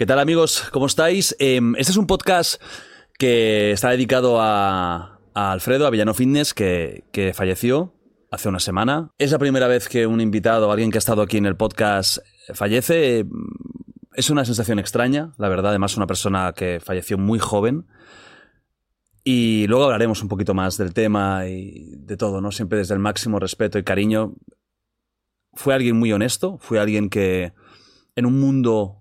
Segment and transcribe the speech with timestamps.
[0.00, 0.64] ¿Qué tal amigos?
[0.72, 1.36] ¿Cómo estáis?
[1.38, 2.58] Eh, este es un podcast
[3.18, 7.92] que está dedicado a, a Alfredo, a Villano Fitness, que, que, falleció
[8.30, 9.10] hace una semana.
[9.18, 12.16] Es la primera vez que un invitado, alguien que ha estado aquí en el podcast,
[12.54, 13.26] fallece.
[14.14, 15.68] Es una sensación extraña, la verdad.
[15.68, 17.86] Además, una persona que falleció muy joven.
[19.22, 22.52] Y luego hablaremos un poquito más del tema y de todo, ¿no?
[22.52, 24.32] Siempre desde el máximo respeto y cariño.
[25.52, 27.52] Fue alguien muy honesto, fue alguien que
[28.16, 28.99] en un mundo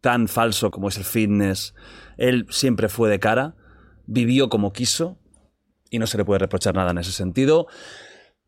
[0.00, 1.74] tan falso como es el fitness,
[2.16, 3.54] él siempre fue de cara,
[4.06, 5.18] vivió como quiso
[5.90, 7.66] y no se le puede reprochar nada en ese sentido.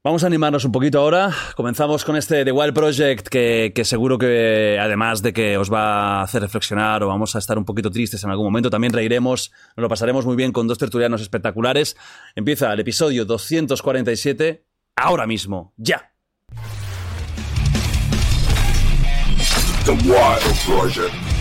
[0.04, 1.30] Vamos a animarnos un poquito ahora.
[1.54, 6.18] Comenzamos con este The Wild Project que, que, seguro que además de que os va
[6.18, 9.52] a hacer reflexionar o vamos a estar un poquito tristes en algún momento, también reiremos,
[9.76, 11.96] nos lo pasaremos muy bien con dos tertulianos espectaculares.
[12.34, 14.64] Empieza el episodio 247
[14.96, 16.10] ahora mismo, ya.
[19.84, 21.31] The Wild Project.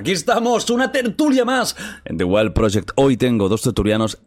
[0.00, 2.92] Aquí estamos, una tertulia más en The Wild Project.
[2.94, 4.22] Hoy tengo dos tertulianos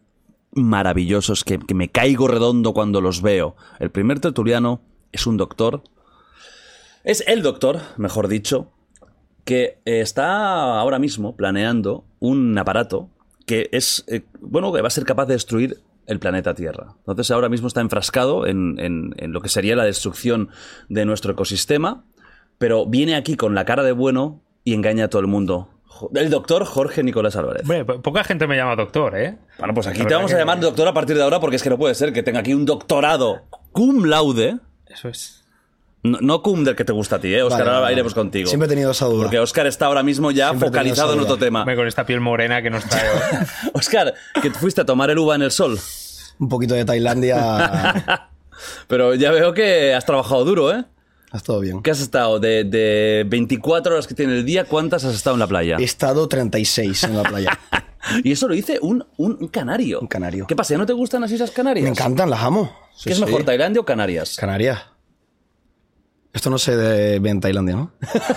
[0.52, 3.56] maravillosos que, me caigo redondo cuando los veo.
[3.80, 5.82] El primer tertuliano es un doctor.
[7.02, 8.70] Es el doctor, mejor dicho,
[9.44, 13.10] que está ahora mismo planeando un aparato
[13.44, 16.94] que es, eh, bueno, que va a ser capaz de destruir el planeta Tierra.
[16.98, 20.50] Entonces ahora mismo está enfrascado en, en, en lo que sería la destrucción
[20.88, 22.04] de nuestro ecosistema,
[22.58, 25.68] pero viene aquí con la cara de bueno y engaña a todo el mundo.
[26.14, 27.62] El doctor Jorge Nicolás Álvarez.
[27.62, 29.36] Hombre, poca gente me llama doctor, ¿eh?
[29.58, 31.70] Bueno, pues aquí te vamos a llamar doctor a partir de ahora porque es que
[31.70, 33.42] no puede ser que tenga aquí un doctorado
[33.72, 34.58] cum laude.
[34.86, 35.44] Eso es.
[36.02, 37.42] No, no cum del que te gusta a ti, ¿eh?
[37.42, 37.92] Oscar, vale, ahora vale.
[37.94, 38.48] iremos contigo.
[38.48, 39.22] Siempre he tenido esa duda.
[39.22, 41.60] Porque Oscar está ahora mismo ya Siempre focalizado en otro tema.
[41.60, 43.08] Hombre, con esta piel morena que nos trae.
[43.72, 45.78] Oscar, que fuiste a tomar el uva en el sol.
[46.38, 48.28] Un poquito de Tailandia.
[48.86, 50.84] Pero ya veo que has trabajado duro, ¿eh?
[51.34, 51.82] Has todo bien.
[51.82, 52.38] ¿Qué has estado?
[52.38, 55.78] De, de, 24 horas que tiene el día, ¿cuántas has estado en la playa?
[55.80, 57.58] He estado 36 en la playa.
[58.22, 59.98] y eso lo dice un, un, un, canario.
[59.98, 60.46] Un canario.
[60.46, 60.78] ¿Qué pasa?
[60.78, 61.82] ¿No te gustan las Islas Canarias?
[61.82, 62.72] Me encantan, las amo.
[62.94, 63.42] Sí, ¿Qué es mejor.
[63.42, 64.36] Tailandia o Canarias?
[64.36, 64.93] Canarias.
[66.34, 67.92] Esto no se ve en Tailandia, ¿no?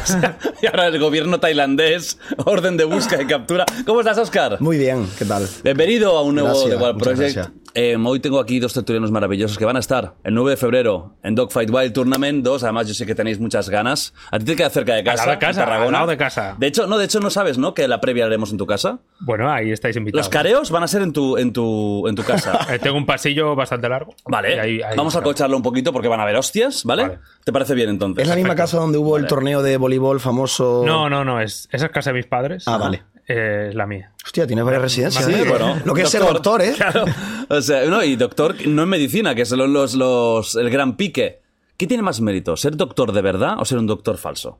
[0.61, 3.65] y ahora el gobierno tailandés, orden de búsqueda y captura.
[3.87, 4.61] ¿Cómo estás, Oscar?
[4.61, 5.49] Muy bien, ¿qué tal?
[5.63, 7.49] Bienvenido a un nuevo gracias, The Wild Project.
[7.73, 11.17] Eh, hoy tengo aquí dos tertulianos maravillosos que van a estar el 9 de febrero
[11.21, 12.63] en Dogfight Wild Tournament 2.
[12.63, 14.15] Además, yo sé que tenéis muchas ganas.
[14.31, 15.23] A ti te queda cerca de casa.
[15.23, 15.85] Al lado de casa, en Tarragona.
[15.85, 16.55] Al lado de casa.
[16.57, 17.75] De hecho, no, de hecho no sabes, ¿no?
[17.75, 18.99] Que la previa haremos en tu casa.
[19.19, 20.25] Bueno, ahí estáis invitados.
[20.25, 22.59] Los careos van a ser en tu, en tu, en tu casa.
[22.73, 24.15] eh, tengo un pasillo bastante largo.
[24.25, 24.59] Vale.
[24.59, 27.03] Ahí, ahí Vamos a colcharlo un poquito porque van a haber hostias, ¿vale?
[27.03, 27.19] vale.
[27.43, 28.23] ¿Te parece bien entonces?
[28.23, 29.23] Es la misma casa donde hubo vale.
[29.23, 30.83] el torneo de voleibol famoso.
[30.85, 31.41] No, no, no.
[31.41, 32.67] Es, esa es casa de mis padres.
[32.67, 33.03] Ah, vale.
[33.27, 34.13] Eh, es la mía.
[34.23, 35.25] Hostia, tienes varias residencias.
[35.25, 35.45] Sí, ¿eh?
[35.47, 35.75] bueno.
[35.83, 36.73] Lo que es ser doctor, ¿eh?
[36.75, 37.05] Claro.
[37.49, 41.41] O sea, no, y doctor no en medicina, que son los, los, el gran pique.
[41.77, 42.57] ¿Qué tiene más mérito?
[42.57, 44.57] ¿Ser doctor de verdad o ser un doctor falso?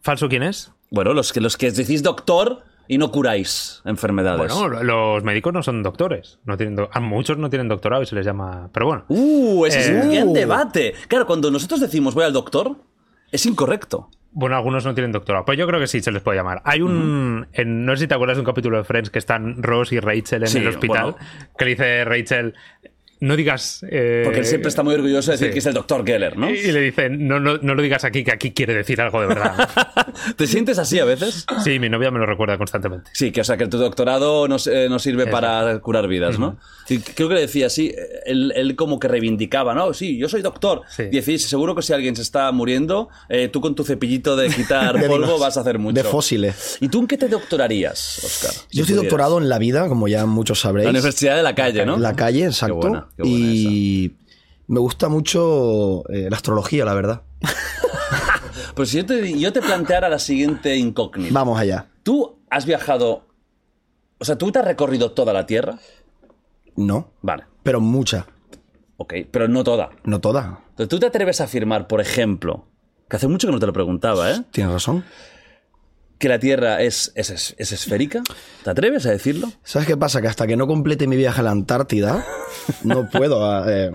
[0.00, 0.72] ¿Falso quién es?
[0.90, 4.52] Bueno, los que, los que decís doctor y no curáis enfermedades.
[4.52, 6.40] Bueno, los médicos no son doctores.
[6.44, 8.68] No tienen do a muchos no tienen doctorado y se les llama.
[8.72, 9.04] Pero bueno.
[9.06, 9.82] Uh, ese eh...
[9.82, 10.94] es un gran debate.
[11.06, 12.74] Claro, cuando nosotros decimos voy al doctor,
[13.30, 14.10] es incorrecto.
[14.32, 15.44] Bueno, algunos no tienen doctorado.
[15.44, 16.62] Pues yo creo que sí se les puede llamar.
[16.64, 16.96] Hay un.
[16.96, 17.48] Uh -huh.
[17.52, 20.00] en, no sé si te acuerdas de un capítulo de Friends que están Ross y
[20.00, 21.12] Rachel en sí, el hospital.
[21.12, 21.16] Bueno.
[21.56, 22.54] Que le dice Rachel.
[23.20, 23.84] No digas.
[23.88, 25.52] Eh, Porque él siempre está muy orgulloso de decir sí.
[25.52, 26.50] que es el doctor Geller, ¿no?
[26.50, 29.20] Y, y le dice, no, no, no, lo digas aquí, que aquí quiere decir algo
[29.20, 29.68] de verdad.
[30.36, 31.44] ¿Te sientes así a veces?
[31.62, 33.10] Sí, mi novia me lo recuerda constantemente.
[33.12, 35.32] Sí, que o sea, que tu doctorado no, eh, no sirve Eso.
[35.32, 36.48] para curar vidas, ¿no?
[36.48, 36.56] Uh -huh.
[36.86, 37.94] sí, creo que le decía así,
[38.24, 39.92] él, él, como que reivindicaba, ¿no?
[39.92, 40.82] Sí, yo soy doctor.
[40.88, 41.02] Sí.
[41.12, 44.48] Y decís, seguro que si alguien se está muriendo, eh, tú con tu cepillito de
[44.48, 45.94] quitar polvo vas a hacer mucho.
[45.94, 46.78] De fósiles.
[46.80, 48.52] ¿Y tú en qué te doctorarías, Oscar?
[48.52, 49.02] Si yo estoy pudieras?
[49.04, 50.84] doctorado en la vida, como ya muchos sabréis.
[50.84, 51.98] La Universidad de la Calle, ¿no?
[51.98, 53.08] La Calle, exacto.
[53.16, 54.16] Qué buena, y
[54.66, 57.22] me gusta mucho eh, la astrología, la verdad.
[58.74, 61.32] pues si yo te, yo te planteara la siguiente incógnita.
[61.32, 61.86] Vamos allá.
[62.02, 63.26] ¿Tú has viajado...
[64.18, 65.78] O sea, ¿tú te has recorrido toda la Tierra?
[66.76, 67.10] No.
[67.22, 67.44] Vale.
[67.62, 68.26] Pero mucha.
[68.96, 69.90] Ok, pero no toda.
[70.04, 70.60] No toda.
[70.70, 72.66] Entonces, ¿tú te atreves a afirmar, por ejemplo,
[73.08, 74.44] que hace mucho que no te lo preguntaba, ¿eh?
[74.50, 75.04] Tienes razón.
[76.20, 78.22] Que la Tierra es, es, es esférica.
[78.62, 79.50] ¿Te atreves a decirlo?
[79.64, 80.20] ¿Sabes qué pasa?
[80.20, 82.26] Que hasta que no complete mi viaje a la Antártida,
[82.84, 83.68] no puedo...
[83.68, 83.90] Eh...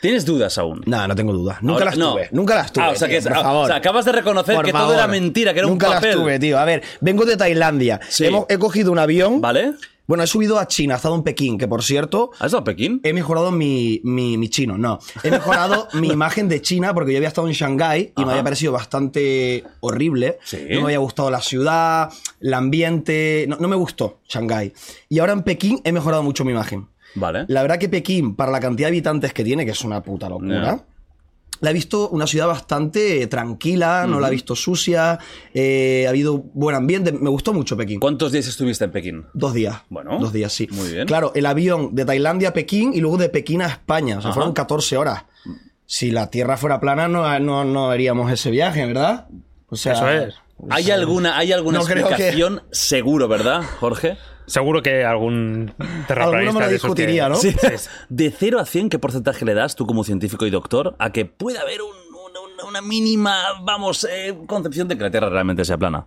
[0.00, 0.82] ¿Tienes dudas aún?
[0.86, 1.58] No, no tengo dudas.
[1.60, 2.28] Nunca Ahora, las tuve.
[2.30, 2.40] No.
[2.40, 2.84] Nunca las tuve.
[2.84, 3.64] Ah, o sea, tío, que, por ah, favor.
[3.64, 4.88] o sea, acabas de reconocer por que favor.
[4.88, 6.10] todo era mentira, que era Nunca un papel.
[6.10, 6.58] las tuve, tío.
[6.58, 8.00] A ver, vengo de Tailandia.
[8.08, 8.26] Sí.
[8.26, 9.40] Hemos, he cogido un avión.
[9.40, 9.72] ¿Vale?
[10.06, 12.30] Bueno, he subido a China, he estado en Pekín, que por cierto.
[12.38, 13.00] ¿Has estado en Pekín?
[13.04, 15.00] He mejorado mi, mi, mi chino, no.
[15.22, 18.24] He mejorado mi imagen de China porque yo había estado en Shanghái y Ajá.
[18.24, 20.38] me había parecido bastante horrible.
[20.44, 20.64] Sí.
[20.70, 22.10] No me había gustado la ciudad,
[22.40, 23.44] el ambiente.
[23.48, 24.72] No, no me gustó Shanghái.
[25.10, 26.88] Y ahora en Pekín he mejorado mucho mi imagen.
[27.18, 27.44] Vale.
[27.48, 30.28] La verdad que Pekín, para la cantidad de habitantes que tiene, que es una puta
[30.28, 30.60] locura.
[30.60, 30.84] Yeah.
[31.60, 35.18] la he visto una ciudad bastante tranquila, no la he visto sucia,
[35.52, 37.98] eh, ha habido buen ambiente, me gustó mucho Pekín.
[37.98, 39.26] ¿Cuántos días estuviste en Pekín?
[39.34, 39.82] Dos días.
[39.90, 40.68] Bueno, Dos días, sí.
[40.70, 41.06] muy bien.
[41.08, 44.18] Claro, el avión de Tailandia a Pekín y luego de Pekín a España.
[44.18, 44.34] O sea, Ajá.
[44.36, 45.24] fueron 14 horas.
[45.84, 49.26] Si la Tierra fuera plana, no, no, no haríamos ese viaje, ¿verdad?
[49.68, 50.34] O sea, Eso es.
[50.70, 54.16] ¿Hay alguna, hay alguna No creo que- explicación seguro, verdad, Jorge?
[54.48, 55.72] Seguro que algún
[56.08, 57.36] terraplanista Alguno me lo discutiría, que- ¿no?
[57.36, 57.54] Sí.
[58.08, 61.24] De 0 a 100, ¿qué porcentaje le das tú como científico y doctor a que
[61.24, 61.96] puede haber un-
[62.68, 66.04] una, mínima, vamos, eh, concepción de que la Tierra realmente sea plana?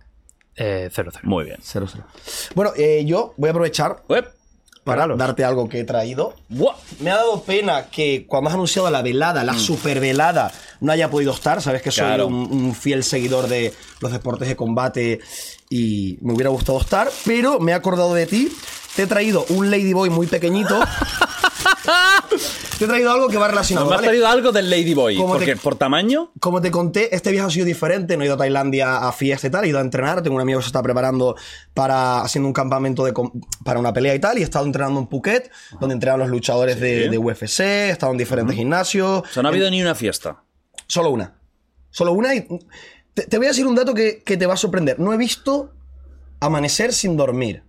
[0.54, 1.22] Eh, cero, cero.
[1.26, 1.56] Muy bien.
[1.62, 2.04] Cero, cero.
[2.54, 4.26] Bueno, eh, yo voy a aprovechar Uep.
[4.84, 6.34] para darte algo que he traído.
[6.50, 6.74] Buah.
[7.00, 11.32] Me ha dado pena que cuando has anunciado la velada, la supervelada, no haya podido
[11.32, 11.62] estar.
[11.62, 12.26] Sabes que soy Claro.
[12.26, 15.20] un, un fiel seguidor de los deportes de combate
[15.72, 18.52] y me hubiera gustado estar, pero me he acordado de ti.
[18.94, 20.78] Te he traído un Ladyboy muy pequeñito.
[22.78, 23.86] te he traído algo que va relacionado.
[23.86, 24.08] Nos has ¿vale?
[24.08, 25.16] traído algo del Ladyboy.
[25.16, 26.30] Porque te- por tamaño.
[26.40, 28.18] Como te conté, este viaje ha sido diferente.
[28.18, 30.22] No he ido a Tailandia a fiesta y tal, he ido a entrenar.
[30.22, 31.36] Tengo un amigo que se está preparando
[31.72, 33.14] para haciendo un campamento de,
[33.64, 34.36] para una pelea y tal.
[34.36, 37.60] Y he estado entrenando en Phuket, donde entrenan los luchadores de, de UFC.
[37.60, 39.22] He estado en diferentes gimnasios.
[39.22, 40.42] O sea, no ha habido ni una fiesta.
[40.86, 41.32] Solo una.
[41.90, 42.34] Solo una.
[42.34, 42.46] Y
[43.14, 44.98] te, te voy a decir un dato que, que te va a sorprender.
[44.98, 45.72] No he visto
[46.40, 47.62] amanecer sin dormir.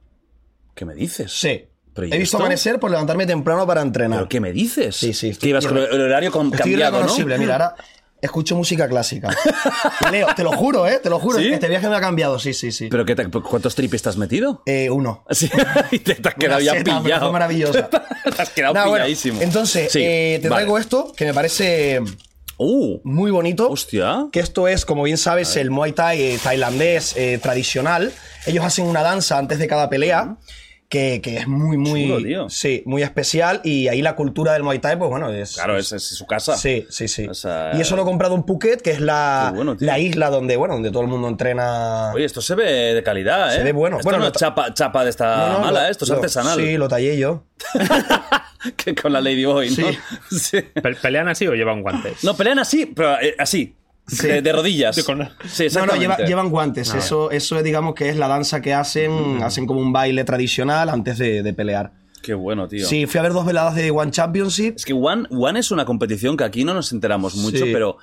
[0.75, 1.31] ¿Qué me dices?
[1.31, 1.65] Sí.
[1.93, 4.19] ¿Pero y He visto amanecer por levantarme temprano para entrenar.
[4.19, 4.95] ¿Pero qué me dices?
[4.95, 7.37] Sí, sí, Que ibas con el, horario con- Estoy cambiado, ¿no?
[7.37, 7.75] mira, ahora
[8.19, 9.29] escucho música clásica.
[10.11, 10.99] Leo, te lo juro, ¿eh?
[11.03, 11.37] Te lo juro.
[11.37, 11.49] ¿Sí?
[11.53, 12.87] Este viaje me ha cambiado, sí, sí, sí.
[12.89, 14.63] ¿Pero qué te- cuántos tripes te has metido?
[14.65, 15.23] Eh, uno.
[15.31, 15.51] Sí,
[15.91, 17.21] y te, te has quedado Una ya seta, pillado.
[17.25, 17.89] fue maravillosa.
[18.35, 19.39] te has quedado Nah, bueno, pilladísimo.
[19.41, 20.61] entonces, Sí, eh, te vale.
[20.63, 22.01] traigo esto que me parece
[22.57, 23.69] Uh, muy bonito.
[23.69, 24.27] hostia.
[24.31, 28.11] Que esto es, como bien sabes, el Muay Thai eh, tailandés eh, tradicional.
[28.45, 30.37] Ellos hacen una danza antes de cada pelea.
[30.89, 32.07] Que, que es muy, muy.
[32.07, 32.49] Chulo.
[32.51, 33.61] Sí, muy especial.
[33.63, 35.55] Y ahí la cultura del Muay Thai, pues bueno, es.
[35.55, 36.55] Claro, es, es su casa.
[36.55, 37.25] Sí, sí, sí.
[37.27, 40.29] O sea, y eso lo he comprado en Phuket, que es la, bueno, la isla
[40.29, 42.11] donde, bueno, donde todo el mundo entrena.
[42.13, 43.57] Oye, esto se ve de calidad, ¿eh?
[43.57, 43.97] Se ve bueno.
[43.97, 45.89] Esto Bueno, no es chapa, chapa de esta No, no, mala, lo- ¿eh?
[45.89, 46.59] Esto es lo- artesanal.
[46.59, 47.45] Sí, lo tallé yo.
[48.77, 49.75] que con la Ladyboy, ¿no?
[49.75, 49.97] Sí.
[50.37, 50.61] Sí.
[50.61, 52.23] Pe- ¿Pelean así o llevan guantes?
[52.23, 53.75] No, pelean así, pero eh, así.
[54.07, 54.27] Sí.
[54.27, 54.95] De, de rodillas.
[54.95, 56.93] Sí, con- Sí, No, no, lleva- llevan guantes.
[56.93, 59.41] eso, eso es, digamos, que es la danza que hacen.
[59.43, 61.91] Hacen como un baile tradicional antes de, de pelear.
[62.21, 62.85] Qué bueno, tío.
[62.87, 64.75] Sí, fui a ver dos veladas de One Championship.
[64.77, 67.71] Es que One, One es una competición que aquí no nos enteramos mucho, Sí.
[67.73, 67.97] pero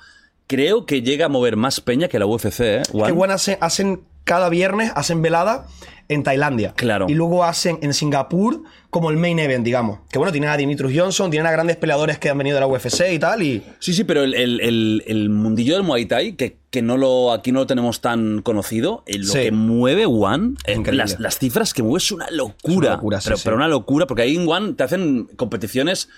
[0.47, 2.83] creo que llega a mover más peña que la UFC, ¿eh?
[2.93, 3.05] One.
[3.07, 5.65] Que One hace- hacen cada viernes, hacen velada
[6.11, 6.73] en Tailandia.
[6.75, 7.07] Claro.
[7.09, 9.99] Y luego hacen en Singapur como el main event, digamos.
[10.11, 12.67] Que bueno, tienen a Dimitrius Johnson, tienen a grandes peleadores que han venido de la
[12.67, 13.41] UFC y tal.
[13.41, 16.97] Y Sí, sí, pero el, el- el- el mundillo del Muay Thai, que, que no
[16.97, 19.39] lo, aquí no lo tenemos tan conocido, eh, lo Sí.
[19.39, 22.57] que mueve One, eh, las, las cifras que mueve es una locura.
[22.67, 23.41] Es una locura, sí, pero, sí.
[23.45, 26.09] pero una locura, porque ahí en One te hacen competiciones,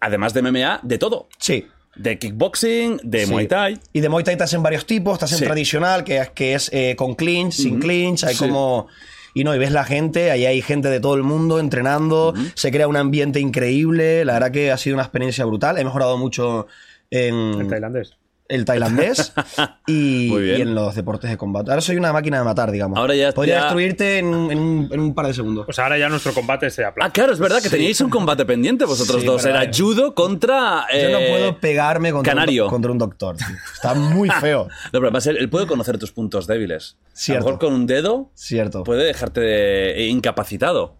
[0.00, 1.28] además de MMA, de todo.
[1.38, 1.66] sí.
[1.96, 3.32] De kickboxing, de Sí.
[3.32, 3.80] Muay Thai.
[3.92, 6.70] Y de Muay Thai te hacen varios tipos, te hacen tradicional, que es, que es
[6.72, 8.86] eh, con clinch, sin clinch, hay como...
[9.34, 12.70] Y no, y ves la gente, ahí hay gente de todo el mundo entrenando, se
[12.70, 16.66] crea un ambiente increíble, la verdad que ha sido una experiencia brutal, he mejorado mucho
[17.10, 18.16] en ¿En tailandés?
[18.48, 19.32] El tailandés
[19.86, 21.70] y, y en los deportes de combate.
[21.70, 22.98] Ahora soy una máquina de matar, digamos.
[22.98, 25.66] Ahora ya- Podría ya- destruirte en, un- en un, en un par de segundos.
[25.66, 27.08] Pues ahora ya nuestro combate se aplasta.
[27.10, 29.44] Ah, claro, es verdad que teníais un combate pendiente vosotros Sí, dos.
[29.44, 29.70] Era vale.
[29.76, 30.86] judo contra.
[30.92, 32.64] Yo no eh, puedo pegarme contra, Canario.
[32.64, 33.36] Un, contra un doctor.
[33.36, 33.46] tío.
[33.74, 34.64] Está muy feo.
[34.92, 36.96] No, pero va a ser, él puede conocer tus puntos débiles.
[37.28, 38.82] A lo mejor con un dedo Cierto.
[38.84, 40.96] puede dejarte de- incapacitado.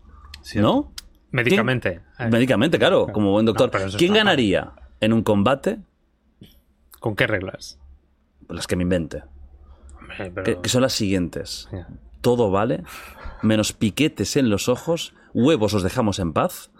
[0.54, 0.92] ¿No?
[1.30, 2.00] Médicamente.
[2.16, 3.70] ¿Quién- Médicamente, claro, como buen doctor.
[3.72, 5.78] No, ¿Quién ganaría en un combate?
[7.00, 7.78] ¿Con qué reglas?
[8.48, 9.22] Las que me invente.
[10.00, 11.68] Hombre, pero- Que, que son las siguientes.
[12.20, 12.82] Todo vale,
[13.42, 16.70] menos piquetes en los ojos, huevos os dejamos en paz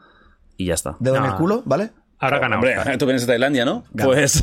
[0.56, 0.96] y ya está.
[0.98, 1.28] Dedo en No.
[1.30, 1.90] el culo, ¿vale?
[2.18, 2.96] Ahora gana Hombre, Oscar.
[2.98, 3.84] tú vienes de Tailandia, ¿no?
[3.96, 4.42] Pues.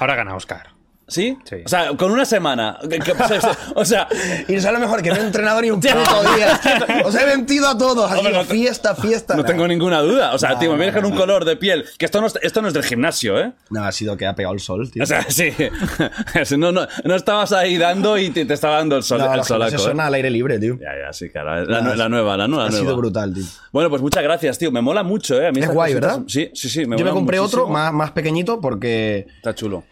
[0.00, 0.68] Ahora gana Oscar.
[1.06, 1.36] ¿Sí?
[1.44, 1.56] Sí.
[1.64, 2.78] O sea, con una semana.
[2.88, 3.56] ¿Qué- qué pasa?
[3.74, 4.08] o sea,
[4.48, 6.60] Y no lo mejor que no he entrenado ni un puto día.
[7.04, 8.10] Os he mentido a todos.
[8.10, 9.36] Así, no- fiesta, fiesta.
[9.36, 10.32] no tengo ninguna duda.
[10.34, 11.84] O sea, No, tío, me vienes con un color de piel.
[11.98, 13.52] Que esto no, es- esto no es del gimnasio, ¿eh?
[13.70, 15.02] No, ha sido que ha pegado el sol, tío.
[15.02, 15.50] O sea, sí.
[16.56, 19.18] No, no, no estabas ahí dando y te, te estaba dando el sol.
[19.18, 20.02] no, el solaco, son ¿eh?
[20.02, 20.78] al aire libre, tío.
[20.80, 21.64] Ya, ya, sí, claro.
[21.66, 22.66] La, la nueva, la nueva.
[22.66, 22.70] ha nueva.
[22.84, 23.44] sido brutal, tío.
[23.72, 24.70] Bueno, pues muchas gracias, tío.
[24.70, 25.48] Me mola mucho, ¿eh?
[25.48, 26.24] A mí Es guay, cositas- ¿verdad?
[26.28, 26.82] Sí, sí, sí.
[26.96, 29.84] Yo me compré otro más, más pequeñito porque, Está chulo.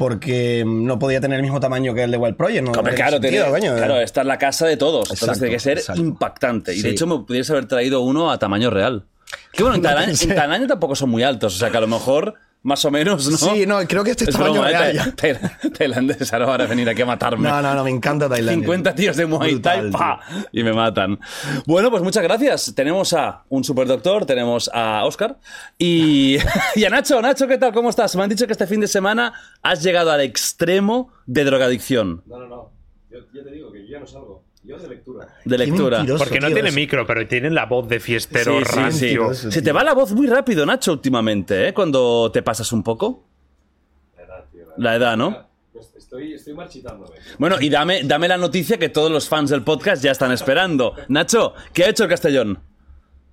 [0.00, 2.64] Porque no podía tener el mismo tamaño que el de Wild Project.
[2.64, 3.76] No, Hombre, claro, tiene tiene- sentido, coño.
[3.76, 5.02] claro, esta es la casa de todos.
[5.10, 6.00] Entonces Exacto, tiene que ser exacto.
[6.00, 6.74] impactante.
[6.74, 9.04] Y de hecho me pudieras haber traído uno a tamaño real.
[9.52, 11.54] Que bueno, en No en Tailandia tampoco son muy altos.
[11.54, 13.36] O sea que a lo mejor más o menos, ¿no?
[13.36, 15.70] Sí, no, creo que este es tamaño broma, real ¿eh?
[15.76, 17.48] Tailandés ahora van a venir aquí a matarme.
[17.48, 18.62] No, no, no, me encanta Tailandia.
[18.66, 20.20] 50 tíos de Muay Thai, ¡pa!
[20.52, 21.18] y me matan.
[21.66, 22.72] Bueno, pues muchas gracias.
[22.74, 25.38] Tenemos a un superdoctor, tenemos a Oscar
[25.78, 26.36] y,
[26.76, 27.20] y a Nacho.
[27.22, 27.72] Nacho, ¿qué tal?
[27.72, 28.14] ¿Cómo estás?
[28.16, 32.38] Me han dicho que este fin de semana has llegado al extremo de drogadicción, No,
[32.38, 32.72] no, no.
[33.10, 34.44] Yo, yo te digo que yo ya no salgo.
[34.70, 36.02] Yo de lectura.
[36.04, 38.70] de Porque no tío, tiene es- micro, pero tiene la voz de fiestero Sí, sí,
[38.70, 38.76] sí.
[39.16, 39.34] rancio.
[39.34, 41.74] Se te va la voz muy rápido, Nacho, últimamente, ¿eh?
[41.74, 43.24] Cuando te pasas un poco.
[44.16, 44.64] La edad, tío.
[44.76, 45.46] La edad, ¿no?
[45.72, 47.16] Pues Estoy, estoy marchitándome.
[47.38, 50.94] Bueno, y dame, dame la noticia que todos los fans del podcast ya están esperando.
[51.08, 52.58] Nacho, ¿qué ha hecho el Castellón?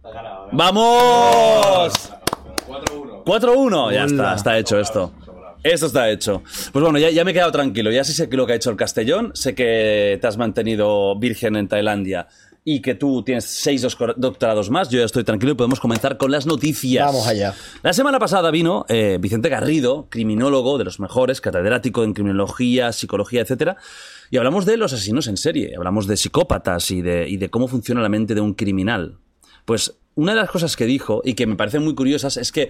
[0.03, 0.50] Ha ganado.
[0.53, 2.13] ¡Vamos!
[2.67, 3.24] 4-1.
[3.25, 5.12] 4-1, ya está, está hecho esto.
[5.63, 6.43] Esto está hecho.
[6.71, 7.91] Pues bueno, ya, ya me he quedado tranquilo.
[7.91, 9.31] Ya sí sé lo que ha hecho el Castellón.
[9.33, 12.27] Sé que te has mantenido virgen en Tailandia
[12.63, 14.89] y que tú tienes seis dos- doctorados más.
[14.89, 17.05] Yo ya estoy tranquilo y podemos comenzar con las noticias.
[17.05, 17.53] Vamos allá.
[17.81, 23.41] La semana pasada vino eh, Vicente Garrido, criminólogo de los mejores, catedrático en criminología, psicología,
[23.41, 23.77] etcétera,
[24.29, 27.69] y hablamos de los asesinos en serie, hablamos de psicópatas y de, y de cómo
[27.69, 29.17] funciona la mente de un criminal.
[29.63, 32.69] Pues una de las cosas que dijo y que me parecen muy curiosas es que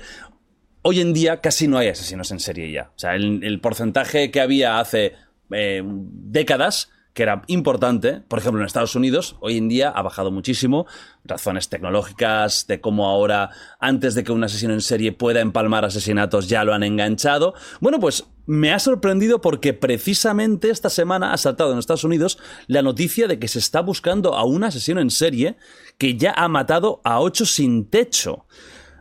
[0.82, 2.92] hoy en día casi no hay asesinos en serie ya.
[2.96, 5.14] O sea, el, porcentaje que había hace
[5.52, 10.30] eh, décadas, que era importante, por ejemplo en Estados Unidos, hoy en día ha bajado
[10.30, 10.86] muchísimo.
[11.24, 16.48] Razones tecnológicas, de cómo ahora, antes de que un asesino en serie pueda empalmar asesinatos,
[16.48, 17.56] ya lo han enganchado.
[17.82, 22.84] Bueno, pues me ha sorprendido porque precisamente esta semana ha saltado en Estados Unidos la
[22.84, 25.58] noticia de que se está buscando a un asesino en serie
[25.98, 28.46] que ya ha matado a ocho sin techo.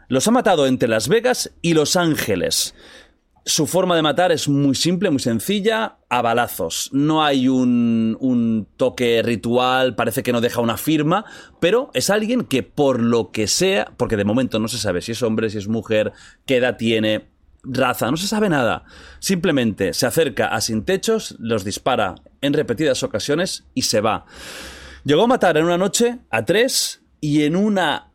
[0.08, 2.74] Los ha matado entre Las Vegas y Los Ángeles.
[3.44, 6.90] Su forma de matar es muy simple, muy sencilla, a balazos.
[6.92, 11.24] No hay un, un toque ritual, parece que no deja una firma,
[11.60, 15.12] pero es alguien que por lo que sea, porque de momento no se sabe si
[15.12, 16.12] es hombre, si es mujer,
[16.44, 17.26] qué edad tiene,
[17.62, 18.84] raza, no se sabe nada.
[19.18, 24.26] Simplemente se acerca a sin techos, los dispara en repetidas ocasiones y se va.
[25.04, 28.08] Llegó a matar en una noche a tres y en una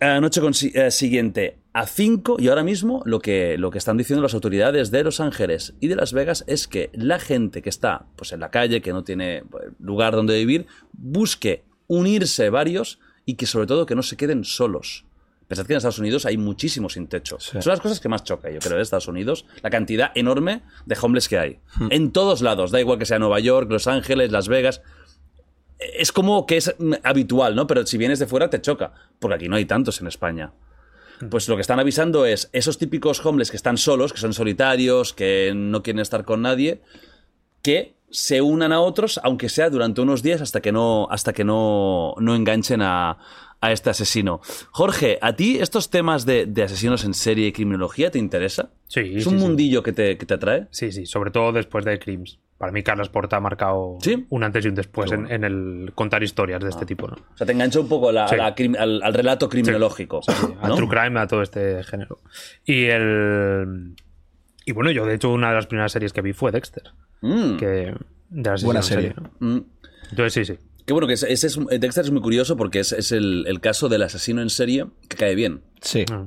[0.00, 2.36] eh, noche consi- eh, siguiente a cinco.
[2.38, 5.88] Y ahora mismo lo que, lo que están diciendo las autoridades de Los Ángeles y
[5.88, 9.04] de Las Vegas es que la gente que está pues, en la calle, que no
[9.04, 14.16] tiene pues, lugar donde vivir, busque unirse varios y que sobre todo que no se
[14.16, 15.04] queden solos.
[15.46, 17.38] Pensad que en Estados Unidos hay muchísimos sin techo.
[17.40, 19.46] Son las cosas que más choca, yo creo, de Estados Unidos.
[19.62, 21.58] La cantidad enorme de homeless que hay.
[21.88, 22.70] En todos lados.
[22.70, 24.82] Da igual que sea Nueva York, Los Ángeles, Las Vegas
[25.78, 27.66] es como que es mm, habitual, ¿no?
[27.66, 30.52] Pero si vienes de fuera te choca, porque aquí no hay tantos en España.
[31.30, 35.12] Pues lo que están avisando es esos típicos homeless que están solos, que son solitarios,
[35.12, 36.80] que no quieren estar con nadie,
[37.60, 41.42] que se unan a otros, aunque sea durante unos días hasta que no, hasta que
[41.42, 43.18] no, no enganchen a,
[43.60, 44.40] a este asesino.
[44.70, 48.70] Jorge, ¿a ti estos temas de, de asesinos en serie y criminología te interesa?
[48.86, 49.44] Sí, ¿Es sí, un sí.
[49.44, 50.68] mundillo que te, que te atrae?
[50.70, 52.38] Sí, sí, sobre todo después de Crims.
[52.58, 54.26] Para mí, Carlos Porta ha marcado ¿Sí?
[54.30, 57.14] un antes y un después en, en el contar historias de este tipo, ¿no?
[57.14, 58.34] O sea, te engancha un poco la- Sí.
[58.36, 60.20] la al, al relato criminológico.
[60.60, 60.74] A ¿no?
[60.74, 62.18] True Crime, a todo este género.
[62.64, 63.94] Y el.
[64.66, 66.82] Y bueno, yo de hecho, una de las primeras series que vi fue Dexter.
[67.20, 67.56] Mm.
[67.56, 67.94] Que,
[68.30, 69.14] de las Buena serie.
[69.16, 69.30] ¿no?
[69.38, 69.64] Mm.
[70.10, 70.58] Entonces, sí, sí.
[70.84, 73.88] Qué bueno que ese es, Dexter es muy curioso porque es, es el, el caso
[73.88, 75.60] del asesino en serie que cae bien.
[75.80, 76.04] Sí.
[76.10, 76.26] Ah.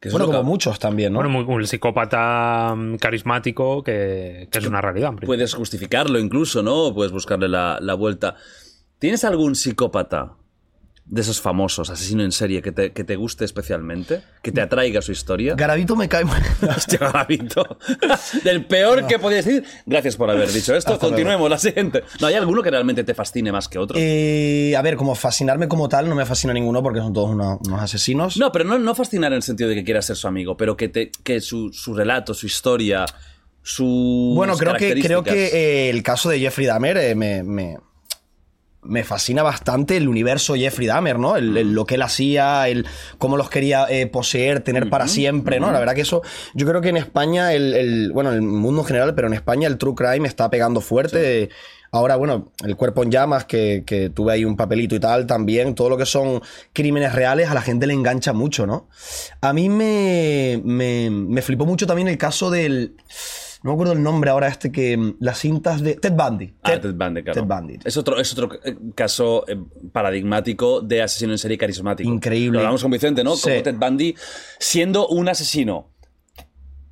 [0.00, 1.22] Que Bueno, como muchos también, ¿no?
[1.22, 5.12] Bueno, un psicópata mm, carismático que, que es una realidad.
[5.24, 6.92] Puedes justificarlo incluso, ¿no?
[6.94, 8.36] Puedes buscarle la, la vuelta.
[8.98, 10.34] ¿Tienes algún psicópata
[11.08, 14.22] de esos famosos, asesino en serie, que te, que te guste especialmente?
[14.42, 15.54] ¿Que te atraiga su historia?
[15.54, 16.42] Garavito me cae mal.
[16.76, 17.78] Hostia, Gavito.
[18.42, 19.64] Del peor que podías decir.
[19.86, 20.94] Gracias por haber dicho esto.
[20.94, 22.02] Hasta Continuemos, la siguiente.
[22.20, 23.96] ¿No hay alguno que realmente te fascine más que otro?
[24.00, 27.58] Eh, a ver, como fascinarme como tal, no me fascina ninguno porque son todos unos,
[27.64, 28.36] unos asesinos.
[28.36, 30.76] No, pero no, no fascinar en el sentido de que quieras ser su amigo, pero
[30.76, 33.06] que, te, que su, su relato, su historia,
[33.62, 34.32] su.
[34.34, 37.78] Bueno, creo que, creo que eh, el caso de Jeffrey Dahmer eh, me, me,
[38.86, 41.36] me fascina bastante el universo Jeffrey Dahmer, ¿no?
[41.36, 42.86] El, el- lo que él hacía, el
[43.18, 45.70] cómo los quería eh, poseer, tener para siempre, ¿no?
[45.72, 46.22] La verdad que eso,
[46.54, 49.34] yo creo que en España, el, el- bueno, en el mundo en general, pero en
[49.34, 51.50] España el true crime está pegando fuerte.
[51.92, 55.74] Ahora, bueno, el cuerpo en llamas, que, que tuve ahí un papelito y tal, también,
[55.74, 58.88] todo lo que son crímenes reales, a la gente le engancha mucho, ¿no?
[59.40, 62.96] A mí me, me, me flipó mucho también el caso del...
[63.66, 64.96] No me acuerdo el nombre ahora este que...
[64.96, 65.96] mm, Las cintas de...
[65.96, 66.54] Ted Bundy.
[66.62, 67.40] Ah, Ted Bundy, claro.
[67.42, 67.78] Ted Bundy.
[67.84, 69.56] Es otro, es otro eh, caso eh,
[69.90, 72.08] paradigmático de asesino en serie carismático.
[72.08, 72.52] Increíble.
[72.52, 73.34] Lo hablamos con Vicente, ¿no?
[73.34, 73.50] Sí.
[73.50, 74.14] Como Ted Bundy,
[74.60, 75.90] siendo un asesino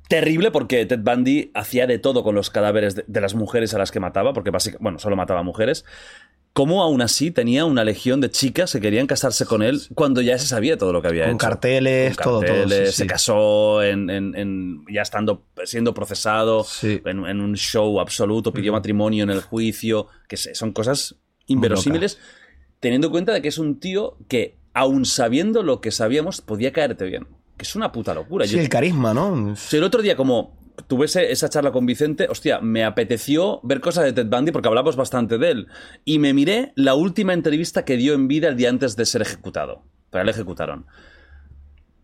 [0.09, 3.77] terrible porque Ted Bundy hacía de todo con los cadáveres de, de las mujeres a
[3.77, 5.85] las que mataba, porque básicamente, bueno, solo mataba mujeres.
[6.55, 10.39] Cómo aún así tenía una legión de chicas que querían casarse con él cuando ya
[10.39, 11.37] se sabía todo lo que había Con hecho.
[11.39, 12.47] carteles, Con todo, todo.
[12.47, 13.07] carteles, sí, se sí.
[13.09, 17.01] casó en, en- en- ya estando siendo procesado Sí.
[17.03, 21.15] en, en un show absoluto, pidió matrimonio en el juicio, que sé, son cosas
[21.47, 22.19] inverosímiles,
[22.79, 26.71] teniendo en cuenta de que es un tío que, aun sabiendo lo que sabíamos, podía
[26.71, 27.27] caerte bien.
[27.57, 28.47] Que es una puta locura.
[28.47, 29.57] Sí, Yo- el carisma, ¿no?
[29.57, 30.57] si el otro día, como
[30.87, 34.95] tuve esa charla con Vicente, hostia, me apeteció ver cosas de Ted Bundy porque hablamos
[34.95, 35.67] bastante de él.
[36.03, 39.21] Y me miré la última entrevista que dio en vida el día antes de ser
[39.21, 39.83] ejecutado.
[40.09, 40.85] Pero le ejecutaron.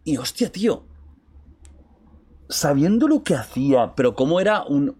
[0.03, 0.87] Y hostia, tío.
[2.49, 4.97] Sabiendo lo que hacía, pero cómo era un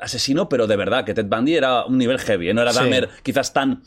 [0.00, 2.54] asesino, pero de verdad, que Ted Bundy era un nivel heavy, ¿eh?
[2.54, 2.78] no era Sí.
[2.78, 3.82] Dahmer quizás tan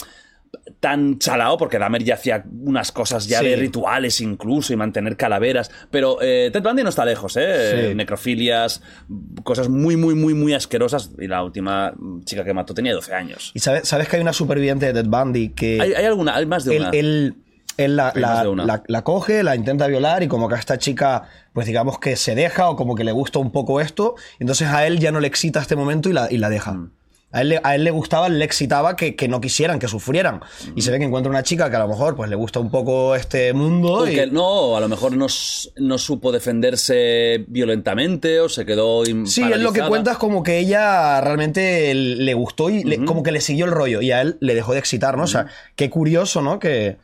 [0.79, 3.47] tan chalao, porque Dahmer ya hacía unas cosas ya Sí.
[3.47, 7.89] de rituales incluso y mantener calaveras, pero eh, Ted Bundy no está lejos, ¿eh?
[7.89, 7.95] Sí.
[7.95, 8.81] Necrofilias,
[9.43, 13.51] cosas muy, muy, muy, muy asquerosas, y la última chica que mató tenía 12 años.
[13.53, 16.35] Y sabes, sabes que hay una superviviente de Ted Bundy que ¿Hay, hay alguna?
[16.35, 16.89] ¿Hay más de él, una?
[16.91, 17.35] él-
[17.77, 18.11] él la,
[18.87, 22.35] la- coge, la intenta violar y como que a esta chica, pues digamos que se
[22.35, 25.27] deja o como que le gusta un poco esto, entonces a él ya no le
[25.27, 26.73] excita este momento y la, y la deja.
[26.73, 26.91] Mm.
[27.31, 30.37] A él, le, a él le gustaba, le excitaba que, que no quisieran, que sufrieran.
[30.37, 30.77] Mm.
[30.77, 32.71] Y se ve que encuentra una chica que a lo mejor pues le gusta un
[32.71, 34.09] poco este mundo.
[34.09, 35.27] Y- que no, a lo mejor no,
[35.99, 39.89] supo defenderse violentamente o se quedó Sí, él lo que paralizada.
[39.89, 43.71] cuenta es como que ella realmente le gustó y le- como que le siguió el
[43.71, 45.25] rollo y a él le dejó de excitar, ¿no?
[45.25, 45.45] O sea,
[45.75, 46.57] qué curioso, ¿no?
[46.57, 46.97] Que...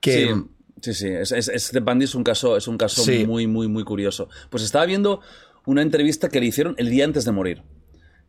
[0.00, 0.34] que
[0.82, 1.08] Sí, sí, sí.
[1.08, 3.24] Es, es, es- Ted Bundy es un caso, es un caso Sí.
[3.26, 4.28] muy, muy, muy curioso.
[4.50, 5.20] Pues estaba viendo
[5.64, 7.62] una entrevista que le hicieron el día antes de morir.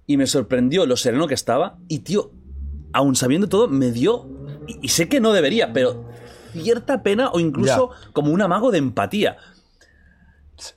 [0.05, 1.77] Y me sorprendió lo sereno que estaba.
[1.87, 2.31] Y, tío,
[2.91, 4.27] aún sabiendo todo, me dio.
[4.67, 6.09] Y, y sé que no debería, pero
[6.51, 9.37] cierta pena o incluso como un amago de empatía.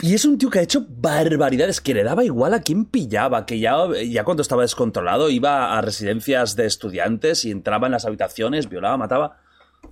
[0.00, 3.44] Y es un tío que ha hecho barbaridades, que le daba igual a quién pillaba,
[3.44, 3.76] que ya,
[4.08, 8.96] ya cuando estaba descontrolado iba a residencias de estudiantes y entraba en las habitaciones, violaba,
[8.96, 9.38] mataba.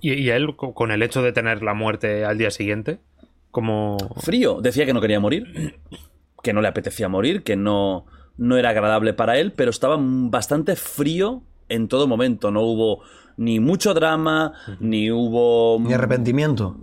[0.01, 2.99] Y, y él, co- con el hecho de tener la muerte al día siguiente,
[3.51, 3.97] como...
[4.17, 4.59] frío.
[4.59, 5.79] Decía que no quería morir,
[6.41, 8.05] que no le apetecía morir, que no,
[8.37, 12.51] no era agradable para él, pero estaba bastante frío en todo momento.
[12.51, 13.01] No hubo
[13.37, 15.77] ni mucho drama, ni hubo...
[15.79, 16.77] Ni arrepentimiento.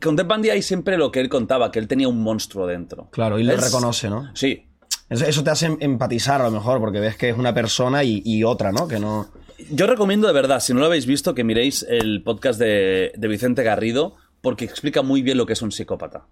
[0.00, 3.08] Con Ted Bundy hay siempre lo que él contaba, que él tenía un monstruo dentro.
[3.10, 4.30] Claro, y lo Es- reconoce, ¿no?
[4.34, 4.66] Sí.
[5.08, 8.22] Eso, te hace em, empatizar a lo mejor, porque ves que es una persona y,
[8.24, 8.86] y otra, ¿no?
[8.86, 9.26] Que no.
[9.72, 13.28] Yo recomiendo de verdad, si no lo habéis visto, que miréis el podcast de, de
[13.28, 16.26] Vicente Garrido, porque explica muy bien lo que es un psicópata.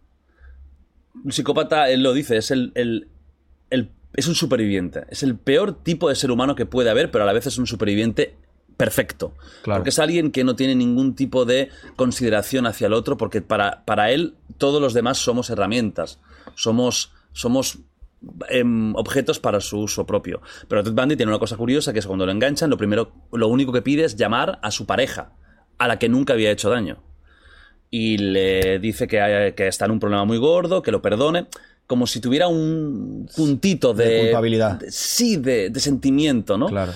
[1.25, 3.09] Un psicópata, él lo dice, es el, el-
[3.70, 5.04] el- es un superviviente.
[5.11, 7.59] Es el peor tipo de ser humano que puede haber, pero a la vez es
[7.59, 8.35] un superviviente
[8.76, 9.35] perfecto.
[9.62, 9.81] Claro.
[9.81, 13.85] Porque es alguien que no tiene ningún tipo de consideración hacia el otro, porque para,
[13.85, 16.20] para él todos los demás somos herramientas.
[16.54, 17.78] Somos, somos
[18.48, 20.40] em, objetos para su uso propio.
[20.68, 23.48] Pero Ted Bundy tiene una cosa curiosa, que es cuando lo enganchan, lo primero, lo
[23.48, 25.33] único que pide es llamar a su pareja,
[25.78, 27.02] a la que nunca había hecho daño.
[27.90, 31.46] Y le dice que, hay- que está en un problema muy gordo, que lo perdone,
[31.88, 34.05] como si tuviera un puntito de...
[34.05, 34.79] De culpabilidad.
[34.79, 36.66] de- sí, de, de sentimiento, ¿no?
[36.68, 36.92] Claro.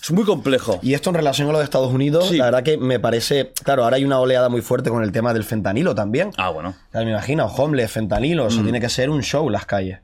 [0.00, 0.78] Es muy complejo.
[0.82, 2.36] Y esto en relación a lo de Estados Unidos, Sí.
[2.36, 3.52] la verdad que me parece.
[3.64, 6.30] Claro, ahora hay una oleada muy fuerte con el tema del fentanilo también.
[6.36, 6.68] Ah, bueno.
[6.70, 8.48] O sea, me imagino, homeless, fentanilo, Mm.
[8.48, 9.98] eso tiene que ser un show las calles.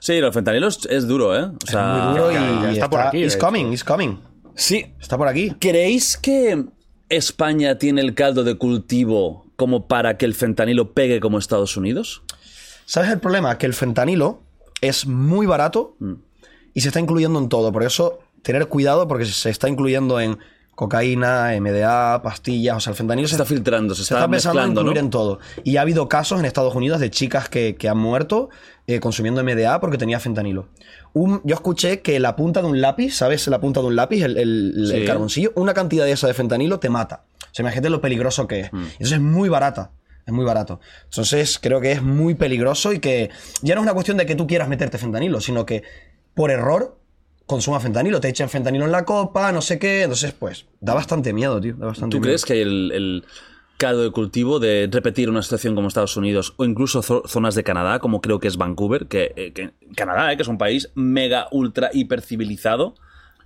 [0.00, 1.42] Sí, el fentanilo es, es duro, ¿eh?
[1.44, 4.16] O sea, Muy duro y, y está por aquí, It's coming, it's coming.
[4.54, 4.86] Sí.
[5.00, 5.50] Está por aquí.
[5.60, 6.64] ¿Creéis que
[7.08, 12.22] España tiene el caldo de cultivo como para que el fentanilo pegue como Estados Unidos?
[12.90, 13.58] ¿Sabes el problema?
[13.58, 14.40] Que el fentanilo
[14.80, 16.12] es muy barato Mm.
[16.72, 17.70] y se está incluyendo en todo.
[17.70, 20.38] Por eso, tener cuidado porque se está incluyendo en
[20.74, 22.76] cocaína, MDA, pastillas.
[22.76, 25.00] O sea, el fentanilo Se está filtrando, se, se está pensando en incluir ¿no?
[25.00, 25.38] en todo.
[25.64, 28.48] Y ha habido casos en Estados Unidos de chicas que, que han muerto
[28.86, 30.68] eh, consumiendo MDA porque tenía fentanilo.
[31.12, 33.46] Un- yo escuché que la punta de un lápiz, ¿sabes?
[33.48, 35.04] La punta de un lápiz, el, el- el Sí.
[35.04, 37.24] carboncillo, una cantidad de esa de fentanilo te mata.
[37.42, 38.72] O sea, imagínate lo peligroso que es.
[38.72, 38.76] Mm.
[38.76, 39.90] Entonces es muy barata.
[40.28, 40.78] Es muy barato.
[41.04, 43.30] Entonces creo que es muy peligroso y que
[43.62, 45.82] ya no es una cuestión de que tú quieras meterte fentanilo, sino que
[46.34, 46.98] por error
[47.46, 50.02] consuma fentanilo, te echan fentanilo en la copa, no sé qué.
[50.02, 51.74] Entonces, pues, da bastante miedo, tío.
[51.78, 52.28] Da bastante ¿Tú miedo.
[52.28, 53.24] crees que hay el, el
[53.78, 57.64] caldo de cultivo de repetir una situación como Estados Unidos o incluso zo- zonas de
[57.64, 60.90] Canadá, como creo que es Vancouver, que, eh, que Canadá, eh, que es un país
[60.94, 62.96] mega, ultra, hiper civilizado?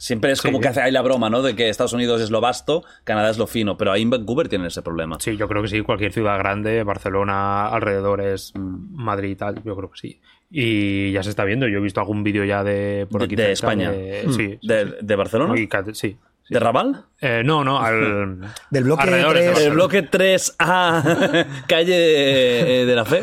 [0.03, 1.43] Siempre es como que hace ahí la broma, ¿no?
[1.43, 4.49] De que Estados Unidos es lo vasto, Canadá es lo fino, pero ahí en Vancouver
[4.49, 5.17] tienen ese problema.
[5.21, 9.91] Sí, yo creo que sí, cualquier ciudad grande, Barcelona, alrededores, Madrid y tal, yo creo
[9.93, 10.21] que sí.
[10.51, 13.37] Y ya se está viendo, yo he visto algún vídeo ya de por De- aquí
[13.37, 13.93] de cerca España.
[13.93, 14.33] de- Mm.
[14.33, 14.93] sí, ¿De, sí.
[15.03, 15.55] de Barcelona?
[15.61, 16.17] Y sí.
[16.51, 17.05] ¿De Raval?
[17.21, 18.41] Eh, no, no, al,
[18.73, 19.65] Del bloque alrededores de tres.
[19.67, 19.75] El Barcelona.
[19.75, 23.23] bloque 3A, calle eh, de la Fe.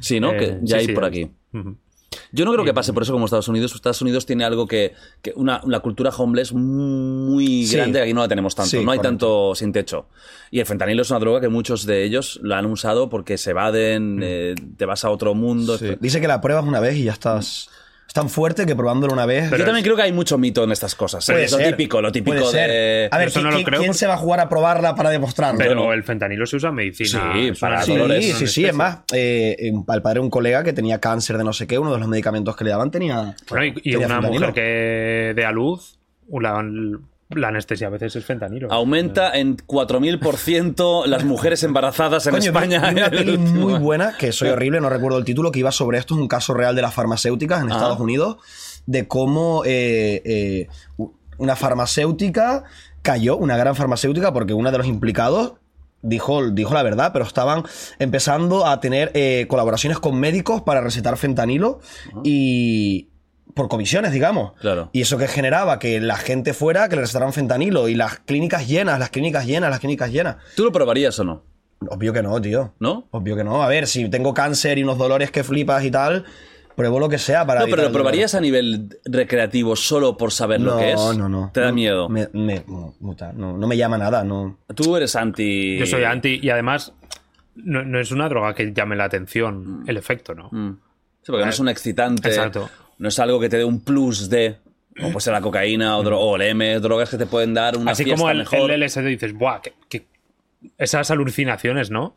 [0.00, 0.32] Sí, ¿no?
[0.32, 1.30] Eh, que ya sí, hay sí, por aquí.
[2.32, 3.72] Yo no creo que pase por eso como Estados Unidos.
[3.74, 7.76] Estados Unidos tiene algo que, que una, una cultura homeless muy Sí.
[7.76, 8.68] grande aquí no la tenemos tanto.
[8.70, 9.02] Sí, no hay correcto.
[9.08, 10.06] tanto sin techo.
[10.50, 13.50] Y el fentanilo es una droga que muchos de ellos la han usado porque se
[13.50, 15.78] evaden, eh, te vas a otro mundo.
[16.00, 17.70] Dice que la pruebas una vez y ya estás.
[18.10, 19.44] Es tan fuerte que probándolo una vez.
[19.52, 21.28] Yo también es- creo que hay mucho mito en estas cosas.
[21.28, 21.44] ¿eh?
[21.44, 22.68] Es lo ser, típico, lo típico puede ser.
[22.68, 23.08] de.
[23.08, 24.96] A ver, ¿quién, no lo quién- creo quién porque- se va a jugar a probarla
[24.96, 25.58] para demostrarlo?
[25.60, 25.92] Pero No.
[25.92, 27.32] el fentanilo se usa en medicina.
[27.32, 28.66] Sí, para Sí, dolores, sí, sí, especie.
[28.70, 31.78] es más, eh, el padre de un colega que tenía cáncer de no sé qué,
[31.78, 33.36] uno de los medicamentos que le daban tenía.
[33.48, 34.48] Bueno, y, una fentanilo.
[34.48, 35.96] mujer que dé a luz,
[36.32, 36.64] la,
[37.30, 38.70] la anestesia a veces es fentanilo.
[38.72, 42.90] Aumenta en 4.000% las mujeres embarazadas en Coño, España.
[42.90, 45.98] vi una peli muy buena, que soy horrible, no recuerdo el título, que iba sobre
[45.98, 47.76] esto, es un caso real de las farmacéuticas en Ajá.
[47.76, 48.38] Estados Unidos,
[48.86, 50.68] de cómo eh, eh,
[51.38, 52.64] una farmacéutica
[53.02, 55.54] cayó, una gran farmacéutica, porque uno de los implicados
[56.02, 57.62] dijo, dijo la verdad, pero estaban
[57.98, 61.80] empezando a tener eh, colaboraciones con médicos para recetar fentanilo
[62.24, 63.09] y
[63.54, 64.52] por comisiones, digamos.
[64.60, 64.90] Claro.
[64.92, 68.68] Y eso que generaba que la gente fuera, que le recetaran fentanilo y las clínicas
[68.68, 70.36] llenas, las clínicas llenas, las clínicas llenas.
[70.56, 71.42] ¿Tú lo probarías o no?
[71.88, 72.74] Obvio que no, tío.
[72.78, 73.08] ¿No?
[73.10, 73.62] Obvio que no.
[73.62, 76.24] A ver, si tengo cáncer y unos dolores que flipas y tal,
[76.76, 77.60] pruebo lo que sea para.
[77.60, 77.92] No, pero lo dolor.
[78.02, 81.16] probarías a nivel recreativo solo por saber lo No, que es.
[81.16, 81.50] no, no.
[81.54, 82.08] ¿Te da No, miedo?
[82.10, 84.58] Me, me- no, puta, no, no me llama nada, no.
[84.74, 85.78] Tú eres anti.
[85.78, 86.92] Yo soy anti y además
[87.56, 90.48] no, no es una droga que llame la atención el efecto, ¿no?
[90.52, 90.78] Mm.
[91.22, 92.28] Sí, porque no es un excitante.
[92.28, 92.68] Exacto.
[93.00, 94.56] No es algo que te dé un plus de.
[94.96, 97.76] Como puede ser la cocaína o, dro- o el M, drogas que te pueden dar
[97.76, 98.70] una Así fiesta como el, mejor.
[98.70, 99.60] el LSD dices, ¡buah!
[99.62, 100.06] Que, que-
[100.78, 102.14] esas alucinaciones, ¿no?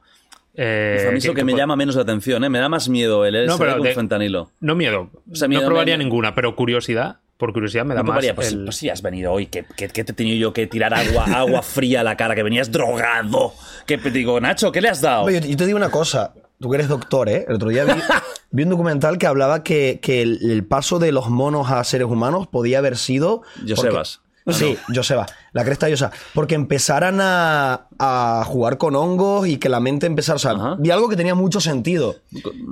[0.55, 2.49] Eh, a mí es lo que, me llama menos la atención, ¿eh?
[2.49, 4.51] Me da más miedo el LSD No, pero que un de- fentanilo.
[4.59, 5.09] No miedo.
[5.33, 7.17] sea, miedo no probaría me- ninguna, pero curiosidad.
[7.37, 8.11] Por curiosidad me da No más.
[8.15, 10.67] probaría, pues, el- pues si has venido hoy, que, que te he tenido yo que
[10.67, 13.53] tirar agua, agua fría a la cara, que venías drogado.
[13.87, 15.23] Que te digo, Nacho, ¿qué le has dado?
[15.23, 16.33] Oye, yo, yo te digo una cosa.
[16.63, 17.45] Tú que eres doctor, ¿eh?
[17.47, 17.91] El otro día vi,
[18.51, 22.07] vi un documental que hablaba que, que el, el paso de los monos a seres
[22.07, 23.41] humanos podía haber sido.
[23.69, 24.21] Josebas.
[24.45, 26.11] porque- Sí, Joseba, la cresta Josa.
[26.33, 30.35] Porque empezaran a, a jugar con hongos y que la mente empezara.
[30.37, 30.75] O sea, Ajá.
[30.79, 32.15] vi algo que tenía mucho sentido.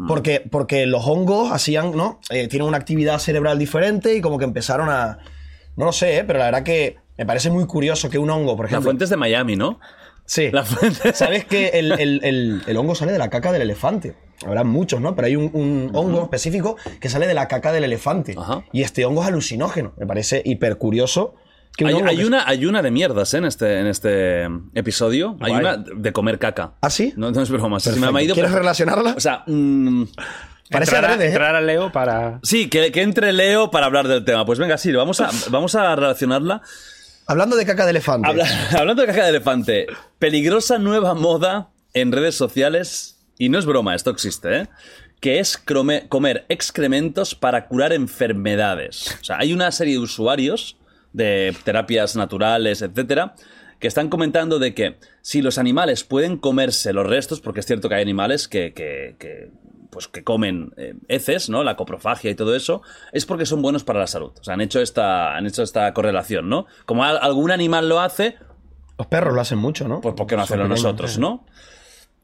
[0.07, 2.19] Porque, porque los hongos hacían, ¿no?
[2.29, 5.19] Eh, tienen una actividad cerebral diferente y como que empezaron a.
[5.77, 6.23] No lo sé, ¿eh?
[6.25, 8.87] pero la verdad que me parece muy curioso que un hongo, por La ejemplo.
[8.87, 9.79] fuente es de Miami, ¿no?
[10.31, 10.49] Sí.
[10.49, 11.13] La fuente.
[11.13, 14.15] ¿Sabes que el, el- el- el hongo sale de la caca del elefante?
[14.45, 15.13] Habrá muchos, ¿no?
[15.13, 18.35] Pero hay un, un hongo específico que sale de la caca del elefante.
[18.37, 18.63] Ajá.
[18.71, 19.91] Y este hongo es alucinógeno.
[19.97, 21.35] Me parece hiper curioso.
[21.75, 23.39] Que Hay, hongo hay que- una, hay una de mierdas ¿eh?
[23.39, 25.35] en, este, en este episodio.
[25.41, 26.75] Hay una de comer caca.
[26.81, 27.13] ¿Ah, sí?
[27.17, 27.77] No, no es broma.
[27.97, 29.15] me ha ido ¿Quieres relacionarla?
[29.17, 30.03] O sea, mm,
[30.71, 31.31] Parece entrar, a, adrede, ¿eh?
[31.33, 32.39] entrar a Leo para.
[32.41, 34.45] sí, que, que entre Leo para hablar del tema.
[34.45, 36.61] Pues venga, sí, vamos a, vamos a relacionarla.
[37.27, 38.27] Hablando de caca de elefante.
[38.27, 39.87] Habla- hablando de caca de elefante,
[40.19, 44.67] peligrosa nueva moda en redes sociales, y no es broma, esto existe, ¿eh?
[45.19, 45.57] que es
[46.09, 49.17] comer excrementos para curar enfermedades.
[49.21, 50.77] O sea, hay una serie de usuarios
[51.13, 53.35] de terapias naturales, etcétera,
[53.79, 57.87] que están comentando de que si los animales pueden comerse los restos, porque es cierto
[57.89, 58.73] que hay animales que,
[59.91, 61.63] pues que comen eh, heces, ¿no?
[61.63, 62.81] La coprofagia y todo eso,
[63.13, 64.31] es porque son buenos para la salud.
[64.39, 66.65] O sea, han hecho esta, han hecho esta correlación, ¿no?
[66.87, 68.37] Como al- algún animal lo hace,
[68.97, 70.01] Los perros lo hacen mucho, ¿no?
[70.01, 71.45] pues ¿por qué no hacerlo nosotros, no?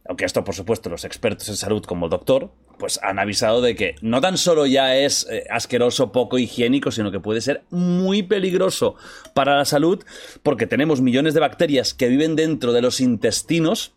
[0.10, 3.76] Aunque esto, por supuesto, los expertos en salud como el doctor, pues han avisado de
[3.76, 8.24] que no tan solo ya es eh, asqueroso, poco higiénico, sino que puede ser muy
[8.24, 8.96] peligroso
[9.34, 10.02] para la salud,
[10.44, 13.96] porque tenemos millones de bacterias que viven dentro de los intestinos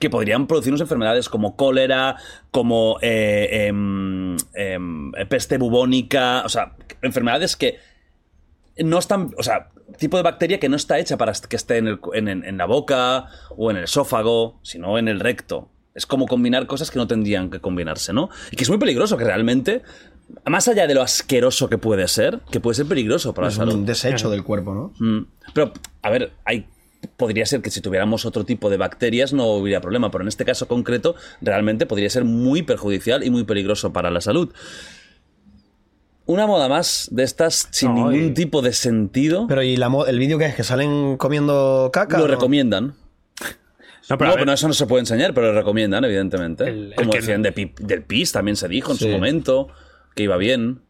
[0.00, 2.16] que podrían producirnos enfermedades como cólera,
[2.50, 7.78] como eh, em, em, peste bubónica, o sea, enfermedades que
[8.84, 11.88] no están, o sea, tipo de bacteria que no está hecha para que esté en,
[11.88, 15.68] el- en- en- en la boca o en el esófago, sino en el recto.
[15.94, 18.28] Es como combinar cosas que no tendrían que combinarse, ¿no?
[18.52, 19.82] Y que es muy peligroso, que realmente,
[20.44, 23.56] más allá de lo asqueroso que puede ser, que puede ser peligroso para la Es
[23.56, 23.74] salud.
[23.74, 24.92] un desecho del cuerpo, ¿no?
[25.04, 25.26] Mm.
[25.54, 25.72] Pero,
[26.02, 26.68] a ver, hay,
[27.16, 30.44] podría ser que si tuviéramos otro tipo de bacterias no hubiera problema, pero en este
[30.44, 34.52] caso concreto realmente podría ser muy perjudicial y muy peligroso para la salud.
[36.26, 39.46] Una moda más de estas sin No, ningún y- tipo de sentido.
[39.48, 40.54] Pero ¿y la el vídeo que es?
[40.54, 42.18] ¿Que salen comiendo caca?
[42.18, 42.34] lo no?
[42.34, 42.94] recomiendan.
[44.10, 46.64] No, no, a ver, pero eso no se puede enseñar, pero lo recomiendan, evidentemente.
[46.68, 49.04] El- el Como que- decían de pi- del PIS, también se dijo en Sí.
[49.04, 49.68] su momento,
[50.14, 50.80] que iba bien.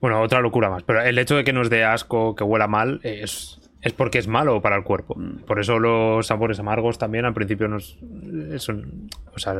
[0.00, 0.82] Bueno, otra locura más.
[0.84, 4.26] Pero el hecho de que nos dé asco, que huela mal, es, es porque es
[4.28, 5.14] malo para el cuerpo.
[5.16, 5.44] Mm.
[5.46, 7.96] Por eso los sabores amargos también al principio nos,
[8.58, 9.54] son, o sea,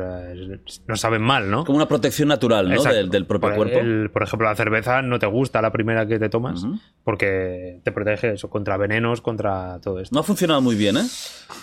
[0.87, 1.65] nos saben mal, ¿no?
[1.65, 2.83] Como una protección natural, ¿no?
[2.83, 3.79] Del, del propio por, cuerpo.
[3.79, 6.63] el- por ejemplo, la cerveza no te gusta la primera que te tomas
[7.03, 10.13] porque te protege eso contra venenos, contra todo esto.
[10.13, 11.03] No ha funcionado muy bien, ¿eh?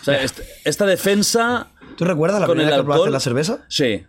[0.00, 3.64] O sea, est- esta defensa ¿Tú recuerdas la con primera que probaste la cerveza?
[3.68, 4.04] Sí.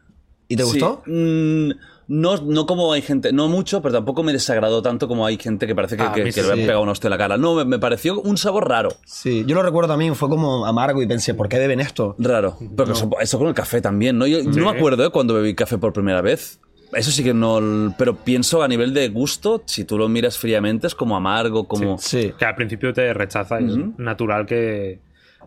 [0.48, 0.70] ¿Y te Sí.
[0.70, 1.04] gustó?
[1.06, 1.72] Mm,
[2.10, 5.66] no, no como hay gente, no mucho, pero tampoco me desagradó tanto como hay gente
[5.68, 6.50] que parece que, Ah, que- que le sí.
[6.52, 7.38] han pegado un hostia en la cara.
[7.38, 8.90] No, me, me pareció un sabor raro.
[9.06, 12.16] Sí, yo lo recuerdo también, fue como amargo y pensé, ¿por qué beben esto?
[12.20, 12.58] Raro.
[12.76, 14.28] Pero eso, eso con el café también, ¿no?
[14.28, 15.10] Yo no me acuerdo ¿eh?
[15.12, 16.60] cuando bebí café por primera vez.
[16.92, 17.94] Eso sí que no.
[18.00, 22.00] Pero pienso a nivel de gusto, si tú lo miras fríamente, es como amargo, como.
[22.00, 22.34] Sí.
[22.40, 25.00] Que al principio te rechaza, y es natural que,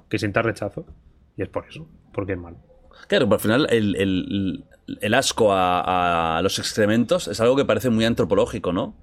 [0.08, 0.84] que sientas rechazo.
[1.36, 2.58] Y es por eso, porque es malo.
[3.08, 4.64] Claro, pero al final el, el-
[5.00, 8.96] el asco a, a los excrementos es algo que parece muy antropológico, ¿no?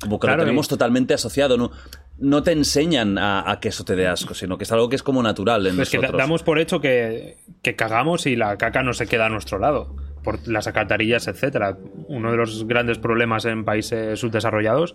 [0.00, 1.56] Como que Claro, lo tenemos y- totalmente asociado.
[1.56, 1.70] No,
[2.18, 4.96] no te enseñan a, a que eso te dé asco, sino que es algo que
[4.96, 6.18] es como natural en Es que da- nosotros.
[6.22, 9.94] damos por hecho que, que cagamos y la caca no se queda a nuestro lado.
[10.24, 11.78] Por las alcantarillas, etcétera.
[12.08, 14.94] Uno de los grandes problemas en países subdesarrollados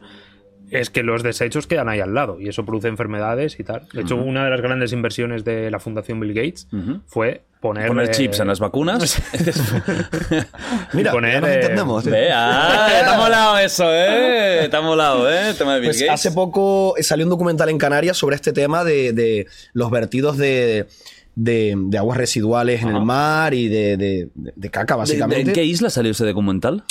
[0.72, 3.88] es que los desechos quedan ahí al lado y eso produce enfermedades y tal.
[3.94, 6.68] De hecho, una de las grandes inversiones de la Fundación Bill Gates
[7.08, 9.22] fue poner, Poner eh, chips en las vacunas.
[10.94, 12.08] Mira, poner, ya nos eh, entendemos.
[12.08, 12.30] ¿eh?
[12.34, 14.68] Ah, te ha molado eso, ¿eh?
[14.70, 15.54] Te ha molado, ¿eh?
[15.58, 16.14] Tema de Bill Pues Gates.
[16.14, 20.88] hace poco salió un documental en Canarias sobre este tema de, de los vertidos de,
[21.36, 25.50] de- de aguas residuales en el mar y de, de- caca, ¿De- de- básicamente.
[25.52, 26.84] ¿En qué isla salió ese documental?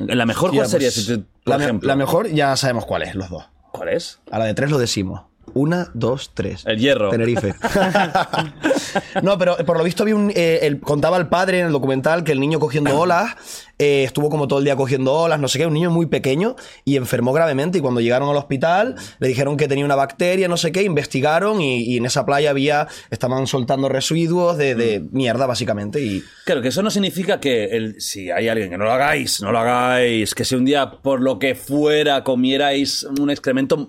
[0.00, 0.88] ¿En la mejor cuál sería?
[0.88, 1.86] pues, si tú- por la, me- ejemplo.
[1.86, 3.44] la mejor ya sabemos cuál es, los dos.
[3.72, 4.18] ¿Cuál es?
[4.30, 5.22] A la de tres lo decimos.
[5.54, 6.62] Una, dos, tres.
[6.66, 7.10] El hierro.
[7.10, 7.54] Tenerife.
[9.22, 12.24] no, pero por lo visto había un, eh, el- contaba el padre en el documental
[12.24, 13.34] que el niño cogiendo olas,
[13.78, 16.56] eh, estuvo como todo el día cogiendo olas, no sé qué, un niño muy pequeño
[16.84, 20.56] y enfermó gravemente y cuando llegaron al hospital le dijeron que tenía una bacteria, no
[20.56, 25.46] sé qué, investigaron y, y en esa playa había, estaban soltando residuos de, de mierda
[25.46, 28.92] básicamente y Claro, que eso no significa que el- si hay alguien que no lo
[28.92, 33.88] hagáis, no lo hagáis, que si un día por lo que fuera comierais un excremento,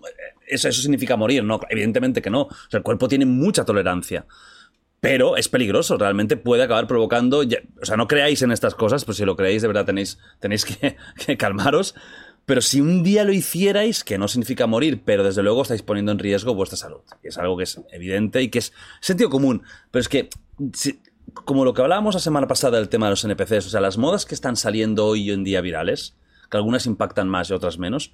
[0.52, 2.48] eso, eso significa morir, no, evidentemente que no.
[2.72, 4.26] El cuerpo tiene mucha tolerancia.
[5.00, 7.42] Pero es peligroso, realmente puede acabar provocando.
[7.44, 10.20] ya- o sea, no creáis en estas cosas, pues si lo creéis, de verdad tenéis,
[10.40, 10.96] tenéis que,
[11.38, 11.96] calmaros.
[12.46, 16.12] Pero si un día lo hicierais, que no significa morir, pero desde luego estáis poniendo
[16.12, 17.02] en riesgo vuestra salud.
[17.24, 19.64] Y es algo que es evidente y que es sentido común.
[19.92, 20.30] Pero es que,
[21.34, 23.98] como lo que hablábamos la semana pasada del tema de los NPCs, o sea, las
[23.98, 26.16] modas que están saliendo hoy en día virales,
[26.50, 28.12] que algunas impactan más y otras menos,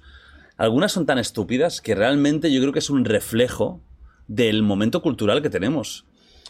[0.58, 3.80] algunas son tan estúpidas que realmente yo creo que es un reflejo
[4.26, 6.04] del momento cultural que tenemos,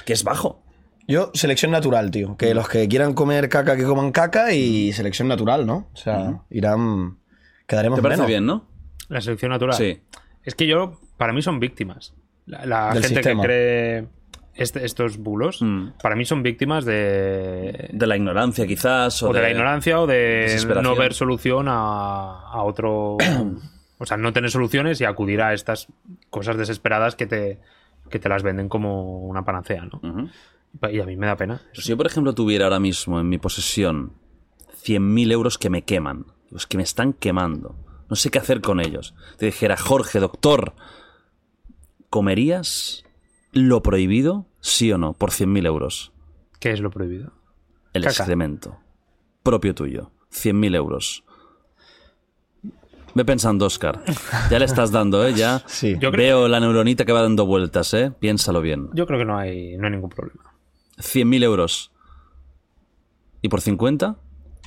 [0.05, 0.63] que es bajo.
[1.07, 5.29] yo selección natural, tío, que los que quieran comer caca que coman caca y selección
[5.29, 5.89] natural, ¿no?
[5.93, 7.19] O sea, irán
[7.67, 8.29] quedaremos ¿Te parece menos.
[8.29, 8.67] bien, no?
[9.09, 9.77] La selección natural.
[9.77, 10.01] Sí.
[10.43, 12.15] Es que yo, para mí son víctimas.
[12.47, 13.43] La, la Del gente sistema.
[13.43, 14.09] que cree
[14.55, 15.91] este- estos bulos, Mm.
[16.03, 19.23] para mí son víctimas de, De la ignorancia, quizás.
[19.23, 23.17] O, o de la ignorancia o de no ver solución a, a otro.
[23.99, 25.89] o sea, no tener soluciones y acudir a estas
[26.31, 27.61] cosas desesperadas que te,
[28.11, 30.01] que te las venden como una panacea, ¿no?
[30.91, 31.63] Y a mí me da pena.
[31.73, 34.13] Si yo, por ejemplo, tuviera ahora mismo en mi posesión
[34.85, 37.75] 100.000 euros que me queman, los que me están quemando,
[38.09, 39.15] no sé qué hacer con ellos.
[39.39, 40.75] Te dijera, Jorge, doctor,
[42.11, 43.05] ¿comerías
[43.53, 46.13] lo prohibido, sí o no, por 100.000 euros?
[46.61, 47.33] ¿Qué es lo prohibido?
[47.93, 48.17] El Caca.
[48.17, 48.79] excremento.
[49.43, 50.11] Propio tuyo.
[50.33, 51.25] 100.000 euros.
[53.19, 54.01] Ve pensando, Oscar.
[54.49, 55.35] Ya le estás dando, ¿eh?
[55.35, 55.97] Ya Sí.
[55.99, 58.13] Yo creo- veo la neuronita que va dando vueltas, ¿eh?
[58.19, 58.91] Piénsalo bien.
[58.95, 60.55] Yo creo que no hay, no hay ningún problema.
[60.99, 61.91] 100.000 euros.
[63.43, 64.15] ¿Y por 50?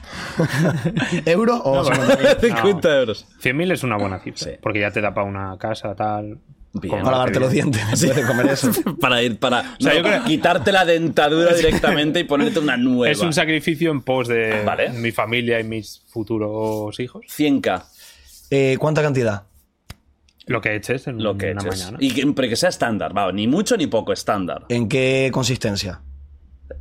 [1.25, 2.03] ¿Euros o No, bueno,
[2.41, 3.25] 50 euros.
[3.41, 4.51] 100.000 es una buena cifra.
[4.51, 4.57] Sí.
[4.61, 6.39] Porque ya te da para una casa, tal.
[6.73, 6.89] Bien.
[7.03, 7.81] Para lavarte los dientes?
[8.01, 8.71] ¿Me puedes comer eso?
[9.01, 13.09] Para ir, para sea, no, yo creo- quitarte la dentadura directamente y ponerte una nueva.
[13.11, 14.89] Es un sacrificio en pos de Vale.
[14.91, 17.25] mi familia y mis futuros hijos.
[17.27, 17.83] 100k,
[18.51, 19.47] Eh, ¿Cuánta cantidad?
[20.45, 21.79] Lo que eches en lo que una eches.
[21.85, 21.97] mañana.
[22.01, 24.65] Y que, pero que sea estándar, va, ni mucho ni poco, estándar.
[24.69, 26.01] ¿En qué consistencia?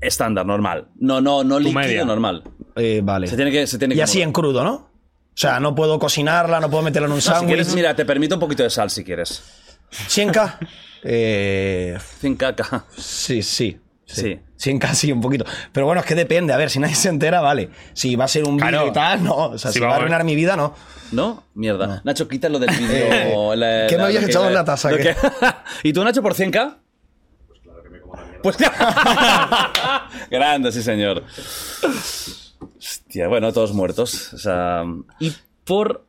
[0.00, 0.88] Estándar, normal.
[0.96, 2.04] No, no, no líquido, media.
[2.04, 2.42] normal.
[2.76, 3.26] Eh, vale.
[3.28, 4.26] Se tiene que, se tiene y que así mover.
[4.28, 4.72] en crudo, ¿no?
[4.74, 4.88] O
[5.40, 7.46] sea, no puedo cocinarla, no puedo meterla en un No, si sándwich.
[7.48, 9.42] quieres, mira, te permito un poquito de sal si quieres.
[9.92, 10.58] 100k.
[11.02, 12.84] Eh, 100k.
[12.98, 13.80] sí, sí.
[14.04, 14.38] Sí.
[14.60, 15.44] 100k sí, un poquito.
[15.72, 16.52] Pero bueno, es que depende.
[16.52, 17.70] A ver, si nadie se entera, vale.
[17.94, 18.78] Si va a ser un Claro.
[18.80, 19.34] vídeo y tal, no.
[19.34, 20.74] O sea, Si si, va a arruinar mi vida, no.
[21.12, 21.44] ¿No?
[21.54, 22.02] Mierda.
[22.04, 23.54] Nacho, quítalo del vídeo.
[23.56, 24.90] La- ¿qué me la- habías que- echado en la taza?
[24.96, 25.16] que-
[25.82, 26.76] ¿Y tú, Nacho, por 100k?
[28.42, 28.56] Pues
[30.30, 31.24] Grande, sí, señor.
[32.78, 34.32] Hostia, bueno, todos muertos.
[34.32, 34.84] O sea,
[35.18, 35.32] y
[35.64, 36.06] por.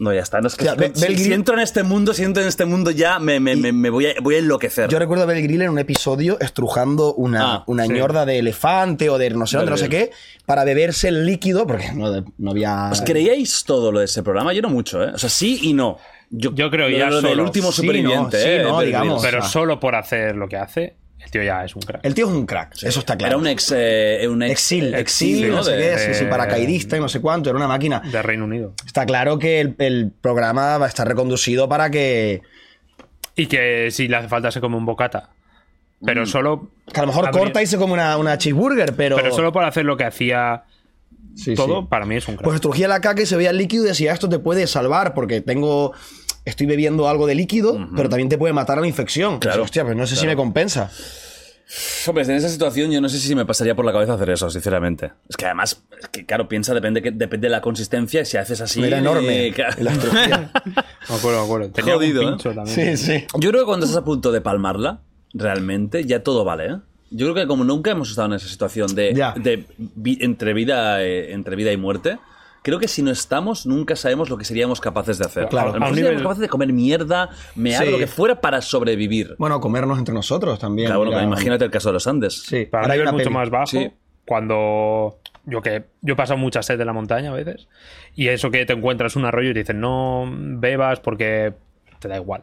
[0.00, 0.40] No, ya está.
[0.40, 3.18] No, es que si, si entro en este mundo, si entro en este mundo ya,
[3.18, 4.88] me, me, me, me voy, a, voy a enloquecer.
[4.88, 7.92] Yo recuerdo a Bel Grill en un episodio estrujando una, Ah, una sí.
[7.94, 10.12] ñorda de elefante o de no sé dónde, no sé qué,
[10.46, 12.90] para beberse el líquido, porque no, no había.
[12.92, 14.52] ¿Os creíais todo lo de ese programa?
[14.52, 15.10] Yo no mucho, ¿eh?
[15.14, 15.98] O sea, sí y no.
[16.30, 18.62] Yo, Yo creo lo- ya lo del último Sí, superviviente, no, sí, ¿eh?
[18.62, 19.20] no, digamos.
[19.22, 19.50] Pero o sea.
[19.50, 22.00] solo por hacer lo que hace, el tío ya es un crack.
[22.04, 23.32] El tío es un crack, eso está claro.
[23.32, 23.72] Era un ex.
[23.76, 25.56] eh, un ex Exil, exil, ¿no?
[25.56, 28.00] no sé qué, sí, sí, paracaidista y no sé cuánto, era una máquina.
[28.00, 28.72] De Reino Unido.
[28.86, 32.42] Está claro que el, el programa va a estar reconducido para que,
[33.36, 35.30] Y que si le hace falta se come un bocata.
[36.04, 36.70] Pero solo.
[36.92, 39.16] que a lo mejor corta y se come una, una cheeseburger, pero...
[39.16, 40.62] Pero solo por hacer lo que hacía
[41.34, 41.86] Sí, todo, sí.
[41.90, 42.44] para mí es un crack.
[42.44, 45.14] Pues estrujía la caca y se veía el líquido y decía, esto te puede salvar
[45.14, 45.92] porque tengo...
[46.48, 49.38] Estoy bebiendo algo de líquido, pero también te puede matar a la infección.
[49.38, 50.90] Claro, Hostia, pues no sé si me compensa.
[52.06, 54.48] Hombre, en esa situación yo no sé si me pasaría por la cabeza hacer eso,
[54.48, 55.12] sinceramente.
[55.28, 58.38] Es que además, es que claro, piensa, depende, que, depende de la consistencia y si
[58.38, 58.82] haces así.
[58.82, 59.48] Era enorme.
[59.48, 59.76] eh, claro.
[59.80, 59.92] la.
[61.10, 61.70] Me acuerdo, me acuerdo.
[61.70, 62.30] Tenía Jodido, un ¿eh?
[62.30, 62.96] pincho también.
[62.96, 63.24] sí, sí.
[63.38, 65.00] Yo creo que cuando estás a punto de palmarla,
[65.34, 66.76] realmente, ya todo vale, ¿eh?
[67.10, 71.02] Yo creo que como nunca hemos estado en esa situación de, de vi- entre, vida,
[71.02, 72.18] eh, entre vida y muerte,
[72.62, 75.48] creo que si no estamos, nunca sabemos lo que seríamos capaces de hacer.
[75.48, 75.72] Claro.
[75.74, 77.90] A lo nivel- capaces de comer mierda, mear, Sí.
[77.90, 79.34] lo que fuera para sobrevivir.
[79.38, 80.86] Bueno, comernos entre nosotros también.
[80.88, 82.42] Claro, bueno, imagínate el caso de los Andes.
[82.42, 83.34] Sí, Para ahora nivel una mucho peli.
[83.34, 83.90] más bajo, Sí.
[84.26, 87.68] cuando yo que yo he pasado mucha sed en la montaña a veces,
[88.14, 91.54] y eso que te encuentras un arroyo y te dicen no bebas porque
[91.98, 92.42] te da igual.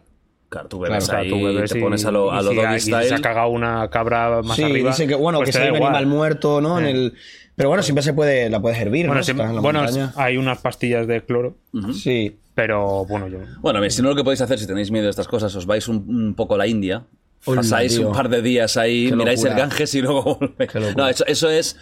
[0.49, 2.43] Claro, tú bebes O sea, ahí, tú bebes te y- pones a lo, a y
[2.45, 4.89] lo si doggy y se ha cagado una cabra más sí, arriba.
[4.91, 6.80] dice que bueno, pues que da hay un animal muerto, ¿no?
[6.80, 6.91] En Eh.
[6.91, 7.13] el...
[7.55, 9.21] Pero bueno, siempre se puede, la puedes hervir, Bueno,
[9.53, 9.61] ¿no?
[9.61, 11.55] bueno, hay unas pastillas de cloro,
[11.93, 12.37] Sí.
[12.53, 15.09] pero bueno, yo Bueno, bien, si no lo que podéis hacer, si tenéis miedo de
[15.11, 17.03] estas cosas, os vais un, un poco a la India,
[17.45, 18.07] Hola, pasáis tío.
[18.07, 19.53] un par de días ahí, Qué miráis el.
[19.53, 20.95] Ganges y luego volvéis.
[20.97, 21.77] No, eso, eso es...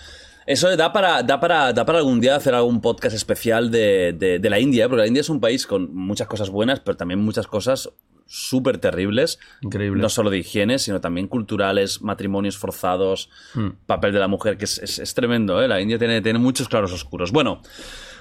[0.45, 4.39] Eso da para, da, para, da para algún día hacer algún podcast especial de, de-
[4.39, 7.21] de la India, porque la India es un país con muchas cosas buenas, pero también
[7.21, 7.89] muchas cosas
[8.25, 9.39] súper terribles.
[9.61, 10.01] Increíble.
[10.01, 13.69] No solo de higiene, sino también culturales, matrimonios forzados, Hmm.
[13.85, 15.67] papel de la mujer, que es, es- es tremendo, ¿eh?
[15.67, 17.31] La India tiene, tiene muchos claros oscuros.
[17.31, 17.61] Bueno,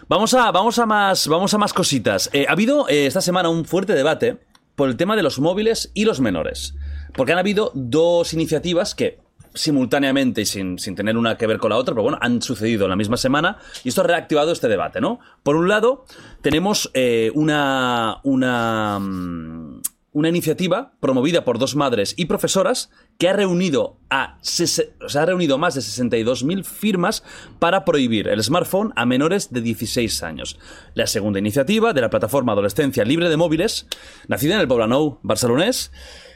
[0.08, 2.28] vamos a, vamos a, más, vamos a más cositas.
[2.32, 4.38] Eh, ha habido eh, esta semana un fuerte debate
[4.74, 6.74] por el tema de los móviles y los menores.
[7.14, 9.18] Porque han habido dos iniciativas que
[9.54, 12.84] simultáneamente y sin, sin tener una que ver con la otra, pero bueno, han sucedido
[12.86, 15.20] en la misma semana y esto ha reactivado este debate, ¿no?
[15.42, 16.06] Por un lado,
[16.40, 19.82] tenemos eh, una, una, mm,
[20.12, 25.56] una iniciativa promovida por dos madres y profesoras que ha reunido a sea, ha reunido
[25.56, 27.24] más de 62.000 firmas
[27.58, 30.58] para prohibir el smartphone a menores de 16 años.
[30.94, 33.86] La segunda iniciativa de la plataforma Adolescencia Libre de Móviles,
[34.28, 35.92] nacida en el Poblenou barcelonés,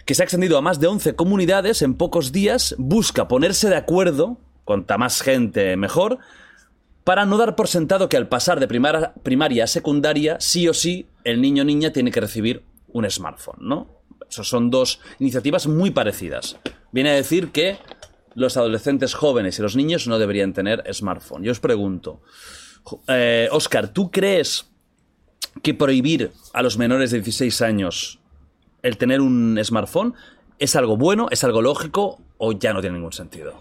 [0.06, 3.76] que se ha extendido a más de 11 comunidades en pocos días, busca ponerse de
[3.76, 6.18] acuerdo, cuanta más gente mejor,
[7.04, 10.74] para no dar por sentado que al pasar de primar- primaria a secundaria, sí o
[10.74, 12.62] sí, el niño o niña tiene que recibir
[12.96, 13.88] un smartphone, ¿no?
[14.28, 16.56] Esas son dos iniciativas muy parecidas.
[16.92, 17.76] Viene a decir que
[18.34, 21.42] los adolescentes jóvenes y los niños no deberían tener smartphone.
[21.44, 22.20] Yo os pregunto,
[22.82, 24.66] jo- eh, Oscar, ¿tú crees
[25.62, 28.18] que prohibir a los menores de 16 años
[28.82, 30.14] el tener un smartphone
[30.58, 33.54] es algo bueno, es algo lógico o ya no tiene ningún sentido?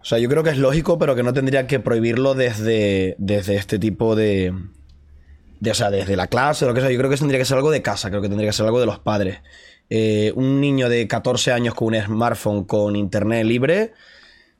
[0.00, 3.56] O sea, yo creo que es lógico, pero que no tendría que prohibirlo desde, desde
[3.56, 4.52] este tipo de,
[5.60, 5.70] de.
[5.70, 6.90] O sea, desde la clase o lo que sea.
[6.90, 8.80] Yo creo que tendría que ser algo de casa, creo que tendría que ser algo
[8.80, 9.38] de los padres.
[9.90, 13.92] Eh, un niño de 14 años con un smartphone con internet libre,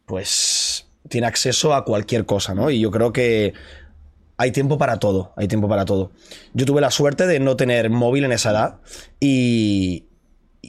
[0.07, 2.71] pues tiene acceso a cualquier cosa, ¿no?
[2.71, 3.55] Y yo creo que
[4.37, 6.13] hay tiempo para todo, hay tiempo para todo.
[6.53, 8.81] Yo tuve la suerte de no tener móvil en esa edad
[9.21, 10.07] y,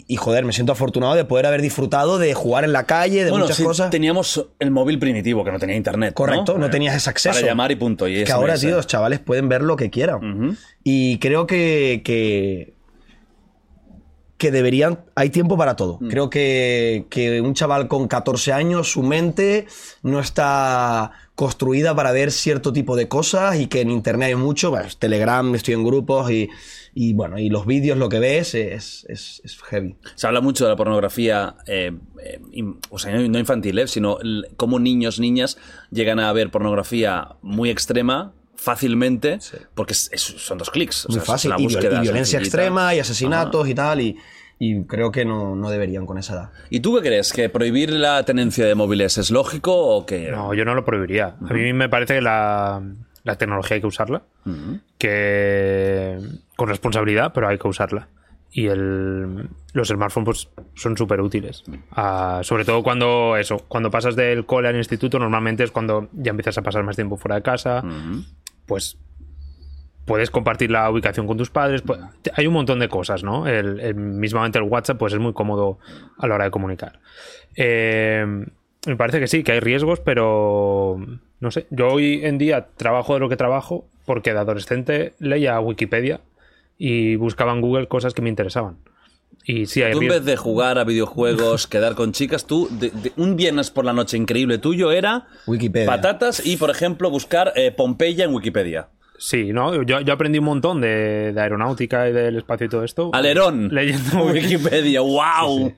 [0.07, 3.31] y joder, me siento afortunado de poder haber disfrutado de jugar en la calle, de
[3.31, 3.89] bueno, muchas sí, cosas.
[3.89, 6.13] teníamos el móvil primitivo que no tenía internet.
[6.13, 7.35] Correcto, no, Eh, tenías ese acceso.
[7.35, 8.07] Para llamar y punto.
[8.07, 10.57] Y que ahora, tío, los chavales pueden ver lo que quieran.
[10.83, 12.75] Y creo que, que,
[14.37, 14.99] que deberían...
[15.15, 15.97] Hay tiempo para todo.
[15.99, 16.07] Mm.
[16.09, 19.65] Creo que, que un chaval con 14 años, su mente
[20.03, 24.69] no está construida para ver cierto tipo de cosas y que en internet hay mucho.
[24.69, 26.49] Bueno, Telegram, estoy en grupos y,
[26.97, 29.97] y bueno, y los vídeos, lo que ves es, es, es heavy.
[30.15, 31.91] Se habla mucho de la pornografía, eh,
[32.23, 34.17] eh, in- o sea, no infantil, eh, sino
[34.55, 35.57] cómo niños, niñas
[35.91, 39.39] llegan a ver pornografía muy extrema fácilmente,
[39.75, 41.05] porque es- es- son dos clics.
[41.05, 41.51] o Muy sea, es fácil.
[41.51, 43.99] Y, viol- búsqueda y violencia extrema y asesinatos y tal.
[44.01, 44.17] Y,
[44.57, 46.49] y creo que no, no deberían con esa edad.
[46.69, 47.33] ¿Y tú qué crees?
[47.33, 50.31] ¿Que prohibir la tenencia de móviles es lógico o que.?
[50.31, 51.35] No, yo no lo prohibiría.
[51.47, 52.81] A mí me parece que la,
[53.25, 54.23] la tecnología hay que usarla,
[54.97, 56.19] que
[56.55, 58.07] con responsabilidad, pero hay que usarla.
[58.51, 61.63] Y el, los smartphones pues, son súper útiles.
[61.91, 66.29] Ah, sobre todo cuando eso, cuando pasas del cole al instituto, normalmente es cuando ya
[66.29, 67.83] empiezas a pasar más tiempo fuera de casa.
[68.65, 68.97] Pues
[70.05, 71.81] puedes compartir la ubicación con tus padres.
[71.81, 71.99] pues,
[72.35, 73.45] hay un montón de cosas, ¿no?
[73.47, 75.79] El, el- mismamente el WhatsApp pues es muy cómodo
[76.17, 76.99] a la hora de comunicar.
[77.57, 78.25] Eh,
[78.87, 80.97] me parece que sí, que hay riesgos, pero
[81.39, 81.67] no sé.
[81.71, 86.21] Yo hoy en día trabajo de lo que trabajo porque de adolescente leía Wikipedia
[86.77, 88.77] y buscaba en Google cosas que me interesaban.
[89.47, 92.89] Y sí, hay Tú en vez de jugar a videojuegos, quedar con chicas, tú, de-
[92.89, 95.85] de- un viernes por la noche increíble tuyo era Wikipedia.
[95.87, 98.87] patatas y, por ejemplo, buscar eh, Pompeya en Wikipedia.
[99.17, 99.81] Sí, ¿no?
[99.83, 103.11] Yo, yo aprendí un montón de, de aeronáutica y del espacio y todo esto.
[103.13, 103.69] Alerón.
[103.73, 105.73] Leyendo Wikipedia, wow.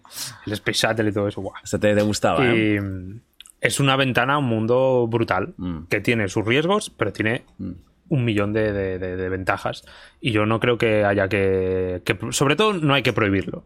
[0.48, 1.42] el Space Shuttle y todo eso.
[1.42, 1.54] guau.
[1.64, 2.76] Se te, te gustaba, ¿eh?
[2.76, 3.22] Y mm,
[3.62, 5.84] es una ventana a un mundo brutal Mm.
[5.90, 7.44] que tiene sus riesgos, pero tiene
[8.10, 9.84] un millón de, de- de- de ventajas.
[10.22, 13.64] Y yo no creo que haya que, que- Sobre todo, no hay que prohibirlo.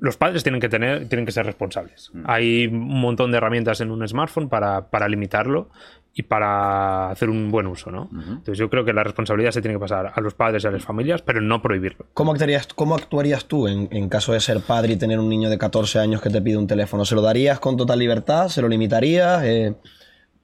[0.00, 2.10] Los padres tienen que tener, tienen que ser responsables.
[2.14, 2.22] Mm.
[2.26, 5.70] Hay un montón de herramientas en un smartphone para, para limitarlo
[6.14, 8.08] y para hacer un buen uso, ¿no?
[8.12, 10.70] Entonces yo creo que la responsabilidad se tiene que pasar a los padres y a
[10.70, 12.06] las familias, pero no prohibirlo.
[12.14, 15.48] ¿Cómo actuarías, cómo actuarías tú en, en caso de ser padre y tener un niño
[15.50, 17.04] de 14 años que te pide un teléfono?
[17.04, 18.48] ¿Se lo darías con total libertad?
[18.48, 19.42] ¿Se lo limitarías?
[19.44, 19.74] Eh,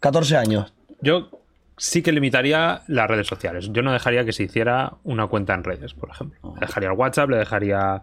[0.01, 0.75] 14 años.
[1.01, 1.29] Yo
[1.77, 3.69] sí que limitaría las redes sociales.
[3.73, 6.55] Yo no dejaría que se hiciera una cuenta en redes, por ejemplo.
[6.61, 8.03] Le dejaría el WhatsApp, le dejaría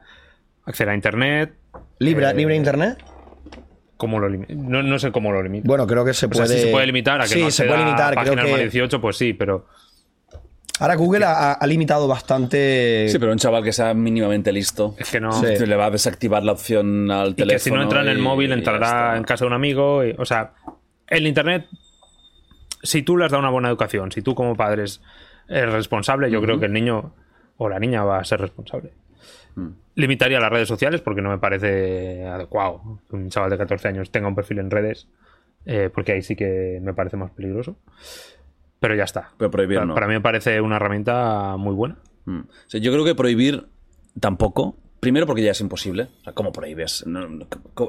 [0.65, 1.53] acceder a Internet.
[1.99, 2.97] ¿Libre, Eh, ¿libre internet?
[3.97, 5.67] ¿Cómo lo no, no sé cómo lo limito.
[5.67, 6.47] Bueno, creo que se o puede.
[6.47, 8.07] sea, si se puede limitar a que sí, no se puede limitar.
[8.17, 9.67] a Creo páginas más que 18, pues sí, pero
[10.79, 13.07] ahora Google ha, ha limitado bastante.
[13.09, 14.95] Sí, pero un chaval que sea mínimamente listo.
[14.97, 15.31] es que no...
[15.33, 15.65] Sí.
[15.65, 17.53] Le va a desactivar la opción al Y teléfono.
[17.53, 20.03] que si no entra en el móvil, entrará en casa de un amigo.
[20.03, 20.53] y- o sea,
[21.07, 21.67] el Internet,
[22.83, 25.01] si tú le has dado una buena educación, si tú como padre eres
[25.51, 27.13] eres responsable, yo creo que el niño
[27.57, 28.93] o la niña va a ser responsable.
[29.55, 29.69] Mm.
[29.95, 34.11] Limitaría las redes sociales porque no me parece adecuado que un chaval de 14 años
[34.11, 35.07] tenga un perfil en redes,
[35.65, 37.77] eh, porque ahí sí que me parece más peligroso.
[38.79, 39.31] Pero ya está.
[39.37, 39.93] Pero prohibir para, no.
[39.93, 41.97] para mí me parece una herramienta muy buena.
[42.25, 42.39] Mm.
[42.39, 43.67] O sea, yo creo que prohibir
[44.19, 44.77] tampoco.
[45.01, 46.09] Primero porque ya es imposible.
[46.35, 47.03] ¿cómo prohíbes?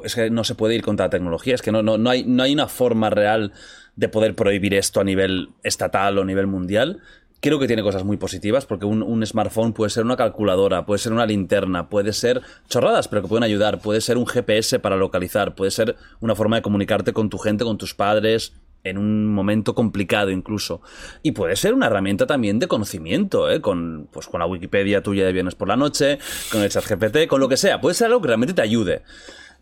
[0.03, 1.53] Es que no se puede ir contra la tecnología.
[1.53, 3.53] Es que no, no, no, hay, no hay una forma real
[3.95, 7.01] de poder prohibir esto a nivel estatal o a nivel mundial.
[7.39, 10.97] Creo que tiene cosas muy positivas porque un, un smartphone puede ser una calculadora, puede
[10.97, 14.95] ser una linterna, puede ser chorradas, pero que pueden ayudar, puede ser un GPS para
[14.95, 18.53] localizar, puede ser una forma de comunicarte con tu gente, con tus padres,
[18.83, 20.81] en un momento complicado incluso.
[21.21, 23.61] Y puede ser una herramienta también de conocimiento, ¿eh?
[23.61, 26.19] con, pues, con la Wikipedia tuya de viernes por la noche,
[26.51, 27.79] con el chat GPT, con lo que sea.
[27.81, 29.03] Puede ser algo que realmente te ayude.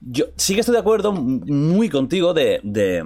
[0.02, 3.04] Yo sí que estoy de acuerdo muy contigo de, de-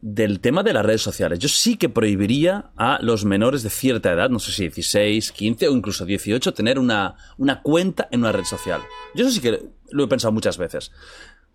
[0.00, 1.38] del tema de las redes sociales.
[1.38, 5.68] Yo sí que prohibiría a los menores de cierta edad, no sé si 16, 15
[5.68, 8.82] o incluso 18, tener una, una cuenta en una red social.
[9.14, 9.60] Yo eso sí que
[9.92, 10.90] lo he pensado muchas veces.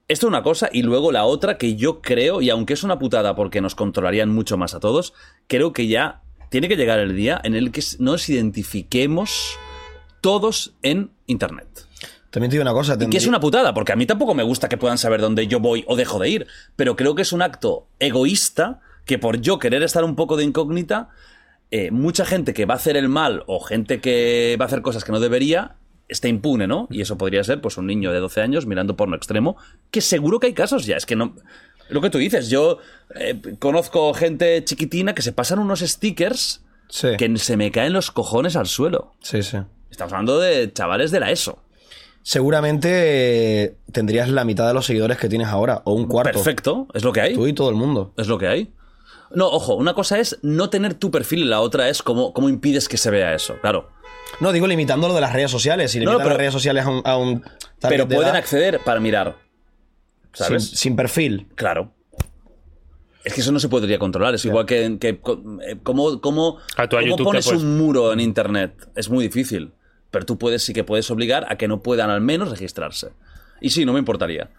[0.10, 2.98] Esto es una cosa y luego la otra que yo creo, y aunque es una
[2.98, 5.14] putada porque nos controlarían mucho más a todos,
[5.46, 9.56] creo que ya tiene que llegar el día en el que nos identifiquemos
[10.20, 11.86] todos en Internet.
[12.32, 12.98] También te digo una cosa.
[12.98, 15.60] Que es una putada, porque a mí tampoco me gusta que puedan saber dónde yo
[15.60, 19.60] voy o dejo de ir, pero creo que es un acto egoísta que por yo
[19.60, 21.10] querer estar un poco de incógnita,
[21.70, 24.82] eh, mucha gente que va a hacer el mal o gente que va a hacer
[24.82, 25.76] cosas que no debería,
[26.10, 26.88] está impune, ¿no?
[26.92, 29.56] Y eso podría ser pues un niño de 12 años mirando porno extremo,
[29.92, 31.36] que seguro que hay casos ya, es que no...
[31.90, 32.80] Lo que tú dices, yo
[33.16, 37.10] eh, conozco gente chiquitina que se pasan unos stickers Sí.
[37.18, 39.14] que se me caen los cojones al suelo.
[39.22, 39.58] Sí, sí.
[39.92, 41.62] Estamos hablando de chavales de la ESO.
[42.24, 46.32] Seguramente eh, tendrías la mitad de los seguidores que tienes ahora, o un cuarto.
[46.34, 47.34] Perfecto, es lo que hay.
[47.36, 48.14] Tú y todo el mundo.
[48.18, 48.74] Es lo que hay.
[49.32, 52.50] No, ojo, una cosa es no tener tu perfil y la otra es cómo, cómo
[52.50, 53.90] impides que se vea eso, claro.
[54.40, 55.92] No, digo limitando lo de las redes sociales.
[55.92, 57.44] Si No, pero- las redes sociales a un, a un
[57.82, 59.36] Pero de pueden edad, acceder para mirar.
[60.34, 60.70] sin, ¿Sabes?
[60.70, 61.48] sin perfil.
[61.56, 61.94] Claro.
[63.24, 64.34] Es que eso no se podría controlar.
[64.36, 68.14] Es igual que, que eh, cómo, cómo, a cómo YouTube te pones puedes- un muro
[68.14, 68.90] en internet.
[68.96, 69.74] Es muy difícil.
[70.12, 73.10] Pero tú puedes, sí que puedes obligar a que no puedan al menos registrarse.
[73.62, 74.50] Y sí, no me importaría.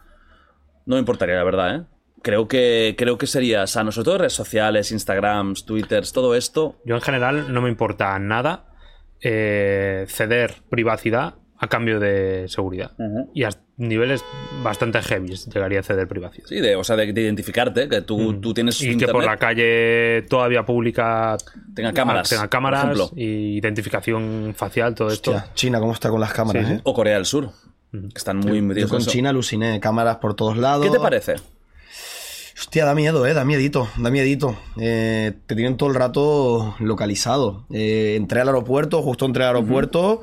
[0.86, 1.82] No me importaría, la verdad, ¿eh?
[2.22, 6.76] Creo que, creo que sería sano, sobre todo redes sociales, Instagrams, Twitters, todo esto.
[6.84, 8.66] Yo en general no me importa nada
[9.22, 12.92] eh, ceder privacidad a cambio de seguridad.
[13.34, 14.24] Y a niveles
[14.62, 16.46] bastante heavy llegaría a ceder privacidad.
[16.46, 18.84] Sí, de, o sea, de, de identificarte, que tú, tú tienes Mm.
[18.84, 21.36] Y internet, que por la calle todavía pública
[21.74, 23.10] Tenga cámaras, tenga por cámaras ejemplo.
[23.14, 25.42] y identificación facial, todo esto.
[25.54, 26.66] China, ¿cómo está con las cámaras?
[26.66, 26.80] Sí, eh?
[26.82, 27.50] o Corea del Sur,
[27.92, 29.10] que están muy Yo metidos en con eso.
[29.10, 30.86] China aluciné, cámaras por todos lados.
[30.86, 31.36] ¿Qué te parece?
[32.61, 34.54] Hostia, da miedo, eh, da miedito, da miedito.
[34.78, 37.64] Eh, te tienen todo el rato localizado.
[37.72, 40.20] Eh, entré al aeropuerto, justo entré al aeropuerto.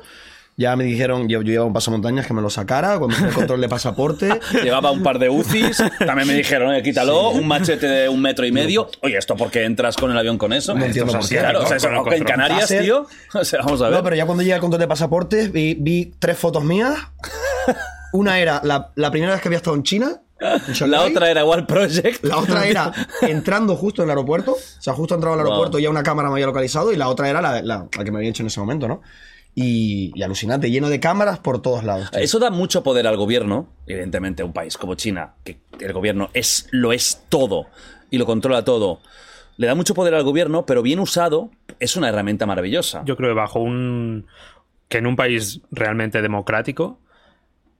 [0.56, 3.34] Ya me dijeron, yo, yo llevaba un pasamontañas que me lo sacara cuando hice el
[3.34, 4.28] control de pasaporte.
[4.64, 8.44] Llevaba un par de UCIs, también me dijeron, oye, quítalo, un machete de un metro
[8.46, 8.88] y medio.
[9.02, 10.74] Oye, ¿esto por qué entras con el avión con eso?
[10.74, 11.38] No entiendo por qué.
[11.38, 12.24] Claro, o sea, eso- en control.
[12.24, 13.06] Canarias, tío.
[13.34, 13.98] O sea, vamos a ver.
[13.98, 16.96] No, pero ya cuando llegué al control de pasaporte vi, vi tres fotos mías.
[18.12, 20.20] Una era la, la primera vez que había estado en China.
[20.86, 22.24] La otra era igual Project.
[22.24, 24.52] La otra era entrando justo en el aeropuerto.
[24.52, 25.46] O sea, justo entrado al Wow.
[25.52, 28.10] aeropuerto ya una cámara me había localizado y la otra era la, la- la que
[28.10, 29.02] me había hecho en ese momento, ¿no?
[29.54, 32.12] y, y alucinante, lleno de cámaras por todos lados.
[32.12, 32.20] tío.
[32.20, 36.68] Eso da mucho poder al gobierno, evidentemente, un país como China, que el gobierno es,
[36.70, 37.66] lo es todo
[38.08, 39.00] y lo controla todo.
[39.56, 43.02] Le da mucho poder al gobierno, pero bien usado es una herramienta maravillosa.
[43.04, 44.26] Yo creo que bajo un.
[44.88, 47.00] que en un país realmente democrático,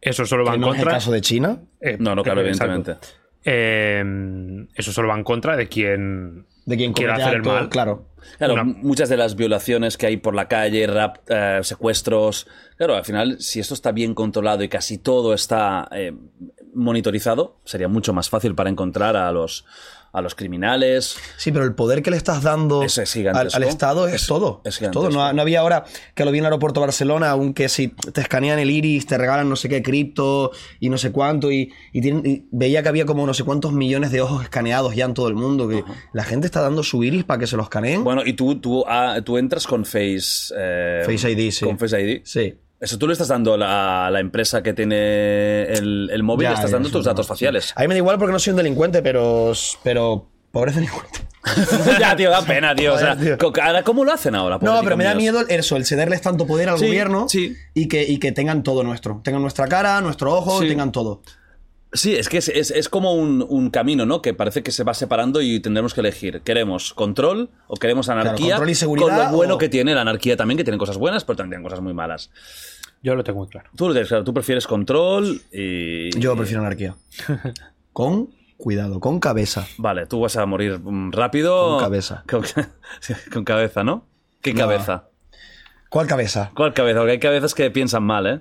[0.01, 0.93] eso solo va en no es el contra.
[0.99, 1.59] caso de China.
[1.81, 2.97] Eh, No, no, claro, eh, evidentemente.
[3.45, 6.47] Eh, eso solo va en contra de quien.
[6.67, 7.69] De quien quiera comete hacer el mal.
[7.69, 8.05] Claro.
[8.37, 12.47] Claro, Una- muchas de las violaciones que hay por la calle, rap, eh, secuestros.
[12.77, 16.13] Claro, al final, si esto está bien controlado y casi todo está eh,
[16.75, 19.65] monitorizado, sería mucho más fácil para encontrar a los,
[20.19, 21.17] a los criminales.
[21.37, 24.61] Sí, pero el poder que le estás dando es al, Estado es, Es- todo.
[24.65, 25.09] es Es gigantesco.
[25.09, 25.11] todo.
[25.17, 28.21] No, no había ahora que lo vi en el aeropuerto de Barcelona, aunque si te
[28.21, 30.51] escanean el iris, te regalan no sé qué cripto
[30.81, 31.51] y no sé cuánto.
[31.51, 34.95] Y, y tienen- y veía que había como no sé cuántos millones de ojos escaneados
[34.95, 35.69] ya en todo el mundo.
[35.69, 38.05] Que la gente está dando su iris para que se lo escaneen.
[38.05, 40.53] Bueno, y tú, tú, ah, tú entras con Face...
[40.57, 41.65] eh, Face ID, sí.
[41.65, 42.21] Con Face ID.
[42.25, 42.55] sí.
[42.81, 46.55] Eso tú le estás dando a la, empresa que tiene el, el móvil, Ya, le
[46.57, 47.73] estás dando tus datos faciales.
[47.75, 49.53] A mí me da igual porque no soy un delincuente, pero.
[49.83, 50.29] Pero.
[50.53, 51.29] Pobre delincuente.
[52.01, 52.95] ya, tío, da pena, tío.
[52.95, 53.37] O sea, tío.
[53.85, 54.59] ¿cómo lo hacen ahora?
[54.61, 57.57] No, pero me da miedo eso, el cederles tanto poder al Sí, gobierno sí.
[57.75, 59.21] Y, que, y que tengan todo nuestro.
[59.23, 60.69] Tengan nuestra cara, nuestro ojo, Sí.
[60.69, 61.23] tengan todo.
[61.93, 64.21] Sí, es que es, es- es como un, un camino, ¿no?
[64.21, 66.43] Que parece que se va separando y tendremos que elegir.
[66.43, 68.57] ¿Queremos control o queremos anarquía?
[68.57, 70.99] control y seguridad Con lo bueno o- que tiene la anarquía también, que tiene cosas
[70.99, 72.31] buenas, pero también tiene cosas muy malas.
[73.03, 73.71] Yo lo tengo muy claro.
[73.77, 76.11] Tú lo tienes claro, tú prefieres control y...
[76.19, 76.97] Yo prefiero anarquía.
[77.93, 79.67] con cuidado, con cabeza.
[79.79, 81.71] Vale, tú vas a morir mm, rápido.
[81.71, 82.25] Con cabeza.
[82.29, 82.43] Con,
[83.33, 84.05] con cabeza, ¿no?
[84.43, 84.61] ¿Qué No.
[84.61, 85.09] cabeza?
[85.89, 86.51] ¿Cuál cabeza?
[86.55, 86.99] ¿Cuál cabeza?
[86.99, 88.41] Porque hay cabezas que piensan mal, ¿eh?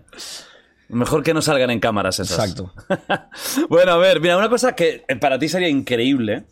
[0.90, 2.40] Mejor que no salgan en cámaras esas.
[2.40, 2.74] Exacto.
[3.70, 6.46] bueno, a ver, mira, una cosa que para ti sería increíble,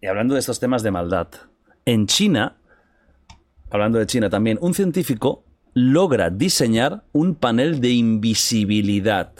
[0.00, 1.28] y hablando de estos temas de maldad,
[1.84, 2.56] en China,
[3.70, 9.32] hablando de China también, un científico logra diseñar un panel de invisibilidad.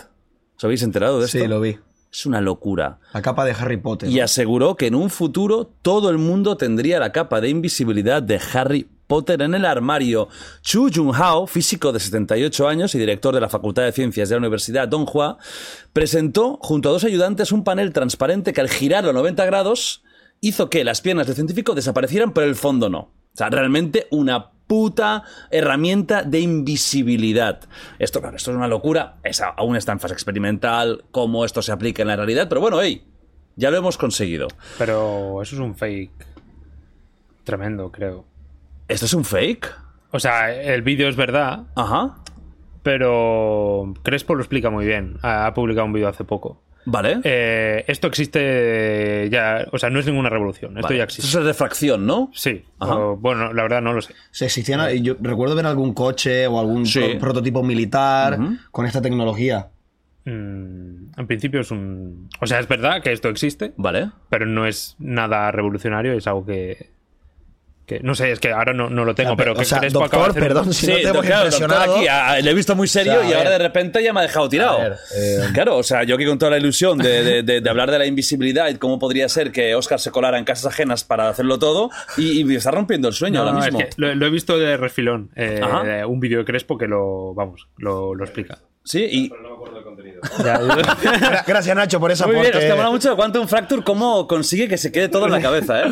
[0.57, 1.39] ¿Os habéis enterado de esto?
[1.39, 1.79] Sí, lo vi.
[2.11, 2.99] Es una locura.
[3.13, 4.09] La capa de Harry Potter.
[4.09, 8.41] Y aseguró que en un futuro todo el mundo tendría la capa de invisibilidad de
[8.53, 10.29] Harry Potter en el armario.
[10.63, 14.41] Chu Junhao, físico de 78 años y director de la Facultad de Ciencias de la
[14.41, 15.39] Universidad Donghua,
[15.93, 20.05] presentó junto a dos ayudantes un panel transparente que al girarlo a 90 grados
[20.41, 22.99] hizo que las piernas del científico desaparecieran, pero el fondo no.
[23.01, 27.61] O sea, realmente una puta herramienta de invisibilidad.
[27.99, 29.17] Esto, claro, esto es una locura.
[29.25, 32.81] Es, aún está en fase experimental, cómo esto se aplica en la realidad, pero bueno,
[32.81, 33.05] hey,
[33.57, 34.49] ya lo hemos conseguido.
[34.77, 36.27] Pero eso es un fake
[37.45, 38.25] tremendo, creo.
[38.89, 39.73] ¿Esto es un fake?
[40.11, 42.17] O sea, el vídeo es verdad, Ajá.
[42.83, 45.19] pero Crespo lo explica muy bien.
[45.23, 46.63] Ha ha publicado un vídeo hace poco.
[46.87, 47.21] Vale.
[47.25, 50.97] Eh, esto existe ya, o sea, no es ninguna revolución, esto Vale.
[50.97, 51.39] ya Esto existe.
[51.39, 52.31] es refracción, ¿no?
[52.33, 52.97] Sí, Ajá.
[52.97, 54.15] o- bueno, la verdad no lo sé.
[54.31, 57.01] Se existían, yo recuerdo ver algún coche o algún Sí.
[57.01, 58.39] pro- prototipo militar
[58.71, 59.69] con esta tecnología.
[60.25, 62.31] Mm, en principio es un...
[62.41, 64.11] O sea, es verdad que esto existe, Vale.
[64.31, 66.91] pero no es nada revolucionario, es algo que...
[67.89, 69.65] que no sé, es que ahora no, no lo tengo, O sea, pero o que
[69.65, 71.97] sea, Crespo doctor, acaba de hacer perdón, si no te hemos claro, impresionado.
[71.97, 74.23] aquí, le he visto muy serio O sea, y ahora de repente ya me ha
[74.25, 74.79] dejado tirado.
[74.79, 77.71] Ver, eh, Claro, o sea, yo que con toda la ilusión de, de- de- de
[77.71, 81.03] hablar de la invisibilidad y cómo podría ser que Oscar se colara en casas ajenas
[81.03, 83.81] para hacerlo todo y, y me está rompiendo el sueño No, ahora mismo.
[83.81, 86.87] es que lo, lo he visto de refilón, eh, de un vídeo de Crespo que
[86.87, 88.59] lo, vamos, lo, lo explica.
[88.85, 89.29] Sí, y...
[89.31, 90.21] Pero no me acuerdo del contenido.
[90.39, 92.59] gra- Gracias, Nacho, por ese Muy bien, aporte.
[92.67, 95.91] hostia, mola mucho Quantum Fracture cómo consigue que se quede todo en la cabeza, ¿eh?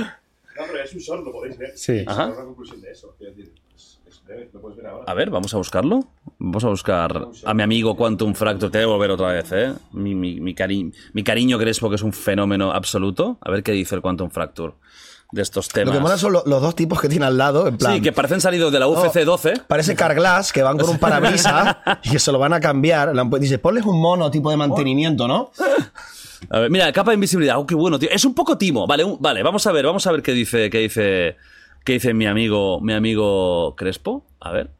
[0.58, 1.72] No, pero es un short, lo podéis ver.
[1.76, 1.92] Sí.
[1.98, 2.26] Es Ajá.
[2.28, 3.14] una conclusión de eso.
[3.18, 5.04] Quiero decir, es, es breve, lo puedes ver ahora.
[5.06, 6.00] A ver, vamos a buscarlo.
[6.38, 8.70] Vamos a buscar a mi amigo Quantum Fracture.
[8.70, 9.72] Te voy a volver otra vez, ¿eh?
[9.92, 13.38] Mi, mi, mi, cari- mi cariño Crespo, que es un fenómeno absoluto.
[13.40, 14.74] A ver qué dice el Quantum Fracture
[15.32, 15.88] de estos temas.
[15.88, 17.94] Lo que mola son lo- los dos tipos que tiene al lado, en plan.
[17.94, 19.54] Sí, que parecen salidos de la UFC 12.
[19.66, 23.14] Parece Carglass, que van con un parabrisas y que se lo van a cambiar.
[23.14, 25.50] Le han pu- Dice, ponles un mono tipo de mantenimiento, ¿no?
[26.50, 27.58] A ver, mira, capa de invisibilidad.
[27.58, 28.08] Oh, qué bueno, tío.
[28.10, 28.86] Es un poco timo.
[28.86, 31.36] Vale, un- vale, vamos a ver, vamos a ver qué dice, qué dice,
[31.84, 34.26] qué dice mi amigo, mi amigo Crespo.
[34.40, 34.70] A ver.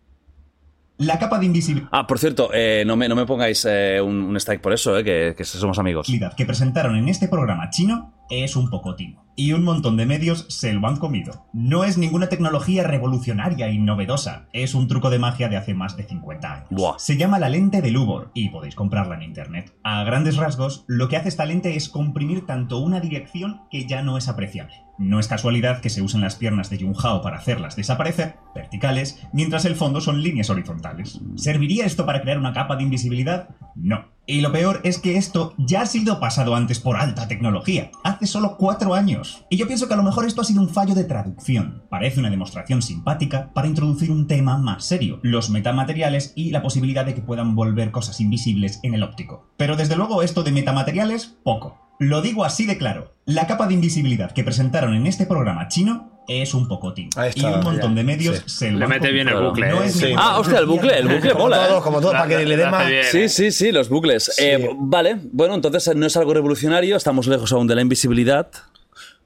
[0.99, 4.17] La capa de invisibilidad Ah, por cierto, eh, no, me, no me pongáis eh, un,
[4.23, 6.07] un strike por eso, eh, que, que somos amigos.
[6.37, 9.27] que presentaron en este programa chino es un poco timo.
[9.39, 11.47] Y un montón de medios se lo han comido.
[11.53, 14.49] No es ninguna tecnología revolucionaria y novedosa.
[14.55, 16.69] Es un truco de magia de hace más de 50 años.
[16.71, 16.99] Buah.
[16.99, 19.75] Se llama la lente de Lubor y podéis comprarla en internet.
[19.83, 24.03] A grandes rasgos, lo que hace esta lente es comprimir tanto una dirección que ya
[24.03, 24.87] no es apreciable.
[24.99, 29.67] No es casualidad que se usen las piernas de Junhao para hacerlas desaparecer, verticales, mientras
[29.67, 31.21] el fondo son líneas horizontales.
[31.35, 33.51] ¿Serviría esto para crear una capa de invisibilidad?
[33.75, 34.16] No.
[34.29, 38.27] Y lo peor es que esto ya ha sido pasado antes por alta tecnología, hace
[38.27, 39.45] solo cuatro años.
[39.51, 41.85] Y yo pienso que a lo mejor esto ha sido un fallo de traducción.
[41.89, 47.07] Parece una demostración simpática para introducir un tema más serio, los metamateriales y la posibilidad
[47.07, 49.49] de que puedan volver cosas invisibles en el óptico.
[49.57, 51.86] Pero desde luego esto de metamateriales, poco.
[51.99, 53.13] Lo digo así de claro.
[53.25, 57.09] La capa de invisibilidad que presentaron en este programa chino es un pocotín.
[57.17, 57.97] Ahí está, y un montón ya.
[57.97, 58.43] de medios Sí.
[58.47, 59.87] se lo Le mete bien el bucle, No ¿eh?
[59.87, 60.05] es Sí.
[60.07, 61.67] ninguna Ah, hostia, el bucle, el bucle Como mola.
[61.69, 61.83] todos, ¿eh?
[61.85, 62.87] como todos, para que le dé más.
[62.89, 63.05] bien.
[63.11, 64.33] Sí, sí, sí, los bucles.
[64.39, 68.49] Eh, vale, bueno, entonces no es algo revolucionario, estamos lejos aún de la invisibilidad.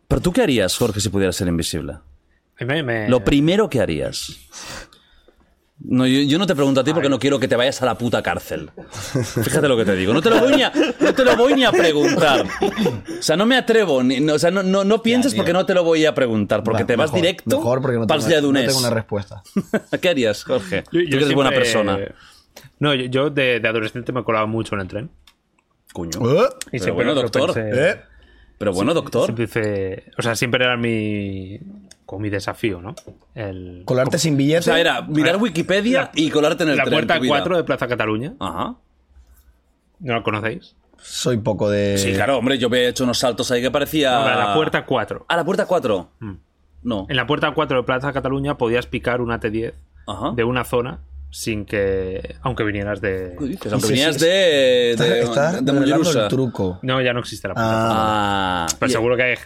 [0.08, 1.94] Pero tú qué harías, Jorge, si pudieras ser invisible?
[2.60, 4.36] Me- me- Lo primero que harías.
[5.82, 7.86] No, yo, yo no te pregunto a ti porque no quiero que te vayas a
[7.86, 8.70] la puta cárcel.
[9.42, 10.12] Fíjate lo que te digo.
[10.12, 12.44] No te lo voy ni a, no te lo voy ni a preguntar.
[13.18, 14.02] O sea, no me atrevo.
[14.02, 16.62] Ni, no, o sea, no, no, no pienses porque no te lo voy a preguntar.
[16.62, 19.42] Porque Va, te vas mejor, directo Mejor porque no tengo, no tengo una respuesta.
[20.00, 20.84] ¿Qué harías, Jorge?
[20.92, 21.98] Yo- Tú que eres buena persona.
[22.78, 25.10] No, yo, de, de adolescente me colaba mucho en el tren.
[25.92, 26.10] Coño.
[26.44, 26.48] ¿Eh?
[26.72, 28.00] Y Pero bueno, doctor, pensé- ¿Eh?
[28.58, 29.34] Pero bueno, doctor.
[29.34, 31.58] siempre o sea, siempre era mi,
[32.10, 32.96] como mi desafío, ¿no?
[33.36, 34.58] El, Colarte sin billete.
[34.58, 36.94] O sea, era mirar Wikipedia y colarte en el la tren.
[36.96, 37.34] puerta tu vida.
[37.34, 38.34] 4 de Plaza Cataluña.
[38.40, 38.74] Ajá.
[40.00, 40.74] ¿No la conocéis?
[40.98, 41.98] Soy poco de.
[41.98, 44.10] Sí, claro, hombre, yo había hecho unos saltos ahí que parecía.
[44.10, 45.26] No, la puerta 4.
[45.28, 46.10] Ah, la puerta 4.
[46.82, 47.06] No.
[47.08, 49.74] En la puerta 4 de Plaza Cataluña podías picar una T10
[50.08, 50.32] Ajá.
[50.34, 50.98] de una zona
[51.30, 52.34] sin que.
[52.42, 53.36] Aunque vinieras de.
[53.38, 53.72] ¿Qué dices?
[53.72, 54.18] Aunque Sí, sí, sí.
[54.18, 54.90] de.
[55.20, 56.24] Estás, de, Mollerussa.
[56.24, 56.80] el truco.
[56.82, 57.70] No, ya no existe la puerta.
[57.72, 58.66] Ah.
[58.80, 59.36] Pero ¿Y, seguro que hay.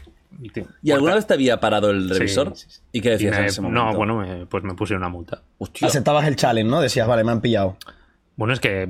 [0.82, 2.56] ¿Y alguna vez te había parado el revisor?
[2.56, 2.80] sí, sí.
[2.92, 3.84] ¿Y qué decías Y me- en ese momento?
[3.84, 5.42] No, bueno, me- pues me puse una multa.
[5.58, 5.86] Hostia.
[5.88, 6.80] Aceptabas el challenge, ¿no?
[6.80, 7.76] Decías, vale, me han pillado.
[8.36, 8.88] Bueno, es que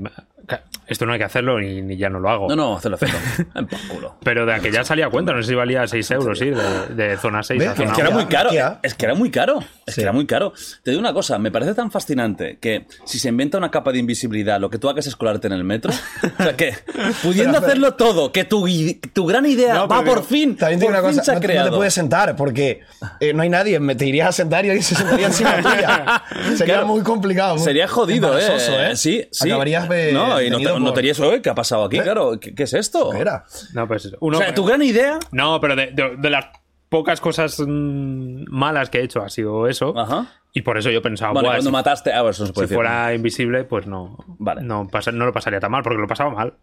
[0.86, 2.48] esto no hay que hacerlo ni, ni ya no lo hago.
[2.48, 3.08] No, no, hazlo, hazlo.
[3.54, 4.16] En por culo.
[4.22, 7.16] Pero de aquella salía a cuenta, no sé si valía 6 euros, sí, de, de
[7.16, 7.68] zona 6 ¿Ves?
[7.68, 8.50] a Es zona que era muy caro.
[8.82, 9.60] Es que era muy caro.
[9.86, 10.00] Es Sí.
[10.00, 10.52] que era muy caro.
[10.82, 13.98] Te digo una cosa, me parece tan fascinante que si se inventa una capa de
[13.98, 15.92] invisibilidad, lo que tú hagas es colarte en el metro.
[16.38, 16.74] O sea, que
[17.22, 18.66] pudiendo Pero, pero- hacerlo todo, que tu,
[19.12, 20.56] tu gran idea No, va por fin.
[20.56, 22.80] También te digo por una cosa, se ha no, te- no te puedes sentar porque
[23.20, 23.78] eh, no hay nadie.
[23.80, 26.22] Me te irías a sentar y alguien se sentaría encima tuya.
[26.56, 26.86] Sería Claro.
[26.88, 27.54] muy complicado.
[27.56, 28.42] muy Sería jodido, ¿eh?
[28.90, 28.96] ¿eh?
[28.96, 29.48] Sí, sí.
[29.48, 30.12] Acabarías de.
[30.12, 31.98] No, y no, te, detenido no por- "Oye, ¿qué ha pasado aquí?
[31.98, 32.02] ¿Eh?
[32.02, 33.12] Claro, ¿qué, qué es esto?
[33.14, 33.44] Era.
[33.72, 34.16] No, pues eso.
[34.20, 35.18] O sea, tu gran idea.
[35.32, 36.46] No, pero de, de- de las
[36.88, 39.98] pocas cosas mm, malas que he hecho ha sido eso.
[39.98, 40.26] Ajá.
[40.52, 42.12] Y por eso yo pensaba, Bueno, "Buah, cuando si, mataste.
[42.12, 42.76] Ah, eso no se puede si decir.
[42.76, 44.62] fuera invisible, pues no, Vale.
[44.62, 46.54] no, pasa- no lo pasaría tan mal, porque lo pasaba mal.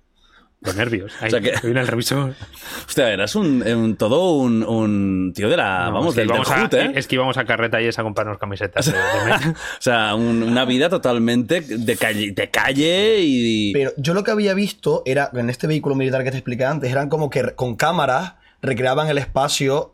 [0.63, 1.11] Los nervios.
[1.19, 2.35] Ahí, O sea que- viene el revisor.
[2.87, 5.85] Hostia, eras un, un- todo un, un tío de la.
[5.87, 6.91] No, vamos, es que del, a- ¿eh?
[6.95, 8.85] Es que íbamos a carreta y es a comprarnos camisetas.
[8.85, 9.49] de- de Meta.
[9.53, 13.73] O sea, un- una vida totalmente de calle, de calle y.
[13.73, 16.91] Pero yo lo que había visto era, en este vehículo militar que te expliqué antes,
[16.91, 19.93] eran como que con cámaras recreaban el espacio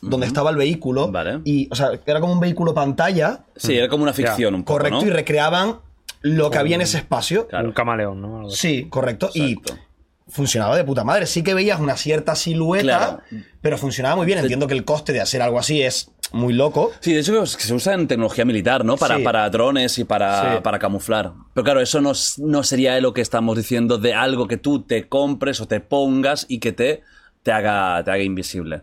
[0.00, 1.10] donde estaba el vehículo.
[1.10, 1.40] Vale.
[1.44, 4.78] Y, o sea, era como un vehículo pantalla, Sí, era como una ficción un poco.
[4.78, 5.06] correcto, ¿no?
[5.06, 5.76] y recreaban
[6.22, 7.46] lo que había en ese espacio.
[7.48, 7.68] Claro.
[7.68, 8.36] Un camaleón, ¿no?
[8.38, 8.50] Algo.
[8.50, 9.30] Sí, correcto.
[9.34, 9.74] Exacto.
[9.74, 9.85] Y
[10.28, 11.26] funcionaba de puta madre.
[11.26, 13.20] Sí que veías una cierta silueta, Claro.
[13.60, 14.38] pero funcionaba muy bien.
[14.38, 16.90] Entiendo que el coste de hacer algo así es muy loco.
[17.00, 18.96] Sí, de hecho es que se usa en tecnología militar, ¿no?
[18.96, 19.22] Para, Sí.
[19.22, 20.60] para drones y para, Sí.
[20.62, 21.32] para camuflar.
[21.54, 25.08] Pero claro, eso no, no sería lo que estamos diciendo de algo que tú te
[25.08, 27.02] compres o te pongas y que te,
[27.44, 28.82] te, haga, te haga invisible.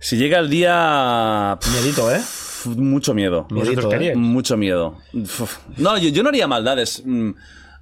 [0.00, 1.58] Si llega el día...
[1.72, 2.20] Miedito, ¿eh?
[2.66, 3.46] mucho miedo.
[3.50, 4.16] Miedito, ¿Vosotros ¿eh?
[4.16, 4.98] Mucho miedo.
[5.76, 7.02] No, yo, yo no haría maldades.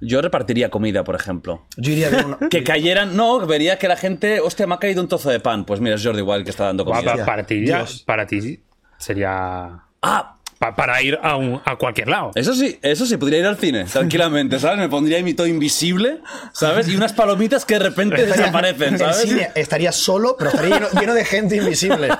[0.05, 1.65] Yo repartiría comida, por ejemplo.
[1.77, 5.01] Yo diría que una- Que cayeran, no, vería que la gente, hostia, me ha caído
[5.01, 5.65] un trozo de pan.
[5.65, 7.15] Pues mira, es Jordi Wild que está dando comida.
[7.17, 8.61] pa- para, ti, ya- para ti
[8.97, 9.79] sería.
[10.01, 12.31] Ah, pa- para ir a, un- a cualquier lado.
[12.35, 14.79] Eso sí, eso sí, podría ir al cine, tranquilamente, ¿sabes?
[14.79, 16.19] Me pondría ahí mi todo invisible,
[16.53, 16.87] ¿sabes?
[16.87, 19.17] Y unas palomitas que de repente desaparecen, el ¿sabes?
[19.21, 22.09] cine estaría solo, pero estaría lleno, lleno de gente invisible.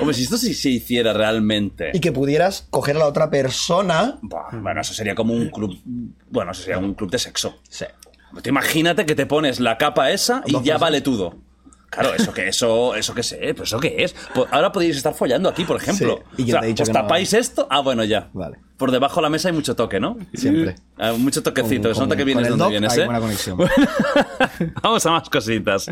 [0.00, 1.90] Hombre, si esto sí se hiciera realmente.
[1.92, 4.18] Y que pudieras coger a la otra persona.
[4.22, 5.78] Bueno, eso sería como un club.
[6.30, 7.58] Bueno, eso sería un club de sexo.
[7.68, 7.84] Sí.
[8.44, 11.36] Imagínate que te pones la capa esa y Dos ya vale todo.
[11.90, 14.14] Claro, eso que eso, eso que sé, pues eso qué es.
[14.32, 16.20] Pues ahora podéis estar follando aquí, por ejemplo.
[16.36, 17.00] Sí, ¿y quién O sea, te ha dicho ¿Os que no?
[17.00, 17.66] tapáis esto?
[17.68, 18.30] Ah, bueno, ya.
[18.32, 18.58] Vale.
[18.76, 20.16] Por debajo de la mesa hay mucho toque, ¿no?
[20.32, 20.76] Siempre.
[20.96, 23.04] Ah, mucho toquecito, Con- se nota que vienes donde doc vienes, hay ¿eh?
[23.06, 23.58] buena conexión.
[24.82, 25.90] Vamos a más cositas.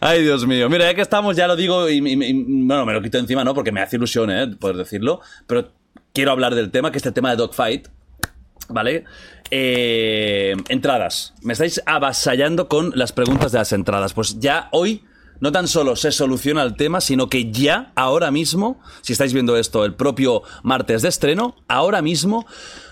[0.00, 0.68] Ay, Dios mío.
[0.68, 3.42] Mira, ya que estamos, ya lo digo y, y- y- bueno, me lo quito encima,
[3.42, 3.54] ¿no?
[3.54, 4.46] Porque me hace ilusión, ¿eh?
[4.58, 5.20] Poder decirlo.
[5.46, 5.72] Pero
[6.12, 7.88] quiero hablar del tema, que es el tema de Dogfight.
[8.68, 9.04] ¿Vale?
[9.50, 11.32] Eh, entradas.
[11.42, 14.12] Me estáis avasallando con las preguntas de las entradas.
[14.12, 15.04] Pues ya hoy
[15.40, 19.56] no tan solo se soluciona el tema, sino que ya, ahora mismo, si estáis viendo
[19.56, 22.46] esto el propio martes de estreno, ahora mismo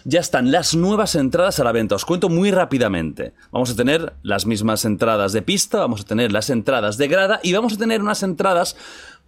[0.05, 1.95] ya están las nuevas entradas a la venta.
[1.95, 3.35] Os cuento muy rápidamente.
[3.51, 7.41] Vamos a tener las mismas entradas de pista, vamos a tener las entradas de grada
[7.43, 8.77] y vamos a tener unas entradas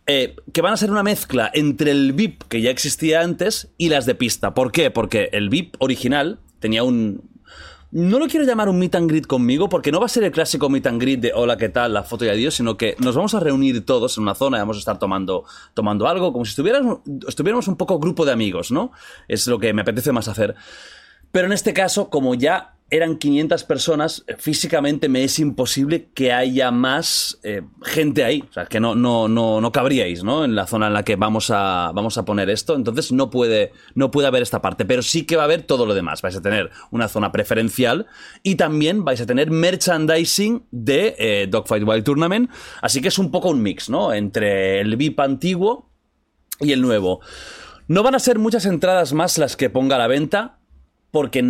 [0.07, 3.91] eh, que van a ser una mezcla entre el VIP que ya existía antes y
[3.91, 4.55] las de pista.
[4.55, 4.91] ¿Por qué?
[4.91, 7.23] Porque el VIP original tenía un,
[7.91, 10.33] no lo quiero llamar un meet and greet conmigo porque no va a ser el
[10.33, 11.95] clásico meet and greet de hola, ¿qué tal?
[11.95, 14.61] La foto y adiós, sino que nos vamos a reunir todos en una zona y
[14.61, 18.71] vamos a estar tomando, tomando algo, como si estuviéramos, estuviéramos un poco grupo de amigos,
[18.71, 18.93] ¿no?
[19.27, 20.55] Es lo que me apetece más hacer.
[21.33, 26.33] Pero en este caso, como ya eran 500 personas, eh, físicamente me es imposible que
[26.33, 28.45] haya más eh, gente ahí.
[28.49, 30.45] O sea, que no, no, no, no cabríais, ¿no?
[30.45, 32.75] En la zona en la que vamos a, vamos a poner esto.
[32.75, 34.87] Entonces no puede, no puede haber esta parte.
[34.87, 36.23] Pero sí que va a haber todo lo demás.
[36.23, 38.07] Vais a tener una zona preferencial
[38.43, 42.51] y también vais a tener merchandising de eh, Dogfight Wild Tournament.
[42.81, 44.15] Así que es un poco un mix, ¿no?
[44.15, 45.91] Entre el VIP antiguo
[46.61, 47.21] y el nuevo.
[47.87, 50.58] No van a ser muchas entradas más las que ponga a la venta,
[51.11, 51.43] porque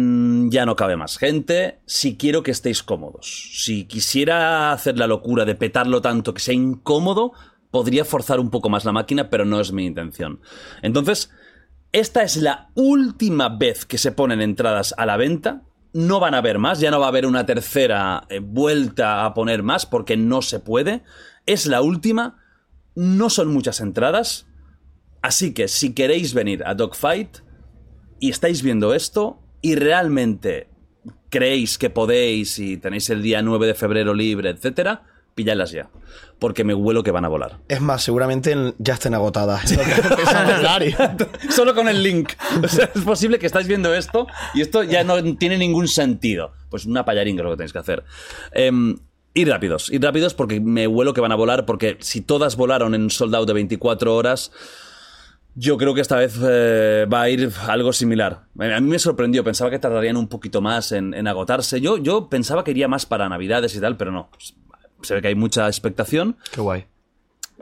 [0.50, 3.50] ya no cabe más gente, si quiero que estéis cómodos.
[3.56, 7.32] Si quisiera hacer la locura de petarlo tanto que sea incómodo,
[7.70, 10.40] podría forzar un poco más la máquina, pero no es mi intención.
[10.82, 11.30] Entonces,
[11.92, 15.62] esta es la última vez que se ponen entradas a la venta.
[15.92, 19.34] No van a haber más, ya no va a haber una tercera eh, vuelta a
[19.34, 21.02] poner más porque no se puede.
[21.46, 22.44] Es la última,
[22.94, 24.46] no son muchas entradas.
[25.20, 27.38] Así que si queréis venir a Dogfight
[28.20, 30.68] y estáis viendo esto, y realmente
[31.30, 35.02] creéis que podéis y tenéis el día 9 de febrero libre, etcétera,
[35.34, 35.88] pilladlas ya.
[36.38, 37.58] Porque me huelo que van a volar.
[37.68, 39.62] Es más, seguramente ya estén agotadas.
[41.50, 42.30] Solo con el link.
[42.62, 46.52] O sea, es posible que estáis viendo esto y esto ya no tiene ningún sentido.
[46.70, 48.04] Pues una payaringa lo que tenéis que hacer.
[48.52, 48.98] Em,
[49.34, 52.94] ir rápidos, ir rápidos porque me huelo que van a volar, porque si todas volaron
[52.94, 54.52] en un soldado de 24 horas,
[55.58, 58.44] yo creo que esta vez eh, va a ir algo similar.
[58.58, 61.80] A mí me sorprendió, pensaba que tardarían un poquito más en, agotarse.
[61.80, 64.30] Yo, yo pensaba que iría más para Navidades y tal, pero no.
[65.02, 66.36] Se ve que hay mucha expectación.
[66.52, 66.86] Qué guay.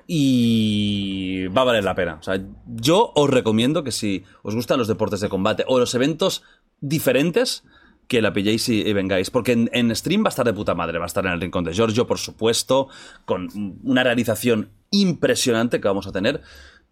[0.07, 2.19] Y va a valer la pena.
[2.21, 5.95] O sea, yo os recomiendo que si os gustan los deportes de combate o los
[5.95, 6.43] eventos
[6.81, 7.65] diferentes,
[8.09, 9.31] que la pilléis y, vengáis.
[9.31, 11.41] Porque en, en, stream va a estar de puta madre, va a estar en el
[11.41, 12.89] rincón de Giorgio, por supuesto,
[13.25, 13.49] con
[13.83, 16.43] una realización impresionante que vamos a tener.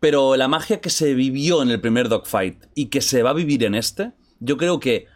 [0.00, 3.34] Pero la magia que se vivió en el primer Dogfight y que se va a
[3.34, 5.06] vivir en este, yo creo que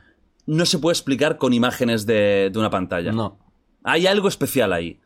[0.46, 3.12] no se puede explicar con imágenes de, una pantalla.
[3.12, 3.38] No.
[3.84, 4.98] Hay algo especial ahí.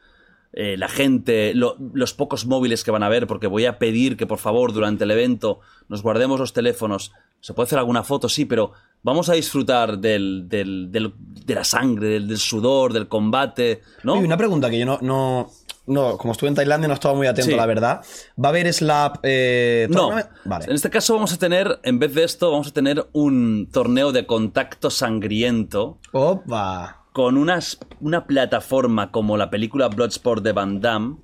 [0.52, 4.26] Eh, la gente, los pocos móviles que van a ver, porque voy a pedir que
[4.26, 7.12] por favor durante el evento nos guardemos los teléfonos.
[7.40, 12.20] Se puede hacer alguna foto, sí, pero vamos a disfrutar del, del, de la sangre,
[12.20, 14.14] del, sudor, del combate, ¿no?
[14.14, 15.50] una pregunta que yo no, no,
[15.86, 18.02] no, como estuve en Tailandia no estaba muy atento, la verdad.
[18.42, 20.10] ¿Va a haber Slap eh, No.
[20.44, 20.64] Vale.
[20.66, 24.12] En este caso vamos a tener, en vez de esto, vamos a tener un torneo
[24.12, 25.98] de contacto sangriento.
[26.12, 27.04] ¡Opa!
[27.12, 27.58] Con una,
[28.00, 31.16] una plataforma como la película Bloodsport de Van Damme,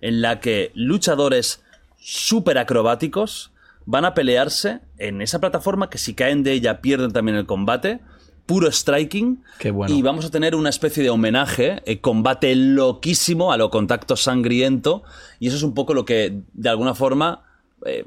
[0.00, 1.62] en la que luchadores
[1.98, 3.52] súper acrobáticos
[3.84, 8.00] van a pelearse en esa plataforma que si caen de ella pierden también el combate
[8.46, 9.42] puro striking.
[9.58, 9.94] Qué bueno.
[9.94, 15.02] Y vamos a tener una especie de homenaje, eh, combate loquísimo a lo contacto sangriento.
[15.40, 17.44] Y eso es un poco lo que, de alguna forma,
[17.84, 18.04] eh,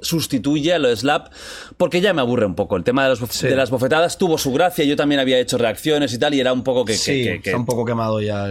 [0.00, 1.32] sustituye a lo de Slap,
[1.76, 2.76] porque ya me aburre un poco.
[2.76, 6.18] El tema de, de, las bofetadas tuvo su gracia, yo también había hecho reacciones y
[6.18, 6.94] tal, y era un poco que...
[6.94, 8.46] Sí, que, está un poco quemado ya.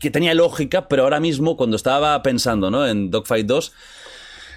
[0.00, 2.86] Que tenía lógica, pero ahora mismo, cuando estaba pensando ¿no?
[2.86, 3.72] en Dogfight 2,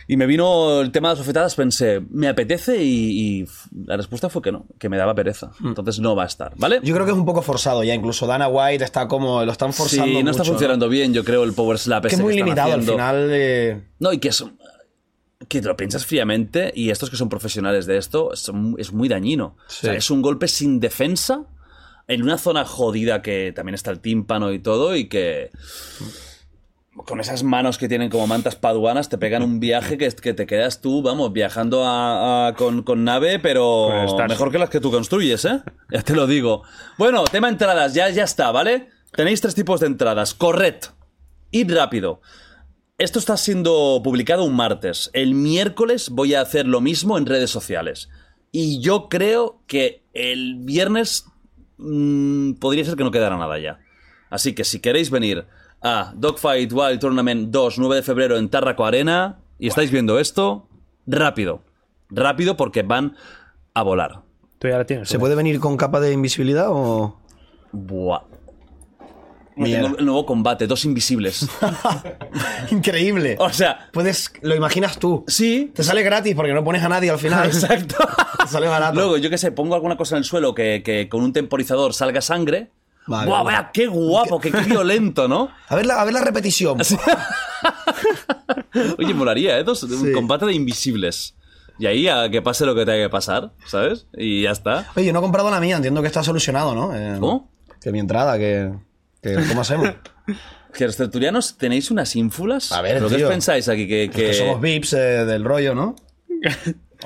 [0.07, 2.83] y me vino el tema de las bofetadas, pensé, ¿me apetece?
[2.83, 3.45] Y,
[3.85, 5.51] la respuesta fue que no, que me daba pereza.
[5.59, 5.69] Mm.
[5.69, 6.79] Entonces no va a estar, ¿vale?
[6.83, 9.73] Yo creo que es un poco forzado ya, incluso Dana White está como, lo están
[9.73, 10.05] forzando.
[10.05, 12.05] Sí, no está funcionando bien, yo creo, el Power Slap.
[12.05, 13.83] Que es muy limitado al final.
[13.99, 14.43] No, y que es
[15.47, 19.09] que te lo piensas fríamente y estos que son profesionales de esto es, es muy
[19.09, 19.57] dañino.
[19.67, 21.45] O sea, es un golpe sin defensa
[22.07, 25.51] en una zona jodida que también está el tímpano y todo y que
[26.95, 30.45] con esas manos que tienen como mantas paduanas, te pegan un viaje que, que te
[30.45, 31.81] quedas tú, vamos, viajando
[32.57, 35.61] con, nave, pero pues mejor que las que tú construyes, ¿eh?
[35.91, 36.63] Ya te lo digo.
[36.97, 38.89] Bueno, tema entradas, ya, ya está, ¿vale?
[39.13, 40.33] Tenéis tres tipos de entradas.
[40.33, 40.75] Corred.
[41.51, 42.21] Id rápido.
[42.97, 45.09] Esto está siendo publicado un martes.
[45.13, 48.09] El miércoles voy a hacer lo mismo en redes sociales.
[48.51, 51.25] Y yo creo que el viernes
[51.77, 53.79] mm, podría ser que no quedara nada ya.
[54.29, 55.45] Así que si queréis venir
[55.81, 60.67] a Dogfight Wild Tournament 2, 9 de febrero en Tarraco Arena, y estáis viendo esto,
[61.05, 61.61] rápido.
[62.09, 63.15] Rápido porque van
[63.73, 64.21] a volar.
[64.59, 65.09] Tú ya la tienes.
[65.09, 67.19] ¿Se puede venir con capa de invisibilidad o.?
[67.71, 68.23] Buah.
[69.55, 71.47] tengo el nuevo combate, dos invisibles.
[72.71, 73.37] Increíble.
[73.39, 73.89] O sea.
[73.93, 74.33] Puedes.
[74.41, 75.23] Lo imaginas tú.
[75.27, 75.71] Sí.
[75.73, 77.45] Te sale gratis porque no pones a nadie al final.
[77.47, 77.95] Exacto.
[78.39, 78.95] Te sale barato.
[78.95, 81.93] Luego, yo qué sé, pongo alguna cosa en el suelo que, que con un temporizador
[81.93, 82.71] salga sangre
[83.25, 85.49] ¡Guau, vaya, qué guapo, qué, violento, ¿no?
[85.67, 86.79] A ver la, a ver la repetición.
[88.97, 89.65] Oye, molaría, ¿eh?
[89.67, 91.35] un combate de invisibles.
[91.79, 94.07] Y ahí a que pase lo que tenga que pasar, ¿sabes?
[94.13, 94.87] Y ya está.
[94.95, 96.95] Oye, yo no he comprado la mía, entiendo que está solucionado, ¿no?
[96.95, 97.49] Eh, ¿Cómo?
[97.81, 98.71] Que mi entrada, que,
[99.21, 99.89] que ¿cómo hacemos?
[100.73, 102.71] Que los tertulianos tenéis unas ínfulas.
[102.71, 103.27] A ver, ¿Pero qué tío.
[103.27, 103.89] os pensáis aquí?
[103.89, 105.97] Que, Que, que- somos VIPs eh, del rollo, ¿no?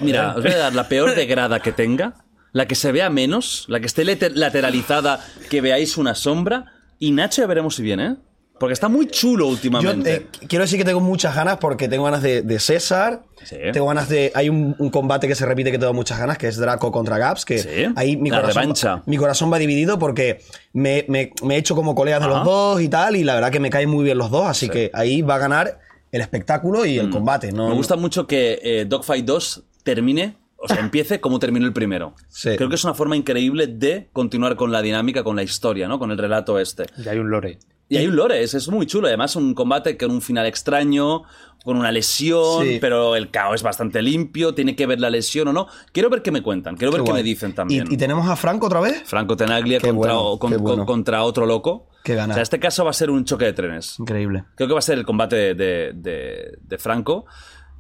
[0.01, 2.13] Mira, os voy a dar la peor de grada que tenga,
[2.55, 6.71] la que se vea menos, la que esté later- lateralizada, que veáis una sombra.
[6.99, 8.15] Y Nacho ya veremos si viene, ¿eh?
[8.57, 10.13] Porque está muy chulo Yo últimamente.
[10.15, 13.23] eh, quiero decir que tengo muchas ganas porque tengo ganas de, de César.
[13.43, 13.57] Sí.
[13.73, 14.31] Tengo ganas de.
[14.33, 17.17] Hay un, un combate que se repite que tengo muchas ganas, que es Draco contra
[17.17, 17.43] Gaps.
[17.43, 17.69] Que Sí.
[17.97, 19.03] ahí mi La corazón, revancha.
[19.07, 20.39] mi corazón va dividido porque
[20.71, 23.17] me, me- me he hecho como colegas de los dos y tal.
[23.17, 24.47] Y la verdad que me caen muy bien los dos.
[24.47, 25.79] Así que ahí va a ganar
[26.13, 27.51] el espectáculo y el combate.
[27.51, 27.65] ¿no?
[27.65, 27.69] Mm.
[27.71, 32.15] Me gusta mucho que eh, Dogfight 2 termine, o sea, empiece como terminó el primero.
[32.27, 32.55] Sí.
[32.55, 35.99] Creo que es una forma increíble de continuar con la dinámica, con la historia, ¿no?
[35.99, 36.85] Con el relato este.
[37.03, 37.59] Y hay un lore.
[37.87, 39.07] Y hay un lore, es, es muy chulo.
[39.07, 41.21] Además, un combate con un final extraño,
[41.63, 42.77] con una lesión, Sí.
[42.81, 44.55] pero el caos es bastante limpio.
[44.55, 45.67] Tiene que ver la lesión o no.
[45.91, 47.21] Quiero ver qué me cuentan, quiero ver qué guay.
[47.21, 47.85] me dicen también.
[47.89, 49.03] ¿Y, y tenemos a Franco otra vez?
[49.05, 50.77] Franco Tenaglia Qué contra, bueno, con- qué bueno.
[50.77, 51.87] con- contra otro loco.
[52.03, 52.33] Qué ganas.
[52.33, 53.99] O sea, este caso va a ser un choque de trenes.
[53.99, 54.45] Increíble.
[54.55, 57.25] Creo que va a ser el combate de, de- de- de Franco.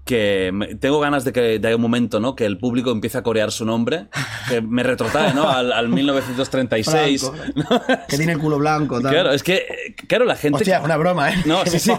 [0.05, 2.35] Que me- tengo ganas de que de un momento, ¿no?
[2.35, 4.07] Que el público empiece a corear su nombre.
[4.47, 5.49] Que me retrotrae, ¿no?
[5.49, 7.21] Al, al 1936.
[7.55, 7.83] Franco.
[8.07, 9.01] Que tiene el culo blanco.
[9.01, 9.11] Tal.
[9.11, 10.57] Claro, es que, eh, claro, la gente.
[10.57, 11.35] Hostia, una broma, ¿eh?
[11.45, 11.91] No, ¿Qué sí, sí.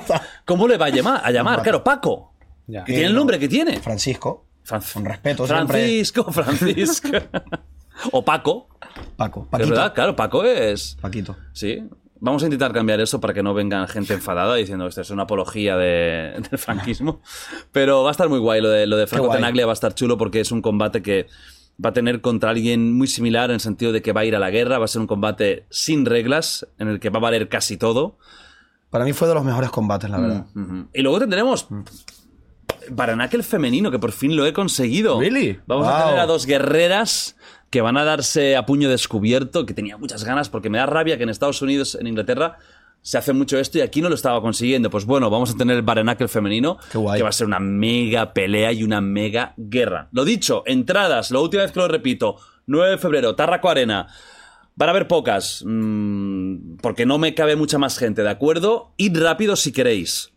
[0.44, 1.20] ¿Cómo le va a llamar?
[1.24, 2.32] A llamar, claro, Paco.
[2.68, 2.84] Ya.
[2.84, 3.80] Que tiene el nombre que tiene.
[3.80, 4.46] Francisco.
[4.64, 5.66] Fran- Con respeto, siempre.
[5.78, 7.08] Francisco, Francisco.
[8.12, 8.68] o Paco.
[9.16, 9.42] Paco.
[9.42, 9.70] Es Paquito.
[9.70, 10.96] verdad, claro, Paco es.
[11.00, 11.36] Paquito.
[11.52, 11.82] Sí.
[12.20, 15.24] Vamos a intentar cambiar eso para que no vengan gente enfadada diciendo esto es una
[15.24, 17.20] apología de- del franquismo.
[17.72, 18.60] Pero va a estar muy guay.
[18.60, 19.30] Lo de, lo de Franco.
[19.30, 21.26] Tenaglia va a estar chulo porque es un combate que
[21.84, 24.34] va a tener contra alguien muy similar en el sentido de que va a ir
[24.34, 24.78] a la guerra.
[24.78, 28.16] Va a ser un combate sin reglas, en el que va a valer casi todo.
[28.88, 30.46] Para mí fue de los mejores combates, la verdad.
[30.54, 30.88] Ujú.
[30.94, 31.68] Y luego tendremos
[32.90, 35.20] Baranakel femenino, que por fin lo he conseguido.
[35.20, 35.58] Really?
[35.66, 37.36] Vamos a tener a dos guerreras
[37.70, 41.16] que van a darse a puño descubierto, que tenía muchas ganas, porque me da rabia
[41.16, 42.58] que en Estados Unidos, en Inglaterra,
[43.02, 44.90] se hace mucho esto y aquí no lo estaba consiguiendo.
[44.90, 48.72] Pues bueno, vamos a tener el Baranakel femenino, que va a ser una mega pelea
[48.72, 50.08] y una mega guerra.
[50.10, 52.36] Lo dicho, entradas, la última vez que lo repito,
[52.66, 54.08] 9 de febrero, Tarraco Arena.
[54.74, 58.92] Van a haber pocas, mm, porque no me cabe mucha más gente, ¿de acuerdo?
[58.96, 60.32] Id rápido si queréis.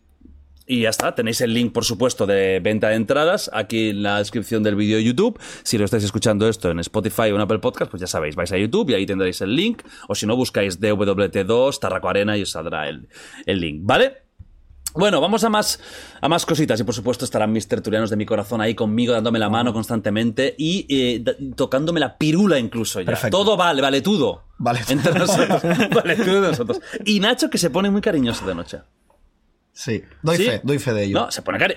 [0.70, 4.18] Y ya está, tenéis el link, por supuesto, de venta de entradas aquí en la
[4.18, 5.36] descripción del vídeo de YouTube.
[5.64, 8.52] Si lo estáis escuchando esto en Spotify o en Apple Podcast, pues ya sabéis, vais
[8.52, 9.82] a YouTube y ahí tendréis el link.
[10.06, 13.08] O si no, buscáis DWT2, Tarraco Arena y os saldrá el,
[13.46, 14.18] el link, ¿vale?
[14.94, 15.80] Bueno, vamos a más,
[16.20, 19.40] a más cositas y por supuesto estarán mis tertulianos de mi corazón ahí conmigo dándome
[19.40, 21.24] la mano constantemente y eh,
[21.56, 23.06] tocándome la pirula incluso ya.
[23.06, 23.38] Perfecto.
[23.38, 24.44] Todo vale, vale todo.
[24.58, 24.82] Vale.
[24.88, 25.62] Entre nosotros.
[25.94, 26.80] vale todo de nosotros.
[27.04, 28.78] Y Nacho que se pone muy cariñoso de noche.
[29.80, 30.04] Sí.
[30.20, 30.44] Doy ¿Sí?
[30.44, 31.20] fe, doy fe de ello.
[31.20, 31.74] No, se pone cari...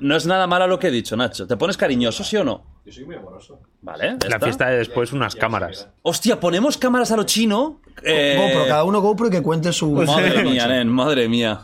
[0.00, 1.46] No es nada malo lo que he dicho, Nacho.
[1.46, 2.64] ¿Te pones cariñoso, sí o no?
[2.84, 3.60] Yo soy muy amoroso.
[3.82, 4.16] Vale.
[4.28, 4.40] La está.
[4.40, 5.88] fiesta de después unas cámaras.
[6.02, 7.80] Hostia, ponemos cámaras a lo chino.
[8.02, 9.92] Eh, GoPro, cada uno GoPro y que cuente su.
[9.92, 11.60] Madre mía, nen, madre mía.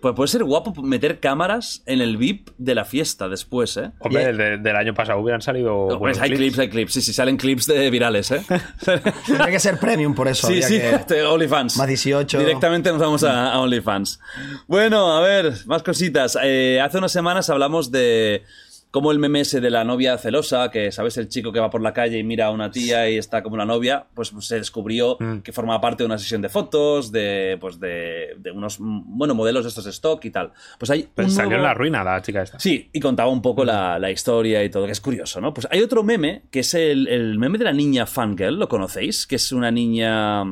[0.00, 3.90] Pues puede ser guapo meter cámaras en el VIP de la fiesta después, ¿eh?
[4.00, 5.88] Hombre, el de- del año pasado hubieran salido.
[5.98, 6.38] Pues hay clips.
[6.40, 6.92] clips, hay clips.
[6.92, 8.42] Sí, sí, salen clips de virales, ¿eh?
[9.26, 10.46] Tendría que ser premium por eso.
[10.46, 10.78] Sí, sí,
[11.08, 11.76] que- OnlyFans.
[11.76, 12.38] Más 18.
[12.38, 14.20] Directamente nos vamos a, a OnlyFans.
[14.66, 16.38] Bueno, a ver, más cositas.
[16.42, 18.44] Eh, hace unas semanas hablamos de
[18.98, 21.80] cómo el meme ese de la novia celosa, que sabes el chico que va por
[21.80, 25.16] la calle y mira a una tía y está como una novia, pues se descubrió
[25.20, 25.38] Mm.
[25.42, 29.36] que formaba parte de una sesión de fotos, de pues de, de unos mm, bueno
[29.36, 30.52] modelos de estos stock y tal.
[30.78, 32.58] Pues hay Pues salió en la ruina la chica esta.
[32.58, 35.54] Sí, y contaba un poco la, la historia y todo, que es curioso, ¿no?
[35.54, 39.26] Pues hay otro meme, que es el, el meme de la niña fangirl, ¿lo conocéis?
[39.28, 40.42] Que es una niña...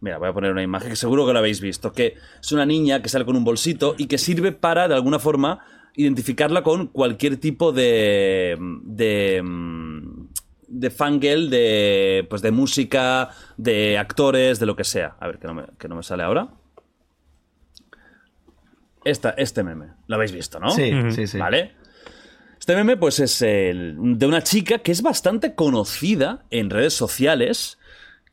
[0.00, 2.66] Mira, voy a poner una imagen que seguro que lo habéis visto, que es una
[2.66, 5.60] niña que sale con un bolsito y que sirve para, de alguna forma,
[5.96, 8.56] identificarla con cualquier tipo de...
[8.84, 10.26] de mm,
[10.68, 15.16] de fangirl, de, pues de música, de actores, de lo que sea.
[15.20, 16.48] A ver, que no me, que no me sale ahora.
[19.04, 20.70] Esta, este meme, lo habéis visto, ¿no?
[20.70, 21.38] Sí, sí, sí.
[21.38, 21.72] ¿Vale?
[22.58, 27.78] Este meme, pues, es el de una chica que es bastante conocida en redes sociales,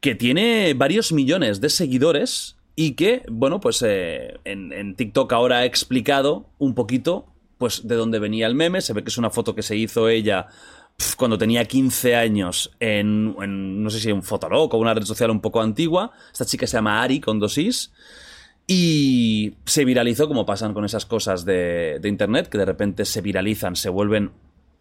[0.02, 5.58] que tiene varios millones de seguidores y que, bueno, pues eh, en, en TikTok ahora
[5.58, 7.28] ha explicado un poquito,
[7.64, 8.82] pues, de dónde venía el meme.
[8.82, 10.48] Se ve que es una foto que se hizo ella
[11.16, 15.40] cuando tenía 15 años en, no sé si un Fotolog o una red social un
[15.40, 16.12] poco antigua.
[16.30, 17.94] Esta chica se llama Ari, con dos is.
[18.68, 23.78] Y se viralizó, como pasan con esas cosas de, internet, que de repente se viralizan,
[23.78, 24.32] se vuelven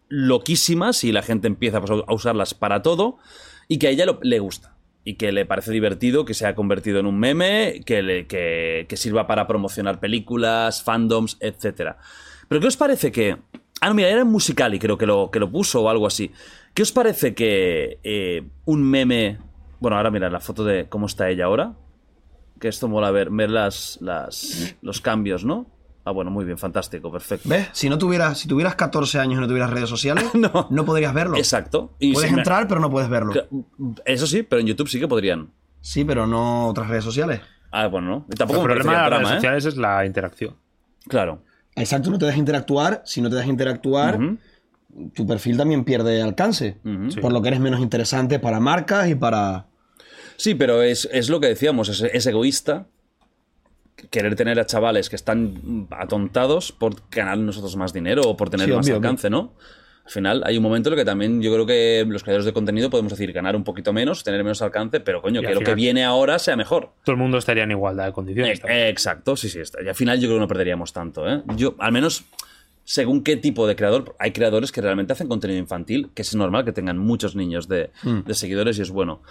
[0.09, 3.17] loquísimas y la gente empieza pues, a usarlas para todo
[3.69, 4.75] y que a ella le gusta
[5.05, 8.85] y que le parece divertido, que se ha convertido en un meme, que, le- que,
[8.89, 11.95] que sirva para promocionar películas, fandoms, etc.
[12.53, 13.35] Pero ¿qué os parece que
[13.81, 16.31] Ah, no, mira, era en Musicali, creo que lo, que lo puso o algo así.
[16.75, 19.39] ¿Qué os parece que eh, un meme.
[19.79, 21.73] Bueno, ahora mira la foto de cómo está ella ahora.
[22.59, 25.65] Que esto mola ver, ver las, las, los cambios, ¿no?
[26.05, 27.49] Ah, bueno, muy bien, fantástico, perfecto.
[27.49, 27.69] ¿Ves?
[27.71, 30.67] Si no tuvieras, si tuvieras 14 años y no tuvieras redes sociales, No.
[30.69, 31.35] no, podrías verlo.
[31.37, 31.95] Exacto.
[31.97, 33.33] Y Puedes si me- entrar, pero no puedes verlo.
[34.05, 35.49] Eso sí, pero en YouTube sí que podrían.
[35.81, 37.41] Sí, pero no otras redes sociales.
[37.71, 38.25] Ah, bueno, no.
[38.37, 39.35] Tampoco el problema de las redes ¿eh?
[39.35, 40.55] sociales es la interacción.
[41.07, 41.41] Claro.
[41.75, 43.01] Exacto, no te dejas interactuar.
[43.05, 44.19] Si no te dejas interactuar,
[45.13, 46.77] tu perfil también pierde alcance.
[47.21, 49.67] Por lo que eres menos interesante para marcas y para.
[50.37, 52.87] Sí, pero es, es lo que decíamos, es, es egoísta
[54.09, 58.67] querer tener a chavales que están atontados por ganar nosotros más dinero o por tener
[58.67, 59.53] Sí, más obvio, alcance, ¿no?
[60.05, 62.51] Al final hay un momento en el que también yo creo que los creadores de
[62.51, 65.61] contenido podemos decir ganar un poquito menos, tener menos alcance, pero coño, Y que lo
[65.61, 66.89] que viene ahora sea mejor.
[67.05, 68.59] Todo el mundo estaría en igualdad de condiciones.
[68.59, 69.59] Eh, eh, exacto, sí, sí.
[69.59, 69.81] está.
[69.81, 71.41] Y al final yo creo que no perderíamos tanto, ¿eh?
[71.55, 72.25] Yo, al menos,
[72.85, 76.65] según qué tipo de creador, hay creadores que realmente hacen contenido infantil, que es normal
[76.65, 79.21] que tengan muchos niños de, de seguidores y es bueno.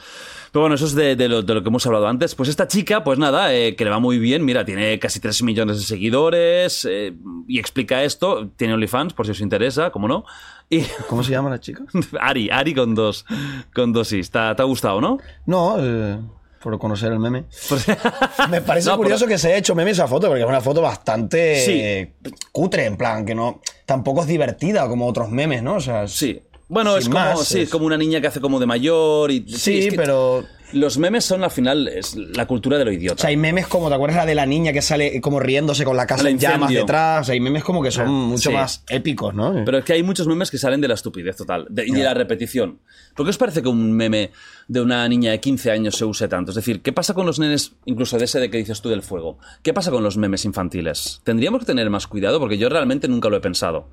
[0.52, 2.34] Pero bueno, eso es de, de lo, de lo que hemos hablado antes.
[2.34, 5.42] Pues esta chica, pues nada, eh, que le va muy bien, mira, tiene casi 3
[5.42, 7.14] millones de seguidores eh,
[7.46, 10.24] y explica esto, tiene OnlyFans, por si os interesa, como no.
[10.70, 11.84] Y ¿Cómo se llama la chica?
[12.20, 13.26] Ari, Ari con dos,
[13.74, 14.20] con dos sí.
[14.22, 15.18] ¿Te te ha gustado, no?
[15.44, 16.18] No, eh,
[16.62, 17.44] por conocer el meme.
[18.50, 20.80] Me parece No, curioso que se haya hecho meme esa foto, porque es una foto
[20.80, 22.30] bastante Sí.
[22.52, 23.60] cutre, en plan, que no.
[23.86, 25.74] Tampoco es divertida como otros memes, ¿no?
[25.74, 26.40] O sea, Sí.
[26.68, 29.44] Bueno, es como, más, sí, es- como una niña que hace como de mayor y...
[29.46, 30.42] Sí, es que pero.
[30.72, 33.20] Los memes son al final es la cultura de lo O idiota.
[33.20, 35.98] sea, hay memes como, ¿te acuerdas la de la niña que sale como riéndose con
[35.98, 37.20] la casa en llamas detrás?
[37.20, 38.56] O sea, hay memes como que son mucho sí.
[38.56, 39.52] más épicos, ¿no?
[39.66, 42.02] Pero es que hay muchos memes que salen de la estupidez total de- y de
[42.02, 42.78] la repetición.
[43.14, 44.30] ¿Por qué os parece que un meme
[44.68, 46.50] de una niña de 15 años se use tanto?
[46.50, 49.02] Es decir, ¿qué pasa con los nenes, incluso de ese de que dices tú del
[49.02, 49.38] fuego?
[49.62, 51.20] ¿Qué pasa con los memes infantiles?
[51.24, 53.88] Tendríamos que tener más cuidado porque yo realmente nunca lo he pensado.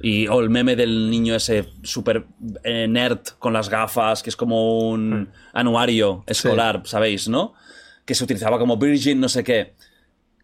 [0.00, 2.26] Y, o el meme del niño ese súper
[2.62, 7.54] eh, nerd con las gafas, que es como un anuario escolar, ¿sabéis, no?
[8.04, 9.74] Que se utilizaba como virgin, no sé qué.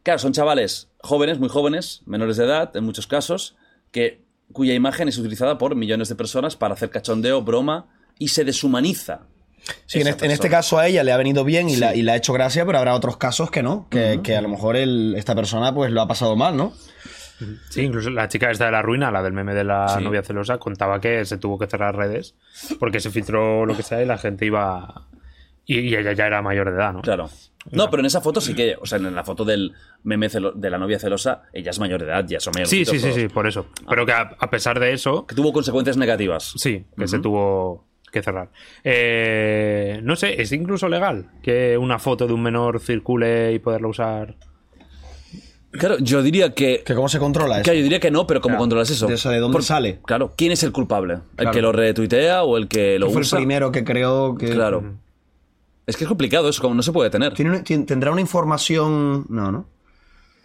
[0.03, 3.57] Claro, son chavales jóvenes, muy jóvenes, menores de edad, en muchos casos,
[3.91, 7.89] que, cuya imagen es utilizada por millones de personas para hacer cachondeo, broma,
[8.19, 9.27] y se deshumaniza.
[9.87, 12.03] Sí, en este, en este caso a ella le ha venido bien y, la, y
[12.03, 14.77] le ha hecho gracia, pero habrá otros casos que no, que, que a lo mejor
[14.77, 16.73] el- esta persona pues lo ha pasado mal, ¿no?
[17.71, 20.05] Sí, incluso la chica esta de la ruina, la del meme de la Sí.
[20.05, 22.35] novia celosa, contaba que se tuvo que cerrar redes
[22.79, 25.07] porque se filtró lo que sea y la gente iba.
[25.65, 27.01] Y, y ella ya era mayor de edad, ¿no?
[27.03, 27.31] Claro.
[27.71, 30.53] No, pero en esa foto sí que, o sea, en la foto del meme celo-
[30.55, 33.15] de la novia celosa, ella es mayor de edad, ya son Sí, sí, sí, todos.
[33.15, 33.67] sí, por eso.
[33.89, 36.53] Pero que a, a pesar de eso, Que tuvo consecuencias negativas.
[36.57, 38.51] sí, que se tuvo que cerrar.
[38.85, 43.89] Eh, no sé, es incluso legal que una foto de un menor circule y poderla
[43.89, 44.35] usar.
[45.73, 46.83] Claro, yo diría que.
[46.85, 47.63] Que cómo se controla eso.
[47.65, 48.63] Claro, yo diría que no, pero ¿cómo Claro.
[48.63, 49.07] controlas eso?
[49.07, 50.01] De eso, ¿de dónde sale?
[50.05, 51.15] Claro, ¿quién es el culpable?
[51.15, 51.51] ¿El Claro.
[51.53, 53.39] que lo retuitea o el que lo fue usa?
[53.39, 54.51] el primero que creó que...
[54.51, 54.95] Claro.
[55.87, 58.21] Es que es complicado eso, como no se puede tener ¿Tiene un- tien- ¿Tendrá una
[58.21, 59.27] información...?
[59.29, 59.67] No, ¿no?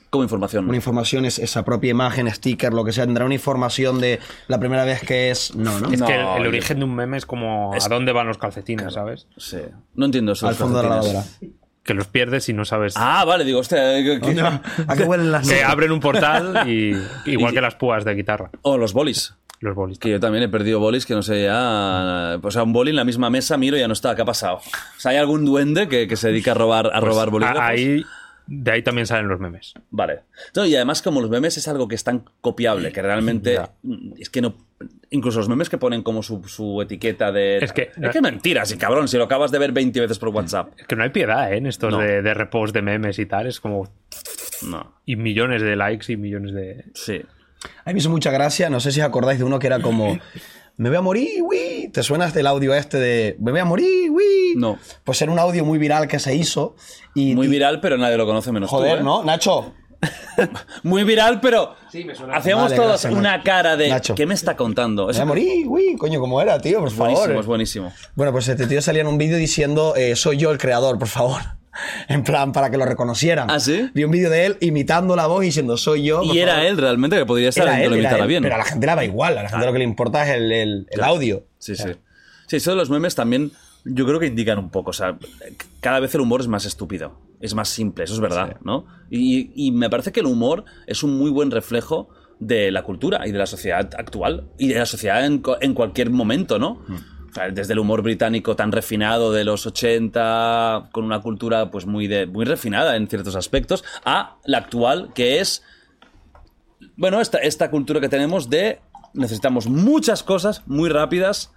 [0.09, 0.67] Como información.
[0.67, 3.05] Una información es esa propia imagen, sticker, lo que sea.
[3.05, 5.55] ¿Tendrá una información de la primera vez que es...?
[5.55, 5.91] No, ¿no?
[5.91, 8.11] Es No, que el, el yo- origen de un meme es como Es- a dónde
[8.11, 9.27] van los calcetines, ¿sabes?
[9.37, 9.57] Sí.
[9.95, 10.47] No entiendo eso.
[10.47, 11.23] Al fondo de la lavadora.
[11.83, 12.93] Que los pierdes y no sabes.
[12.97, 13.99] Ah, vale, digo, hostia.
[13.99, 14.61] eh, que- ¿Dónde va?
[14.87, 15.69] ¿A qué huelen las que notas?
[15.69, 16.95] abren un portal y
[17.31, 19.35] igual que las púas de guitarra, O los bolis.
[19.59, 19.99] los bolis.
[19.99, 22.39] Que yo también he perdido bolis que no sé ya.
[22.41, 24.15] O sea, un boli en la misma mesa, miro y ya no está.
[24.15, 24.55] ¿Qué ha pasado?
[24.57, 27.61] O sea, ¿hay algún duende que, que se dedica a robar, a robar bolígrafos?
[27.61, 28.03] A- Ahí,
[28.47, 29.73] de ahí también salen los memes.
[29.91, 30.21] Vale.
[30.55, 33.53] No, y además, como los memes es algo que es tan copiable que realmente.
[33.53, 33.71] Ya.
[33.83, 34.55] mm, Es que no.
[35.09, 37.57] Incluso los memes que ponen como su, su etiqueta de.
[37.57, 39.07] Es que- Es que es mentira, sí, cabrón.
[39.07, 40.73] Si lo acabas de ver 20 veces por WhatsApp.
[40.77, 41.57] Es que no hay piedad ¿eh?
[41.57, 41.99] en estos No.
[41.99, 43.47] de, de repost de memes y tal.
[43.47, 43.89] Es como.
[44.67, 44.93] No.
[45.05, 46.85] Y millones de likes y millones de.
[46.93, 47.21] Sí.
[47.83, 49.79] A mí me hizo mucha gracia, no sé si os acordáis de uno que era
[49.79, 50.19] como...
[50.77, 51.89] Me voy a morir, uy.
[51.93, 53.37] ¿Te suenas del audio este de...
[53.39, 54.53] Me voy a morir, uy?
[54.57, 54.77] No.
[55.03, 56.75] Pues era un audio muy viral que se hizo
[57.13, 57.33] y...
[57.33, 58.75] Muy y- viral, pero nadie lo conoce menos tú.
[58.77, 59.03] Joder, ¿eh?
[59.03, 59.23] ¿no?
[59.23, 59.73] Nacho,
[60.83, 61.73] Muy viral, pero.
[62.33, 63.43] Hacíamos Vale, todos gracias, una Nacho.
[63.45, 63.89] cara de.
[63.89, 64.13] Nacho.
[64.13, 65.05] ¿Qué me está contando?
[65.05, 65.95] me Es voy a morir, uy.
[65.97, 66.79] Coño, ¿cómo era, tío?
[66.79, 67.13] Por favor.
[67.13, 67.93] buenísimo, es buenísimo.
[68.13, 71.07] Bueno, pues este tío salía en un vídeo diciendo, eh, soy yo el creador, por
[71.07, 71.41] favor.
[72.07, 73.49] En plan, para que lo reconocieran.
[73.49, 73.89] ¿Ah, sí?
[73.93, 76.21] Vi un vídeo de él imitando la voz y diciendo, soy yo.
[76.23, 76.67] Y era favor".
[76.67, 78.43] él realmente, que podría estar él, lo imitara él, bien.
[78.43, 79.37] Pero a la gente le daba igual.
[79.37, 81.45] A la gente lo que le importa es el, el- el audio.
[81.59, 81.89] Sí, sí.
[82.47, 83.51] Sí, eso de los memes también
[83.85, 84.89] yo creo que indican un poco.
[84.91, 85.17] O sea,
[85.79, 88.85] cada vez el humor es más estúpido, es más simple, eso es verdad, ¿no?
[89.09, 92.09] Y, y me parece que el humor es un muy buen reflejo
[92.39, 96.09] de la cultura y de la sociedad actual y de la sociedad en, en cualquier
[96.09, 96.81] momento, ¿no?
[96.87, 96.95] Sea,
[97.53, 102.25] desde el humor británico tan refinado de los 80, con una cultura pues muy, de,
[102.25, 105.63] muy refinada en ciertos aspectos, a la actual que es
[106.97, 108.79] bueno, esta, esta cultura que tenemos de
[109.13, 111.51] necesitamos muchas cosas muy rápidas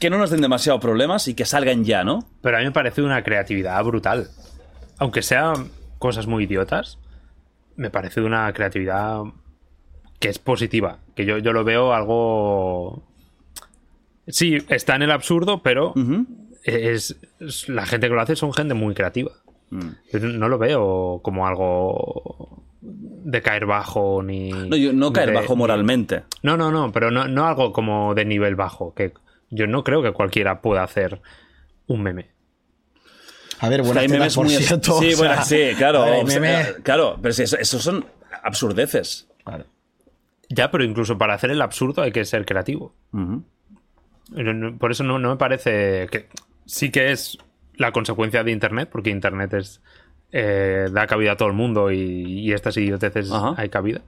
[0.00, 2.26] que no nos den demasiado problemas y que salgan ya, ¿no?
[2.42, 4.28] Pero a mí me parece una creatividad brutal.
[4.98, 6.98] Aunque sean cosas muy idiotas,
[7.76, 9.22] me parece una creatividad
[10.18, 10.98] que es positiva.
[11.14, 13.04] Que yo, yo lo veo algo.
[14.28, 15.94] Sí, está en el absurdo, pero
[16.64, 19.32] es, es- la gente que lo hace son gente muy creativa.
[19.70, 19.88] Mm.
[20.12, 24.50] Yo no lo veo como algo de caer bajo ni.
[24.50, 26.22] No, yo- no caer de- bajo ni- moralmente.
[26.42, 28.94] No, no, no, pero no, no algo como de nivel bajo.
[28.94, 29.12] Que
[29.50, 31.20] yo no creo que cualquiera pueda hacer
[31.86, 32.28] un meme.
[33.60, 34.54] A ver, buenas Hay memes por muy...
[34.54, 36.04] cierto, Sí, o sea, bueno, sí, claro.
[36.24, 38.04] ver, Claro, pero sí, eso, eso son
[38.44, 39.26] absurdeces.
[40.48, 42.94] Ya, pero incluso para hacer el absurdo hay que ser creativo.
[44.78, 46.28] Por eso no, no me parece que
[46.66, 47.38] sí que es
[47.76, 49.80] la consecuencia de Internet, porque Internet es
[50.30, 53.54] eh, da cabida a todo el mundo y, y estas idioteces Ajá.
[53.56, 54.02] hay cabida.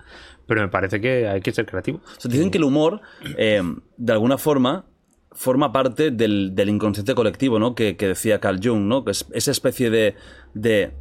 [0.46, 2.00] Pero me parece que hay que ser creativo.
[2.04, 3.00] O sea, dicen que el humor,
[3.38, 3.62] eh,
[3.96, 4.84] de alguna forma,
[5.32, 7.74] forma parte del, del inconsciente colectivo, ¿no?
[7.74, 9.04] Que, que decía Carl Jung, ¿no?
[9.04, 10.16] Que es esa especie de,
[10.54, 10.92] de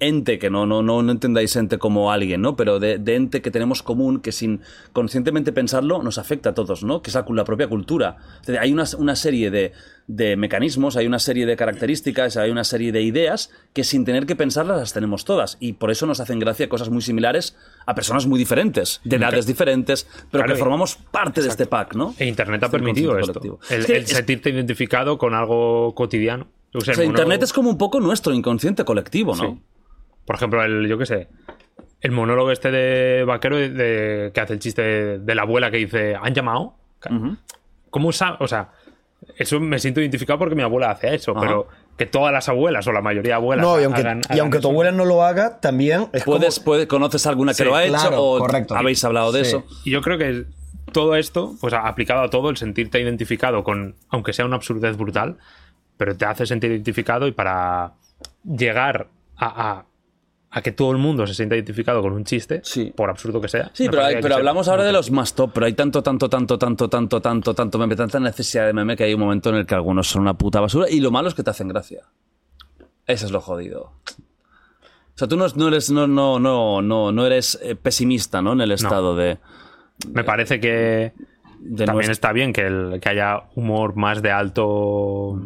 [0.00, 2.54] ente, que no, no, no, no entendáis ente como alguien, ¿no?
[2.56, 4.60] Pero de, de ente que tenemos común, que sin
[4.92, 7.02] conscientemente pensarlo nos afecta a todos, ¿no?
[7.02, 8.16] Que es la, la propia cultura.
[8.60, 9.72] Hay una, una serie de,
[10.06, 14.26] de mecanismos, hay una serie de características, hay una serie de ideas que sin tener
[14.26, 15.56] que pensarlas las tenemos todas.
[15.60, 19.46] Y por eso nos hacen gracia cosas muy similares a personas muy diferentes, de edades
[19.46, 22.14] diferentes, pero Claro, que formamos parte de este pack, ¿no?
[22.18, 23.32] E Internet ha Este permitido esto.
[23.40, 23.60] colectivo.
[23.70, 26.48] El, Es que el es- sentirte identificado con algo cotidiano.
[26.74, 29.42] O sea, o sea, el mono- Internet es como un poco nuestro inconsciente colectivo, ¿no?
[29.44, 29.60] Sí.
[30.26, 31.28] Por ejemplo, el, yo qué sé,
[32.00, 35.70] el monólogo este de vaquero de, de- que hace el chiste de, de la abuela
[35.70, 36.74] que dice, ¿han llamado?
[37.90, 38.36] ¿Cómo sabe?
[38.40, 38.70] O sea,
[39.36, 41.40] eso me siento identificado porque mi abuela hace eso, Ajá.
[41.40, 44.32] pero que todas las abuelas o la mayoría de abuelas No, y aunque, hagan- y
[44.32, 47.56] hagan aunque tu abuela no lo haga, también es como- Puedes, puede- ¿Conoces alguna que
[47.58, 48.76] Sí, lo ha hecho claro, o correcto.
[48.76, 49.56] habéis hablado de Sí.
[49.56, 49.64] eso?
[49.84, 50.44] Y yo creo que
[50.92, 55.38] todo esto, pues aplicado a todo, el sentirte identificado con, aunque sea una absurdez brutal,
[55.96, 57.92] pero te hace sentir identificado y para
[58.44, 59.84] llegar a, a-
[60.56, 62.90] a que todo el mundo se sienta identificado con un chiste, Sí.
[62.96, 63.70] por absurdo que sea.
[63.74, 66.58] Sí, pero, hay- pero hablamos ahora de los más top, pero hay tanto, tanto, tanto,
[66.58, 69.66] tanto, tanto, tanto, tanto meme, tanta necesidad de meme que hay un momento en el
[69.66, 72.04] que algunos son una puta basura y lo malo es que te hacen gracia.
[73.06, 73.92] Eso es lo jodido.
[74.08, 78.54] O sea, tú no, no eres, no, no, no, no, no eres eh, pesimista, ¿no?
[78.54, 79.36] En el estado de,
[80.08, 81.12] Me parece que
[81.58, 85.38] también nuestro- está bien que, el- que haya humor más de alto.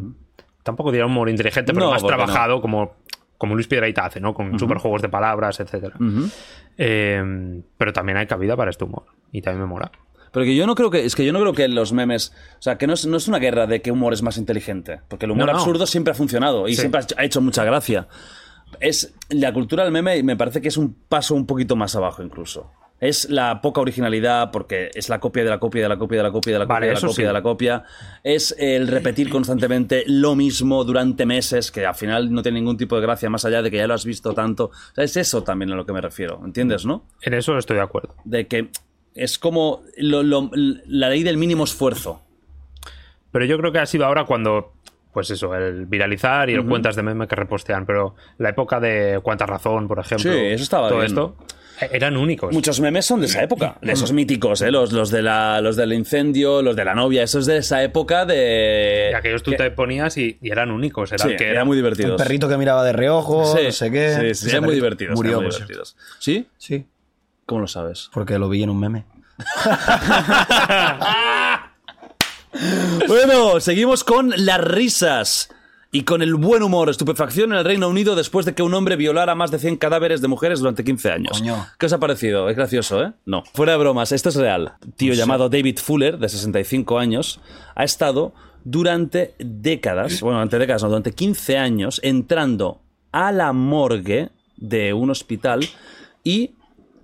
[0.62, 2.08] Tampoco diría humor inteligente, pero No, más no.
[2.08, 2.92] trabajado, como,
[3.40, 4.34] como Luis Piedrahita hace, ¿no?
[4.34, 5.96] Con superjuegos de palabras, etcétera.
[5.98, 6.28] Ujú.
[6.76, 9.04] Eh, pero también hay cabida para este humor.
[9.32, 9.90] Y también me mola.
[10.30, 12.62] Pero que yo no creo que, es que yo no creo que los memes, o
[12.62, 15.24] sea, que no es, no es una guerra de que humor es más inteligente, porque
[15.24, 15.58] el humor No, no.
[15.58, 16.80] absurdo siempre ha funcionado y Sí.
[16.82, 18.08] siempre ha hecho, ha hecho mucha gracia.
[18.78, 22.22] Es la cultura del meme me parece que es un paso un poquito más abajo
[22.22, 22.70] incluso.
[23.00, 26.22] Es la poca originalidad porque es la copia de la copia de la copia de
[26.24, 27.22] la copia de la copia Vale, de la copia sí.
[27.22, 27.84] de la copia.
[28.22, 32.96] Es el repetir constantemente lo mismo durante meses que al final no tiene ningún tipo
[32.96, 34.66] de gracia más allá de que ya lo has visto tanto.
[34.66, 37.04] O sea, es eso también a lo que me refiero, ¿entiendes, no?
[37.22, 38.14] En eso estoy de acuerdo.
[38.24, 38.68] de que
[39.14, 42.20] es como lo- lo- la ley del mínimo esfuerzo.
[43.32, 44.72] Pero yo creo que ha sido ahora cuando,
[45.12, 47.86] pues eso, el viralizar y el cuentas de meme que repostean.
[47.86, 50.32] Pero la época de Cuánta Razón, por ejemplo.
[50.32, 51.06] Sí, eso estaba Todo bien.
[51.06, 51.36] esto
[51.90, 52.52] eran únicos.
[52.52, 54.70] Muchos memes son de esa época, de esos míticos, ¿eh?
[54.70, 58.26] los, los, de la, los del incendio, los de la novia, esos de esa época
[58.26, 59.10] de...
[59.12, 61.10] Y aquellos tú que- te ponías y, y eran únicos.
[61.10, 62.20] Sí, que eran era muy El divertidos.
[62.20, 64.10] perrito que miraba de reojo, Sí, no sé qué.
[64.14, 65.14] Sí, sí, Ese eran muy divertidos.
[65.16, 65.72] Murió, eran muy cierto.
[65.72, 65.96] divertidos.
[66.18, 66.46] ¿Sí?
[66.58, 66.86] Sí,
[67.46, 68.10] ¿Cómo lo sabes?
[68.12, 69.04] porque lo vi en un meme.
[73.06, 75.50] Bueno, seguimos con las risas
[75.92, 76.88] y con el buen humor.
[76.88, 80.20] Estupefacción en el Reino Unido después de que un hombre violara más de 100 cadáveres
[80.20, 81.38] de mujeres durante 15 años.
[81.38, 81.66] Coño.
[81.78, 82.48] ¿Qué os ha parecido?
[82.48, 83.12] Es gracioso, ¿eh?
[83.26, 83.42] No.
[83.54, 84.74] Fuera de bromas, esto es real.
[84.96, 87.40] Tío llamado David Fuller, de 65 años,
[87.74, 88.32] ha estado
[88.64, 92.80] durante décadas, bueno, durante décadas, no, durante 15 años, entrando
[93.12, 95.68] a la morgue de un hospital
[96.22, 96.54] y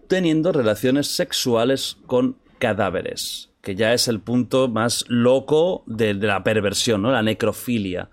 [0.08, 6.44] teniendo relaciones sexuales con cadáveres, que ya es el punto más loco de, de la
[6.44, 7.10] perversión, ¿no?
[7.10, 8.08] La necrofilia.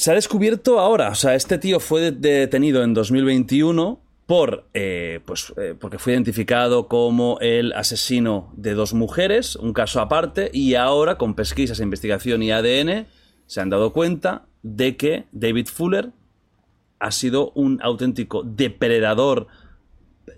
[0.00, 5.20] Se ha descubierto ahora, o sea, este tío fue de- detenido en 2021 por, eh,
[5.26, 10.74] pues, eh, porque fue identificado como el asesino de dos mujeres, un caso aparte, y
[10.74, 13.08] ahora con pesquisas, investigación y ADN
[13.44, 16.12] se han dado cuenta de que David Fuller
[16.98, 19.48] ha sido un auténtico depredador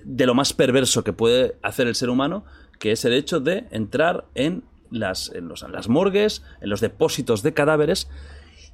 [0.03, 2.45] de lo más perverso que puede hacer el ser humano,
[2.81, 6.81] que es el hecho de entrar en las, en los- en las morgues, en los
[6.81, 8.09] depósitos de cadáveres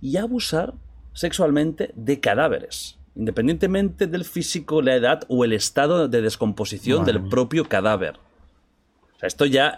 [0.00, 0.74] y abusar
[1.12, 7.22] sexualmente de cadáveres, independientemente del físico, la edad o el estado de descomposición Madre del
[7.22, 7.30] mía.
[7.30, 8.16] propio cadáver.
[9.16, 9.76] O sea, esto ya.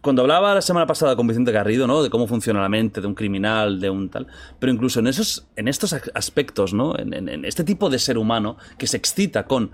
[0.00, 2.02] Cuando hablaba la semana pasada con Vicente Garrido, ¿no?
[2.02, 4.26] De cómo funciona la mente de un criminal, de un tal.
[4.58, 6.98] Pero incluso en esos, en estos aspectos, ¿no?
[6.98, 9.70] En, en- en este tipo de ser humano que se excita con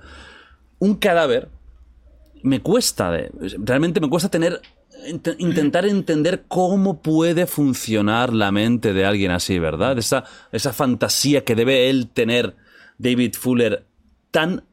[0.80, 1.48] un cadáver,
[2.42, 3.10] me cuesta.
[3.58, 4.60] realmente me cuesta tener.
[5.06, 9.98] Int- Intentar entender cómo puede funcionar la mente de alguien así, ¿verdad?
[9.98, 12.56] Esa, esa fantasía que debe él tener,
[12.98, 13.86] David Fuller,
[14.30, 14.64] tan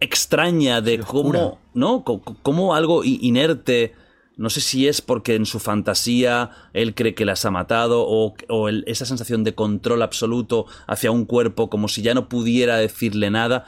[0.00, 2.04] extraña de cómo, ¿no?
[2.04, 3.94] Cómo algo inerte,
[4.36, 8.34] no sé si es porque en su fantasía él cree que las ha matado o,
[8.48, 12.76] o el- esa sensación de control absoluto hacia un cuerpo como si ya no pudiera
[12.76, 13.64] decirle nada.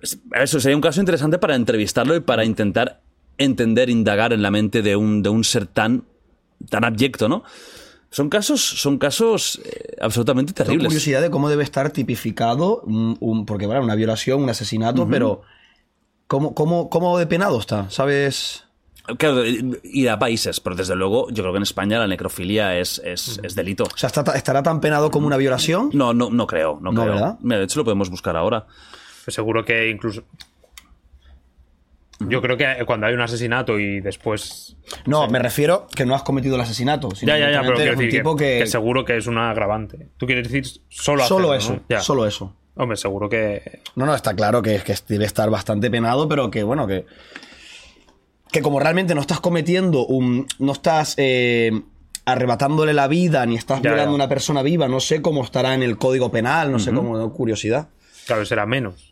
[0.00, 3.00] Es- Eso sería un caso interesante para entrevistarlo y para intentar
[3.38, 6.04] entender, indagar en la mente de un, de un ser tan,
[6.68, 7.42] tan abyecto, ¿no?
[8.10, 10.88] Son casos, son casos eh, absolutamente Tengo terribles.
[10.88, 15.42] curiosidad de cómo debe estar tipificado, un, un- porque bueno, una violación, un asesinato, pero
[16.26, 17.88] ¿cómo, cómo, ¿cómo de penado está?
[17.90, 18.64] ¿Sabes?
[19.18, 23.00] Claro, ir a países, pero desde luego yo creo que en España la necrofilia es,
[23.04, 23.84] es, es delito.
[23.84, 25.90] O sea, ¿está- ¿estará tan penado como una violación?
[25.94, 27.14] No, no, no creo, no, No, creo.
[27.14, 27.38] ¿verdad?
[27.40, 28.66] Mira, de hecho lo podemos buscar ahora.
[29.24, 30.22] Pues seguro que incluso.
[32.20, 34.76] Yo creo que cuando hay un asesinato y después.
[35.06, 37.10] No, me refiero que no has cometido el asesinato.
[37.14, 39.38] sino Ya, ya, ya, pero quiero decir tipo que, que, que seguro que es un
[39.38, 40.08] agravante.
[40.16, 42.56] Tú quieres decir solo solo hacerlo, eso, solo eso.
[42.74, 43.80] Hombre, seguro que.
[43.96, 47.06] No, no, está claro que, que debe estar bastante penado, pero que bueno, que.
[48.50, 50.46] Que como realmente no estás cometiendo un.
[50.58, 51.72] No estás eh,
[52.24, 55.74] arrebatándole la vida, ni estás Ya, violando a una persona viva, no sé cómo estará
[55.74, 57.88] en el código penal, no sé cómo, curiosidad.
[58.26, 59.11] Claro, será menos.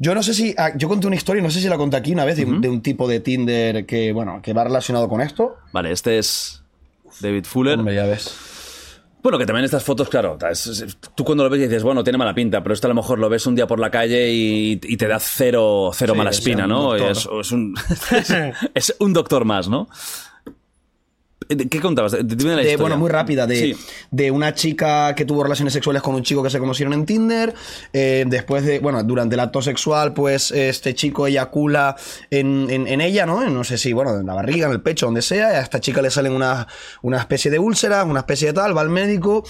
[0.00, 0.54] Yo no sé si.
[0.56, 2.60] ah, Yo conté una historia, no sé si la conté aquí una vez, de, un-
[2.60, 5.56] de un tipo de Tinder que, bueno, que va relacionado con esto.
[5.72, 6.62] Vale, este es
[7.20, 7.78] David Fuller.
[7.78, 8.32] Hombre, ya ves.
[9.20, 12.16] Bueno, que también estas fotos, claro, es- es- tú cuando lo ves dices, bueno, tiene
[12.16, 14.80] mala pinta, pero esto a lo mejor lo ves un día por la calle y,
[14.80, 16.94] y te da cero, cero Sí, mala espina, un ¿no?
[16.94, 17.74] Es, es un,
[18.74, 19.88] es un doctor más, ¿no?
[21.48, 22.14] ¿De ¿Qué contabas?
[22.24, 23.76] Dime la De- bueno, muy rápida, de, Sí.
[24.10, 27.54] de una chica que tuvo relaciones sexuales con un chico que se conocieron en Tinder.
[27.92, 31.96] eh, después de, bueno, durante el acto sexual, pues este chico eyacula
[32.30, 33.48] en, en- en ella, ¿no?
[33.48, 35.52] No sé si, bueno, en la barriga, en el pecho, donde sea.
[35.52, 36.66] y a esta chica le salen una,
[37.02, 39.44] una especie de úlceras, una especie de tal, va al médico.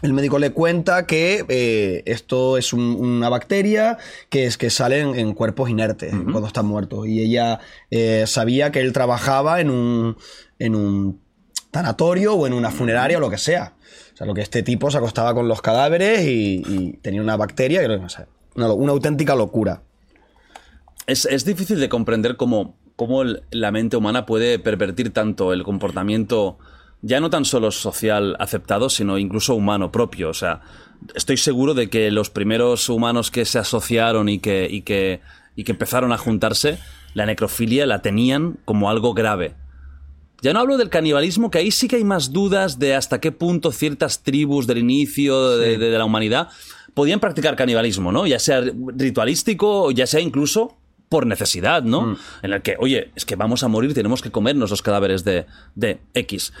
[0.00, 3.98] El médico le cuenta que eh, esto es un- una bacteria
[4.30, 7.08] que es que sale en, en cuerpos inertes cuando están muertos.
[7.08, 7.58] Y ella
[7.90, 10.16] eh, sabía que él trabajaba en un,
[10.58, 11.20] en un
[11.70, 13.74] tanatorio o en una funeraria o lo que sea.
[14.14, 17.80] O sea, lo que este tipo se acostaba con los cadáveres y, tenía una bacteria
[17.80, 18.26] que no sé,
[18.56, 19.82] una, una auténtica locura.
[21.06, 26.58] Es, es difícil de comprender cómo, cómo la mente humana puede pervertir tanto el comportamiento,
[27.00, 30.30] ya no tan solo social aceptado, sino incluso humano propio.
[30.30, 30.62] O sea,
[31.14, 35.20] estoy seguro de que los primeros humanos que se asociaron y que, y que,
[35.54, 36.78] y que empezaron a juntarse,
[37.14, 39.54] la necrofilia la tenían como algo grave.
[40.40, 43.32] Ya no hablo del canibalismo, que ahí sí que hay más dudas de hasta qué
[43.32, 46.48] punto ciertas tribus del inicio de, de- de la humanidad
[46.94, 48.26] podían practicar canibalismo, ¿no?
[48.26, 48.60] Ya sea
[48.96, 50.76] ritualístico o ya sea incluso
[51.08, 52.16] por necesidad, ¿no?
[52.42, 55.46] En el que, oye, es que vamos a morir, tenemos que comernos los cadáveres de,
[55.74, 56.52] de X.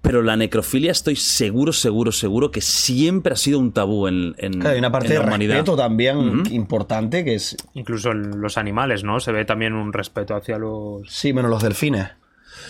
[0.00, 4.52] Pero la necrofilia estoy seguro, seguro, seguro que siempre ha sido un tabú en, en,
[4.52, 5.54] Claro, hay una parte en la de humanidad.
[5.56, 7.56] respeto también importante que es.
[7.74, 9.18] Incluso en los animales, ¿no?
[9.18, 11.08] Se ve también un respeto hacia los.
[11.10, 12.06] Sí, menos los delfines.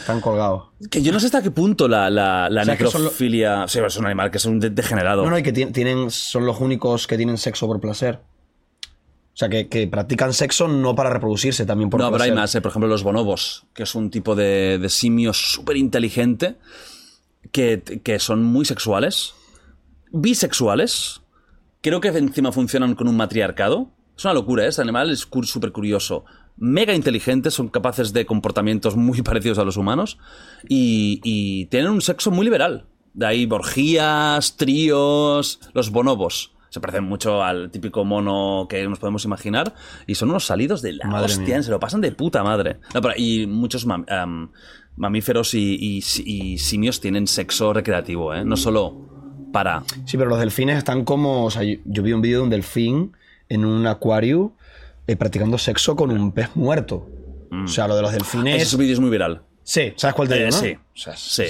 [0.01, 0.69] Están colgados.
[0.90, 3.66] Que yo no sé hasta qué punto la, la, O sea, necrofilia...
[3.69, 5.24] Sí, es un animal que es un de- degenerado.
[5.24, 8.20] No, no, y que ti- tienen, son los únicos que tienen sexo por placer.
[8.85, 12.32] O sea, que, que practican sexo no para reproducirse, también por no, pero placer.
[12.32, 15.77] hay más, eh, por ejemplo, los bonobos, que es un tipo de, de simio súper
[15.77, 16.56] inteligente,
[17.52, 19.35] que, que son muy sexuales,
[20.10, 21.20] bisexuales,
[21.82, 23.90] creo que encima funcionan con un matriarcado.
[24.16, 24.69] Es una locura, ¿eh?
[24.69, 26.24] este animal es súper curioso.
[26.60, 30.18] Mega inteligentes, son capaces de comportamientos muy parecidos a los humanos
[30.68, 32.86] y, y tienen un sexo muy liberal.
[33.14, 36.52] De ahí orgías, tríos, los bonobos.
[36.70, 39.74] Se parecen mucho al típico mono que nos podemos imaginar
[40.06, 41.62] y son unos salidos de la Madre hostia, mía.
[41.62, 42.78] se lo pasan de puta madre.
[42.94, 44.51] No, pero- y muchos mam- am,
[44.97, 48.44] mamíferos y, y- y simios tienen sexo recreativo, ¿eh?
[48.44, 49.82] no solo para...
[50.05, 51.47] Sí, pero los delfines están como.
[51.47, 53.12] O sea, yo, yo vi un vídeo de un delfín
[53.48, 54.52] en un acuario
[55.09, 57.09] eh, practicando sexo con un pez muerto.
[57.51, 58.62] O sea, lo de los delfines.
[58.62, 59.43] Ese vídeo es muy viral.
[59.64, 60.56] Sí, ¿sabes cuál te Eh, digo, no?
[60.62, 61.44] Sí, O sea, sí.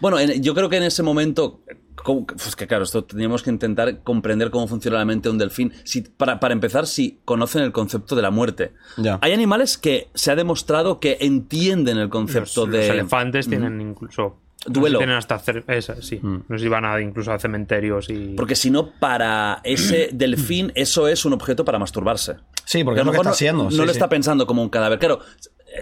[0.00, 1.60] Bueno, en- yo creo que en ese momento,
[2.04, 5.72] pues que claro, esto teníamos que intentar comprender cómo funciona la mente de un delfín.
[5.84, 8.72] Si, para, para empezar, si conocen el concepto de la muerte.
[8.96, 9.18] Ya.
[9.22, 12.88] Hay animales que se ha demostrado que entienden el Los, concepto los de...
[12.88, 14.22] elefantes tienen incluso.
[14.22, 14.98] no sé Duelo.
[14.98, 15.40] si tienen hasta.
[15.68, 16.20] esa, sí.
[16.22, 18.34] No sé si van a, incluso a cementerios y.
[18.36, 22.36] Porque si no, para ese delfín, eso es un objeto para masturbarse.
[22.70, 23.64] Sí, porque a es lo que mejor está no, haciendo.
[23.64, 23.90] No sí, lo sí.
[23.90, 24.98] está pensando como un cadáver.
[25.00, 25.18] Claro,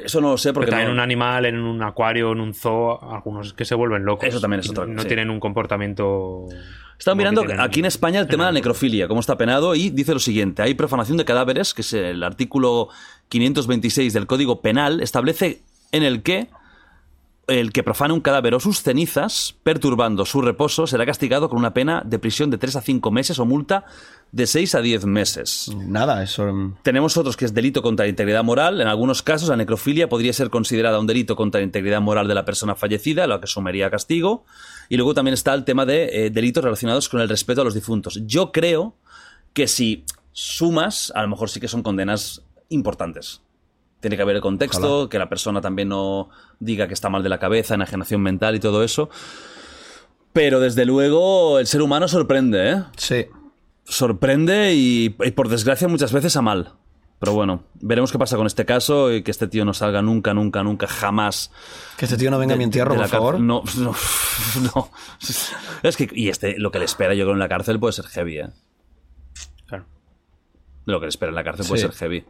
[0.05, 2.99] Eso no lo sé porque también no- un animal en un acuario, en un zoo,
[3.11, 4.29] algunos que se vuelven locos.
[4.29, 5.09] Eso también es otra- No sí.
[5.09, 6.47] tienen un comportamiento.
[6.99, 9.75] Estaba como mirando tienen aquí en España el tema de la necrofilia, cómo está penado,
[9.75, 12.89] y dice lo siguiente: hay profanación de cadáveres, que es el artículo
[13.29, 15.61] 526 del Código Penal, establece
[15.93, 16.49] en el que
[17.49, 21.73] el que profane un cadáver o sus cenizas, perturbando su reposo, será castigado con una
[21.75, 23.87] pena de prisión de 3 a 5 meses o multa
[24.33, 25.71] de 6 a 10 meses.
[25.75, 26.45] Nada, eso.
[26.53, 28.81] mm, Tenemos otros que es delito contra la integridad moral.
[28.81, 32.35] En algunos casos, la necrofilia podría ser considerada un delito contra la integridad moral de
[32.35, 34.45] la persona fallecida, lo que sumaría castigo.
[34.91, 37.75] Y luego también está el tema de eh, delitos relacionados con el respeto a los
[37.75, 38.21] difuntos.
[38.27, 38.95] Yo creo
[39.55, 43.41] que si sumas, a lo mejor sí que son condenas importantes.
[44.01, 46.29] Tiene que haber el contexto, que la persona también no
[46.61, 49.11] diga que está mal de la cabeza, enajenación mental y todo eso.
[50.33, 52.83] Pero desde luego el ser humano sorprende, ¿eh?
[52.97, 53.27] Sí.
[53.85, 56.75] sorprende y, y por desgracia muchas veces a mal.
[57.19, 60.35] Pero bueno, veremos qué pasa con este caso y que este tío no salga nunca,
[60.35, 61.51] nunca, nunca, jamás.
[61.97, 63.41] Que este tío no venga a mi entierro, por favor.
[63.41, 63.97] No, no,
[64.75, 64.91] no.
[65.83, 68.07] Es que, y este, lo que le espera yo creo en la cárcel puede ser
[68.07, 68.49] heavy, ¿eh?
[70.91, 71.87] Lo que le espera en la cárcel puede Sí.
[71.89, 72.25] ser heavy.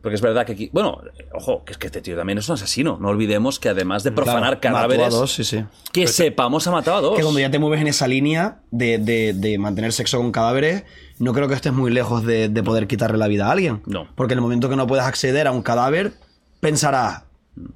[0.00, 0.70] Porque es verdad que aquí.
[0.72, 1.02] Bueno,
[1.34, 2.96] ojo, que es que este tío también es un asesino.
[2.98, 5.64] No olvidemos que además de profanar Claro, mató a cadáveres, dos, sí, sí.
[5.92, 7.16] que sepamos ha matado a dos.
[7.16, 10.84] Que cuando ya te mueves en esa línea de, de- de mantener sexo con cadáveres,
[11.18, 13.82] no creo que estés muy lejos de, de poder quitarle la vida a alguien.
[13.84, 14.08] No.
[14.14, 16.14] Porque en el momento que no puedas acceder a un cadáver,
[16.60, 17.24] pensarás,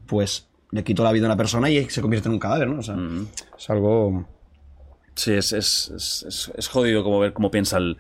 [0.07, 2.79] pues le quito la vida a una persona y se convierte en un cadáver, ¿no?
[2.81, 3.29] O sea, Mm.
[3.59, 4.27] es algo.
[5.17, 7.99] Sí, es, es, es- es- es jodido como ver cómo piensa el,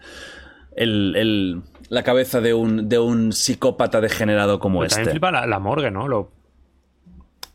[0.76, 5.11] el- el- la cabeza de un, de un psicópata degenerado como Pero También este.
[5.12, 6.09] flipa la, la morgue, ¿no?
[6.09, 6.31] Lo,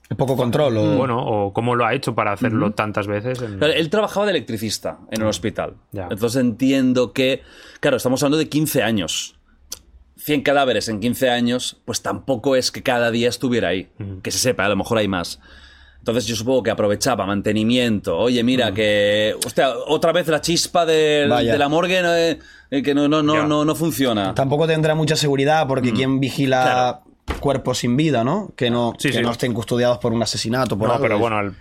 [0.09, 0.77] Es poco control.
[0.77, 3.41] o- Bueno, o cómo lo ha hecho para hacerlo tantas veces.
[3.41, 5.75] en- Claro, Él trabajaba de electricista en el hospital.
[5.91, 6.07] Ya.
[6.09, 7.41] Entonces entiendo que,
[7.79, 9.35] claro, estamos hablando de 15 años.
[10.17, 13.89] 100 cadáveres en 15 años, pues tampoco es que cada día estuviera ahí.
[14.21, 15.39] Que se sepa, a lo mejor hay más.
[15.99, 18.17] Entonces yo supongo que aprovechaba mantenimiento.
[18.17, 19.35] Oye, mira, que...
[19.45, 22.39] Hostia, otra vez la chispa del- de la morgue no, eh,
[22.69, 24.33] que no, no, no, no, no funciona.
[24.35, 25.67] Tampoco tendrá mucha seguridad Mm.
[25.67, 27.01] porque quien vigila
[27.39, 28.51] cuerpos sin vida, ¿no?
[28.55, 29.21] Que no, Sí, que sí.
[29.23, 31.03] no estén custodiados por un asesinato, por no, algo.
[31.03, 31.55] pero bueno, al-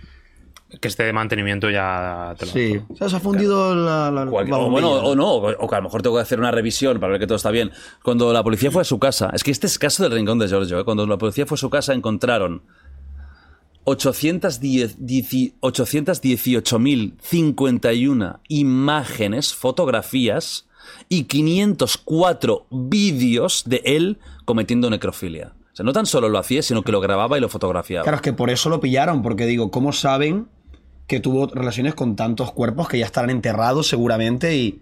[0.81, 2.79] que esté de mantenimiento ya te lo Sí.
[2.89, 5.09] O sea, se ha fundido la, la- Cualquier- la o bueno, bombilla.
[5.09, 7.19] o no, o, o que a lo mejor tengo que hacer una revisión para ver
[7.19, 7.71] que todo está bien.
[8.03, 10.47] Cuando la policía fue a su casa, es que este es caso del rincón de
[10.47, 10.85] Giorgio, ¿eh?
[10.85, 12.61] cuando la policía fue a su casa encontraron
[13.85, 20.67] 810 dieci- 818.051 imágenes, fotografías
[21.07, 25.53] y 504 vídeos de él cometiendo necrofilia.
[25.71, 28.03] O sea, no tan solo lo hacía, sino que lo grababa y lo fotografiaba.
[28.03, 30.47] Claro, es que por eso lo pillaron, porque digo, ¿cómo saben
[31.07, 34.81] que tuvo relaciones con tantos cuerpos que ya estarán enterrados seguramente y...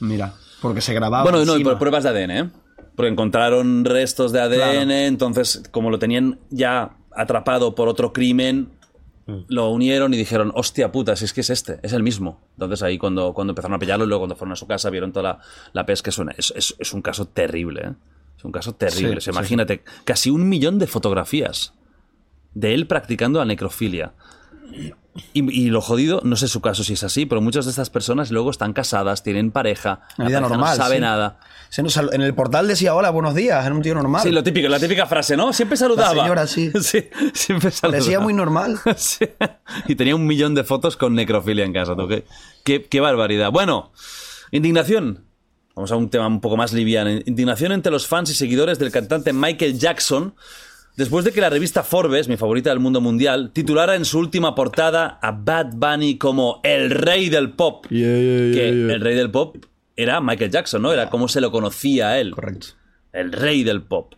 [0.00, 2.50] Mira, porque se grababa Bueno, no, y por pruebas de ADN, ¿eh?
[2.96, 4.90] Porque encontraron restos de ADN, Claro.
[4.90, 8.70] entonces, como lo tenían ya atrapado por otro crimen,
[9.48, 12.40] lo unieron y dijeron, hostia puta, si es que es este, es el mismo.
[12.54, 15.12] Entonces ahí cuando, cuando empezaron a pillarlo y luego cuando fueron a su casa vieron
[15.12, 15.38] toda la,
[15.72, 17.92] la pesca, es, una- es, es- es un caso terrible, ¿eh?
[18.36, 19.20] Es un caso terrible.
[19.20, 21.72] Sí, sí, imagínate, casi un millón de fotografías
[22.52, 24.12] de él practicando la necrofilia.
[25.32, 27.88] Y, y lo jodido, no sé su caso si es así, pero muchas de estas
[27.88, 31.00] personas luego están casadas, tienen pareja, la vida pareja normal, no sabe sí.
[31.00, 31.38] nada.
[31.68, 34.22] Se nos en el portal decía, hola, buenos días, era un tío normal.
[34.22, 35.52] Sí, lo típico, la típica frase, ¿no?
[35.52, 36.14] Siempre saludaba.
[36.14, 36.72] La señora, sí.
[36.80, 37.98] sí, siempre saludaba.
[37.98, 38.78] Parecía muy normal.
[38.96, 39.26] Sí.
[39.88, 41.94] Y tenía un millón de fotos con necrofilia en casa.
[41.96, 42.06] ¿tú?
[42.08, 42.24] Qué,
[42.64, 43.50] qué, qué barbaridad.
[43.50, 43.92] Bueno,
[44.50, 45.24] indignación.
[45.74, 47.10] Vamos a un tema un poco más liviano.
[47.10, 50.34] Indignación entre los fans y seguidores del cantante Michael Jackson
[50.96, 54.54] después de que la revista Forbes, mi favorita del mundo mundial, titulara en su última
[54.54, 57.86] portada a Bad Bunny como el rey del pop.
[57.88, 59.56] que el rey del pop
[59.96, 60.92] era Michael Jackson, ¿no?
[60.92, 62.68] Era como se lo conocía a él Correcto.
[63.12, 64.14] el rey del pop.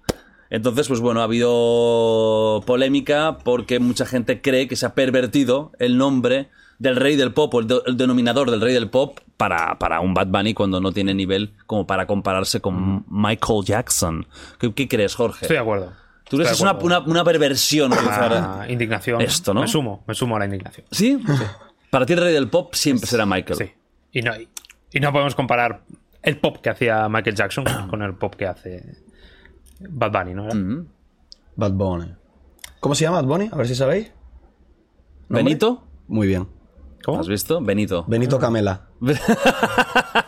[0.48, 5.98] Entonces, pues bueno, ha habido polémica porque mucha gente cree que se ha pervertido el
[5.98, 6.48] nombre
[6.78, 10.00] del rey del pop o el, de- el denominador del rey del pop para, para
[10.00, 14.26] un Bad Bunny cuando no tiene nivel como para compararse con Michael Jackson.
[14.60, 15.40] ¿Qué, qué crees, Jorge?
[15.46, 15.92] Estoy de acuerdo.
[16.28, 19.20] ¿Tú crees que es Estoy una, una, una perversión Ah, indignación.
[19.20, 19.60] esto, ¿no?
[19.62, 20.86] Me sumo, me sumo a la indignación.
[20.90, 21.22] ¿Sí?
[21.90, 23.58] Para ti el rey del pop siempre será Michael.
[23.58, 23.72] Sí.
[24.12, 24.32] Y no,
[24.92, 25.82] y no podemos comparar
[26.22, 28.96] el pop que hacía Michael Jackson con el pop que hace
[29.80, 30.44] Bad Bunny, ¿no?
[30.52, 30.86] Mm.
[31.54, 32.12] Bad Bunny.
[32.80, 33.48] ¿Cómo se llama Bad Bunny?
[33.52, 34.12] A ver si sabéis.
[35.28, 35.44] ¿Nombre?
[35.44, 35.84] ¿Benito?
[36.08, 36.48] Muy bien.
[37.04, 37.20] ¿Cómo?
[37.20, 37.60] ¿Has visto?
[37.60, 38.04] Benito.
[38.08, 38.88] Benito Camela.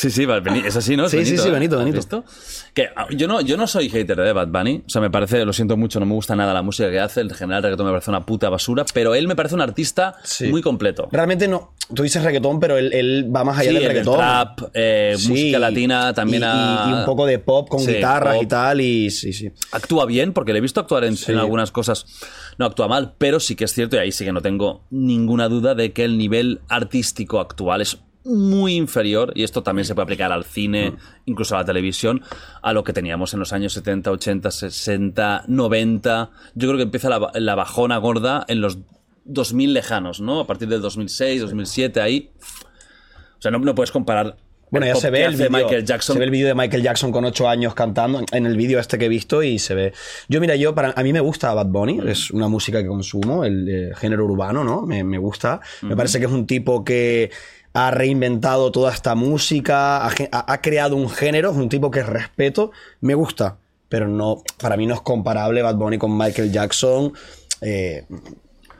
[0.00, 0.26] Sí, sí,
[0.64, 1.04] es así, ¿no?
[1.04, 1.50] Es Sí, sí, sí, ¿eh?
[1.50, 1.96] Benito, ¿Has Benito.
[1.98, 2.24] visto?
[2.72, 4.82] Que ah, yo no, yo no soy hater de Bad Bunny.
[4.86, 7.20] O sea, me parece, lo siento mucho, no me gusta nada la música que hace.
[7.20, 8.86] En general, el reggaetón me parece una puta basura.
[8.94, 10.48] Pero él me parece un artista Sí.
[10.48, 11.08] muy completo.
[11.12, 11.74] Realmente no.
[11.94, 14.16] Tú dices reggaetón, pero él, él va más allá Sí, del el reggaetón.
[14.16, 18.34] trap, eh, música latina, también y, a- y- y un poco de pop con guitarras
[18.36, 18.42] pop.
[18.44, 18.80] y tal.
[18.80, 19.50] Y sí, sí.
[19.72, 22.06] Actúa bien, porque le he visto actuar en, en algunas cosas.
[22.58, 25.48] No actúa mal, pero sí que es cierto, y ahí sí que no tengo ninguna
[25.48, 30.04] duda de que el nivel artístico actual es muy inferior, y esto también se puede
[30.04, 30.94] aplicar al cine,
[31.24, 32.22] incluso a la televisión,
[32.62, 36.30] a lo que teníamos en los años 70, 80, 60, 90.
[36.54, 38.78] Yo creo que empieza la, la bajona gorda en los
[39.24, 40.40] 2000 lejanos, ¿no?
[40.40, 42.30] A partir del 2006, 2007, ahí.
[43.38, 44.36] O sea, no, no puedes comparar.
[44.70, 45.50] Bueno, ya se ve el vídeo.
[45.50, 46.14] Michael Jackson.
[46.14, 48.98] Se ve el vídeo de Michael Jackson con ocho años cantando en el vídeo este
[48.98, 49.92] que he visto y se ve.
[50.28, 53.44] Yo, mira, yo, para, a mí me gusta Bad Bunny, es una música que consumo,
[53.44, 54.82] el eh, género urbano, ¿no?
[54.82, 55.60] Me, me gusta.
[55.82, 57.30] Me parece que es un tipo que
[57.72, 63.14] ha reinventado toda esta música, ha, creado un género, es un tipo que respeto, me
[63.14, 63.56] gusta.
[63.88, 67.12] Pero no, para mí no es comparable Bad Bunny con Michael Jackson.
[67.60, 68.04] eh,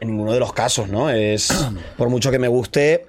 [0.00, 1.10] en ninguno de los casos, ¿no?
[1.10, 1.48] Es,
[1.98, 3.04] por mucho que me guste,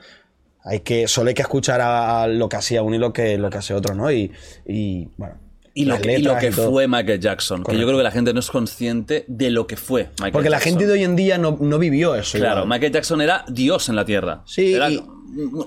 [0.63, 3.37] hay que, solo hay que escuchar a, a lo que hacía uno y lo que,
[3.37, 4.11] lo que hace otro, ¿no?
[4.11, 4.31] Y,
[4.67, 5.35] y, bueno.
[5.73, 6.69] Y lo, que, y lo letras que todo.
[6.71, 7.63] fue Michael Jackson.
[7.63, 10.49] Que yo creo que la gente no es consciente de lo que fue Michael Porque
[10.49, 10.71] la Jackson.
[10.73, 12.37] gente de hoy en día no, no vivió eso.
[12.37, 12.67] Claro, igual.
[12.67, 14.41] Michael Jackson era Dios en la tierra.
[14.45, 15.01] Sí, Era y-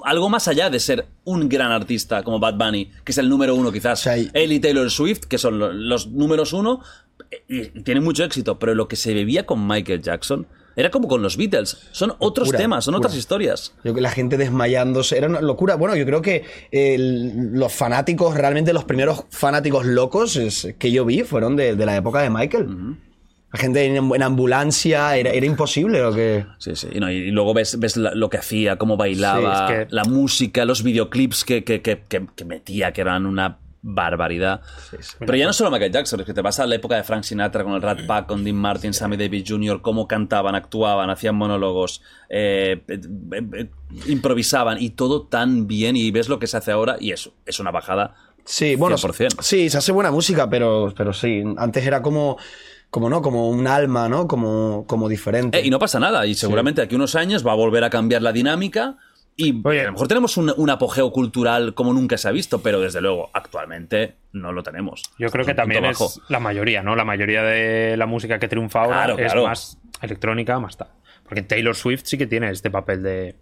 [0.05, 3.55] algo más allá de ser un gran artista como Bad Bunny, que es el número
[3.55, 4.01] uno quizás.
[4.01, 6.81] O sea, y- Él y Taylor Swift, que son lo- los números uno,
[7.49, 8.59] y, y tienen mucho éxito.
[8.59, 10.47] Pero lo que se bebía con Michael Jackson
[10.77, 11.87] era como con los Beatles.
[11.93, 13.09] Son otros Locura, temas, son locura.
[13.09, 13.75] otras historias.
[13.85, 15.77] La gente desmayándose, era una locura.
[15.77, 16.45] Bueno, yo creo que
[16.99, 20.39] los fanáticos, realmente los primeros fanáticos locos
[20.79, 22.97] que yo vi fueron de, de la época de Michael.
[23.55, 26.45] La gente en, en ambulancia, era, era imposible lo que...
[26.59, 26.89] Sí, sí.
[26.93, 29.95] Y, no, y luego ves, ves la- lo que hacía, cómo bailaba, Sí, es que-
[29.95, 34.63] la música, los videoclips que, que, que, que- que metía, que eran una barbaridad.
[35.19, 37.23] Pero ya no solo Michael Jackson, es que te vas a la época de Frank
[37.23, 41.37] Sinatra con el Rat Pack, con Dean Martin, Sammy Davis Jr., cómo cantaban, actuaban, hacían
[41.37, 43.01] monólogos, eh, eh,
[43.53, 43.67] eh,
[44.07, 45.97] improvisaban y todo tan bien.
[45.97, 48.15] Y ves lo que se hace ahora y eso es una bajada.
[48.47, 49.37] Sí, bueno, 100%.
[49.43, 52.37] sí, se hace buena música, pero, pero sí, antes era como,
[52.95, 54.29] como no, como un alma, ¿no?
[54.29, 55.59] Como, como diferente.
[55.59, 56.27] Eh, y no pasa nada.
[56.27, 58.99] Y seguramente aquí unos años va a volver a cambiar la dinámica.
[59.35, 59.81] Y Oye.
[59.81, 63.01] a lo mejor tenemos un, un apogeo cultural como nunca se ha visto, pero desde
[63.01, 65.03] luego, actualmente no lo tenemos.
[65.19, 66.05] Yo creo Es que también bajo.
[66.07, 66.95] es la mayoría, ¿no?
[66.95, 69.49] La mayoría de la música que triunfa ahora Claro, es claro.
[69.49, 70.87] más electrónica, más tal.
[71.25, 73.35] Porque Taylor Swift sí que tiene este papel de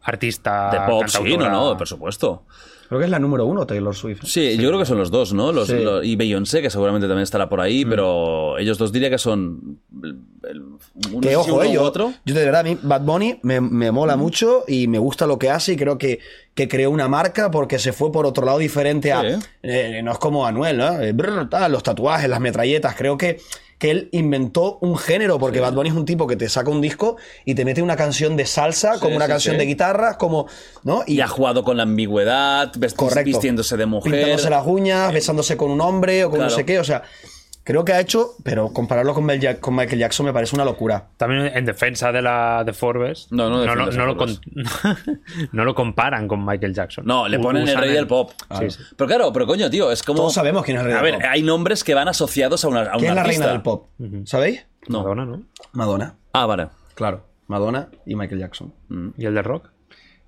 [0.00, 0.70] artista.
[0.70, 2.46] De pop, sí, no, no, por supuesto.
[2.94, 4.22] Creo que es la número uno, Taylor Swift.
[4.24, 5.50] Sí, yo creo que son los dos, ¿no?
[5.50, 5.74] Los, Sí.
[5.82, 9.80] los- y Beyoncé, que seguramente también estará por ahí, pero ellos dos diría que son.
[10.02, 10.18] el-
[10.48, 12.12] el- Que ojo, uno eh, yo, otro.
[12.24, 15.38] yo de verdad, a mí Bad Bunny me, me mola mucho y me gusta lo
[15.38, 16.20] que hace y creo que,
[16.54, 19.22] que creó una marca porque se fue por otro lado diferente a...
[19.22, 19.46] Sí.
[19.62, 21.00] eh, no es como Anuel, ¿no?
[21.00, 23.40] Eh, brr, tal, los tatuajes, las metralletas, creo que,
[23.78, 26.80] que él inventó un género porque Bad Bunny es un tipo que te saca un
[26.80, 30.16] disco y te mete una canción de salsa, Sí, como una sí, canción de guitarra,
[30.16, 30.46] como...
[30.84, 31.02] ¿no?
[31.06, 33.24] Y ha jugado con la ambigüedad, vest- Correcto.
[33.24, 34.12] vistiéndose de mujer.
[34.12, 37.02] Pintándose las uñas, besándose con un hombre o con no sé qué, o sea...
[37.64, 40.66] Creo que ha hecho, pero compararlo con, Mel Jack- con Michael Jackson me parece una
[40.66, 41.06] locura.
[41.16, 43.28] También en defensa de la de Forbes.
[43.30, 44.40] No, no no, defiendes a lo, Forbes.
[44.92, 47.06] con- no lo comparan con Michael Jackson.
[47.06, 48.32] No, le ponen el usan rey del pop.
[48.58, 48.78] Sí, sí.
[48.96, 50.18] Pero claro, pero coño, tío, es como.
[50.18, 51.30] Todos sabemos quién es el rey A del ver, pop.
[51.30, 52.82] hay nombres que van asociados a una.
[52.82, 53.40] A ¿Quién es la artista.
[53.44, 53.88] reina del pop?
[54.26, 54.66] ¿Sabéis?
[54.86, 54.98] No.
[55.00, 55.42] Madonna, ¿no?
[55.72, 56.16] Madonna.
[56.34, 56.68] Ah, vale.
[56.94, 57.24] Claro.
[57.46, 58.74] Madonna y Michael Jackson.
[59.16, 59.70] ¿Y el de rock?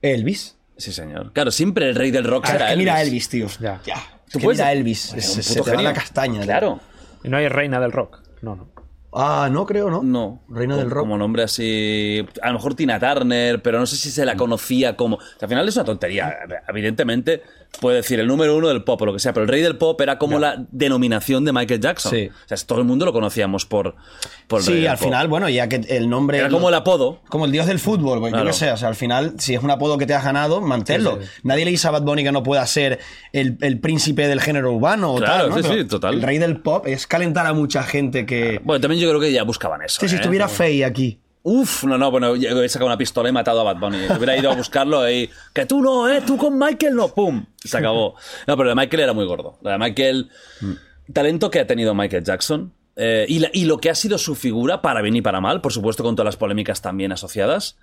[0.00, 0.56] Elvis.
[0.78, 1.32] Sí, señor.
[1.34, 3.32] Claro, siempre el rey del rock Ah, será es que mira a Elvis.
[3.34, 3.66] Elvis, tío.
[3.66, 3.80] Ya.
[4.26, 5.08] Es Tú que puedes- mira a Elvis.
[5.14, 6.40] Bueno, un se te va la castaña.
[6.42, 6.80] tío.
[7.26, 8.20] ¿Y no hay reina del rock?
[8.42, 8.68] No, no.
[9.12, 10.02] Ah, no creo, ¿no?
[10.02, 10.42] No.
[10.48, 11.02] Reina Como- del rock.
[11.04, 12.26] Como nombre así.
[12.42, 15.18] A lo mejor Tina Turner, pero no sé si se la conocía como.
[15.40, 16.36] Al final es una tontería.
[16.68, 17.42] Evidentemente,
[17.80, 19.76] puede decir el número uno del pop o lo que sea, pero el rey del
[19.76, 22.12] pop era como la denominación de Michael Jackson.
[22.12, 22.28] Sí.
[22.28, 23.94] O sea, todo el mundo lo conocíamos por,
[24.46, 25.04] por el rey Sí, del al pop.
[25.04, 26.38] final, bueno, ya que el nombre.
[26.38, 27.20] Era como el apodo.
[27.28, 28.46] Como el dios del fútbol, pues, yo Claro.
[28.50, 31.18] qué sé, o sea, al final, si es un apodo que te has ganado, manténlo.
[31.42, 32.98] Nadie le dice a Bad Bunny que no pueda ser
[33.32, 35.68] el, el príncipe del género urbano o Claro, tal, ¿no?
[35.68, 36.14] sí, sí, total.
[36.14, 38.60] El rey del pop es calentar a mucha gente que.
[38.64, 40.00] Bueno, también yo creo que ya buscaban eso.
[40.00, 40.18] Sí, si ¿eh?
[40.18, 41.20] estuviera Faye aquí.
[41.48, 43.98] Uf, no, no, bueno, yo he sacado una pistola y matado a Bad Bunny.
[44.16, 45.30] Hubiera ido a buscarlo y.
[45.52, 46.20] Que tú no, ¿eh?
[46.26, 47.06] Tú con Michael no.
[47.14, 47.46] ¡Pum!
[47.62, 48.14] Se acabó.
[48.48, 49.56] No, pero lo de Michael era muy gordo.
[49.62, 50.28] Lo de Michael.
[51.12, 52.72] Talento que ha tenido Michael Jackson.
[52.96, 55.60] eh, y, la- y lo que ha sido su figura, para bien y para mal,
[55.60, 57.76] por supuesto, con todas las polémicas también asociadas.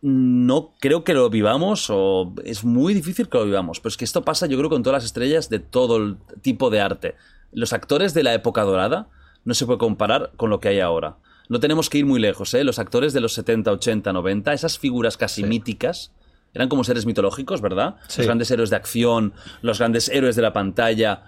[0.00, 3.78] No creo que lo vivamos, o es muy difícil que lo vivamos.
[3.80, 6.68] Pero es que esto pasa, yo creo, con todas las estrellas de todo el tipo
[6.70, 7.14] de arte.
[7.52, 9.06] Los actores de la época dorada
[9.44, 11.16] no se puede comparar con lo que hay ahora.
[11.54, 12.64] No tenemos que ir muy lejos, ¿eh?
[12.64, 16.10] Los actores de los 70, 80, 90, esas figuras casi míticas,
[16.52, 17.94] eran como seres mitológicos, ¿verdad?
[18.08, 18.18] Sí.
[18.22, 21.22] Los grandes héroes de acción, los grandes héroes de la pantalla.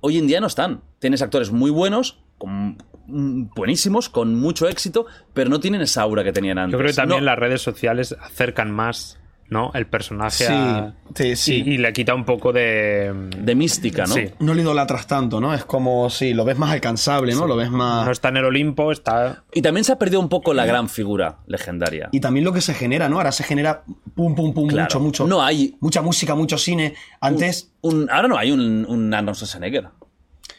[0.00, 0.82] Hoy en día no están.
[1.00, 2.78] Tienes actores muy buenos, con-
[3.08, 6.70] mm, buenísimos, con mucho éxito, pero no tienen esa aura que tenían antes.
[6.70, 9.70] Yo creo que también No, las redes sociales acercan más ¿no?
[9.74, 11.62] el personaje Sí, a- sí, sí.
[11.64, 13.12] Y, y le quita un poco de...
[13.38, 14.14] De mística, ¿no?
[14.14, 14.30] Sí.
[14.40, 15.54] No lo idolatras tanto, ¿no?
[15.54, 17.46] Es como, sí, lo ves más alcanzable, ¿no?
[17.46, 18.06] Lo ves más...
[18.06, 19.44] No está en el Olimpo, está...
[19.52, 22.08] Y también se ha perdido un poco la gran figura legendaria.
[22.12, 23.16] Y también lo que se genera, ¿no?
[23.18, 24.84] Ahora se genera pum, pum, pum, Claro.
[24.84, 25.26] mucho, mucho.
[25.26, 26.94] No hay Mucha música, mucho cine.
[27.20, 29.88] Antes, un, ahora no hay un, un Arnold Schwarzenegger.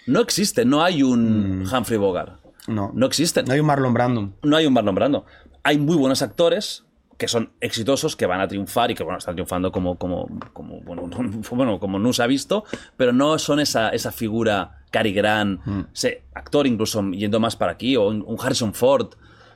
[0.06, 2.40] No existe, no hay un Humphrey Bogart.
[2.68, 2.92] no.
[2.96, 3.46] No existen.
[3.46, 4.34] No hay un Marlon Brandon.
[4.44, 5.26] no hay un Marlon Brando.
[5.64, 6.86] Hay muy buenos actores
[7.18, 10.82] que son exitosos, que van a triunfar y que bueno, están triunfando como, como, como,
[10.82, 11.10] bueno,
[11.52, 12.64] bueno, como no se ha visto,
[12.96, 15.62] pero no son esa, esa figura Cary Grant,
[15.94, 19.16] ese actor incluso yendo más para aquí, o un, un Harrison Ford,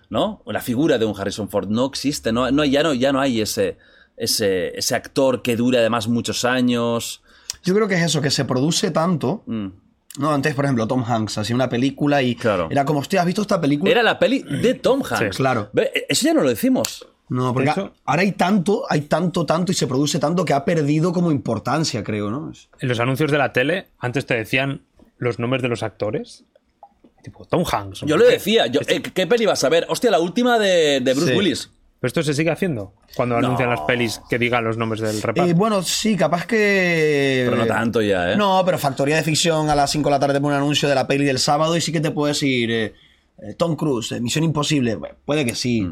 [0.10, 0.42] ¿no?
[0.46, 3.22] O la figura de un Harrison Ford no existe, no, no, ya, no, ya no
[3.22, 3.78] hay ese,
[4.18, 7.22] ese, ese actor que dure además muchos años.
[7.64, 9.44] Yo creo que es eso, que se produce tanto.
[9.46, 9.68] Mm.
[10.20, 12.68] No, antes, por ejemplo, Tom Hanks hacía una película y Claro.
[12.70, 13.90] era como, hostia, ¿has visto esta película?
[13.92, 15.38] Era la peli de Tom Hanks.
[15.38, 15.70] claro.
[15.72, 17.08] Ve, Eso ya no lo decimos.
[17.32, 20.66] No, porque hecho- ahora hay tanto, hay tanto, tanto y se produce tanto que ha
[20.66, 22.52] perdido como importancia, creo, ¿no?
[22.80, 24.82] En los anuncios de la tele, antes te decían
[25.18, 26.44] los nombres de los actores.
[27.24, 28.02] Tipo, Tom Hanks.
[28.02, 29.86] Yo le decía, yo, eh, ¿qué peli vas a ver?
[29.90, 31.38] Hostia, la última de, de Bruce Sí.
[31.38, 31.72] Willis.
[32.02, 32.94] ¿Pero esto se sigue haciendo?
[33.16, 33.46] Cuando No.
[33.46, 35.50] anuncian las pelis que digan los nombres del reparto.
[35.50, 37.44] Eh, bueno, sí, capaz que.
[37.46, 38.36] Pero no tanto ya, ¿eh?
[38.36, 40.96] No, pero Factoría de Ficción a las 5 de la tarde pone un anuncio de
[40.96, 42.94] la peli del sábado y sí que te puedes eh, eh,
[43.58, 44.98] Tom Cruise, eh, Misión Imposible.
[45.26, 45.90] Puede que sí.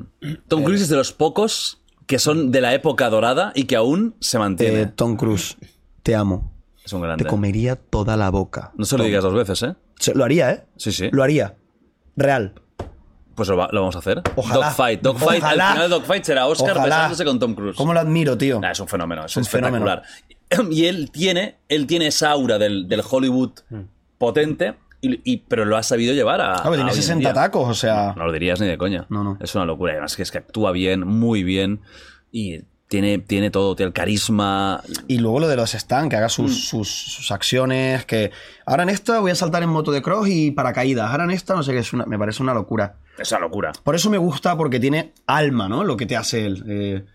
[0.48, 4.16] Tom Cruise es de los pocos que son de la época dorada y que aún
[4.20, 4.82] se mantiene.
[4.82, 5.58] Eh, Tom Cruise,
[6.04, 6.52] te amo.
[6.84, 7.24] es un grande.
[7.24, 8.72] Te comería toda la boca.
[8.78, 9.08] No se lo Tom.
[9.08, 9.76] digas dos veces, ¿eh?
[10.16, 10.64] Lo haría, ¿eh?
[10.78, 11.10] Sí, sí.
[11.12, 11.56] Lo haría.
[12.16, 12.54] Real.
[13.36, 14.22] Pues lo, va- lo vamos a hacer.
[14.36, 14.66] Ojalá.
[14.68, 15.02] Dogfight.
[15.02, 15.44] Dogfight.
[15.44, 15.72] Al Ojalá.
[15.74, 16.84] final de Dogfight será Oscar Ojalá.
[16.96, 17.76] besándose con Tom Cruise.
[17.78, 18.60] ¿Cómo lo admiro, tío?
[18.60, 20.04] Nah, es un fenómeno, es, un espectacular.
[20.72, 23.52] Y él tiene, él tiene esa aura del, del Hollywood
[24.18, 26.56] potente, y, y- pero lo ha sabido llevar a.
[26.56, 27.34] Ah, tiene hoy en 60 día.
[27.34, 28.14] tacos, o sea.
[28.18, 29.06] No lo dirías ni de coña.
[29.10, 29.38] No, no.
[29.42, 29.94] Es una locura.
[29.94, 31.82] Además que es que actúa bien, muy bien.
[32.32, 34.82] Y tiene, tiene todo, tiene el carisma.
[35.08, 36.30] Y luego lo de los stands, que haga Mm.
[36.32, 38.32] sus, sus, sus acciones, que
[38.66, 41.54] ahora en esta voy a saltar en moto de cross y paracaídas, ahora en esta
[41.56, 42.96] no sé qué, es una, me parece una locura.
[43.18, 43.72] Es una locura.
[43.84, 45.84] Por eso me gusta, porque tiene alma, ¿no?
[45.84, 46.64] Lo que te hace él.
[46.68, 47.06] Eh,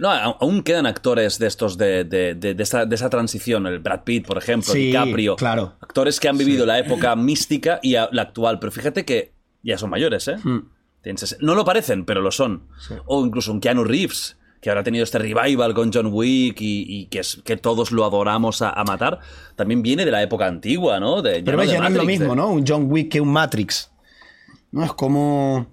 [0.00, 3.66] No, aún quedan actores de estos de, de, de- de esa, de esa transición.
[3.66, 5.36] El Brad Pitt, por ejemplo, Sí, DiCaprio.
[5.36, 5.74] claro.
[5.80, 8.58] Actores que han vivido la época mística y la actual.
[8.58, 10.36] Pero fíjate que ya son mayores, ¿eh?
[10.42, 10.68] Hmm.
[11.40, 12.68] No lo parecen, pero lo son.
[13.06, 16.84] O incluso un Keanu Reeves, que ahora ha tenido este revival con John Wick y,
[16.88, 19.18] y que, es, que todos lo adoramos a, a matar.
[19.54, 21.20] También viene de la época antigua, ¿no?
[21.20, 22.48] De, Pero de ya no es lo mismo, de- ¿no?
[22.48, 23.90] Un John Wick que un Matrix.
[24.72, 25.66] No es como.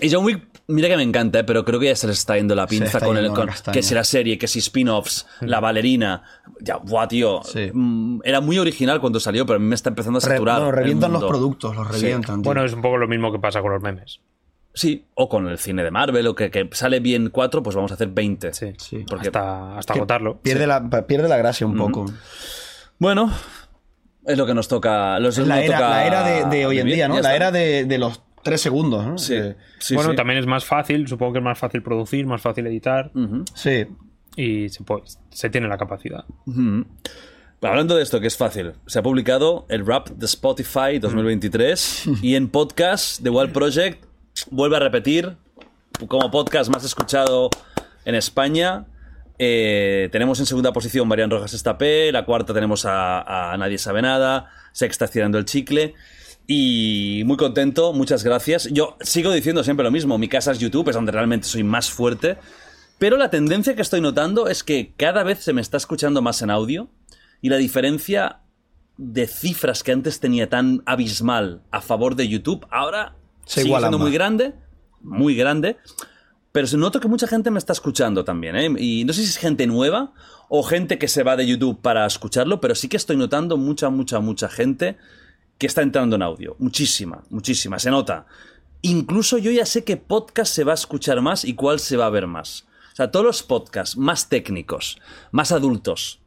[0.00, 1.44] Y John Wick, mira que me encanta, ¿eh?
[1.44, 3.28] pero creo que ya se les está yendo la pinza con el.
[3.28, 6.22] con- que si la serie, que si spin-offs, la ballerina.
[6.60, 7.42] Ya, buah, tío.
[7.44, 7.70] Sí.
[7.72, 10.60] Mm, Era muy original cuando salió, pero a mí me está empezando a Re- saturar.
[10.60, 12.42] no, el revientan los productos, los revientan.
[12.42, 14.20] Bueno, es un poco lo mismo que pasa con los memes.
[14.76, 17.92] Sí, o con el cine de Marvel, o que, que sale bien cuatro, pues vamos
[17.92, 18.52] a hacer 20.
[18.54, 18.72] Sí.
[18.78, 19.04] Sí.
[19.08, 20.38] Porque- Hasta, hasta agotarlo.
[20.40, 22.06] pierde, la, pierde la gracia un poco.
[22.98, 23.32] Bueno,
[24.26, 25.18] es lo que nos toca.
[25.20, 27.14] Los la nos era, toca la era de, de hoy en vivir, día, ¿no?
[27.14, 27.36] La está.
[27.36, 29.18] era de, de los tres segundos, ¿no?
[29.18, 30.16] Sí, Eh, sí, bueno, sí.
[30.16, 33.10] también es más fácil, supongo que es más fácil producir, más fácil editar
[33.54, 33.86] sí.
[34.36, 36.24] y se, puede- se tiene la capacidad.
[37.62, 42.34] Hablando de esto, que es fácil, se ha publicado el rap de Spotify 2023 y
[42.34, 44.04] en podcast The Wild Project
[44.50, 45.34] vuelve a repetir
[46.08, 47.48] como podcast más escuchado
[48.04, 48.84] en España.
[49.38, 54.02] Eh, tenemos en segunda posición Marian Rojas Estapé, la cuarta tenemos a, a Nadie Sabe
[54.02, 55.94] Nada, sexta Estirando el Chicle.
[56.46, 58.68] Y muy contento, muchas gracias.
[58.70, 61.90] Yo sigo diciendo siempre lo mismo, mi casa es YouTube, es donde realmente soy más
[61.90, 62.36] fuerte.
[62.98, 66.42] Pero la tendencia que estoy notando es que cada vez se me está escuchando más
[66.42, 66.88] en audio
[67.40, 68.40] y la diferencia
[68.96, 73.98] de cifras que antes tenía tan abismal a favor de YouTube, ahora Se sigue siendo
[73.98, 74.54] muy grande,
[75.00, 75.78] muy grande,
[76.52, 78.72] pero se noto que mucha gente me está escuchando también, ¿eh?
[78.78, 80.12] Y no sé si es gente nueva
[80.48, 83.90] o gente que se va de YouTube para escucharlo, pero sí que estoy notando mucha,
[83.90, 84.96] mucha, mucha gente
[85.58, 86.56] que está entrando en audio.
[86.58, 88.26] Muchísima, muchísima, se nota.
[88.82, 92.06] Incluso yo ya sé qué podcast se va a escuchar más y cuál se va
[92.06, 92.66] a ver más.
[92.92, 94.98] O sea, todos los podcasts más técnicos,
[95.32, 96.20] más adultos,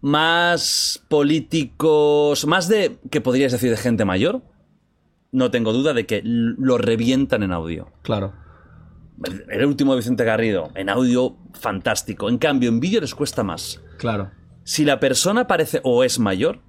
[0.00, 4.42] más políticos, más de, que podrías decir, de gente mayor,
[5.32, 7.88] no tengo duda de que lo revientan en audio.
[8.02, 8.32] Claro.
[9.24, 12.28] El- El último de Vicente Garrido, en audio, fantástico.
[12.28, 13.80] En cambio, en vídeo les cuesta más.
[13.98, 14.30] Claro.
[14.64, 16.60] Si la persona parece o es mayor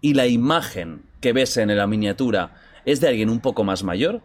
[0.00, 2.52] y la imagen que ves en la miniatura
[2.84, 4.22] es de alguien un poco más mayor,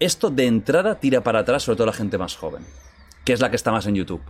[0.00, 2.64] esto de entrada tira para atrás sobre todo la gente más joven,
[3.26, 4.22] que es la que está más en YouTube.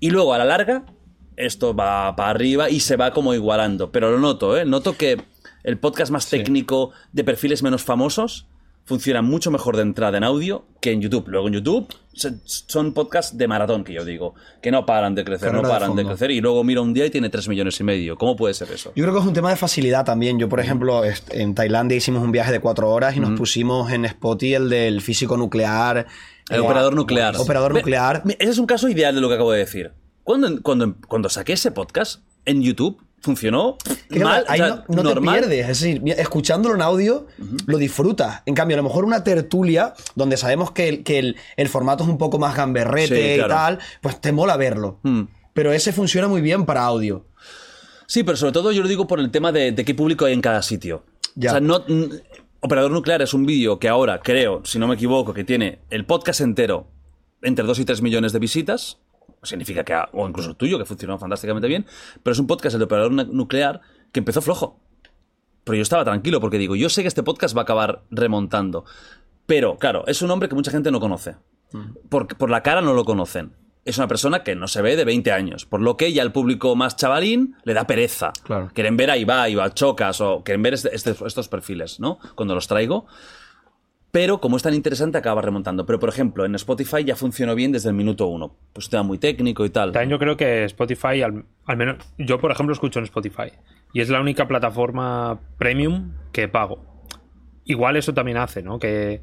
[0.00, 0.82] Y luego, a la larga,
[1.36, 3.92] esto va para arriba y se va como igualando.
[3.92, 4.64] Pero lo noto, ¿eh?
[4.64, 5.22] Noto que
[5.62, 8.48] el podcast más técnico de perfiles menos famosos
[8.88, 11.28] funciona mucho mejor de entrada en audio que en YouTube.
[11.28, 15.50] Luego en YouTube son podcasts de maratón, que yo digo, que no paran de crecer,
[15.50, 16.30] Carrera no paran de, crecer.
[16.30, 18.16] Y luego mira un día y tiene 3 millones y medio.
[18.16, 18.90] ¿Cómo puede ser eso?
[18.96, 20.38] Yo creo que es un tema de facilidad también.
[20.38, 23.92] Yo, por ejemplo, est- en Tailandia hicimos un viaje de cuatro horas y nos pusimos
[23.92, 26.06] en Spotify el del físico nuclear.
[26.48, 27.36] El eh, operador nuclear.
[27.36, 28.22] Operador nuclear.
[28.24, 29.92] me- Ese es un caso ideal de lo que acabo de decir.
[30.24, 33.76] Cuando, cuando, cuando saqué ese podcast en YouTube, funcionó
[34.08, 37.26] Que mal, ahí o sea, no, no te pierdes, es decir, escuchándolo en audio
[37.66, 38.42] lo disfrutas.
[38.46, 42.04] En cambio, a lo mejor una tertulia donde sabemos que el, que el, el formato
[42.04, 43.52] es un poco más gamberrete Sí, claro.
[43.52, 45.00] y tal, pues te mola verlo.
[45.02, 45.22] Mm.
[45.52, 47.26] Pero ese funciona muy bien para audio.
[48.06, 50.32] Sí, pero sobre todo yo lo digo por el tema de, de qué público hay
[50.32, 51.04] en cada sitio.
[51.34, 51.50] Ya.
[51.50, 51.84] O sea, no,
[52.60, 56.06] Operador Nuclear es un vídeo que ahora creo, si no me equivoco, que tiene el
[56.06, 56.88] podcast entero
[57.42, 58.98] entre 2 y 3 millones de visitas.
[59.48, 61.86] Significa que, ha- o incluso el tuyo, que funcionó fantásticamente bien.
[62.22, 63.80] Pero es un podcast, el de Operador Nu- Nuclear,
[64.12, 64.80] que empezó flojo.
[65.64, 68.84] Pero yo estaba tranquilo porque digo, yo sé que este podcast va a acabar remontando.
[69.46, 71.36] Pero, claro, es un hombre que mucha gente no conoce.
[72.08, 73.52] Por, por la cara no lo conocen.
[73.84, 75.64] Es una persona que no se ve de 20 años.
[75.64, 78.32] Por lo que ya el público más chavalín le da pereza.
[78.42, 78.70] Claro.
[78.74, 82.18] Quieren ver a Ibai o a Chocas o quieren ver este- este- estos perfiles, ¿no?
[82.34, 83.06] Cuando los traigo.
[84.10, 85.84] Pero como es tan interesante, acaba remontando.
[85.84, 88.56] Pero, por ejemplo, en Spotify ya funcionó bien desde el minuto uno.
[88.72, 89.92] Pues tema muy técnico y tal.
[89.92, 93.52] También yo creo que Spotify, al, al menos yo por ejemplo escucho en Spotify
[93.92, 97.04] y es la única plataforma premium que pago.
[97.64, 98.78] Igual eso también hace, ¿no?
[98.78, 99.20] Que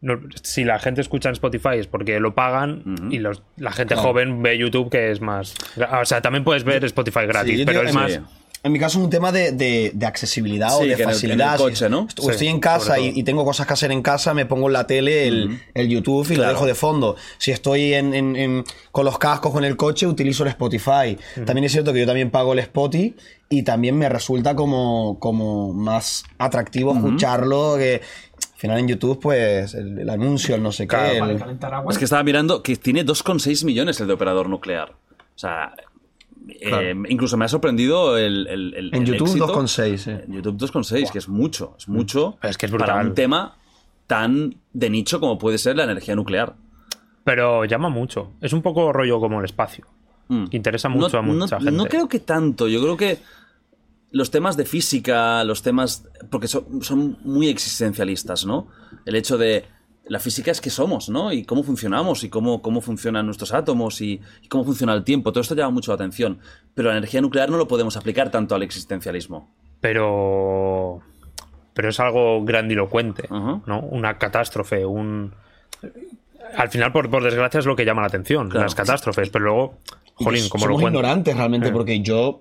[0.00, 3.96] no- si la gente escucha en Spotify es porque lo pagan y los- la gente
[3.96, 5.56] joven ve YouTube que es más...
[6.00, 8.20] O sea, también puedes ver Spotify gratis, Sí, pero es más...
[8.68, 11.14] En mi caso es un tema de, de- de accesibilidad o de que en el-
[11.14, 11.46] facilidad.
[11.48, 12.06] en el coche, Si ¿no?
[12.08, 14.74] est- Sí, estoy en casa y, tengo cosas que hacer en casa, me pongo en
[14.74, 17.16] la tele el, el YouTube y lo dejo de fondo.
[17.38, 21.18] Si estoy en- en- en- con los cascos con el coche, utilizo el Spotify.
[21.44, 23.14] También es cierto que yo también pago el Spotify
[23.48, 28.02] y también me resulta como, como más atractivo escucharlo que...
[28.54, 31.18] Al final en YouTube, pues, el, el anuncio, el no sé Claro, qué.
[31.20, 31.92] para el- Calentar agua.
[31.92, 34.90] Es que estaba mirando que tiene 2,6 millones el de Operador Nuclear.
[34.90, 35.72] O sea,
[36.48, 39.46] eh, incluso me ha sorprendido el, el- el- En el YouTube éxito.
[39.48, 40.24] 2,6, eh.
[40.26, 41.74] En YouTube 2,6, que es mucho.
[41.78, 43.06] Es mucho Es que es para brutal.
[43.08, 43.56] un tema
[44.06, 46.54] tan de nicho como puede ser la energía nuclear.
[47.24, 48.32] Pero llama mucho.
[48.40, 49.86] Es un poco rollo como el espacio.
[50.28, 50.46] Mm.
[50.50, 51.76] Interesa mucho no, a mucha no- gente.
[51.76, 52.68] no creo que tanto.
[52.68, 53.18] Yo creo que
[54.10, 56.08] los temas de física, los temas.
[56.30, 58.68] Porque son, son muy existencialistas, ¿no?
[59.04, 59.64] El hecho de.
[60.08, 61.32] La física es que somos, ¿no?
[61.32, 65.32] Y cómo funcionamos, y cómo, cómo funcionan nuestros átomos, y, y cómo funciona el tiempo.
[65.32, 66.38] Todo esto llama mucho la atención.
[66.74, 69.50] Pero la energía nuclear no lo podemos aplicar tanto al existencialismo.
[69.80, 71.00] pero
[71.74, 73.28] pero es algo grandilocuente.
[73.30, 73.80] ¿no?
[73.90, 75.32] Una catástrofe, un
[76.56, 78.64] al final por, por desgracia es lo que llama la atención, Claro.
[78.64, 79.78] las catástrofes, pero luego
[80.14, 80.98] jolín, como lo somos cuento.
[80.98, 81.72] ignorantes realmente Eh.
[81.72, 82.40] porque yo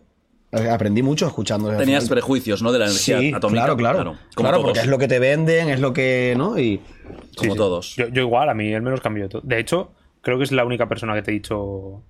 [0.53, 1.69] eh, aprendí mucho escuchando.
[1.77, 2.71] Tenías prejuicios, ¿no?
[2.71, 3.63] De la energía Sí, atómica.
[3.65, 4.03] claro, claro.
[4.33, 6.57] Como Claro, porque es lo que te venden, es lo que, ¿no?
[6.57, 6.81] Y
[7.37, 7.57] Como Sí, sí.
[7.57, 7.95] todos.
[7.95, 9.41] Yo, yo igual, a mí él me los cambió todo.
[9.43, 9.91] De hecho,
[10.21, 12.01] creo que es la única persona que te he dicho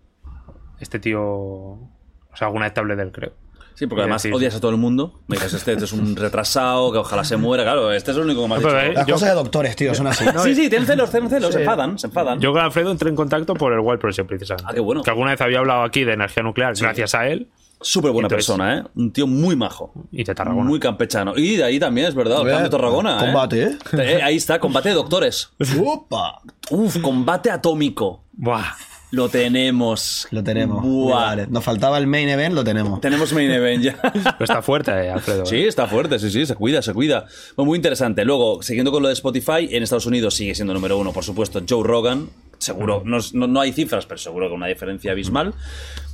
[0.80, 1.90] este tío, o
[2.36, 3.34] sea, alguna vez te hablé de él, creo.
[3.78, 4.34] Sí, porque además Sí, sí.
[4.34, 5.20] odias a todo el mundo.
[5.28, 7.64] Me dices, este, este es un retrasado, que ojalá se muera.
[7.64, 9.76] Claro, este es el único que me has pero, eh, las yo- cosas de doctores,
[9.76, 10.26] tío, son así.
[10.44, 12.40] sí, sí, tienen celos, tienen celos, se enfadan, se enfadan.
[12.40, 14.66] Yo con Alfredo entré en contacto por el Wild Project precisamente.
[14.68, 15.04] Ah, qué bueno.
[15.04, 17.48] Que alguna vez había hablado aquí de energía nuclear gracias a él
[17.80, 18.84] Súper buena Entonces- persona, ¿eh?
[18.96, 19.94] Un tío muy majo.
[20.12, 20.68] y de Tarragona.
[20.68, 21.34] Muy campechano.
[21.38, 23.18] Y de ahí también, es verdad, el de Tarragona.
[23.18, 23.20] ¿eh?
[23.20, 23.78] combate, ¿eh?
[23.94, 25.52] Eh, Ahí está, combate de doctores.
[25.78, 26.42] ¡Upa!
[26.72, 28.24] Uf, combate atómico.
[28.34, 28.64] Buah.
[29.12, 30.28] Lo tenemos.
[30.32, 30.84] Lo tenemos.
[30.84, 31.26] Buah.
[31.26, 31.48] Vale.
[31.48, 33.00] Nos faltaba el main event, lo tenemos.
[33.00, 33.98] Tenemos main event ya.
[34.02, 35.46] Pero está fuerte, eh, Alfredo.
[35.46, 35.68] Sí, eh.
[35.68, 37.26] está fuerte, sí, sí, se cuida, se cuida.
[37.56, 38.26] Bueno, muy interesante.
[38.26, 41.62] Luego, siguiendo con lo de Spotify, en Estados Unidos sigue siendo número uno, por supuesto,
[41.68, 42.30] Joe Rogan.
[42.58, 45.54] Seguro, no, no- no hay cifras, pero seguro que una diferencia abismal.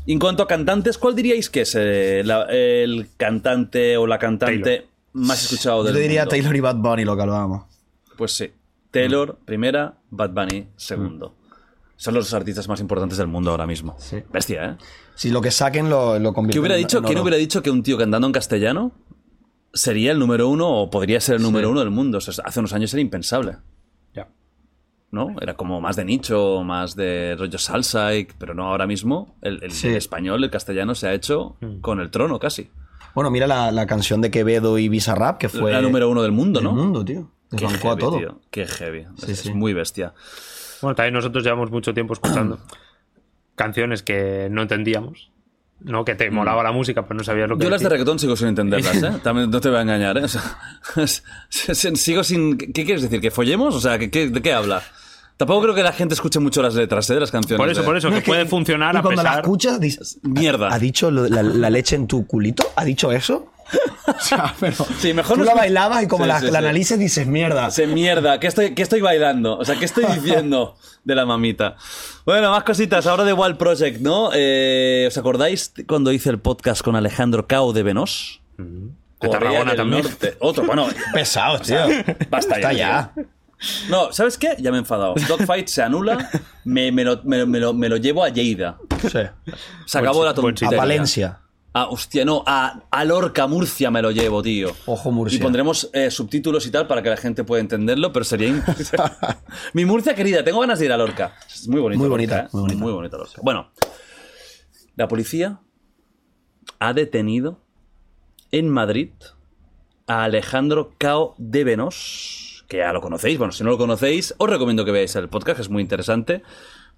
[0.06, 4.62] Y en cuanto a cantantes, ¿cuál diríais que es eh, el cantante o la cantante
[4.62, 4.86] Taylor.
[5.14, 6.30] más escuchado Yo del te diría mundo?
[6.32, 7.64] Taylor y Bad Bunny, lo que hablábamos.
[8.18, 8.52] Pues sí.
[8.92, 11.34] Taylor, primera, Bad Bunny, segundo.
[12.04, 13.96] Son los artistas más importantes del mundo ahora mismo.
[13.98, 14.18] Sí.
[14.32, 14.78] Bestia, ¿eh?
[15.16, 17.72] Si lo que saquen lo, lo convierten ¿Qué hubiera dicho, en ¿Quién hubiera dicho que
[17.72, 18.92] un tío cantando en castellano
[19.74, 22.18] sería el número uno o podría ser el número uno del mundo?
[22.18, 23.56] O sea, hace unos años era impensable,
[24.14, 24.28] Ya.
[25.12, 25.34] ¿no?
[25.40, 29.38] Era como más de nicho, más de rollo salsa, y- pero no ahora mismo.
[29.42, 29.88] El, el- Sí.
[29.88, 32.70] el español, el castellano se ha hecho con el trono casi.
[33.16, 35.72] Bueno, mira la, la canción de Quevedo y Bizarrap, que fue.
[35.72, 36.74] la número uno del mundo, del ¿no?
[36.76, 37.32] mundo, tío.
[37.50, 38.18] Qué Desbancó a heavy, todo.
[38.18, 38.40] tío.
[38.50, 39.06] Qué heavy.
[39.18, 39.50] Sí, es, sí.
[39.50, 40.14] es muy bestia.
[40.84, 42.60] Bueno, también nosotros llevamos mucho tiempo escuchando
[43.56, 45.32] canciones que no entendíamos,
[45.80, 46.06] ¿no?
[46.06, 47.64] Que te molaba la música, pero no sabías lo que.
[47.64, 49.12] Yo las de reggaetón sigo sin entenderlas, ¿eh?
[49.24, 50.24] También no te voy a engañar, ¿eh?
[50.24, 50.44] O sea,
[51.96, 52.58] sigo sin...
[52.58, 53.20] ¿Qué quieres decir?
[53.22, 53.74] ¿Que follemos?
[53.76, 54.84] O sea, ¿qué, qué- de qué habla?
[55.38, 57.16] Tampoco creo que la gente escuche mucho las letras ¿eh?
[57.16, 57.58] de las canciones.
[57.58, 59.30] Por eso, de- por eso, No, que es que- puede funcionar y a cuando la
[59.30, 59.44] pesar...
[59.44, 60.74] escuchas, dices, Mierda.
[60.74, 62.64] ¿Ha dicho lo la, la leche en tu culito?
[62.76, 63.53] ¿Ha dicho eso?
[64.08, 66.52] O sea, pero Sí, mejor tú no la bailabas y como Sí, la, sí, la
[66.52, 66.58] sí.
[66.58, 67.72] analices dices mierda.
[67.72, 69.58] Se mierda, ¿qué estoy, ¿qué estoy bailando?
[69.58, 71.76] O sea, ¿qué estoy diciendo de la mamita?
[72.26, 73.08] Bueno, más cositas.
[73.08, 74.30] Ahora de Wild Project, ¿no?
[74.34, 78.42] Eh, ¿Os acordáis cuando hice el podcast con Alejandro Cao de Venos?
[78.58, 80.06] De Tarragona también.
[80.40, 81.78] Otro, bueno, Pesados, tío.
[82.30, 83.14] basta Está ya.
[83.16, 83.24] ya.
[83.90, 84.56] No, ¿sabes qué?
[84.60, 85.16] Ya me he enfadado.
[85.28, 86.30] Dogfight se anula,
[86.66, 88.78] me, me lo, me, me lo, me lo llevo a Lleida.
[89.02, 89.20] Sí.
[89.86, 90.78] Se acabó la buen tontería.
[90.78, 91.40] A Valencia.
[91.76, 94.70] Ah, hostia, no, a, a Lorca, Murcia me lo llevo, tío.
[94.86, 95.38] Ojo, Murcia.
[95.38, 98.54] Y pondremos eh, subtítulos y tal para que la gente pueda entenderlo, pero sería...
[99.74, 101.36] Mi Murcia querida, tengo ganas de ir a Lorca.
[101.52, 101.98] Es muy bonita.
[101.98, 102.48] Muy Lorca, bonita, ¿eh?
[102.52, 102.80] muy bonita.
[102.84, 103.42] Muy bonita Lorca.
[103.42, 103.72] Bueno,
[104.96, 105.62] la policía
[106.78, 107.60] ha detenido
[108.52, 109.10] en Madrid
[110.06, 113.40] a Alejandro Cao de Venos, que ya lo conocéis.
[113.40, 116.44] Bueno, si no lo conocéis, os recomiendo que veáis el podcast, que es muy interesante.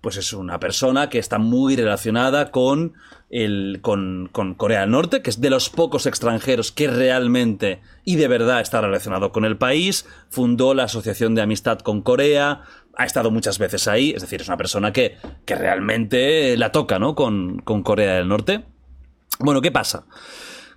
[0.01, 2.93] Pues es una persona que está muy relacionada con,
[3.29, 8.17] el, con, con Corea del Norte, que es de los pocos extranjeros que realmente y
[8.17, 10.05] de verdad está relacionado con el país.
[10.29, 12.61] Fundó la Asociación de Amistad con Corea,
[12.97, 16.99] ha estado muchas veces ahí, es decir, es una persona que, que realmente la toca,
[16.99, 17.15] ¿no?
[17.15, 18.63] Con, con Corea del Norte.
[19.39, 20.05] Bueno, ¿qué pasa?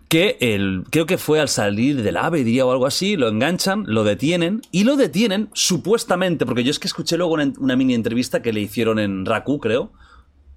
[0.09, 3.85] Que el, creo que fue al salir del AVE, diría, o algo así, lo enganchan,
[3.87, 7.95] lo detienen, y lo detienen supuestamente, porque yo es que escuché luego una, una mini
[7.95, 9.93] entrevista que le hicieron en Raku, creo,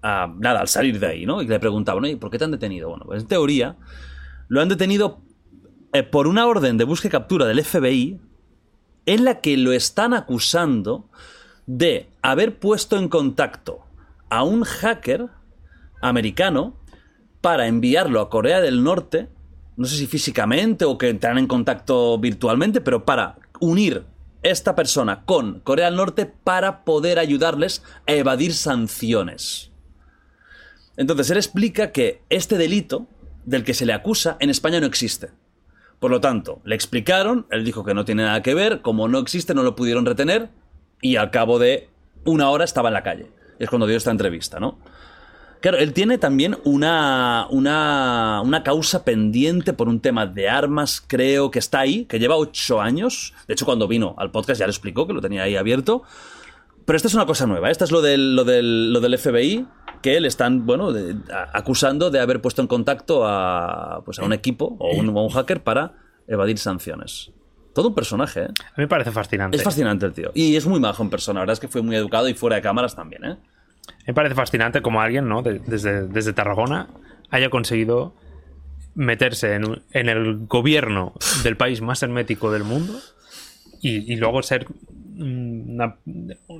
[0.01, 1.41] nada, al salir de ahí, ¿no?
[1.41, 2.89] Y le preguntaban, oye, ¿por qué te han detenido?
[2.89, 3.77] Bueno, pues en teoría,
[4.47, 5.21] lo han detenido
[5.93, 8.19] eh, por una orden de búsqueda y captura del FBI,
[9.05, 11.09] en la que lo están acusando
[11.65, 13.79] de haber puesto en contacto
[14.29, 15.27] a un hacker
[16.01, 16.75] americano
[17.41, 19.29] para enviarlo a Corea del Norte,
[19.77, 24.05] no sé si físicamente o que entraran en contacto virtualmente, pero para unir
[24.43, 29.71] esta persona con Corea del Norte para poder ayudarles a evadir sanciones.
[30.97, 33.07] Entonces él explica que este delito
[33.45, 35.29] del que se le acusa en España no existe.
[35.99, 39.19] Por lo tanto, le explicaron, él dijo que no tiene nada que ver, como no
[39.19, 40.49] existe no lo pudieron retener
[41.01, 41.89] y al cabo de
[42.25, 43.27] una hora estaba en la calle.
[43.59, 44.79] Es cuando dio esta entrevista, ¿no?
[45.61, 51.51] Claro, él tiene también una, una, una causa pendiente por un tema de armas, creo
[51.51, 53.33] que está ahí, que lleva ocho años.
[53.47, 56.01] De hecho, cuando vino al podcast ya lo explicó, que lo tenía ahí abierto.
[56.85, 57.69] Pero esta es una cosa nueva.
[57.69, 59.67] Esta es lo del, lo del, lo del FBI,
[60.01, 64.25] que le están, bueno, de- a- acusando de haber puesto en contacto a, pues a
[64.25, 65.93] un equipo o un, o un hacker para
[66.27, 67.31] evadir sanciones.
[67.75, 68.47] Todo un personaje, ¿eh?
[68.47, 69.55] A mí me parece fascinante.
[69.57, 70.31] Es fascinante el tío.
[70.33, 71.35] Y es muy majo en persona.
[71.39, 73.37] La verdad es que fue muy educado y fuera de cámaras también, ¿eh?
[74.07, 75.41] Me parece fascinante como alguien, ¿no?
[75.41, 76.87] De- desde, desde Tarragona
[77.29, 78.13] haya conseguido
[78.95, 81.13] meterse en, en el gobierno
[81.43, 82.99] del país más hermético del mundo
[83.81, 84.67] y, y luego ser
[85.15, 85.95] mm, una-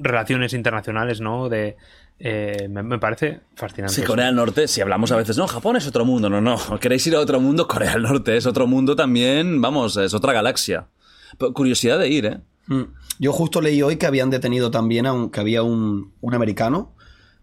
[0.02, 1.50] relaciones internacionales, ¿no?
[1.50, 1.76] De,
[2.20, 3.96] eh, me, me parece fascinante.
[3.96, 6.58] Sí, Corea del Norte, si hablamos a veces, no, Japón es otro mundo, no, no,
[6.80, 10.32] queréis ir a otro mundo, Corea del Norte es otro mundo también, vamos, es otra
[10.32, 10.88] galaxia.
[11.38, 12.40] Pero curiosidad de ir, ¿eh?
[12.68, 12.84] Mm.
[13.20, 16.94] Yo justo leí hoy que habían detenido también a un, que había un, un americano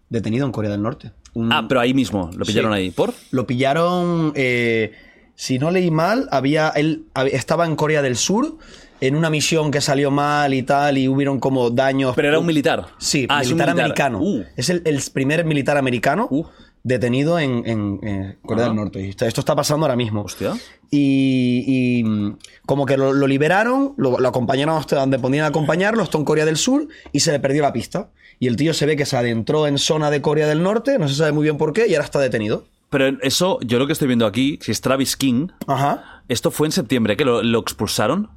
[0.09, 1.11] detenido en Corea del Norte.
[1.33, 2.77] Un- Ah, pero ahí mismo, lo pillaron Sí.
[2.79, 2.91] ahí.
[2.91, 3.13] ¿Por?
[3.31, 4.91] Lo pillaron, eh,
[5.35, 8.57] si no leí mal, había él estaba en Corea del Sur
[9.01, 12.13] en una misión que salió mal y tal y hubieron como daños.
[12.15, 12.87] Pero era un militar.
[12.97, 13.85] Sí, Ah, es un militar, militar.
[14.07, 14.19] americano.
[14.21, 14.43] Uh.
[14.57, 16.45] Es el, el primer militar americano Uh.
[16.83, 18.67] detenido en, en, Corea Ah.
[18.69, 19.05] del Norte.
[19.05, 20.23] Y esto esto está pasando ahora mismo.
[20.23, 20.53] Hostia.
[20.91, 21.63] Y,
[21.99, 26.17] y, mm, como que lo, lo liberaron, lo, lo acompañaron hasta donde podían acompañarlo, esto
[26.17, 28.09] en Corea del Sur, y se le perdió la pista.
[28.39, 31.07] Y el tío se ve que se adentró en zona de Corea del Norte, no
[31.07, 32.65] se sabe muy bien por qué, y ahora está detenido.
[32.89, 36.23] Pero eso, yo lo que estoy viendo aquí, si es Travis King, Ajá.
[36.27, 38.29] esto fue en septiembre, que lo, lo expulsaron.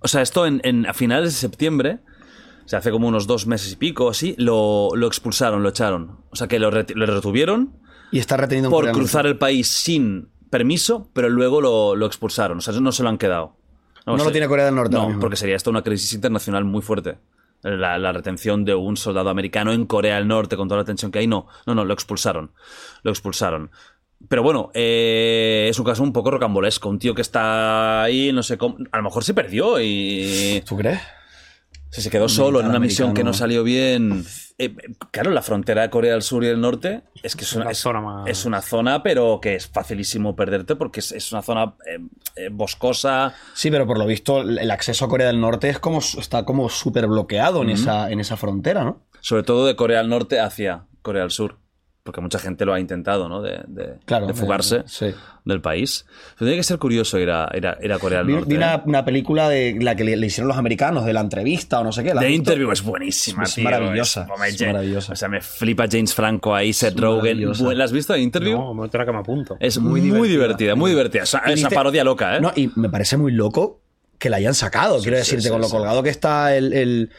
[0.00, 1.98] O sea, esto en, en- a finales de septiembre,
[2.64, 5.68] o sea, hace como unos dos meses y pico o así, lo, lo expulsaron, lo
[5.68, 6.18] echaron.
[6.30, 7.74] O sea, que lo, retuvieron
[8.12, 12.58] Y está retenido en por cruzar el país sin permiso, pero luego lo, lo expulsaron.
[12.58, 13.56] O sea, no se lo han quedado.
[14.06, 17.18] No lo tiene Corea del Norte No, porque sería esto una crisis internacional muy fuerte.
[17.62, 21.12] La, la retención de un soldado americano en Corea del Norte con toda la tensión
[21.12, 21.46] que hay, no.
[21.66, 22.52] No, no, lo expulsaron.
[23.02, 23.70] Lo expulsaron.
[24.28, 26.88] Pero bueno, eh, es un caso un poco rocambolesco.
[26.88, 28.76] Un tío que está ahí, no sé cómo.
[28.92, 30.62] A lo mejor se perdió y.
[30.66, 31.00] ¿Tú crees?
[31.90, 34.24] Se, se quedó solo en una misión que no salió bien.
[34.62, 34.76] Eh,
[35.10, 37.78] claro, la frontera de Corea del Sur y el Norte es que es una, es-
[37.78, 41.74] zona más- es una zona, pero que es facilísimo perderte porque es, es una zona
[41.86, 41.98] eh,
[42.36, 43.32] eh, boscosa.
[43.54, 46.44] Sí, pero por lo visto el el acceso a Corea del Norte es como está
[46.44, 49.00] como súper bloqueado en, esa, en esa frontera, ¿no?
[49.20, 51.56] Sobre todo de Corea del Norte hacia Corea del Sur.
[52.02, 53.42] Porque mucha gente lo ha intentado, ¿no?
[53.42, 55.14] De, de- Claro, de fugarse eh, sí.
[55.44, 56.06] del país.
[56.38, 58.48] Pero tiene que ser curioso ir a, ir a, ir a Corea del Vi, Norte.
[58.48, 58.58] vi ¿eh?
[58.58, 61.84] una, una película de la que le, le hicieron los americanos, de la entrevista o
[61.84, 62.14] no sé qué.
[62.14, 62.30] ¿la The?
[62.30, 63.64] Interview es buenísima, Es tío.
[63.64, 65.12] maravillosa, es maravillosa.
[65.12, 67.38] O sea, me flipa James Franco ahí, Seth Rogen.
[67.76, 68.56] ¿La has visto The Interview?
[68.58, 69.56] No, otra que me apunto.
[69.60, 70.74] Es muy, Muy divertida, divertida.
[70.76, 71.22] muy divertida.
[71.24, 72.40] Es una, Y es una viste- parodia loca, ¿eh?
[72.40, 73.82] No, y me parece muy loco
[74.18, 75.72] que la hayan sacado, quiero decirte, sí, con lo sí.
[75.72, 77.10] colgado que está el, el-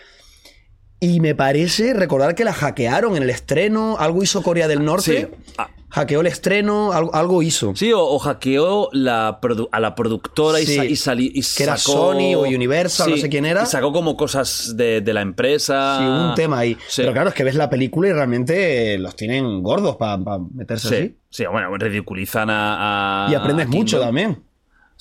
[1.04, 5.30] Y me parece recordar que la hackearon en el estreno, algo hizo Corea del Norte,
[5.32, 5.52] Sí.
[5.58, 5.68] Ah.
[5.90, 7.76] hackeó el estreno, algo, algo hizo.
[7.76, 9.40] Sí, o, o hackeó la
[9.72, 13.46] a la productora y, sa- y Que era sacó- Sony o Universal, no sé quién
[13.46, 13.64] era.
[13.64, 15.98] Y sacó como cosas de, de la empresa.
[16.00, 16.78] Sí, un tema ahí.
[16.96, 20.20] Pero claro, es que ves la película y realmente los tienen gordos para
[20.54, 21.16] meterse Sí, así.
[21.32, 23.26] sí, bueno, ridiculizan a.
[23.26, 24.44] a- Y aprendes a mucho también.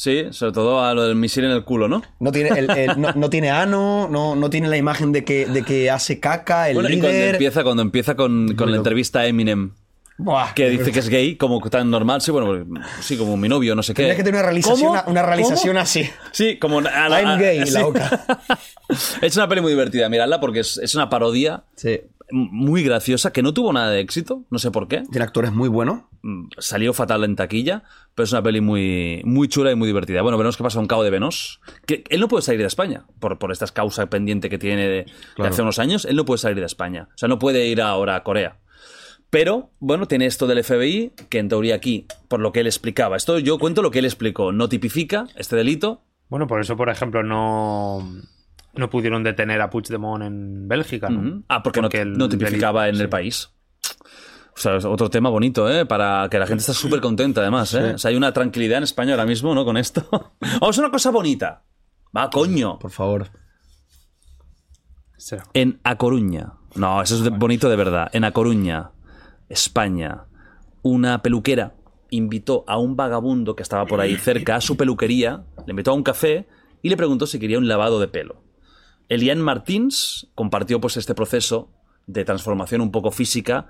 [0.01, 2.01] Sí, sobre todo a lo del misil en el culo, ¿no?
[2.21, 5.45] No tiene, el- el- no, no tiene ano, no, no tiene la imagen de que,
[5.45, 7.35] de que hace caca, el Bueno, y cuando líder.
[7.35, 9.73] empieza, cuando empieza con, con la entrevista a Eminem,
[10.17, 12.67] Buah, que dice que es gay, como tan normal, sí, bueno,
[13.03, 13.97] sí, como mi novio, no sé qué.
[14.03, 16.09] Tendrías que tener una realización, una, una realización así.
[16.33, 16.79] Sí, como.
[16.79, 17.73] a la- a- I'm gay, sí.
[17.73, 18.25] la boca.
[19.21, 22.01] es una peli muy divertida, miradla, porque es, es una parodia Sí.
[22.33, 25.03] Muy graciosa que no tuvo nada de éxito, no sé por qué.
[25.11, 26.03] Tiene actores muy buenos.
[26.23, 27.83] Mm, Salió fatal en taquilla,
[28.15, 30.23] pero es una peli muy, muy chula y muy divertida.
[30.23, 31.61] Bueno, veremos qué pasa con Cabo de Venos.
[31.87, 35.07] Que él no puede salir de España por, por esta causa pendiente que tiene de,
[35.37, 36.05] de hace unos años.
[36.05, 37.09] Él no puede salir de España.
[37.15, 38.59] O sea, no puede ir ahora a Corea.
[39.31, 43.17] Pero, bueno, tiene esto del FBI, que en teoría aquí, por lo que él explicaba,
[43.17, 46.03] esto yo cuento lo que él explicó, no tipifica este delito.
[46.29, 48.05] Bueno, por eso, por ejemplo, no,
[48.75, 51.43] no pudieron detener a Puigdemont en Bélgica, ¿no?
[51.49, 53.51] Ah, porque, no- no, tipificaba delito- en el país.
[54.53, 55.87] O sea, es otro tema bonito, ¿eh?
[55.87, 57.95] Para que la gente está súper contenta, además, ¿eh?
[57.95, 59.65] O sea, hay una tranquilidad en España ahora mismo, ¿no?
[59.65, 60.07] Con esto.
[60.61, 61.65] Vamos a una cosa bonita.
[62.17, 62.79] Va, coño.
[62.79, 63.29] Por favor.
[65.55, 66.55] En A Coruña.
[66.75, 68.09] No, eso es bonito de verdad.
[68.13, 68.91] En A Coruña,
[69.49, 70.25] España,
[70.83, 71.75] una peluquera
[72.11, 75.95] invitó a un vagabundo que estaba por ahí cerca a su peluquería, le invitó a
[75.95, 76.49] un café
[76.83, 78.43] y le preguntó si quería un lavado de pelo.
[79.11, 81.69] Elian Martins compartió pues este proceso
[82.07, 83.67] de transformación un poco física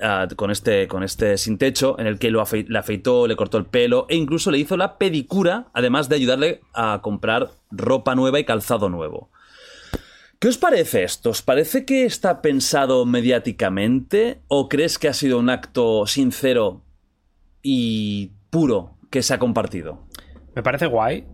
[0.00, 3.36] ah, con, este, con este sin techo en el que lo afe- le afeitó, le
[3.36, 8.14] cortó el pelo e incluso le hizo la pedicura, además de ayudarle a comprar ropa
[8.14, 9.30] nueva y calzado nuevo.
[10.38, 11.30] ¿Qué os parece esto?
[11.30, 16.82] ¿Os parece que está pensado mediáticamente o crees que ha sido un acto sincero
[17.60, 20.06] y puro que se ha compartido?
[20.54, 21.26] Me parece guay,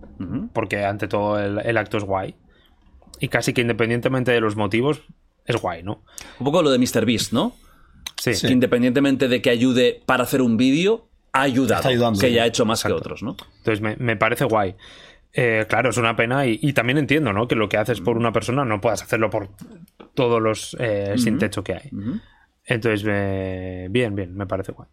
[0.55, 2.35] porque ante todo el, el acto es guay.
[3.25, 5.01] Y casi que independientemente de los motivos,
[5.47, 6.05] es guay, ¿no?
[6.39, 7.57] Un poco lo de MrBeast, ¿no?
[8.17, 8.33] Sí.
[8.39, 11.81] Que independientemente de que ayude para hacer un vídeo, ha ayudado.
[11.81, 13.35] Está ayudando, que ya ha hecho más que otros, ¿no?
[13.59, 14.75] Entonces me, me parece guay.
[15.33, 17.49] Eh, claro, es una pena y, y también entiendo, ¿no?
[17.49, 19.49] Que lo que haces por una persona no puedas hacerlo por
[20.13, 21.91] todos los eh, sin techo que hay.
[22.67, 23.05] Entonces,
[23.91, 24.89] bien, bien, me parece guay.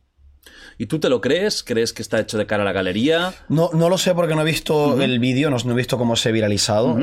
[0.77, 1.63] ¿Y tú te lo crees?
[1.63, 3.33] ¿Crees que está hecho de cara a la galería?
[3.49, 6.15] No, no lo sé porque no he visto el vídeo, no, no he visto cómo
[6.15, 6.97] se ha viralizado.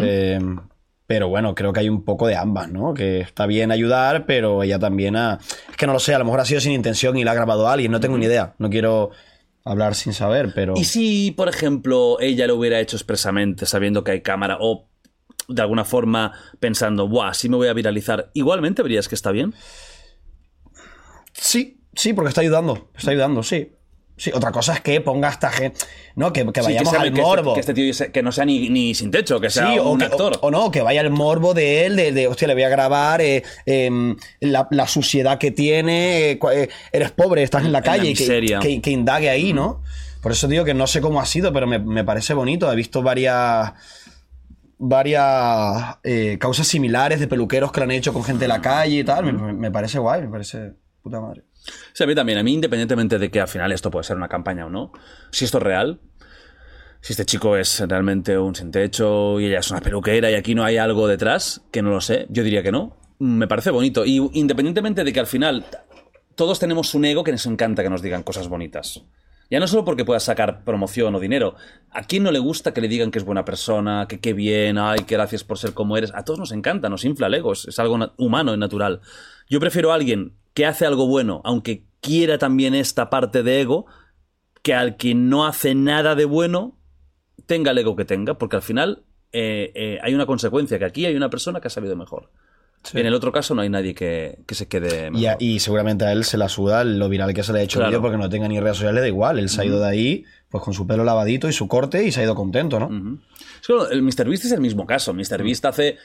[1.09, 2.93] Pero bueno, creo que hay un poco de ambas, ¿no?
[2.93, 5.39] Que está bien ayudar, pero ella también ha.
[5.71, 7.35] Es que no lo sé, a lo mejor ha sido sin intención y la ha
[7.35, 8.55] grabado alguien, no tengo ni idea.
[8.59, 9.09] No quiero
[9.65, 10.75] hablar sin saber, pero.
[10.77, 14.87] ¿Y si, por ejemplo, ella lo hubiera hecho expresamente, sabiendo que hay cámara, o
[15.49, 18.31] de alguna forma pensando, ¡buah, sí me voy a viralizar!
[18.35, 19.55] ¿Igualmente verías que está bien?
[21.33, 22.91] Sí, sí, porque está ayudando.
[22.95, 23.73] Está ayudando, sí.
[24.19, 25.79] Sí, otra cosa es que ponga esta gente.
[26.17, 27.57] No, que, que Sí, vayamos sea- al que morbo.
[27.57, 29.91] Este, que este tío que no sea ni, ni sin techo, que sea Sí, o,
[29.91, 30.39] un actor.
[30.43, 32.69] o- o no, que vaya el morbo de él, de, de, hostia, le voy a
[32.69, 37.79] grabar eh, em, la, la suciedad que tiene, eh, eh, eres pobre, estás en la
[37.79, 39.83] En la calle, y que, indague ahí, ¿no?
[40.21, 42.71] Por eso digo que no sé cómo ha sido, pero me, me parece bonito.
[42.73, 43.73] He visto varias
[44.79, 45.99] varias
[46.39, 49.33] causas similares de peluqueros que lo han hecho con gente de la calle y tal.
[49.33, 50.73] Me parece guay, me parece
[51.03, 51.45] puta madre.
[51.93, 52.39] Sí, a mí también.
[52.39, 54.93] A mí, independientemente de que al final esto puede ser una campaña o no,
[55.31, 56.01] si esto es real,
[57.01, 60.55] si este chico es realmente un sin techo y ella es una peluquera y aquí
[60.55, 64.05] no hay algo detrás, que no lo sé, yo diría que no, me parece bonito.
[64.05, 65.65] Y independientemente de que al final
[66.35, 69.03] todos tenemos un ego que nos encanta que nos digan cosas bonitas.
[69.51, 71.55] Ya no solo porque puedas sacar promoción o dinero.
[71.91, 74.77] ¿A quién no le gusta que le digan que es buena persona, que qué bien,
[74.77, 76.13] ay, que gracias por ser como eres?
[76.15, 79.01] A todos nos encanta, nos infla el es, es algo humano y natural.
[79.49, 83.87] Yo prefiero a alguien que hace algo bueno, aunque quiera también esta parte de ego,
[84.63, 86.77] que al que no hace nada de bueno
[87.47, 91.07] tenga el ego que tenga, porque al final eh, eh, hay una consecuencia, que aquí
[91.07, 92.33] hay una persona que ha sabido mejor.
[92.93, 96.05] En el otro caso no hay nadie que, que se quede Y, a- y seguramente
[96.07, 97.91] a él se la suda lo viral que se le ha hecho el Claro.
[97.91, 99.39] vídeo porque no tenga ni redes sociales, le da igual.
[99.39, 102.11] Él se ha ido de ahí pues con su pelo lavadito y su corte y
[102.11, 102.87] se ha ido contento, ¿no?
[102.87, 103.19] Ujú.
[103.61, 105.15] Es que bueno, el MrBeast es el mismo caso.
[105.15, 105.99] MrBeast hace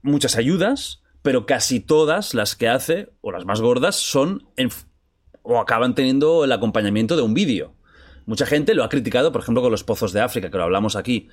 [0.00, 4.70] muchas ayudas, pero casi todas las que hace, o las más gordas, son en
[5.42, 7.72] o acaban teniendo el acompañamiento de un vídeo.
[8.26, 10.94] Mucha gente lo ha criticado, por ejemplo, con los pozos de África, que lo hablamos
[10.96, 11.28] aquí,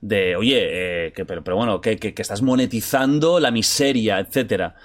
[0.00, 4.76] de, oye, eh, que, pero, pero bueno, que, que- que estás monetizando la miseria, etcétera.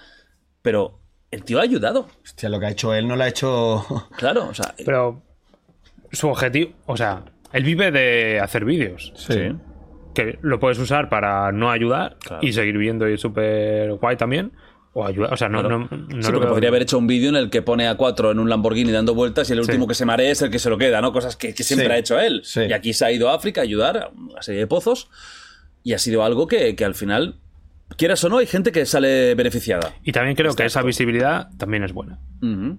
[0.64, 1.00] Pero
[1.30, 3.86] el tío ha ayudado, Hostia, lo que ha hecho él no lo ha hecho.
[4.18, 5.22] claro, o sea, Pero
[6.12, 7.24] su objetivo, o sea,
[7.54, 9.14] él vive de hacer vídeos.
[9.16, 9.52] sí.
[10.14, 12.46] Que lo puedes usar para no ayudar Claro.
[12.46, 14.52] y seguir viendo y súper guay también.
[14.94, 15.88] O ayudar, o sea, no, Claro.
[15.90, 18.30] no, no Sí, porque podría haber hecho un vídeo en el que pone a cuatro
[18.32, 20.70] en un Lamborghini dando vueltas y el último que se marea es el que se
[20.70, 21.14] lo queda, ¿no?
[21.14, 22.42] Cosas que, que siempre Sí, ha hecho él.
[22.44, 22.64] sí.
[22.70, 25.10] Y aquí se ha ido a África a ayudar a una serie de pozos
[25.82, 27.36] y ha sido algo que, que al final,
[27.98, 29.94] quieras o no, hay gente que sale beneficiada.
[30.04, 32.20] Y también creo que esa visibilidad también es buena.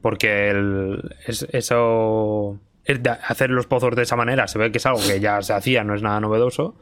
[0.03, 2.61] Porque el- es- eso.
[2.85, 5.53] es hacer los pozos de esa manera se ve que es algo que ya se
[5.55, 6.77] hacía, no es nada novedoso,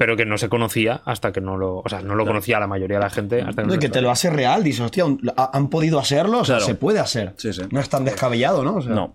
[0.00, 1.80] pero que no se conocía hasta que no lo.
[1.80, 3.90] O sea, no lo conocía la mayoría de la gente hasta que no No, que
[3.90, 5.04] te lo hace real, dices, hostia,
[5.36, 6.64] han podido hacerlo, o sea, Claro.
[6.64, 7.34] se puede hacer.
[7.36, 7.60] Sí, sí.
[7.70, 8.76] No es tan descabellado, ¿no?
[8.76, 9.14] O sea, No.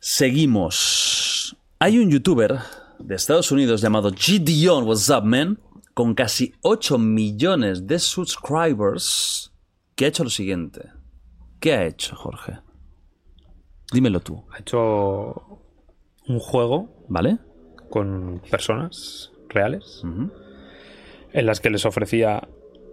[0.00, 1.56] Seguimos.
[1.78, 2.58] Hay un youtuber
[2.98, 5.60] de Estados Unidos llamado Gideon What's Up Man
[5.94, 9.52] con casi 8 millones de subscribers
[9.94, 10.90] que ha hecho lo siguiente.
[11.60, 12.58] ¿Qué ha hecho, Jorge?
[13.92, 15.60] Dímelo tú, Ha hecho
[16.26, 17.38] un juego ¿vale?
[17.90, 20.02] Con personas reales
[21.32, 22.46] en las que les ofrecía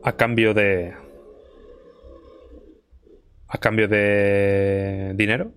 [0.03, 0.93] a cambio de.
[3.47, 5.51] a cambio de dinero.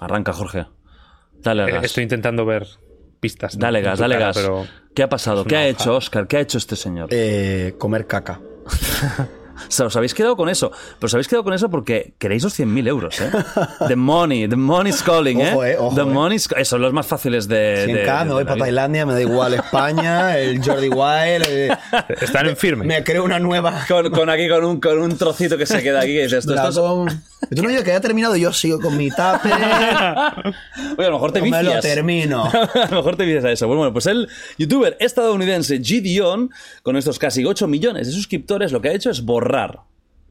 [0.00, 0.66] Arranca, Jorge.
[1.40, 1.84] Dale Eh, gas.
[1.84, 2.66] Estoy intentando ver
[3.20, 3.58] pistas.
[3.58, 4.36] Dale gas, dale cara, gas.
[4.36, 4.64] pero-
[4.94, 5.44] ¿Qué ha pasado?
[5.44, 5.68] ¿Qué ha hoja.
[5.68, 6.26] hecho Oscar?
[6.26, 7.08] ¿Qué ha hecho este señor?
[7.10, 8.40] Eh, comer caca.
[9.68, 10.70] O sea, os habéis quedado con eso.
[10.98, 13.30] Pero os habéis quedado con eso porque queréis los 100.000 euros, ¿eh?
[13.88, 15.50] The money, the money's calling, ¿eh?
[15.52, 16.04] Ojo, eh, ojo, the eh.
[16.04, 16.48] money's...
[16.64, 17.86] Son los más fáciles de...
[17.86, 18.64] 100k, de- me de voy la para vida.
[18.64, 21.46] Tailandia, me da igual España, el Jordi Wild.
[21.48, 21.76] eh,
[22.20, 22.84] Están en firme.
[22.84, 23.84] me creo una nueva.
[23.88, 26.12] Con, con aquí, con un, con un trocito que se queda aquí.
[26.14, 29.50] Que dices, Tú no digas que ya he terminado, yo sigo con mi tape.
[29.52, 31.82] Oye, a lo mejor te no me lo vicias.
[31.82, 32.44] termino.
[32.74, 33.66] a lo mejor te vicias a eso.
[33.66, 34.28] Bueno, bueno, pues el
[34.58, 36.00] youtuber estadounidense G.
[36.02, 36.50] Dion,
[36.82, 39.51] con estos casi 8 millones de suscriptores, lo que ha hecho es borrar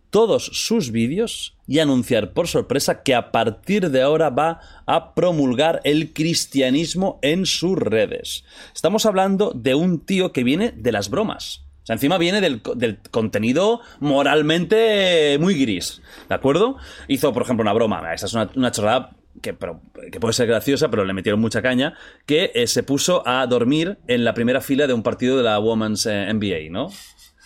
[0.09, 5.79] todos sus vídeos y anunciar por sorpresa que a partir de ahora va a promulgar
[5.85, 8.43] el cristianismo en sus redes.
[8.75, 11.63] Estamos hablando de un tío que viene de las bromas.
[11.83, 16.01] O sea, encima viene del, co- del contenido moralmente muy gris.
[16.27, 16.77] ¿De acuerdo?
[17.07, 18.13] Hizo, por ejemplo, una broma.
[18.13, 19.11] Esta es una, una chorrada
[19.41, 21.95] que puede ser graciosa, pero le metieron mucha caña.
[22.25, 25.57] Que eh, se puso a dormir en la primera fila de un partido de la
[25.59, 26.89] Women's eh, NBA, ¿no?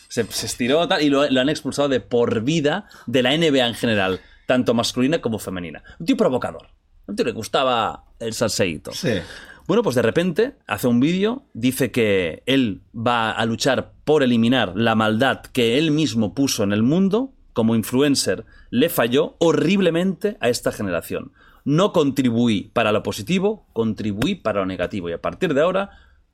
[0.07, 3.68] Se, se estiró tal, y lo, lo han expulsado de por vida de la NBA
[3.68, 5.84] en general, tanto masculina como femenina.
[5.99, 6.68] Un tío provocador.
[7.07, 8.91] Un tío le gustaba el salseíto.
[8.91, 9.19] Sí.
[9.68, 14.73] Bueno, pues de repente hace un vídeo, dice que él va a luchar por eliminar
[14.76, 20.49] la maldad que él mismo puso en el mundo, como influencer, le falló horriblemente a
[20.49, 21.32] esta generación.
[21.64, 25.10] No contribuí para lo positivo, contribuí para lo negativo.
[25.10, 25.90] Y a partir de ahora,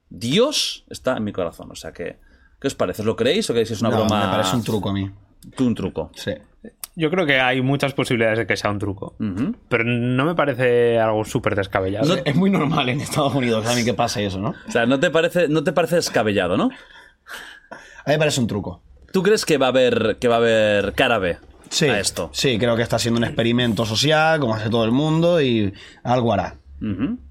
[0.09, 1.71] Dios está en mi corazón.
[1.71, 2.19] O sea que,
[2.61, 3.01] ¿qué os parece?
[3.01, 4.25] ¿Os lo creéis o creéis que es una No, broma?
[4.27, 5.09] Me parece un truco a mí.
[5.57, 6.11] Tú un truco.
[6.15, 6.31] Sí.
[6.95, 9.15] Yo creo que hay muchas posibilidades de que sea un truco.
[9.69, 12.17] Pero no me parece algo súper descabellado.
[12.23, 14.49] Es muy normal en Estados Unidos también que pase eso, ¿no?
[14.67, 16.65] O sea, no te parece, no te parece descabellado, ¿no?
[16.65, 18.81] A mí me parece un truco.
[19.11, 21.37] ¿Tú crees que va a haber, que va a haber cara B
[21.69, 22.29] Sí, a esto?
[22.33, 25.73] sí, creo que está haciendo un experimento social, como hace todo el mundo, y
[26.03, 26.55] algo hará.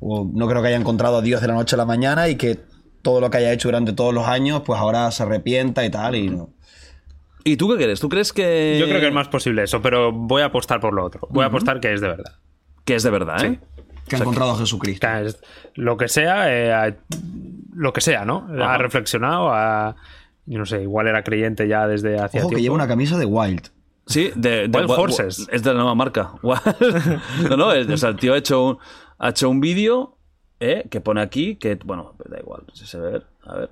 [0.00, 2.36] O no creo que haya encontrado a Dios de la noche a la mañana y
[2.36, 2.60] que
[3.02, 6.14] todo lo que haya hecho durante todos los años, pues ahora se arrepienta y tal,
[6.16, 6.50] y no.
[7.44, 8.00] ¿Y tú qué crees?
[8.00, 8.76] ¿Tú crees que.?
[8.78, 11.26] Yo creo que es más posible eso, pero voy a apostar por lo otro.
[11.30, 12.32] Voy a apostar que es de verdad.
[12.84, 13.58] Que es de verdad, ¿eh?
[14.08, 15.06] Que ha encontrado a Jesucristo.
[15.06, 15.40] Que es-
[15.74, 16.44] lo que sea,
[16.88, 16.96] eh,
[17.72, 18.46] lo que sea, ¿no?
[18.54, 18.74] Ajá.
[18.74, 19.96] Ha reflexionado, ha,
[20.44, 22.62] yo no sé, igual era creyente ya desde hacía Ojo que tiempo.
[22.62, 23.68] lleva una camisa de Wild.
[24.06, 25.46] Sí, de, de Wild Horses.
[25.52, 26.32] Es de la nueva marca.
[27.48, 28.78] no, no, es- o sea, el tío ha hecho un,
[29.18, 30.18] ha hecho un vídeo
[30.60, 33.70] eh, que pone aquí que, bueno, da igual, si se ve, a ver.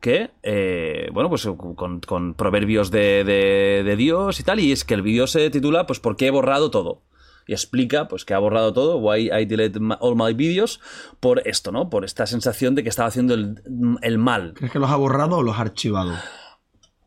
[0.00, 4.84] Que, eh, bueno, pues con, con proverbios de, de- de Dios y tal, y es
[4.84, 7.02] que el vídeo se titula, pues, ¿por qué he borrado todo?
[7.48, 10.80] Y explica, pues, que ha borrado todo, why I delete my- all my videos,
[11.20, 11.88] por esto, ¿no?
[11.88, 13.62] Por esta sensación de que estaba haciendo el,
[14.02, 14.52] el mal.
[14.54, 16.12] ¿Crees que los ha borrado o los ha archivado?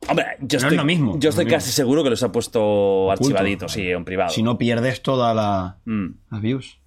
[0.07, 2.23] Hombre, yo es estoy, lo mismo, yo no es estoy lo casi seguro que los
[2.23, 4.31] ha puesto archivaditos, sí, en privado.
[4.31, 6.79] Si no pierdes todas la, Mm, las views.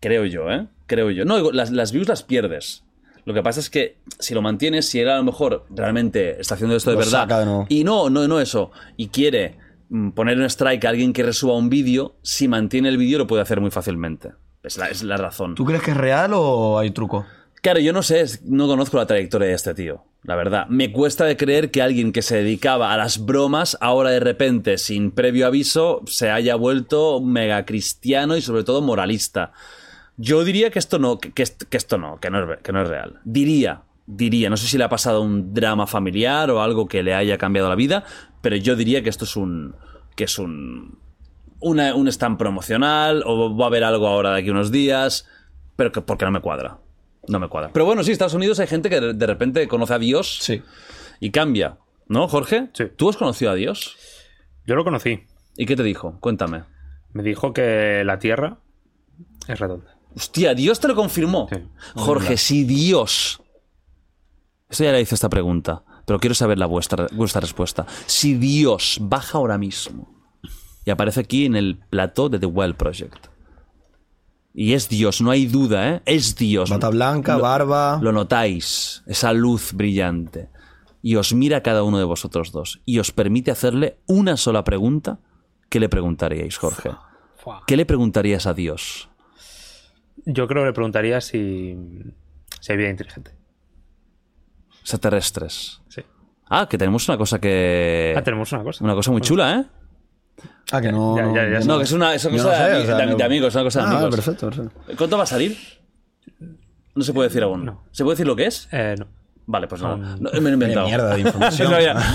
[0.00, 0.66] creo yo, ¿eh?
[0.90, 1.24] Creo yo.
[1.24, 2.82] No, las, las views las pierdes.
[3.24, 6.56] Lo que pasa es que si lo mantienes, si él a lo mejor realmente está
[6.56, 7.66] haciendo esto de Lo verdad saca nuevo.
[7.68, 9.54] y no, no, no eso, y quiere
[9.88, 13.28] mm, poner un strike a alguien que resuba un vídeo, si mantiene el vídeo lo
[13.28, 14.32] puede hacer muy fácilmente.
[14.64, 15.54] Es la, es la razón.
[15.54, 17.24] ¿Tú crees que es real o hay truco?
[17.62, 20.66] Claro, yo no sé, no conozco la trayectoria de este tío, la verdad.
[20.68, 24.76] Me cuesta de creer que alguien que se dedicaba a las bromas, ahora de repente,
[24.76, 29.52] sin previo aviso, se haya vuelto mega cristiano y sobre todo moralista.
[30.22, 32.58] Yo diría que esto no, que, que est- que esto no, que no, es, re-
[32.62, 33.20] que no es real.
[33.24, 37.14] Diría, diría, no sé si le ha pasado un drama familiar o algo que le
[37.14, 38.04] haya cambiado la vida,
[38.42, 39.74] pero yo diría que esto es un,
[40.16, 40.98] que es un,
[41.60, 45.26] una- un stand promocional o va a haber algo ahora de aquí unos días,
[45.76, 46.78] pero que porque no me cuadra.
[47.28, 47.70] No me cuadra.
[47.72, 50.62] Pero bueno, sí, Estados Unidos hay gente que de de repente conoce a Dios Sí.
[51.20, 51.78] y cambia.
[52.08, 52.68] ¿No, Jorge?
[52.72, 52.84] Sí.
[52.96, 53.96] ¿Tú has conocido a Dios?
[54.66, 55.24] Yo lo conocí.
[55.56, 56.18] ¿Y qué te dijo?
[56.20, 56.64] Cuéntame.
[57.12, 58.58] Me dijo que la Tierra
[59.48, 59.94] es redonda.
[60.16, 61.48] Hostia, Dios te lo confirmó.
[61.52, 61.58] Sí.
[61.94, 63.40] Jorge, si Dios.
[64.68, 67.86] Esto ya le hice esta pregunta, pero quiero saber la vuestra, vuestra respuesta.
[68.06, 70.08] Si Dios baja ahora mismo
[70.84, 73.26] y aparece aquí en el plató de The Well Project.
[74.52, 76.02] Y es Dios, no hay duda, ¿eh?
[76.06, 76.70] Es Dios.
[76.70, 77.98] Bata blanca, Lo- barba.
[78.02, 80.50] Lo notáis, esa luz brillante.
[81.02, 82.80] Y os mira a cada uno de vosotros dos.
[82.84, 85.20] Y os permite hacerle una sola pregunta.
[85.68, 86.90] ¿Qué le preguntaríais, Jorge?
[87.66, 89.08] ¿Qué le preguntarías a Dios?
[90.26, 91.76] Yo creo que le preguntaría si,
[92.60, 93.32] si hay vida inteligente.
[94.80, 95.80] Extraterrestres.
[95.88, 96.02] Sí.
[96.48, 98.14] Ah, que tenemos una cosa que.
[98.16, 98.84] Ah, tenemos una cosa.
[98.84, 99.64] Una cosa muy chula, ¿eh?
[100.72, 101.16] Ah, que no.
[101.16, 101.68] Ya, ya, ya yo sé.
[101.68, 103.16] No, que es una, es una cosa no sé, de, o sea, ami- de- no-
[103.16, 104.14] de amigos, una cosa de Ah, amigos.
[104.16, 104.80] perfecto, perfecto.
[104.96, 105.56] ¿Cuánto va a salir?
[106.94, 107.64] No se puede decir aún.
[107.64, 107.84] No.
[107.92, 108.68] ¿Se puede decir lo que es?
[108.72, 109.06] Eh, no.
[109.46, 109.96] Vale, pues no.
[109.96, 110.86] No, me lo he inventado.
[110.86, 111.70] Mierda de información.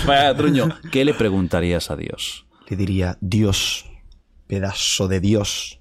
[0.06, 0.68] vaya truño.
[0.90, 2.46] ¿Qué le preguntarías a Dios?
[2.68, 3.86] Le diría, Dios,
[4.46, 5.80] pedazo de Dios.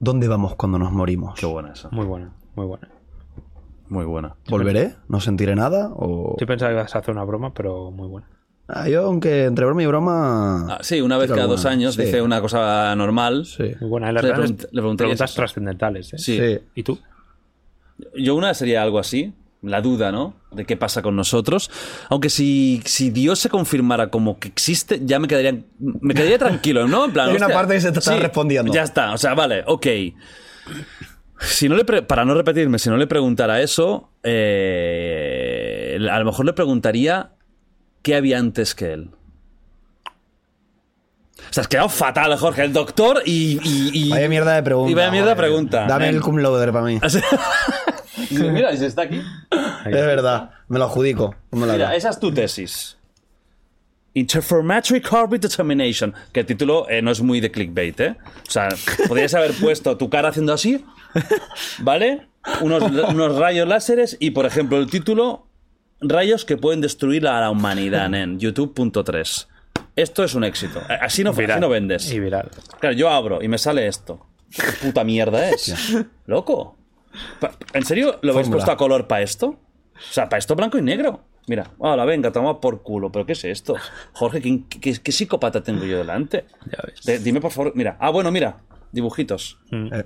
[0.00, 1.38] ¿Dónde vamos cuando nos morimos?
[1.38, 1.88] Qué buena esa.
[1.90, 2.88] Muy buena, muy buena.
[3.88, 4.34] Muy buena.
[4.48, 4.94] ¿Volveré?
[5.08, 5.90] ¿No sentiré nada?
[5.94, 6.36] O...
[6.40, 8.26] Yo pensaba que ibas a hacer una broma, pero muy buena.
[8.68, 10.74] Ah, yo, aunque entre broma y broma.
[10.76, 11.60] Ah, sí, una vez cada dos
[11.94, 12.02] Sí.
[12.02, 13.44] dice una cosa normal.
[13.44, 13.72] Sí.
[13.80, 14.10] Muy buena.
[14.10, 14.12] ¿eh?
[14.12, 15.36] Le grandes pregunt- le preguntas eso.
[15.40, 16.12] trascendentales.
[16.14, 16.18] ¿eh?
[16.18, 16.38] Sí.
[16.38, 16.58] Sí.
[16.76, 16.98] ¿Y tú?
[18.16, 20.34] Yo una sería algo así, la duda, ¿no?
[20.52, 21.70] De qué pasa con nosotros.
[22.08, 26.88] Aunque si, si Dios se confirmara como que existe, ya me quedaría, me quedaría tranquilo,
[26.88, 27.04] ¿no?
[27.04, 28.72] En plan, Hay una hostia, parte que se te está respondiendo.
[28.72, 29.86] Ya está, o sea, vale, ok.
[31.40, 36.44] Si no le para no repetirme, si no le preguntara eso, eh, a lo mejor
[36.46, 37.32] le preguntaría
[38.02, 39.10] qué había antes que él.
[41.38, 42.62] O sea, has quedado fatal, Jorge.
[42.64, 43.58] El doctor y.
[43.64, 44.90] y- y- Vaya mierda de pregunta.
[44.90, 45.86] Y vaya mierda de pregunta.
[45.86, 47.00] Dame el cum laude para mí.
[48.30, 49.20] Mira, si está aquí.
[49.84, 51.34] Es verdad, me lo adjudico.
[51.50, 52.96] Mira, esa es tu tesis.
[54.14, 56.14] Interferometric Orbit Determination.
[56.32, 58.16] Que el título eh, no es muy de clickbait, ¿eh?
[58.46, 58.68] O sea,
[59.08, 60.84] podrías haber puesto tu cara haciendo así,
[61.78, 62.26] ¿vale?
[62.60, 65.46] Unos, unos rayos láseres y, por ejemplo, el título:
[66.00, 69.46] Rayos que pueden destruir a la humanidad en YouTube.3.
[69.96, 70.80] Esto es un éxito.
[71.00, 72.10] Así no, así no vendes.
[72.10, 72.50] Y viral.
[72.80, 74.26] Claro, yo abro y me sale esto.
[74.50, 75.96] ¿Qué puta mierda es?
[76.26, 76.76] Loco.
[77.72, 79.46] ¿En serio lo habéis puesto a color para esto?
[79.48, 81.24] O sea, para esto blanco y negro.
[81.46, 83.10] Mira, hola, venga, toma por culo.
[83.10, 83.74] ¿Pero qué es esto?
[84.12, 86.44] Jorge, ¿qué, qué, qué psicópata tengo yo delante?
[86.70, 87.02] Ya ves.
[87.04, 87.72] De- dime, por favor.
[87.74, 87.96] Mira.
[87.98, 88.58] Ah, bueno, mira.
[88.92, 89.58] Dibujitos.
[89.72, 90.04] Eh,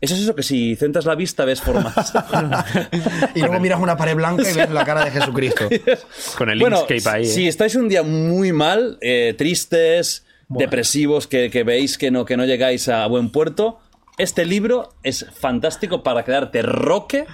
[0.00, 1.94] Eso es eso que si centras la vista ves formas.
[3.34, 5.68] Y luego miras una pared blanca y ves la cara de Jesucristo.
[6.38, 7.22] Con el bueno, Inkscape ahí.
[7.24, 7.26] ¿eh?
[7.26, 12.36] si estáis un día muy mal, eh, tristes, depresivos, que, que veis que no, que
[12.36, 13.80] no llegáis a buen puerto,
[14.18, 17.26] este libro es fantástico para quedarte roque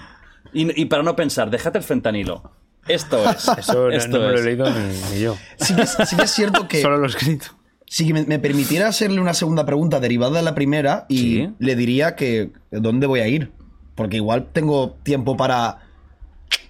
[0.52, 2.50] y, y para no pensar, déjate el fentanilo.
[2.88, 3.46] Esto es.
[3.58, 4.40] Eso no, esto no me lo es.
[4.40, 5.36] he leído ni, ni yo.
[5.58, 7.46] Sí que, es, sí que es cierto que Solo lo he escrito.
[7.86, 11.50] si me, me permitiera hacerle una segunda pregunta derivada de la primera y Sí.
[11.58, 13.52] le diría que dónde voy a ir.
[13.94, 15.80] Porque igual tengo tiempo para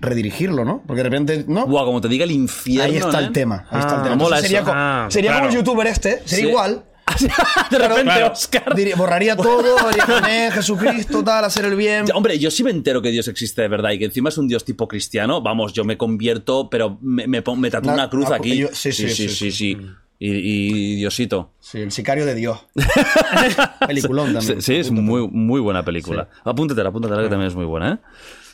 [0.00, 0.82] redirigirlo, ¿no?
[0.86, 1.66] Porque de repente, ¿no?
[1.66, 2.84] Buah, como te diga el infierno.
[2.92, 3.24] Ahí está ¿eh?
[3.26, 3.66] el tema.
[3.70, 4.16] Ahí está el Ah, tema.
[4.16, 4.66] mola sería, eso.
[4.66, 5.64] co- Ah, sería como el claro.
[5.64, 6.48] youtuber este, sería Sí.
[6.48, 6.84] igual.
[7.70, 8.32] de repente, Claro.
[8.32, 8.74] Oscar.
[8.74, 12.06] Diría- borraría todo, haría Jesucristo, tal, hacer el bien.
[12.06, 14.38] Ya, Hombre, yo sí me entero que Dios existe de verdad y que encima es
[14.38, 15.40] un Dios tipo cristiano.
[15.42, 18.56] Vamos, yo me convierto, pero me, me, me tatúo una cruz la- aquí.
[18.58, 19.50] yo- sí, sí, sí, sí.
[19.52, 19.76] sí.
[20.22, 21.52] Y, y Diosito.
[21.60, 22.58] Sí, el sicario de Dios.
[23.86, 24.62] Peliculón Sí, también.
[24.62, 26.28] sí, es muy, muy buena película.
[26.44, 27.98] Apúntatela, apúntatela que también es muy buena, ¿eh?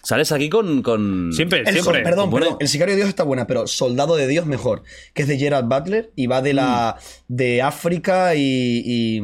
[0.06, 0.82] Sales aquí con.
[0.82, 1.32] con...
[1.32, 2.02] Siempre, El siempre.
[2.02, 2.46] perdón, Bueno.
[2.46, 2.58] perdón.
[2.60, 4.84] El sicario de Dios está buena, pero Soldado de Dios mejor.
[5.14, 6.96] Que es de Gerald Butler y va de la
[7.26, 9.20] de África y, y,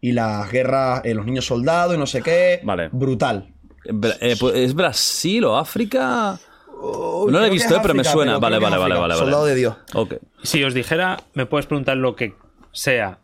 [0.00, 2.60] y las guerras, eh, los niños soldados y no sé qué.
[2.62, 2.88] Vale.
[2.92, 3.52] Brutal.
[3.86, 6.38] Bra- eh, pues, ¿Es Brasil o África?
[6.82, 8.30] no creo lo he visto, eh, pero me África, suena.
[8.34, 9.00] pero Vale, vale, vale, África.
[9.00, 9.18] vale, vale.
[9.18, 9.76] Soldado de Dios.
[9.94, 10.14] Ok.
[10.44, 12.34] Si os dijera, me puedes preguntar lo que
[12.70, 13.18] sea,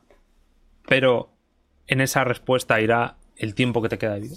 [0.89, 1.31] pero
[1.87, 4.37] en esa respuesta irá el tiempo que te queda de vida.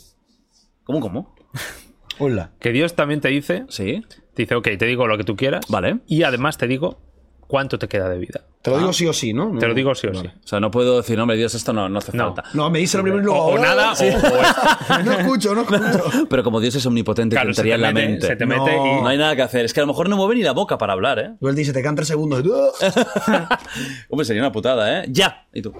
[0.83, 1.35] ¿Cómo, cómo?
[2.19, 2.51] Hola.
[2.59, 4.03] Que Dios también te dice, Sí.
[4.33, 5.65] te dice, ok, te digo lo que tú quieras.
[5.69, 5.99] Vale.
[6.07, 6.99] Y además te digo
[7.47, 8.41] cuánto te queda de vida.
[8.61, 9.57] Te lo digo sí o sí, ¿no?
[9.57, 10.27] Te lo digo sí o sí.
[10.27, 12.35] O sea, no puedo decir, hombre, Dios, esto no, no hace No.
[12.35, 12.43] falta.
[12.53, 13.39] No, me dice lo primero y luego.
[13.41, 14.03] O, o nada, Sí.
[14.03, 14.99] o, o esto.
[15.05, 16.27] no escucho, no escucho.
[16.29, 18.27] Pero como Dios es omnipotente, Claro, te se entraría te, en la mete, mente.
[18.27, 18.63] se te No.
[18.65, 19.01] mete y...
[19.01, 19.63] No hay nada que hacer.
[19.63, 21.27] Es que a lo mejor no mueve ni la boca para hablar, ¿eh?
[21.39, 22.43] Luego él dice, te quedan tres segundos.
[23.27, 23.59] ¡Ah!
[24.09, 25.05] Hombre, sería una putada, ¿eh?
[25.09, 25.47] ¡Ya!
[25.53, 25.73] ¿Y tú?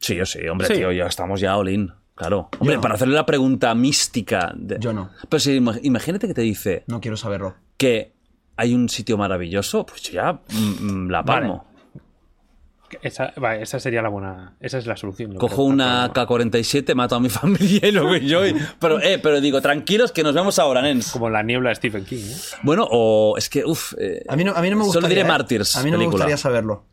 [0.00, 0.74] Sí, yo sí, hombre, Sí.
[0.74, 1.92] tío, ya estamos ya all in.
[2.18, 2.48] Claro.
[2.58, 2.80] Hombre, no.
[2.82, 4.52] para hacerle la pregunta mística.
[4.54, 5.10] de- Yo no.
[5.28, 7.54] Pero si ima- imagínate que te dice No quiero saberlo.
[7.76, 8.12] que
[8.56, 11.64] hay un sitio maravilloso, pues yo ya mm, mm, la palmo.
[13.02, 14.56] Esa, vale, esa sería la buena...
[14.60, 15.34] Esa es la solución.
[15.34, 16.48] Cojo creo, una al problema.
[16.50, 18.40] K-47, mato a mi familia y luego yo.
[18.80, 21.10] Pero, eh, pero digo, tranquilos que nos vemos ahora, nens.
[21.12, 22.24] Como la niebla de Stephen King.
[22.24, 22.36] ¿eh?
[22.62, 23.92] Bueno, o es que, uff.
[24.28, 24.92] A mí no, a mí no me gustaría.
[25.02, 25.24] Solo diré ¿eh?
[25.24, 25.76] Martyrs.
[25.76, 26.24] A mí no me película.
[26.24, 26.84] gustaría saberlo.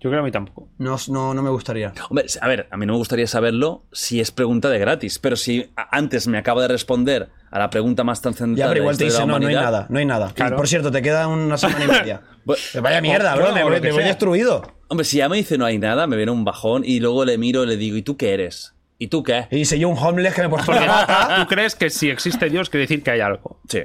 [0.00, 0.68] Yo creo que a mí tampoco.
[0.78, 1.92] No, no, no me gustaría.
[2.10, 5.36] Hombre, a ver, a mí no me gustaría saberlo si es pregunta de gratis, pero
[5.36, 8.82] si antes me acaba de responder a la pregunta más trascendental Ya, pero de la
[8.84, 10.32] igual te historia dice, de la no, no hay nada, no hay nada.
[10.34, 10.56] Claro.
[10.56, 12.20] por cierto, te queda una semana y media.
[12.46, 14.62] Bueno, Vaya mierda, bro, me me voy destruido.
[14.86, 17.38] Hombre, si ya me dice no hay nada, me viene un bajón y luego le
[17.38, 18.76] miro y le digo, ¿y tú qué eres?
[18.98, 19.48] ¿Y tú qué?
[19.50, 21.38] Y dice yo un homeless que me he puesto bata.
[21.40, 23.58] tú crees que si existe Dios quiere decir que hay algo.
[23.68, 23.82] Sí.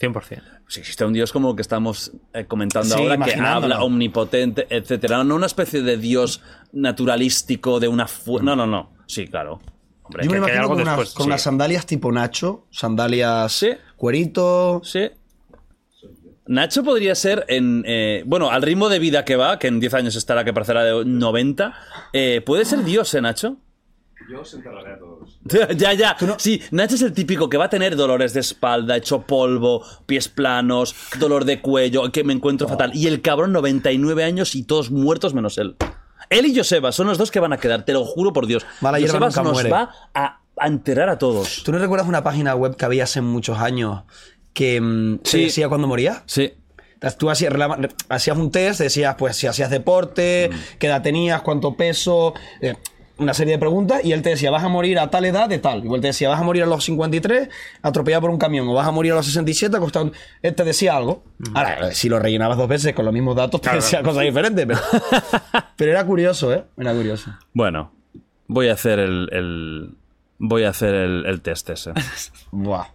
[0.00, 0.42] 100%.
[0.68, 4.66] Si existe un dios como el que estamos eh, comentando Sí, ahora, que habla omnipotente,
[4.70, 5.22] etcétera.
[5.22, 6.40] No una especie de dios
[6.72, 8.06] naturalístico de una
[8.42, 8.92] No, no, no.
[9.06, 9.60] Sí, claro.
[10.04, 11.28] Hombre, Yo me que- que hay imagino algo con, unas, después, con sí.
[11.28, 13.70] unas sandalias tipo Nacho, sandalias Sí.
[13.96, 14.80] cuerito.
[14.84, 15.10] Sí.
[16.46, 17.84] Nacho podría ser en.
[17.86, 20.82] eh, bueno, al ritmo de vida que va, que en 10 años estará que parecerá
[20.84, 21.72] de 90.
[22.12, 23.58] eh, ¿Puede ser Dios, eh, Nacho?
[24.30, 25.38] Yo os enterraré a todos.
[25.76, 26.16] ya, ya.
[26.38, 30.28] Sí, Nacho es el típico que va a tener dolores de espalda, hecho polvo, pies
[30.28, 32.92] planos, dolor de cuello, que me encuentro fatal.
[32.94, 35.76] Y el cabrón, 99 años y todos muertos menos él.
[36.30, 38.64] Él y Joseba son los dos que van a quedar, te lo juro por Dios.
[38.80, 39.70] Mala Joseba nunca nos muere.
[39.70, 41.62] va a, a enterrar a todos.
[41.64, 44.02] ¿Tú no recuerdas una página web que había hace muchos años
[44.54, 46.22] que mm, decía cuando moría?
[46.26, 46.52] Sí.
[47.18, 47.52] Tú hacías,
[48.08, 50.78] hacías un test, decías pues si hacías deporte, Mm.
[50.78, 52.76] qué edad tenías, cuánto peso, eh,
[53.22, 55.58] una serie de preguntas, y él te decía, vas a morir a tal edad de
[55.58, 55.84] tal.
[55.84, 57.48] Igual te decía, vas a morir a los 53
[57.82, 60.06] atropellado por un camión, o vas a morir a los 67 acostado.
[60.06, 60.12] en-
[60.42, 61.24] Él te decía algo.
[61.54, 64.08] Ahora, eh, si lo rellenabas dos veces con los mismos datos, te Claro, decía claro.
[64.10, 64.66] cosas diferentes.
[64.66, 64.80] Pero,
[65.76, 66.64] pero era curioso, ¿eh?
[66.76, 67.30] Era curioso.
[67.54, 67.92] Bueno,
[68.48, 69.28] voy a hacer el.
[69.32, 69.94] el-
[70.38, 71.92] voy a hacer el, el test ese.
[72.50, 72.86] Buah.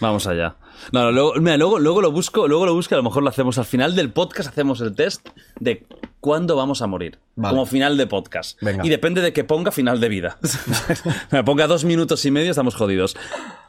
[0.00, 0.56] Vamos allá.
[0.92, 3.28] No, no, luego, mira, luego, luego lo busco, luego lo busco, a lo mejor lo
[3.28, 5.28] hacemos al final del podcast, hacemos el test
[5.60, 5.86] de
[6.22, 7.18] cuándo vamos a morir.
[7.36, 7.52] Vale.
[7.52, 8.58] Como final de podcast.
[8.62, 8.86] Venga.
[8.86, 10.38] Y depende de que ponga final de vida.
[11.30, 13.14] me ponga dos minutos y medio, estamos jodidos.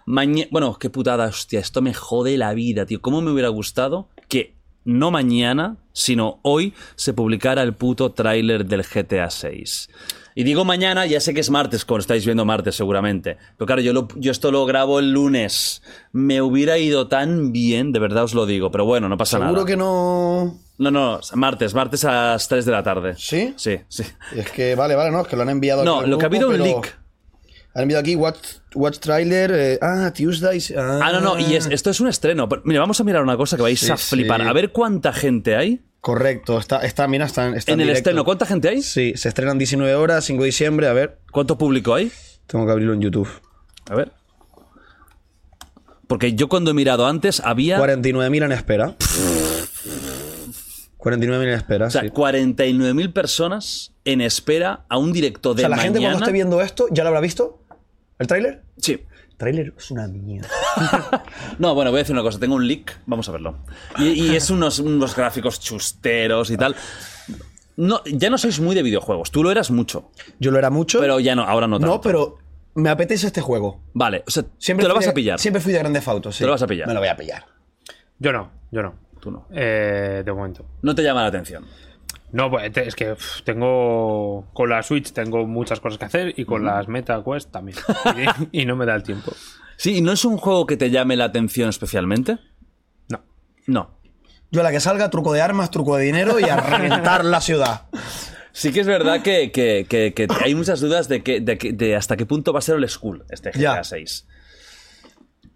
[0.06, 3.02] Bueno, qué putada, hostia, esto me jode la vida, tío.
[3.02, 4.56] ¿Cómo me hubiera gustado que
[4.86, 9.90] no mañana, sino hoy, se publicara el puto tráiler del GTA 6?
[10.36, 13.38] Y digo mañana, ya sé que es martes, como estáis viendo martes seguramente.
[13.58, 15.84] Pero claro, yo, lo- yo esto lo grabo el lunes.
[16.12, 18.72] Me hubiera ido tan bien, de verdad os lo digo.
[18.72, 19.66] Pero bueno, no pasa Seguro nada.
[19.66, 20.60] que no.
[20.78, 23.14] No, no, martes, martes a las 3 de la tarde.
[23.18, 23.54] ¿Sí?
[23.58, 24.04] Sí, sí.
[24.36, 26.28] Es que, vale, vale, no, es que lo han enviado No, aquí lo que ha
[26.28, 27.00] habido un leak.
[27.76, 28.38] Han enviado aquí Watch,
[28.76, 29.52] watch Trailer.
[29.52, 30.60] eh, ah, Tuesday.
[30.78, 32.48] Ah, Ah, no, no, y es- esto es un estreno.
[32.50, 34.42] Pero, mira, vamos a mirar una cosa que vais Sí, a flipar.
[34.42, 34.48] sí.
[34.48, 38.10] A ver cuánta gente hay Correcto, está, está mira, está, está en el directo.
[38.10, 38.26] estreno.
[38.26, 38.82] ¿Cuánta gente hay?
[38.82, 40.88] Sí, se estrenan 19 horas, 5 de diciembre.
[40.88, 42.12] A ver, ¿Cuánto público hay?
[42.46, 43.30] tengo que abrirlo en YouTube.
[43.90, 44.12] A ver.
[46.08, 47.80] Porque yo cuando he mirado antes había...
[47.80, 48.96] 49.000 en espera.
[51.04, 52.10] 49.000 en espera, O sea, sí.
[52.10, 56.62] 49.000 personas en espera a un directo O de sea, la gente cuando esté viendo
[56.62, 57.62] esto, ¿ya lo habrá visto?
[58.20, 58.64] ¿El tráiler?
[58.78, 59.04] Sí.
[59.32, 60.48] El tráiler es una mierda.
[61.60, 62.40] No, bueno, voy a decir una cosa.
[62.40, 63.00] Tengo un leak.
[63.06, 63.58] Vamos a verlo.
[63.98, 66.76] Y, y es unos, unos gráficos chusteros y tal.
[67.76, 69.32] No, ya no sois muy de videojuegos.
[69.32, 70.12] Tú lo eras mucho.
[70.40, 71.00] Yo lo era mucho.
[71.00, 71.96] Pero ya no, ahora no tanto.
[71.96, 72.38] no, pero
[72.76, 73.82] me apetece este juego.
[73.94, 75.40] Vale, o sea, Siempre te lo vas de- a pillar.
[75.40, 76.40] Siempre fui de Grande Auto, sí.
[76.40, 76.88] Te lo vas a pillar.
[76.88, 77.46] Me lo voy a pillar.
[78.20, 78.96] Yo no, yo no.
[79.24, 79.48] Tú no.
[79.54, 80.66] Eh, de momento.
[80.82, 81.64] No te llama la atención.
[82.34, 84.50] No, pues es que uf, tengo.
[84.54, 87.78] Con la Switch tengo muchas cosas que hacer y con las Meta Quest también.
[88.52, 89.32] Y, y no me da el tiempo.
[89.76, 92.38] Sí, ¿y no es un juego que te llame la atención especialmente?
[93.10, 93.22] No.
[93.66, 93.98] No.
[94.52, 97.42] Yo a la que salga, truco de armas, truco de dinero y a reventar la
[97.42, 97.88] ciudad.
[98.52, 101.74] Sí que es verdad que, que- que- que hay muchas dudas de, que, de, que-
[101.74, 103.84] de hasta qué punto va a ser el school este GTA Ya.
[103.84, 104.28] 6.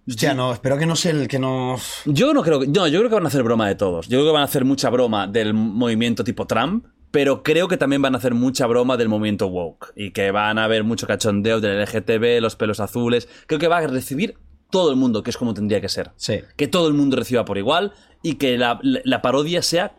[0.08, 1.76] Hostia, no, espero que no sea el que no.
[2.06, 2.68] Yo no creo que.
[2.68, 4.08] No, yo creo que van a hacer broma de todos.
[4.08, 7.76] Yo creo que van a hacer mucha broma del movimiento tipo Trump, pero creo que
[7.76, 9.92] también van a hacer mucha broma del movimiento woke.
[9.96, 13.28] Y que van a haber mucho cachondeo del LGTB, los pelos azules.
[13.48, 14.38] Creo que va a recibir
[14.70, 16.12] todo el mundo, que es como tendría que ser.
[16.16, 16.40] Sí.
[16.56, 17.94] Que todo el mundo reciba por igual
[18.24, 19.98] y que la, la parodia sea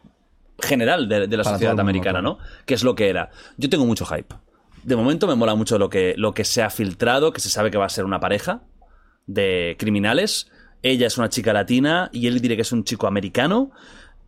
[0.59, 2.39] general de, de la Para sociedad mundo, americana, ¿no?
[2.65, 3.31] Que es lo que era.
[3.59, 4.35] Yo tengo mucho hype.
[4.85, 7.71] De momento me mola mucho lo que, lo que se ha filtrado, que se sabe
[7.71, 8.63] que va a ser una pareja
[9.29, 10.51] de criminales.
[10.83, 13.71] Ella es una chica latina y él diré que es un chico americano.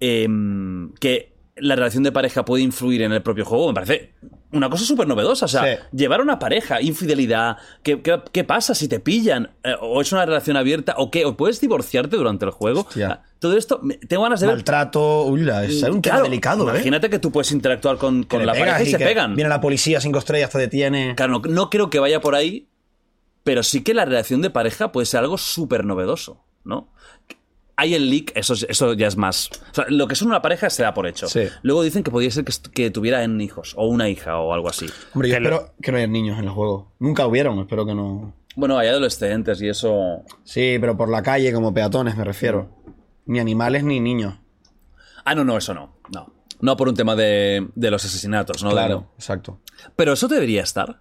[0.02, 4.14] em, que la relación de pareja puede influir en el propio juego, me parece
[4.52, 5.44] una cosa súper novedosa.
[5.44, 5.82] O sea, Sí.
[5.93, 9.51] llevar a una pareja, infidelidad, ¿qué, qué, qué pasa si te pillan?
[9.62, 10.94] Eh, ¿O es una relación abierta?
[10.97, 11.27] ¿O qué?
[11.27, 12.81] ¿O puedes divorciarte durante el juego?
[12.81, 13.20] Hostia.
[13.39, 14.56] Todo esto, tengo ganas de ver.
[14.56, 16.77] Maltrato, uy, es un tema delicado, ¿eh?
[16.77, 19.35] Imagínate que tú puedes interactuar con, con la pareja y, se pegan.
[19.35, 21.14] Viene la policía, cinco estrellas, te detiene.
[21.14, 22.66] Claro, no, no creo que vaya por ahí,
[23.45, 26.89] pero sí que la relación de pareja puede ser algo súper novedoso, ¿no?
[27.77, 29.49] Hay el leak, eso, es- eso ya es más.
[29.71, 31.27] O sea, lo que son una pareja se da por hecho.
[31.29, 31.45] Sí.
[31.62, 34.87] Luego dicen que podría ser que, que tuvieran hijos, o una hija, o algo así.
[35.15, 36.93] Hombre, yo Que lo- espero que no haya niños en el juego.
[36.99, 38.35] Nunca hubieron, espero que no.
[38.55, 40.25] Bueno, hay adolescentes y eso.
[40.45, 42.69] Sí, pero por la calle, como peatones, me refiero.
[43.25, 44.35] Ni animales ni niños.
[45.25, 45.95] Ah, no, no, eso no.
[46.12, 46.35] No.
[46.61, 48.71] No por un tema de, de los asesinatos, ¿no?
[48.73, 49.61] claro, De- exacto.
[49.97, 51.01] Pero eso debería estar.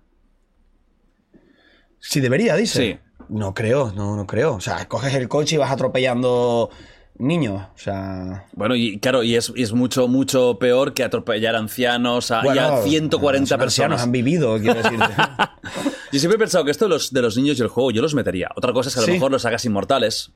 [1.99, 2.81] Si debería, dice.
[3.03, 3.25] Sí.
[3.29, 4.55] No creo, no, no creo.
[4.55, 6.69] O sea, coges el coche y vas atropellando
[7.17, 7.61] niños.
[7.75, 8.47] O sea.
[8.53, 12.57] Bueno, y claro, y es, y es mucho, mucho peor que atropellar ancianos a, y
[12.57, 14.01] a 140 los ancianos personas.
[14.03, 15.05] han vivido, quiero decirte.
[16.11, 18.01] Yo siempre he pensado que esto de los, de los niños y el juego yo
[18.01, 18.49] los metería.
[18.55, 19.11] Otra cosa es que a lo Sí.
[19.11, 20.31] mejor los hagas inmortales,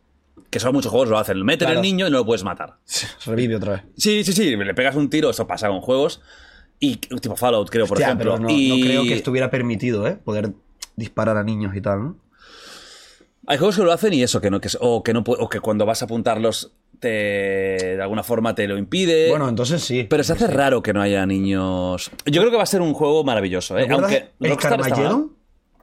[0.51, 1.43] que son muchos juegos lo hacen.
[1.43, 1.79] Meten Claro.
[1.79, 2.75] el niño y no lo puedes matar.
[3.25, 3.81] Revive otra vez.
[3.97, 6.21] Sí, sí, sí, le pegas un tiro, eso pasa con juegos.
[6.79, 8.33] Y tipo Fallout, creo, por Hostia, ejemplo.
[8.35, 10.15] pero no, y no creo que estuviera permitido, ¿eh?
[10.23, 10.51] Poder
[10.95, 12.15] disparar a niños y tal, ¿no?
[13.45, 15.59] Hay juegos que lo hacen y eso, que no, que, o, que no, o que
[15.59, 19.29] cuando vas a apuntarlos te, de alguna forma te lo impide.
[19.29, 20.05] Bueno, entonces sí.
[20.09, 22.09] pero se hace raro que no haya niños.
[22.25, 23.81] Yo creo que va a ser un juego maravilloso, ¿eh?
[23.81, 24.57] ¿Recuerdas Aunque el.
[24.57, 25.33] Carmageddon?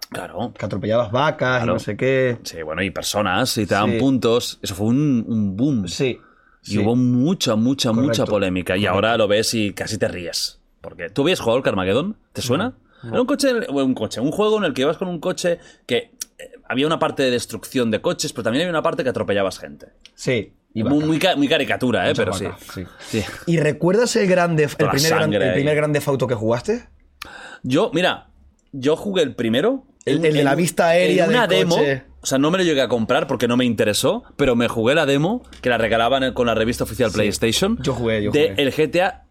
[0.09, 0.53] Claro.
[0.59, 1.73] Que atropellabas vacas Claro.
[1.73, 2.39] y no sé qué.
[2.43, 3.99] Sí, bueno, y personas, y te dan Sí.
[3.99, 4.59] puntos.
[4.62, 5.87] Eso fue un, un boom.
[5.87, 6.19] Sí.
[6.65, 6.78] Y sí.
[6.78, 8.77] hubo mucha, mucha, mucha polémica.
[8.77, 10.59] Y ahora lo ves y casi te ríes.
[10.81, 12.73] Porque tú habías jugado el Carmageddon, ¿te suena?
[13.09, 15.59] Era un coche, bueno, un coche, un juego en el que ibas con un coche
[15.87, 15.97] que
[16.39, 19.59] eh, había una parte de destrucción de coches, pero también había una parte que atropellabas
[19.59, 19.87] gente.
[20.15, 20.53] Sí.
[20.75, 22.13] y Muy, muy, ca- muy caricatura, ¿eh?
[22.15, 22.47] Pero sí.
[22.75, 22.85] sí.
[23.01, 23.25] Sí.
[23.47, 26.85] ¿Y recuerdas el grande, el primer, gran, el primer grande fauto que jugaste?
[27.63, 28.29] Yo, mira,
[28.73, 29.87] yo jugué el primero.
[30.05, 31.77] El- el de la vista aérea en una del demo.
[31.77, 32.05] coche.
[32.23, 34.95] O sea, no me lo llegué a comprar porque no me interesó, pero me jugué
[34.95, 37.79] la demo que la regalaban con la revista oficial PlayStation.
[37.83, 38.63] Yo jugué, yo de jugué.
[38.63, 39.25] el GTA,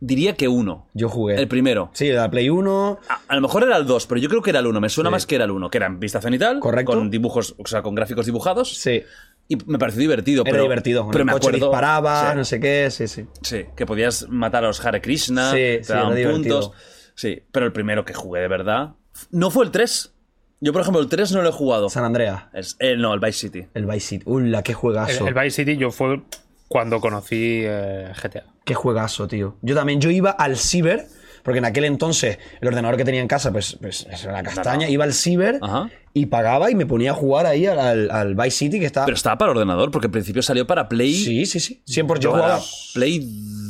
[0.00, 0.86] diría que uno.
[0.94, 1.36] Yo jugué.
[1.36, 1.90] El primero.
[1.92, 2.98] Sí, la Play 1.
[3.08, 4.80] A, a lo mejor era el 2, pero yo creo que era el 1.
[4.80, 5.12] Me suena Sí.
[5.12, 6.92] más que era el 1, que era en vista cenital, Correcto.
[6.92, 8.74] con dibujos, o sea, con gráficos dibujados.
[8.76, 9.02] Sí.
[9.48, 10.42] Y me pareció divertido.
[10.42, 11.06] Era pero, divertido.
[11.10, 11.66] Pero el me coche acuerdo.
[11.66, 12.90] disparaba, sí, no sé qué.
[12.90, 13.26] Sí, sí.
[13.42, 16.44] sí, que podías matar a los Hare Krishna, Sí, sí, daban era puntos.
[16.44, 16.72] divertido.
[17.14, 18.90] Sí, pero el primero que jugué de verdad
[19.30, 20.14] no fue el 3.
[20.60, 21.88] Yo, por ejemplo, el 3 no lo he jugado.
[21.88, 22.44] San Andreas.
[22.52, 23.66] Es- eh, no, el Vice City.
[23.74, 24.24] El Vice City.
[24.26, 25.26] Uy, qué juegazo.
[25.26, 26.20] El, el Vice City yo fue
[26.68, 28.44] cuando conocí eh, GTA.
[28.68, 29.56] Qué juegazo, tío.
[29.62, 31.06] Yo también, yo iba al ciber,
[31.42, 34.88] porque en aquel entonces el ordenador que tenía en casa, pues, pues era la castaña,
[34.88, 35.88] iba al ciber Ajá.
[36.12, 39.06] y pagaba y me ponía a jugar ahí al, al, al Vice City que estaba...
[39.06, 41.14] Pero estaba para ordenador, porque al principio salió para Play.
[41.14, 41.82] Sí, sí, sí.
[41.88, 42.18] 100%.
[42.18, 42.60] Yo jugaba,
[42.94, 43.20] Play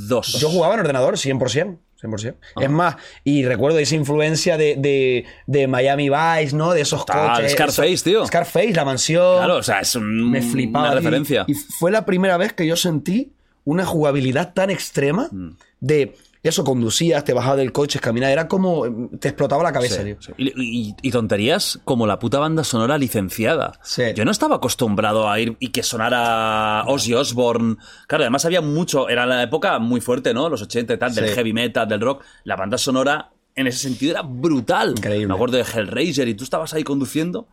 [0.09, 0.41] 2.
[0.41, 1.79] yo jugaba en ordenador, 100%.
[2.03, 2.35] 100%.
[2.61, 2.95] Es más,
[3.25, 6.73] y recuerdo esa influencia de, de, de Miami Vice, ¿no?
[6.73, 7.53] De esos Total, coches.
[7.53, 8.25] Scarface, eso- tío.
[8.27, 9.39] Scarface, la mansión.
[9.39, 10.87] Claro, o sea, es un- me flipaba.
[10.87, 11.45] una referencia.
[11.49, 13.33] Y fue la primera vez que yo sentí
[13.71, 15.51] una jugabilidad tan extrema Mm.
[15.81, 18.91] de eso, conducías, te bajabas del coche, caminabas, era como eh,
[19.21, 20.17] te explotaba la cabeza, Sí, tío.
[20.21, 20.33] sí.
[20.39, 23.79] Y, y- y tonterías como la puta banda sonora licenciada.
[23.83, 24.05] Sí.
[24.15, 27.77] Yo no estaba acostumbrado a ir y que sonara Ozzy Osbourne.
[28.07, 30.49] Claro, además había mucho, era la época muy fuerte, ¿no?
[30.49, 32.23] Los 80 y tal, del heavy metal, del rock.
[32.45, 34.91] La banda sonora en ese sentido era brutal.
[34.97, 35.27] Increíble.
[35.27, 37.49] Me acuerdo de Hellraiser y tú estabas ahí conduciendo.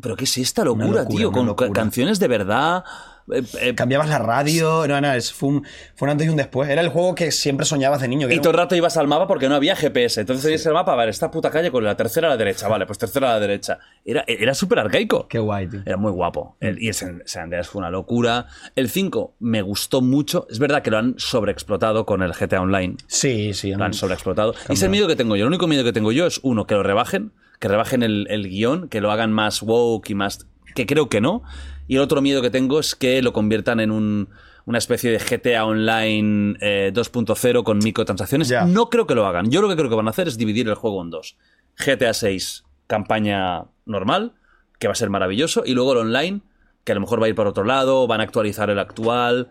[0.00, 1.30] ¿Pero qué es esta locura, locura, tío?
[1.30, 1.68] Con locura.
[1.68, 2.82] ca- canciones de verdad.
[3.32, 6.36] Eh, eh, Cambiabas la radio, no, no, es- fue un, fue un antes y un
[6.36, 6.68] después.
[6.68, 8.28] Era el juego que siempre soñabas de niño.
[8.28, 10.20] Que Y todo el rato ibas al mapa porque no había GPS.
[10.20, 12.68] Entonces veías el mapa, vale, esta puta calle con la tercera a la derecha.
[12.68, 13.78] Vale, pues tercera a la derecha.
[14.04, 15.26] Era, era súper arcaico.
[15.28, 15.80] Qué guay, tío.
[15.86, 16.56] Era muy guapo.
[16.60, 18.46] El, y el San San Andreas fue una locura.
[18.76, 20.46] El 5 me gustó mucho.
[20.50, 22.96] Es verdad que lo han sobreexplotado con el GTA Online.
[23.06, 23.72] Sí, sí.
[23.74, 24.54] Lo han sobreexplotado.
[24.68, 25.42] Y es el miedo que tengo yo.
[25.44, 27.32] El único miedo que tengo yo es, uno, que lo rebajen.
[27.60, 28.88] Que rebajen el, el guion.
[28.88, 30.46] Que lo hagan más woke y más...
[30.74, 31.42] Que creo que no.
[31.86, 34.28] Y el otro miedo que tengo es que lo conviertan en un-
[34.66, 38.48] una especie de GTA Online eh, 2.0 con microtransacciones.
[38.66, 39.50] No creo que lo hagan.
[39.50, 41.36] Yo lo que creo que van a hacer es dividir el juego en dos.
[41.76, 44.32] GTA 6, campaña normal,
[44.78, 45.62] que va a ser maravilloso.
[45.66, 46.40] Y luego el online,
[46.84, 48.06] que a lo mejor va a ir por otro lado.
[48.06, 49.50] Van a actualizar el actual.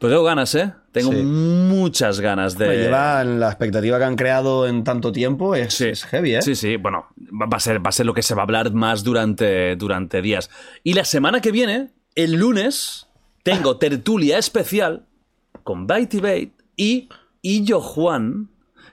[0.00, 0.72] Pues tengo ganas, ¿eh?
[0.92, 1.22] Tengo Sí.
[1.22, 2.66] muchas ganas de...
[2.68, 5.88] Me llevan la expectativa que han creado en tanto tiempo, es, Sí.
[5.88, 6.42] es heavy, ¿eh?
[6.42, 8.72] Sí, sí, bueno, va a ser, va a ser lo que se va a hablar
[8.72, 10.50] más durante, durante días.
[10.82, 13.06] Y la semana que viene, el lunes,
[13.42, 15.06] tengo tertulia especial
[15.64, 17.08] con Baity Bait y
[17.42, 18.49] Illo Juan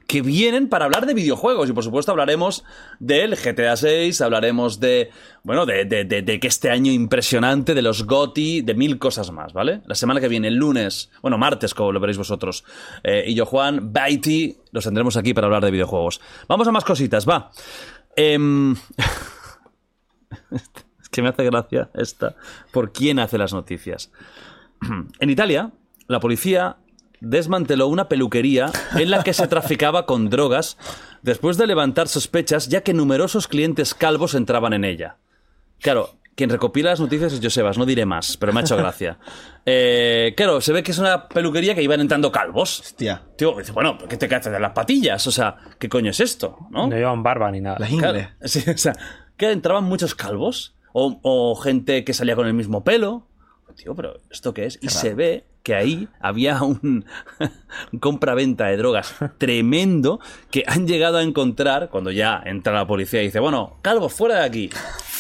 [0.08, 1.70] que vienen para hablar de videojuegos.
[1.70, 2.64] Y por supuesto hablaremos
[3.00, 5.12] del GTA 6, hablaremos de,
[5.44, 9.54] bueno, de, de, de, que este año impresionante, de los GOTI, de mil cosas más,
[9.54, 9.82] ¿vale?
[9.86, 12.64] La semana que viene, el lunes, bueno, martes, como lo veréis vosotros,
[13.04, 16.22] eh, y yo, Juan, Baiti, los tendremos aquí para hablar de videojuegos.
[16.48, 17.52] Vamos a más cositas, va.
[18.16, 18.72] Em,
[20.52, 22.36] es que me hace gracia esta.
[22.72, 24.12] ¿Por quién hace las noticias?
[25.20, 25.72] En Italia,
[26.08, 26.78] la policía
[27.22, 30.78] desmanteló una peluquería en la que se traficaba con drogas
[31.22, 35.18] después de levantar sospechas ya que numerosos clientes calvos entraban en ella.
[35.82, 39.18] Claro, quien recopila las noticias es Josebas, no diré más, pero me ha hecho gracia.
[39.66, 42.80] Eh, claro, se ve que es una peluquería que iban entrando calvos.
[42.80, 43.24] Hostia.
[43.36, 45.26] Tío, dice, bueno, ¿qué te haces de las patillas?
[45.28, 46.58] O sea, ¿qué coño es esto?
[46.70, 46.88] ¿No?
[46.88, 47.78] No llevan barba ni nada.
[47.80, 48.30] Las Claro, ingles.
[48.52, 48.94] sí, o sea,
[49.36, 53.28] que entraban muchos calvos o, o gente que salía con el mismo pelo.
[53.76, 54.80] Tío, pero ¿esto qué es?
[54.82, 57.04] Y se ve que ahí había un,
[57.92, 63.22] un compra-venta de drogas tremendo que han llegado a encontrar cuando ya entra la policía
[63.22, 64.70] y dice, bueno, calvo, fuera de aquí.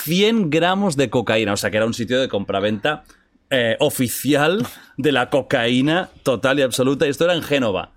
[0.04, 3.04] 100 gramos de cocaína, o sea que era un sitio de compraventa
[3.50, 4.66] eh, oficial
[4.96, 7.06] de la cocaína total y absoluta.
[7.06, 7.92] Y esto era en Génova.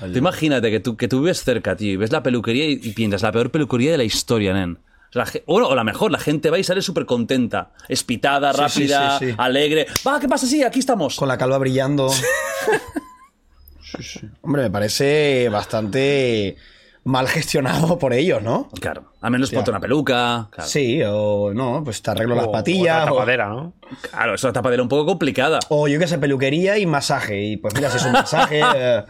[0.00, 2.92] Tú imagínate que tú, que tú vives cerca, tío, y ves la peluquería y, y
[2.94, 4.80] piensas, la peor peluquería de la historia, nen.
[5.14, 8.52] O, sea, la o, o la mejor, la gente va y sale súper contenta, espitada,
[8.52, 9.34] sí, rápida, sí, sí.
[9.36, 9.86] alegre.
[10.06, 10.46] Va, ¿qué pasa?
[10.46, 11.16] Sí, aquí estamos.
[11.16, 12.08] Con la calva brillando.
[12.08, 12.22] Sí,
[14.02, 14.20] sí.
[14.40, 16.56] Hombre, me parece bastante
[17.04, 18.68] mal gestionado por ellos, ¿no?
[18.80, 20.48] Claro, al menos ponte una peluca.
[20.50, 23.02] Claro, Sí, o no, pues te arreglo las O- patillas.
[23.10, 23.74] O, tapadera, ¿no?
[24.10, 25.58] claro es una tapadera un poco complicada.
[25.68, 27.42] o yo qué sé, peluquería y masaje.
[27.42, 29.02] Y pues mira, si es un masaje, eh,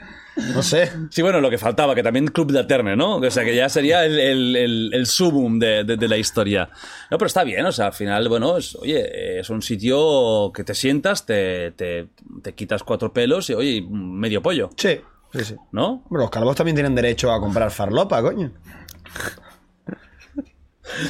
[0.54, 0.90] no sé.
[1.10, 3.16] Sí, bueno, lo que faltaba, que también Club de Alterne, ¿no?
[3.16, 6.70] O sea, que ya sería el, el, el, el sumum de, de- de la historia.
[7.10, 10.64] No, pero está bien, o sea, al final, bueno, es, oye, es un sitio que
[10.64, 12.08] te sientas, te, te,
[12.42, 15.00] te quitas cuatro pelos y, oye, medio pollo, Sí,
[15.32, 15.56] sí, sí.
[15.72, 16.02] ¿no?
[16.06, 18.50] Hombre, los calvos también tienen derecho a comprar farlopa, coño.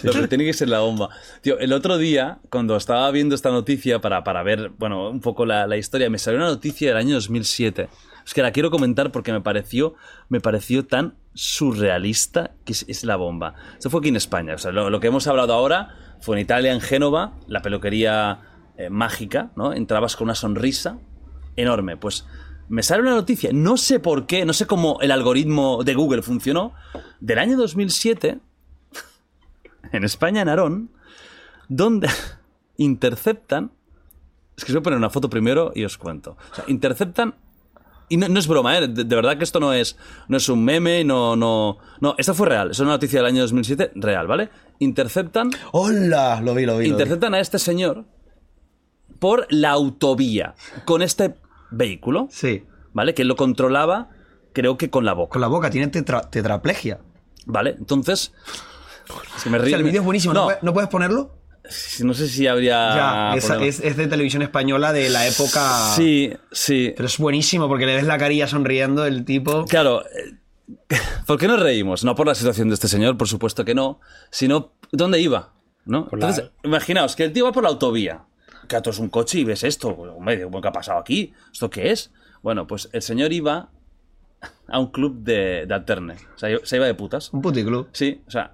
[0.03, 1.09] No, pero tiene que ser la bomba.
[1.41, 5.47] Tío, el otro día, cuando estaba viendo esta noticia para, para ver, bueno, un poco
[5.47, 7.89] la, la historia, me salió una noticia del año 2007.
[8.25, 9.95] Es que la quiero comentar porque me pareció,
[10.29, 13.55] me pareció tan surrealista que es, la bomba.
[13.75, 14.55] Esto fue aquí en España.
[14.55, 18.41] O sea, lo, lo que hemos hablado ahora fue en Italia, en Génova, la peluquería
[18.77, 19.73] eh, mágica, ¿no?
[19.73, 20.99] Entrabas con una sonrisa
[21.57, 21.97] enorme.
[21.97, 22.27] Pues
[22.69, 26.23] me sale una noticia, no sé por qué, no sé cómo el algoritmo de Google
[26.23, 26.73] funcionó,
[27.21, 28.39] del año 2007
[29.93, 30.91] en España, en Arón,
[31.69, 32.09] donde
[32.77, 33.73] interceptan.
[34.57, 36.37] Es que os voy a poner una foto primero y os cuento.
[36.53, 37.35] O sea, interceptan.
[38.13, 38.89] Y no, no es broma, ¿eh?
[38.89, 39.97] De, de verdad que esto no es,
[40.29, 41.79] no es un meme, no, no.
[42.01, 42.71] No, esto fue real.
[42.73, 44.51] Es una noticia del año 2007, real, ¿vale?
[44.81, 46.41] Interceptan, ¡Hola!
[46.43, 46.85] Lo vi, lo vi.
[46.85, 46.89] lo vi.
[46.91, 48.05] interceptan a este señor
[49.19, 51.37] por la autovía con este
[51.71, 52.65] vehículo, Sí.
[52.93, 53.15] ¿vale?
[53.15, 54.11] Que lo controlaba,
[54.53, 55.33] creo que con la boca.
[55.33, 57.01] Con la boca, tiene tetra- tetraplegia.
[57.47, 57.77] ¿Vale?
[57.79, 58.33] Entonces.
[59.37, 60.35] es que me O río- sea, el vídeo es buenísimo.
[60.35, 61.35] ¿No, no puedes ponerlo?
[62.01, 62.95] No sé si habría.
[62.95, 63.67] ya, es, problema.
[63.69, 65.93] es- es de televisión española de la época.
[65.95, 66.93] Sí, sí.
[66.97, 69.65] Pero es buenísimo porque le ves la carilla sonriendo el tipo.
[69.67, 70.35] Claro, eh,
[71.27, 72.05] ¿por qué nos reímos?
[72.05, 75.53] No por la situación de este señor, por supuesto que no, sino ¿dónde iba?
[75.85, 76.09] ¿No?
[76.09, 78.23] Por la- Entonces, imaginaos que el tío va por la autovía.
[78.69, 79.89] Que es un coche y ves esto.
[79.89, 81.35] Hombre, ¿qué ha pasado aquí?
[81.53, 82.13] ¿Esto qué es?
[82.43, 83.71] Bueno, pues el señor iba
[84.69, 86.15] a un club de, de alterne.
[86.35, 87.33] O sea, se iba de putas.
[87.33, 87.89] Un puticlub.
[87.93, 88.53] Sí, o sea,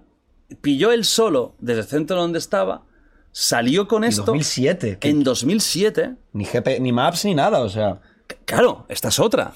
[0.63, 2.85] pilló él solo desde el centro donde estaba,
[3.33, 4.99] salió con En esto 2007.
[4.99, 6.15] que en 2007.
[6.33, 8.01] Ni GP, ni Maps, ni nada, o sea.
[8.45, 9.53] Claro, esta es otra.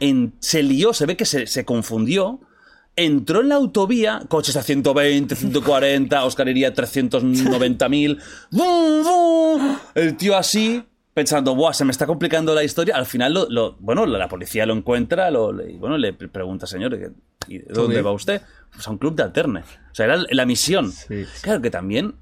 [0.00, 2.40] En- se lió, se ve que se, se confundió.
[2.96, 8.18] Entró en la autovía, coches a 120, 140, Oscar iría a 390.000.
[8.50, 9.76] ¡Bum, bum!
[9.94, 10.82] El tío así,
[11.14, 12.96] pensando, Buah, se me está complicando la historia.
[12.96, 16.66] Al final, lo, lo- bueno, la policía lo encuentra lo- y bueno, le pre- pregunta,
[16.66, 16.94] señor,
[17.48, 18.42] ¿y de dónde va usted?
[18.72, 19.60] Pues a un club de alterne.
[19.60, 20.92] O sea, era la misión.
[20.92, 21.24] Sí.
[21.42, 22.14] Claro que también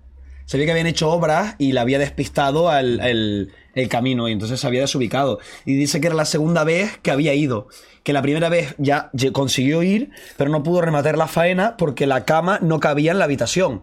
[0.48, 4.32] Se ve que habían hecho obras y le había despistado al, el, el camino y
[4.32, 5.38] entonces se había desubicado.
[5.66, 7.68] Y dice que era la segunda vez que había ido.
[8.02, 10.08] Que la primera vez ya consiguió ir,
[10.38, 13.82] pero no pudo rematar la faena porque la cama no cabía en la habitación.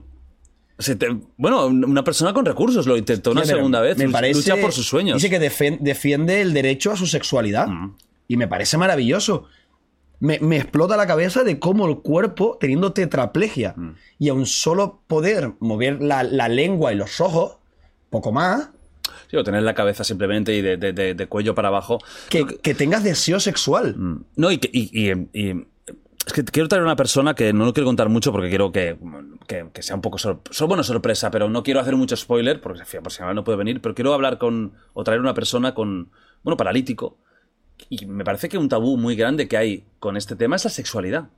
[0.79, 3.95] se te- bueno, una persona con recursos lo intentó una Sí, segunda vez.
[3.97, 5.21] Me parece, lucha por sus sueños.
[5.21, 7.67] Dice que defen- defiende el derecho a su sexualidad.
[7.67, 7.95] Mm.
[8.27, 9.45] Y me parece maravilloso.
[10.19, 13.91] Me, me explota la cabeza de cómo el cuerpo, teniendo tetraplegia Mm.
[14.19, 17.57] y aún solo poder mover la, la lengua y los ojos,
[18.09, 18.69] poco más,
[19.29, 21.97] Sí, o tener la cabeza simplemente y de, de- de- de cuello para abajo.
[22.29, 23.95] que, que tengas deseo sexual.
[23.97, 24.23] Mm.
[24.35, 25.65] No, y, que- y- y- y-
[26.27, 28.97] es que quiero traer una persona que no lo quiero contar mucho porque quiero que,
[29.47, 32.61] que- que sea un poco sor- so- bueno, sorpresa, pero no quiero hacer mucho spoiler
[32.61, 36.09] porque por si no puede venir, pero quiero hablar con o traer una persona con,
[36.43, 37.17] bueno, paralítico
[37.89, 40.71] y me parece que un tabú muy grande que hay con este tema es la
[40.71, 41.29] sexualidad.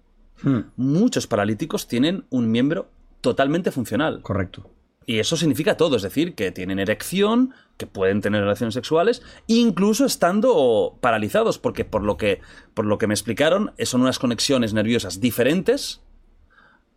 [0.44, 2.90] Hmm, Muchos paralíticos tienen un miembro
[3.22, 4.22] totalmente funcional.
[4.22, 4.70] correcto.
[5.10, 10.06] Y eso significa todo, es decir, que tienen erección, que pueden tener relaciones sexuales, incluso
[10.06, 12.42] estando paralizados, porque por lo que,
[12.74, 16.02] por lo que me explicaron, son unas conexiones nerviosas diferentes,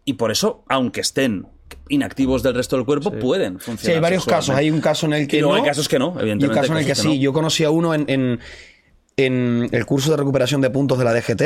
[0.05, 1.47] y por eso, aunque estén
[1.89, 3.79] inactivos del resto del cuerpo, pueden funcionar.
[3.87, 4.57] Sí, hay varios casos.
[4.57, 5.55] Hay un caso en el que Y no.
[5.55, 6.61] hay casos que no, Y un evidentemente.
[6.61, 7.07] caso en el que sí.
[7.09, 7.15] no.
[7.15, 8.41] Yo conocí a uno en, en,
[9.17, 11.43] en el curso de recuperación de puntos de la DGT.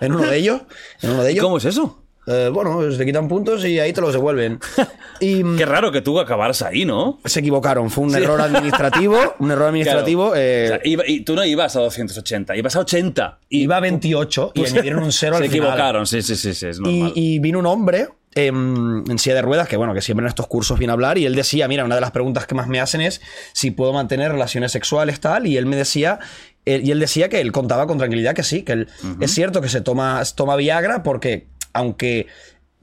[0.00, 0.62] en uno de ellos.
[1.02, 1.44] En uno de ¿Y ellos.
[1.44, 2.03] cómo es eso?
[2.26, 4.58] Eh, bueno, se te quitan puntos y ahí te los devuelven.
[5.20, 7.20] Y mm, Qué raro que tú acabaras ahí, ¿no?
[7.24, 7.88] se equivocaron.
[7.88, 9.16] Fue un error administrativo.
[9.38, 10.30] Un error administrativo.
[10.32, 10.40] Claro.
[10.44, 13.38] eh, O sea, iba- y tú no ibas a 280, ibas a 80.
[13.48, 15.66] Y iba a 28 y añadieron un cero se al final.
[15.68, 17.12] equivocaron, sí, sí, sí, sí, es normal.
[17.14, 20.28] Y, y vino un hombre em, en silla de ruedas, que bueno, que siempre en
[20.28, 22.66] estos cursos viene a hablar, y él decía, mira, una de las preguntas que más
[22.66, 23.20] me hacen es
[23.52, 26.18] si puedo mantener relaciones sexuales, tal, y él me decía,
[26.66, 28.88] y él decía que él contaba con tranquilidad que sí, que él,
[29.20, 32.26] es cierto que se toma, toma Viagra porque, aunque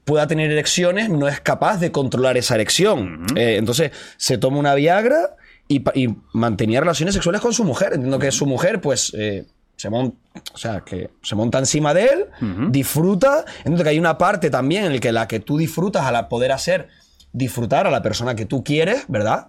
[0.04, 3.26] pueda tener erecciones, no es capaz de controlar esa erección.
[3.36, 5.36] Eh, entonces, se toma una Viagra
[5.66, 7.94] y, y mantenía relaciones sexuales con su mujer.
[7.94, 9.46] Entiendo que su mujer, pues, eh,
[9.76, 10.16] se monta,
[10.54, 12.26] o sea, que se monta encima de él,
[12.70, 13.44] disfruta.
[13.58, 16.28] Entiendo que hay una parte también en la que la que tú disfrutas a la
[16.28, 16.88] poder hacer
[17.32, 19.48] disfrutar a la persona que tú quieres, ¿verdad?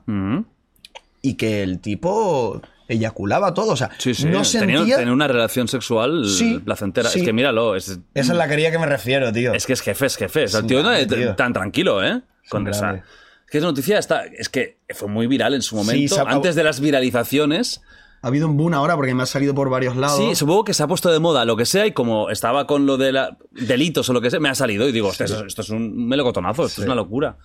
[1.22, 3.72] Y que el tipo eyaculaba todo.
[3.74, 4.26] O sea, Sí, sí.
[4.26, 4.98] no tenía, sentía.
[4.98, 7.10] tenía una relación sexual Sí, placentera.
[7.10, 9.54] Es que míralo, es, Esa es la quería que me refiero, tío.
[9.54, 10.44] es que es jefe, es jefe.
[10.44, 12.22] Es el tío, no es tan tranquilo, ¿eh?
[12.50, 12.96] Con esa.
[12.96, 13.04] Es
[13.52, 14.26] que esa noticia está.
[14.26, 16.16] Es que fue muy viral en su momento.
[16.28, 17.82] Antes de las viralizaciones.
[18.22, 20.18] Ha habido un boom ahora porque me ha salido por varios lados.
[20.18, 22.86] Sí, supongo que se ha puesto de moda lo que sea y como estaba con
[22.86, 25.62] lo de la, delitos o lo que sea, me ha salido y digo, esto, esto
[25.62, 27.36] es un melocotonazo, esto es una locura.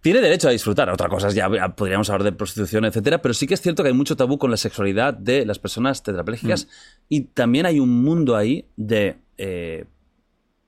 [0.00, 0.88] Tiene derecho a disfrutar.
[0.90, 3.94] Otra cosa ya podríamos hablar de prostitución, etcétera, pero sí que es cierto que hay
[3.94, 6.68] mucho tabú con la sexualidad de las personas tetraplégicas Mm.
[7.08, 9.86] y también hay un mundo ahí de eh,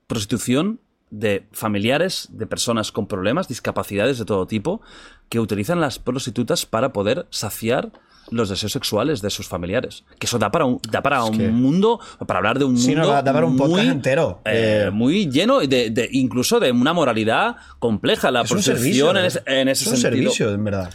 [0.07, 0.79] prostitución
[1.09, 4.81] de familiares de personas con problemas, discapacidades de todo tipo,
[5.29, 7.91] que utilizan las prostitutas para poder saciar
[8.29, 10.03] los deseos sexuales de sus familiares.
[10.19, 12.93] Que eso da para un, da para un que- mundo, para hablar de un Sí,
[12.93, 14.41] no, mundo da- da para un podcast muy, entero.
[14.45, 18.31] eh, Eh, muy lleno de, de- incluso de una moralidad compleja.
[18.31, 19.09] La es un servicio.
[19.11, 20.31] en, ese- en ese es un sentido.
[20.31, 20.89] servicio, en verdad.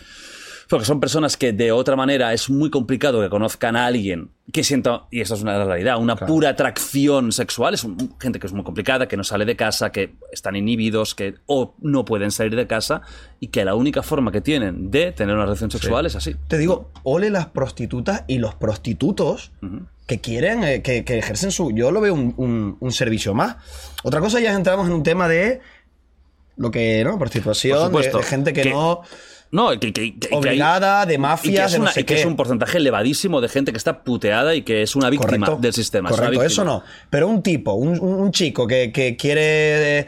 [0.68, 4.64] Porque son personas que de otra manera es muy complicado que conozcan a alguien que
[4.64, 7.74] sienta, y esto es una realidad, una pura atracción sexual.
[7.74, 11.14] Es un- gente que es muy complicada, que no sale de casa, que están inhibidos,
[11.14, 13.02] que o no pueden salir de casa
[13.38, 16.34] y que la única forma que tienen de tener una relación sexual es así.
[16.48, 19.52] Te digo, ole las prostitutas y los prostitutos
[20.06, 21.72] que quieren, eh, que, que ejercen su.
[21.72, 23.56] Yo lo veo un, un- un servicio más.
[24.02, 25.60] Otra cosa, ya entramos en un tema de
[26.56, 27.18] lo que, ¿no?
[27.18, 29.02] Prostitución, Por de, de gente que, Que- no.
[29.52, 32.01] No, que, que- que- que hay- Obligada, de que, mafias, es de no una- sé
[32.01, 32.20] y que qué.
[32.20, 35.59] es un porcentaje elevadísimo de gente que está puteada y que es una víctima Correcto.
[35.62, 36.10] del sistema.
[36.10, 36.82] es Correcto, eso no.
[37.10, 40.06] Pero un tipo, un, chico que, que quiere eh,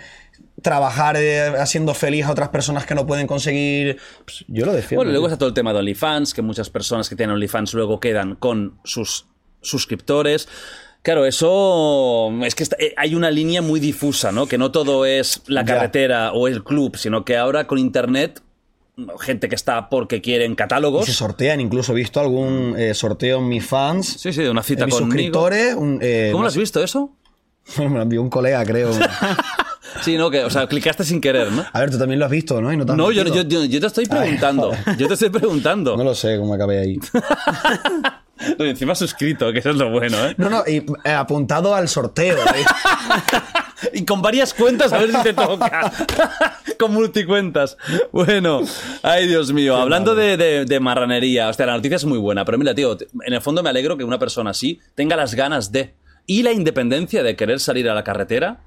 [0.61, 3.99] trabajar eh, haciendo feliz a otras personas que no pueden conseguir.
[4.25, 5.01] pues, yo lo defiendo.
[5.01, 8.01] Bueno, luego está todo el tema de OnlyFans, que muchas personas que tienen OnlyFans luego
[8.01, 9.27] quedan con sus
[9.61, 10.49] suscriptores.
[11.03, 14.47] Claro, eso es que está- eh, hay una línea muy difusa, ¿no?
[14.47, 15.75] Que no todo es la Ya.
[15.75, 18.43] carretera o el club, sino que ahora con internet
[19.21, 21.07] gente que está porque quieren Y catálogos.
[21.07, 24.07] se sortean, incluso he visto algún eh, sorteo en mis fans.
[24.19, 24.99] Sí, sí, de una cita conmigo.
[25.07, 25.75] suscriptores.
[25.75, 27.11] un, eh, ¿Cómo lo has visto eso?
[27.79, 28.91] Me lo envió un colega, creo.
[30.03, 31.65] Sí, no, que, o sea, clicaste sin querer, ¿no?
[31.73, 32.71] A ver, tú también lo has visto, ¿no?
[32.73, 33.43] Y no, te No, yo, metido.
[33.43, 34.71] yo, yo- yo te estoy preguntando.
[34.99, 35.97] Yo te estoy preguntando.
[35.97, 36.99] No lo sé cómo acabé ahí.
[38.59, 40.35] No, y encima suscrito, que eso es lo bueno, ¿eh?
[40.39, 42.37] No, no, y eh, apuntado al sorteo.
[42.39, 42.65] ¿eh?
[43.93, 45.93] Y con varias cuentas a ver si te toca.
[46.79, 47.77] con multicuentas.
[48.13, 48.63] Bueno,
[49.03, 52.59] ay Dios mío, hablando de, de- de marranería, hostia, la noticia es muy buena, pero
[52.59, 55.95] mira, tío, en el fondo me alegro que una persona así tenga las ganas de
[56.27, 58.61] y la independencia de querer salir a la carretera.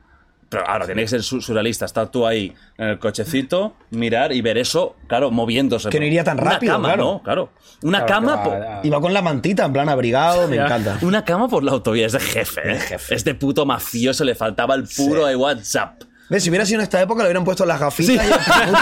[0.52, 4.42] Pero ahora tiene que ser su- surrealista, estar tú ahí en el cochecito, mirar y
[4.42, 5.88] ver eso, claro, moviéndose.
[5.90, 7.04] Que no iría tan Una rápido, cama, claro.
[7.04, 7.24] ¿no?
[7.24, 7.50] Claro.
[7.84, 8.44] Una Claro, cama.
[8.44, 11.00] por- va con la mantita, en plan abrigado, me encanta.
[11.04, 12.80] una cama por la autovía, es de jefe, ¿eh?
[13.10, 16.02] Es de puto mafioso, le faltaba el puro de WhatsApp.
[16.30, 16.44] ¿Ves?
[16.44, 18.76] Si hubiera sido en esta época, le hubieran puesto las gafitas y el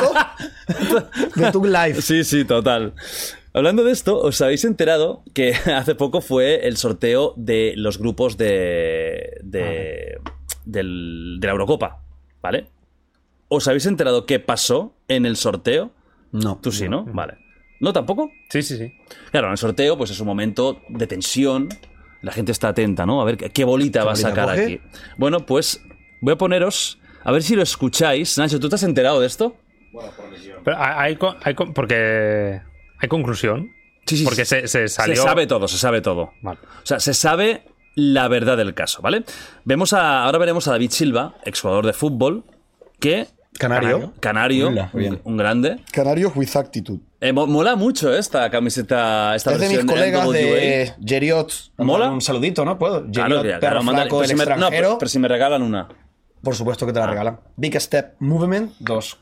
[0.74, 1.06] puto
[1.36, 2.02] de Tug Life.
[2.02, 2.94] Sí, sí, total.
[3.54, 8.38] Hablando de esto, os habéis enterado que hace poco fue el sorteo de los grupos
[8.38, 10.20] de, de,
[10.66, 12.02] del- de la Eurocopa,
[12.42, 12.68] ¿vale?
[13.48, 15.92] ¿Os habéis enterado qué pasó en el sorteo?
[16.32, 16.60] No.
[16.62, 17.06] Tú sí, ¿no?
[17.06, 17.38] Vale.
[17.80, 18.30] ¿No tampoco?
[18.50, 18.94] Sí, sí, sí.
[19.32, 21.70] Claro, en el sorteo, pues es un momento de tensión.
[22.22, 23.22] La gente está atenta, ¿no?
[23.22, 24.64] A ver qué, qué bolita va a sacar coge?
[24.66, 24.82] aquí.
[25.18, 25.82] Bueno, pues
[26.22, 28.38] voy a poneros, a ver si lo escucháis.
[28.38, 29.56] Nacho, ¿tú te has enterado de esto?
[30.64, 32.62] Pero hay, hay co- hay co- porque
[33.00, 33.72] hay conclusión.
[34.06, 35.16] Sí, sí, Porque se, se salió.
[35.16, 36.34] Se sabe todo, se sabe todo.
[36.42, 36.60] Vale.
[36.84, 37.64] O sea, se sabe
[37.96, 39.24] la verdad del caso, ¿vale?
[39.66, 42.44] Vemos a, ahora veremos a David Silva, exjugador de fútbol,
[43.00, 44.14] que Canario.
[44.20, 44.90] canario, Mira,
[45.24, 45.80] un, grande.
[45.92, 47.00] Canarios with actitud.
[47.20, 50.34] Eh, mo- mola mucho esta camiseta, esta Es de mis colegas NWA.
[50.34, 51.52] de Geriot.
[51.78, 52.10] ¿Mola?
[52.10, 52.78] Un saludito, ¿no?
[52.80, 53.02] ¿Puedo?
[53.12, 54.70] Geriot, Claro, flaco, pero el si me- no, extranjero.
[54.88, 55.90] pero- pero si me regalan una.
[56.42, 57.40] Por supuesto que te la regalan.
[57.58, 59.18] Big Step Movement, dos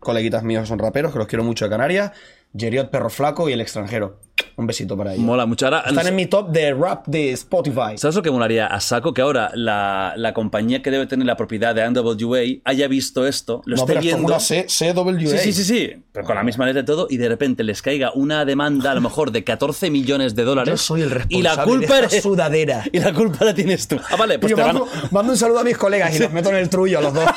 [0.00, 2.10] coleguitas míos que son raperos, que los quiero mucho de Canarias.
[2.56, 4.18] Geriot, perro flaco y el extranjero.
[4.58, 5.24] Un besito para ellos.
[5.24, 5.66] Mola mucho.
[5.66, 7.96] Ahora, Están en mi top de rap de Spotify.
[7.96, 9.14] ¿Sabes lo que molaría a saco?
[9.14, 13.62] Que ahora la, la compañía que debe tener la propiedad de NWA haya visto esto,
[13.66, 14.26] lo no, esté pero viendo.
[14.26, 15.16] una C CWA.
[15.16, 16.02] Sí, sí, sí, sí.
[16.10, 18.94] Pero con la misma letra y todo, y de repente les caiga una demanda a
[18.96, 20.72] lo mejor de 14 millones de dólares.
[20.72, 22.84] Yo soy el responsable y la culpa de esta eres- sudadera.
[22.92, 23.96] Y la culpa la tienes tú.
[24.10, 26.32] Ah, vale, pues Yo te van- mando, mando un saludo a mis colegas y los
[26.32, 27.24] meto en el trullo a los dos.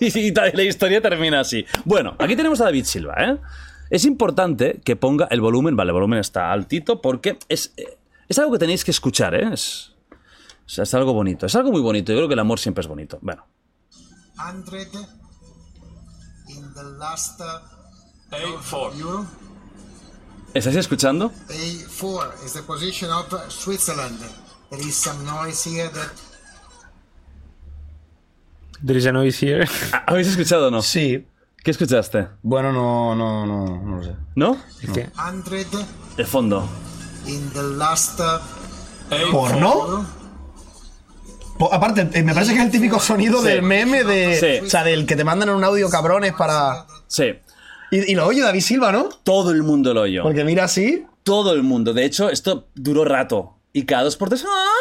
[0.00, 1.66] y, la historia termina así.
[1.84, 3.36] Bueno, aquí tenemos a David Silva, ¿eh?
[3.90, 7.98] Es importante que ponga el volumen, vale, el volumen está altito, porque es, eh,
[8.28, 9.50] es algo que tenéis que escuchar, ¿eh?
[9.52, 9.94] Es,
[10.66, 12.12] o sea, es algo bonito, es algo muy bonito.
[12.12, 13.18] Yo creo que el amor siempre es bonito.
[13.22, 13.46] Bueno,
[14.36, 15.18] 100
[16.48, 19.00] in the last uh, A4.
[19.00, 19.26] euro.
[20.54, 21.30] ¿estáis escuchando?
[21.48, 24.18] A4 is the position of uh, Switzerland.
[24.70, 26.10] There is some noise here that
[28.84, 29.66] There is a noise here.
[29.92, 30.82] Ah, ¿Habéis escuchado o no?
[30.82, 31.26] Sí.
[31.68, 32.28] ¿Qué escuchaste?
[32.40, 34.14] Bueno, no, no, no, no lo sé.
[34.36, 34.56] ¿No?
[34.82, 35.68] Es que- 100
[36.16, 36.66] El fondo.
[37.26, 40.06] in the last uh, ¿Porno?
[41.58, 44.60] Po- aparte, eh, me parece que es el típico sonido del meme de.
[44.60, 44.64] Sí.
[44.66, 46.86] O sea, del que te mandan en un audio cabrones para.
[47.06, 47.34] Sí.
[47.90, 49.10] Y, y lo oye David Silva, ¿no?
[49.22, 50.22] Todo el mundo lo oyó.
[50.22, 51.04] Porque mira así.
[51.22, 51.92] Todo el mundo.
[51.92, 53.58] De hecho, esto duró rato.
[53.74, 54.42] Y cada dos por tres.
[54.48, 54.77] ¡ah!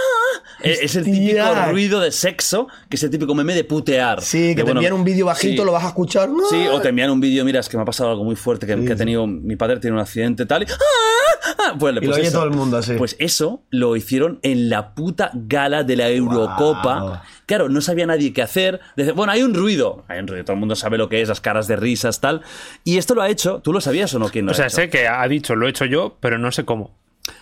[0.61, 4.21] Es es el típico ruido de sexo, que es el típico meme de putear.
[4.21, 5.65] Sí, De, que te bueno, envían un vídeo bajito, sí.
[5.65, 6.29] lo vas a escuchar.
[6.29, 6.47] ¡No!
[6.49, 8.65] Sí, o te envían un vídeo, mira, es que me ha pasado algo muy fuerte,
[8.65, 10.65] que, que ha tenido, mi padre tiene un accidente tal, y...
[10.65, 11.55] ¡ah!
[11.59, 11.75] ¡ah!
[11.79, 12.93] Pues, Y lo oye todo el mundo, sí.
[12.97, 16.99] Pues eso lo hicieron en la puta gala de la Eurocopa.
[17.01, 17.13] Wow.
[17.45, 18.79] Claro, no sabía nadie qué hacer.
[18.95, 20.03] Dice, bueno, hay un ruido.
[20.07, 22.41] Hay un ruido, todo el mundo sabe lo que es, las caras de risas, tal.
[22.83, 24.29] Y esto lo ha hecho, ¿tú lo sabías o no?
[24.29, 24.75] ¿Quién lo O ha sea, hecho?
[24.77, 26.97] sé que ha dicho, lo he hecho yo, pero no sé cómo.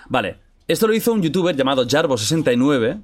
[0.08, 0.38] Vale,
[0.68, 3.02] esto lo hizo un youtuber llamado Jarbo69.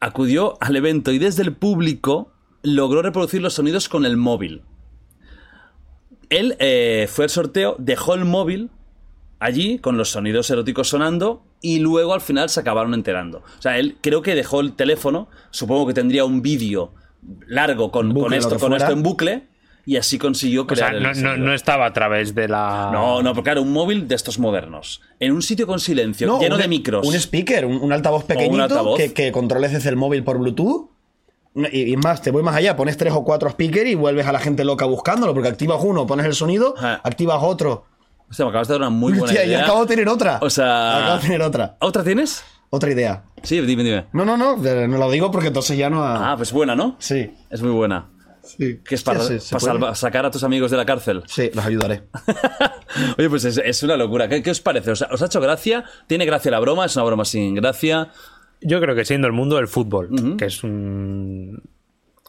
[0.00, 2.32] Acudió al evento y desde el público
[2.62, 4.62] logró reproducir los sonidos con el móvil.
[6.28, 8.70] Él eh, fue al sorteo, dejó el móvil
[9.38, 13.42] allí con los sonidos eróticos sonando y luego al final se acabaron enterando.
[13.58, 16.92] O sea, él creo que dejó el teléfono, supongo que tendría un vídeo
[17.46, 18.84] largo con, Bucle, con lo esto, que con fuera.
[18.84, 19.48] esto en bucle
[19.86, 22.90] y así consiguió O crear sea, el no, no- no estaba a través de la.
[22.92, 26.38] No, no, porque claro, un móvil de estos modernos, en un sitio con silencio, No,
[26.40, 27.06] lleno un- de micros.
[27.06, 28.98] Un speaker, un, un altavoz pequeñito altavoz.
[28.98, 30.90] Que, que controles desde el móvil por Bluetooth.
[31.72, 34.32] Y, y más, te voy más allá, pones tres o cuatro speakers y vuelves a
[34.32, 37.00] la gente loca buscándolo, porque activas uno, pones el sonido, Ah.
[37.02, 37.86] activas otro.
[38.28, 39.62] Hostia, me acabas de dar una muy buena Hostia, y idea.
[39.62, 40.38] acabo de tener otra.
[40.42, 41.76] O sea- Acabo de tener otra.
[41.80, 42.44] ¿Otra tienes?
[42.68, 43.22] Otra idea.
[43.42, 44.04] Sí, dime, dime.
[44.12, 46.02] No, no, no, no lo digo porque entonces ya no.
[46.04, 46.96] ha- Ah, pues buena, ¿no?
[46.98, 47.30] Sí.
[47.48, 48.08] Es muy buena.
[48.46, 48.80] Sí.
[48.84, 49.72] ¿Qué es para, Sí, sí, se para puede.
[49.74, 51.22] salva- sacar a tus amigos de la cárcel?
[51.26, 52.02] Sí, los ayudaré.
[53.18, 54.28] Oye, pues es, es una locura.
[54.28, 54.92] ¿Qué, qué os parece?
[54.92, 55.84] ¿Os ha, os ha hecho gracia?
[56.06, 56.86] ¿Tiene gracia la broma?
[56.86, 58.10] ¿Es una broma sin gracia?
[58.60, 61.62] Yo creo que siendo el mundo del fútbol, que es un,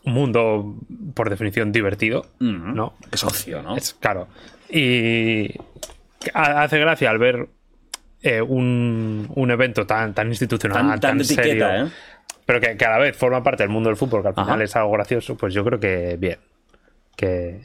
[0.04, 0.76] un mundo
[1.14, 2.94] por definición divertido, ¿no?
[3.12, 3.78] Es ocio, ¿no?
[3.78, 4.28] Es claro.
[4.70, 5.50] Y
[6.34, 7.48] ha- hace gracia al ver
[8.22, 11.92] eh, un, un evento tan, tan institucional, Tan- tan, tan de etiqueta, serio, ¿eh?
[12.48, 14.64] Pero que cada vez forma parte del mundo del fútbol, que al final Ajá.
[14.64, 16.40] es algo gracioso, pues yo creo que bien.
[17.16, 17.62] Que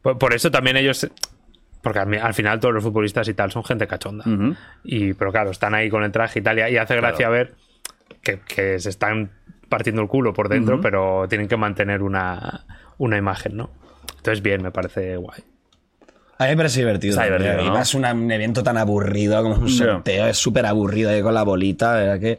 [0.00, 1.06] por, por eso también ellos
[1.82, 4.24] porque al, final todos los futbolistas y tal son gente cachonda.
[4.26, 4.54] Ujú.
[4.84, 7.54] y Pero claro, están ahí con el traje y tal, y, y hace gracia ver
[8.22, 9.32] que, que se están
[9.68, 12.64] partiendo el culo por dentro, pero tienen que mantener una,
[12.98, 13.70] una imagen, ¿no?
[14.16, 15.40] Entonces, bien, me parece guay.
[16.38, 17.12] A mí me parece divertido.
[17.14, 17.74] Está divertido, Y ¿no?
[17.74, 20.26] más una- un evento tan aburrido como un sorteo.
[20.26, 21.94] Es súper aburrido ahí con la bolita.
[21.94, 22.20] ¿verdad?
[22.20, 22.38] que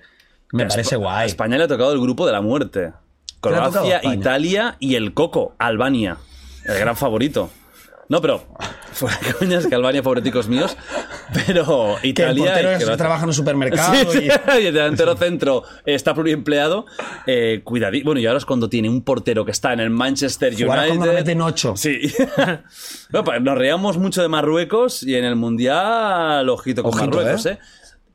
[0.53, 1.27] me parece A guay.
[1.27, 2.93] España le ha tocado el grupo de la muerte.
[3.41, 3.99] Croacia?
[4.03, 6.17] Italia y el Coco, Albania.
[6.65, 7.49] El gran favorito.
[8.09, 8.43] No, pero
[8.93, 10.77] fuera de coñas que Albania favoriticos míos,
[11.48, 13.93] pero Que el Italia portero trabaja en un supermercado.
[13.95, 16.85] Sí, sí, y- y el delantero centro está pluriempleado.
[17.25, 20.53] Eh, cuidadí- Bueno, y ahora es cuando tiene un portero que está en el Manchester
[20.53, 20.67] United.
[20.88, 21.75] cuando le meten ocho.
[21.75, 21.99] Sí.
[23.25, 27.51] Pues nos reíamos mucho de Marruecos y en el Mundial, ojito con Ojito, Marruecos, ¿eh?
[27.51, 27.59] ¿eh?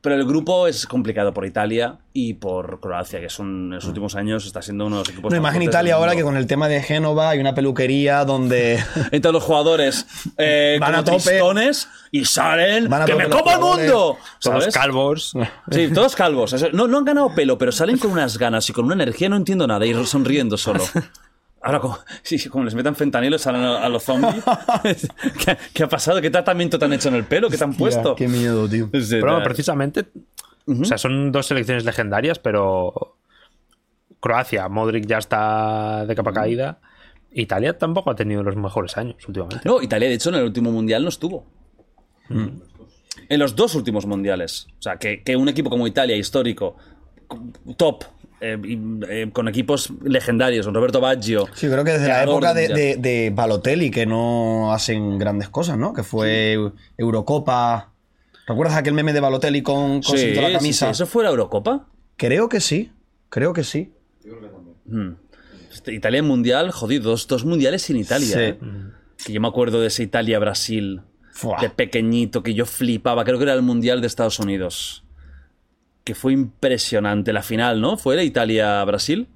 [0.01, 4.15] Pero el grupo es complicado por Italia y por Croacia, que son en los últimos
[4.15, 6.69] años está siendo uno de los equipos No, fuertes Italia ahora que con el tema
[6.69, 8.79] de Génova hay una peluquería donde.
[9.11, 11.41] Entran los jugadores eh, Van como a tope.
[12.13, 14.19] y salen Van a ¡Que me como el mundo!
[14.41, 14.75] Todos ¿Sabes?
[14.75, 15.33] calvos.
[15.71, 16.55] Sí, todos calvos.
[16.73, 19.37] No, no han ganado pelo, pero salen con unas ganas y con una energía, no
[19.37, 20.85] entiendo nada, y sonriendo solo.
[21.63, 24.45] Ahora, como, sí, sí, como les metan fentanilo, salen a, a los zombies.
[25.45, 26.21] ¿Qué, qué ha pasado?
[26.21, 27.49] ¿Qué tratamiento te han hecho en el pelo?
[27.51, 28.15] ¿Qué te han puesto?
[28.15, 28.89] Qué miedo, tío.
[29.01, 30.07] Sí, Pero te- precisamente,
[30.67, 33.17] o sea, son dos selecciones legendarias, pero
[34.21, 36.81] Croacia, Modric ya está de capa caída.
[37.33, 39.69] Italia tampoco ha tenido los mejores años últimamente.
[39.69, 41.47] No, Italia, de hecho, en el último mundial no estuvo.
[42.31, 44.67] En los dos últimos mundiales.
[44.79, 46.77] O sea, que, que un equipo como Italia, histórico,
[47.77, 48.05] top,
[48.41, 48.57] eh,
[49.09, 51.47] eh, con equipos legendarios, con Roberto Baggio.
[51.55, 53.01] Sí, creo que desde la época de, mundial.
[53.03, 55.93] de, de Balotelli que no hacen grandes cosas, ¿no?
[55.93, 56.57] Que fue
[56.97, 57.93] Eurocopa.
[58.47, 60.87] ¿Recuerdas aquel meme de Balotelli con, con Sí, la camisa?
[60.87, 60.93] sí.
[60.93, 61.87] ¿Eso fue la Eurocopa?
[62.17, 62.93] Creo que sí.
[63.29, 63.93] Creo que sí.
[65.73, 68.27] Este, Italia en mundial, jodido, dos, dos mundiales sin Italia.
[68.27, 68.39] Sí.
[68.41, 68.59] ¿eh?
[69.25, 71.03] Que yo me acuerdo de ese Italia-Brasil,
[71.61, 73.25] de pequeñito, que yo flipaba.
[73.25, 75.05] Creo que era el mundial de Estados Unidos.
[76.09, 77.99] Que fue impresionante la final, ¿no?
[77.99, 79.29] Fue la Italia-Brasil,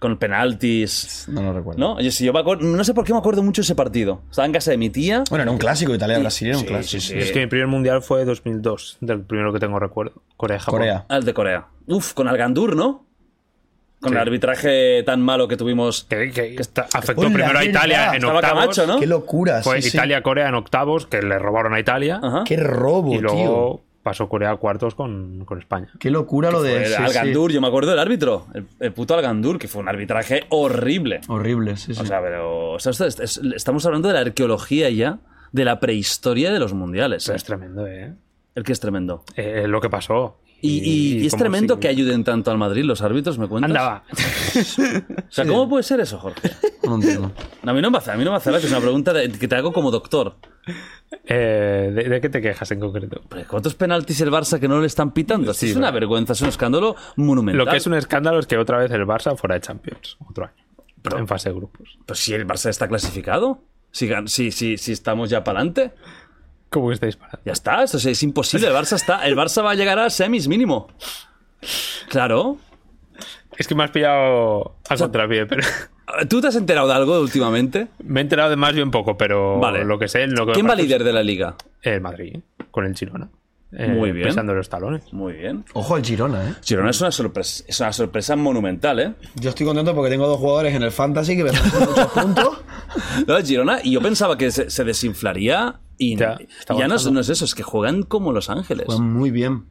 [0.00, 1.26] con penaltis.
[1.28, 1.78] No lo recuerdo.
[1.78, 2.00] ¿No?
[2.00, 4.22] Yo, sí, yo me acuerdo- no sé por qué me acuerdo mucho de ese partido.
[4.28, 5.22] Estaba en casa de mi tía.
[5.30, 5.94] Bueno, era un clásico.
[5.94, 7.00] Italia-Brasil era un Sí, clásico.
[7.00, 7.18] sí, sí.
[7.18, 10.20] Es que mi primer mundial fue 2002, del primero que tengo recuerdo.
[10.36, 10.80] Corea-Japón.
[10.80, 11.06] Corea.
[11.08, 11.66] Al de Corea.
[11.86, 13.06] Uf, con Algandur, ¿no?
[14.00, 14.14] Con Sí.
[14.16, 16.04] el arbitraje tan malo que tuvimos.
[16.10, 18.42] Que, que está- afectó Hola, primero a Italia en octavos.
[18.42, 18.98] Camacho, ¿no?
[18.98, 19.62] Qué locura.
[19.62, 19.96] Fue sí, sí.
[19.96, 22.20] Italia-Corea en octavos, que le robaron a Italia.
[22.22, 22.42] Ajá.
[22.44, 23.85] Qué robo, y luego tío.
[24.06, 25.90] Pasó Corea a cuartos con, con España.
[25.98, 26.76] Qué locura lo de.
[26.76, 27.02] El sí, sí.
[27.02, 28.46] Algandur, yo me acuerdo del árbitro.
[28.54, 31.20] El, el puto Algandur, que fue un arbitraje horrible.
[31.26, 32.00] Horrible, sí, sí.
[32.00, 32.70] O sea, pero.
[32.74, 35.18] o sea, esto es- es- estamos hablando de la arqueología ya,
[35.50, 37.28] de la prehistoria de los mundiales.
[37.28, 37.34] ¿eh?
[37.34, 38.14] Es tremendo, ¿eh?
[38.54, 39.24] El que es tremendo.
[39.34, 40.38] Eh, lo que pasó.
[40.66, 40.78] Y,
[41.18, 41.80] y- y es tremendo sí.
[41.80, 43.70] que ayuden tanto al Madrid los árbitros, ¿me cuentas?
[43.70, 44.04] Andaba.
[45.28, 46.50] O sea, ¿cómo puede ser eso, Jorge?
[46.84, 47.32] No entiendo.
[47.64, 49.30] A mí no me hace, a mí no me hace gracia, es una pregunta de-
[49.30, 50.36] que te hago como doctor.
[51.24, 53.20] Eh, ¿de, de qué te quejas en concreto?
[53.28, 55.50] Pero, ¿Cuántos penaltis el Barça que no le están pitando?
[55.52, 57.64] Esto es una vergüenza, es un escándalo monumental.
[57.64, 60.16] Lo que es un escándalo es que otra vez el Barça fuera de Champions.
[60.28, 61.18] Otro año.
[61.18, 61.98] en fase de grupos.
[62.06, 63.60] Pues si el Barça está clasificado,
[63.92, 65.92] si, si, si, si estamos ya para adelante,
[66.70, 67.40] ¿Cómo que estáis parando?
[67.44, 68.66] ya está, esto es, es imposible.
[68.66, 70.88] El Barça está, el Barça va a llegar a semis mínimo.
[72.08, 72.58] Claro.
[73.56, 75.62] Es que me has pillado a contrapié, pero
[76.28, 77.88] ¿Tú te has enterado de algo últimamente?
[78.04, 79.84] me he enterado de más bien poco, pero Vale.
[79.84, 81.56] lo que sé, lo que me ¿Quién va líder de la liga?
[81.82, 82.36] El Madrid,
[82.70, 83.28] con el Girona.
[83.72, 84.28] Eh, Muy bien.
[84.28, 85.12] Pisando los talones.
[85.12, 85.64] Muy bien.
[85.72, 86.54] Ojo al Girona, ¿eh?
[86.62, 89.14] Girona es una sorpresa, es una sorpresa monumental, ¿eh?
[89.34, 92.58] Yo estoy contento porque tengo dos jugadores en el Fantasy que me haciendo muchos puntos.
[93.26, 97.10] No, Girona, y yo pensaba que se, se desinflaría y Ya, y ya no es,
[97.10, 98.86] no es eso, es que juegan como Los Ángeles.
[98.86, 99.64] Juegan muy bien.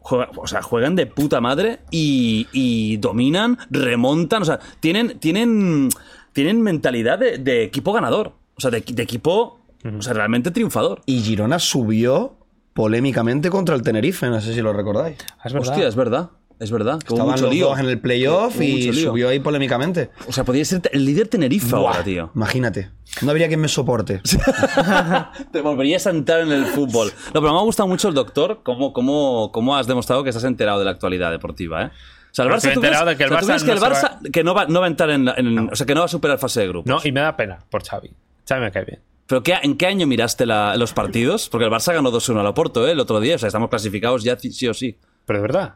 [0.00, 5.88] Juega- o sea, juegan de puta madre y, y dominan, remontan, o sea, tienen, tienen,
[6.34, 9.60] tienen mentalidad de, de equipo ganador, o sea, de, de equipo
[9.98, 11.00] o sea, realmente triunfador.
[11.06, 12.36] Y Girona subió
[12.74, 15.16] polémicamente contra el Tenerife, no sé si lo recordáis.
[15.38, 15.70] Ah, Es verdad.
[15.70, 16.98] Hostia, es verdad, es verdad.
[17.00, 17.66] que hubo Estaban mucho los lío.
[17.68, 19.10] dos en el playoff Hubo y mucho lío.
[19.10, 20.10] subió ahí polémicamente.
[20.28, 22.30] O sea, podría ser el líder Tenerife ahora, tío.
[22.34, 22.90] Imagínate.
[23.22, 24.20] No habría quien me soporte.
[25.52, 27.12] Te volverías a entrar en el fútbol.
[27.32, 30.44] No, pero me ha gustado mucho el doctor, cómo, cómo, cómo has demostrado que estás
[30.44, 31.86] enterado de la actualidad deportiva, ¿eh?
[31.86, 33.48] O sea, el Pero Barça, ¿tú crees, enterado de que el o sea, ¿tú Barça
[33.48, 35.34] crees que, el no se Barça que no va, no va a entrar en, la-
[35.36, 36.90] en- O sea, que no va a superar fase de grupos?
[36.90, 38.10] No, y me da pena por Xavi.
[38.48, 39.00] Xavi me cae bien.
[39.26, 41.48] ¿Pero qué, en qué año miraste la- los partidos?
[41.48, 42.90] Porque el Barça ganó 2-1 al Oporto, ¿eh?
[42.92, 43.36] El otro día.
[43.36, 44.98] O sea, estamos clasificados ya sí sí o sí.
[45.26, 45.74] Pero de verdad.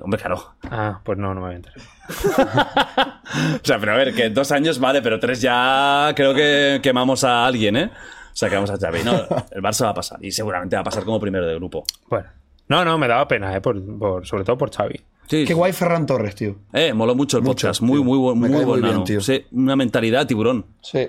[0.00, 0.54] Hombre, claro.
[0.70, 1.78] Ah, pues no, no me voy a enterar.
[3.54, 7.24] O sea, pero a ver, que dos años vale, pero tres ya creo que quemamos
[7.24, 7.84] a alguien, ¿eh?
[7.86, 9.02] O sea, quemamos a Xavi.
[9.04, 9.12] No,
[9.50, 10.18] el Barça va a pasar.
[10.22, 11.84] Y seguramente va a pasar como primero de grupo.
[12.08, 12.26] Bueno.
[12.68, 15.00] No, no, me daba pena, eh, por, por- sobre todo por Xavi.
[15.28, 15.44] Sí.
[15.46, 16.56] Qué guay Ferran Torres, tío.
[16.72, 17.80] Eh, moló mucho el Mucho, podcast.
[17.80, 18.04] Muy, tío.
[18.04, 18.86] muy, muy, muy bueno.
[18.88, 19.20] bien, tío.
[19.20, 20.66] Sí, una mentalidad de tiburón.
[20.82, 21.08] Sí.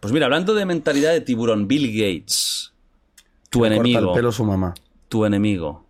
[0.00, 2.72] Pues mira, hablando de mentalidad de tiburón, Bill Gates.
[3.50, 4.10] Tu Corta enemigo.
[4.12, 4.74] el pelo su mamá.
[5.08, 5.84] Tu enemigo.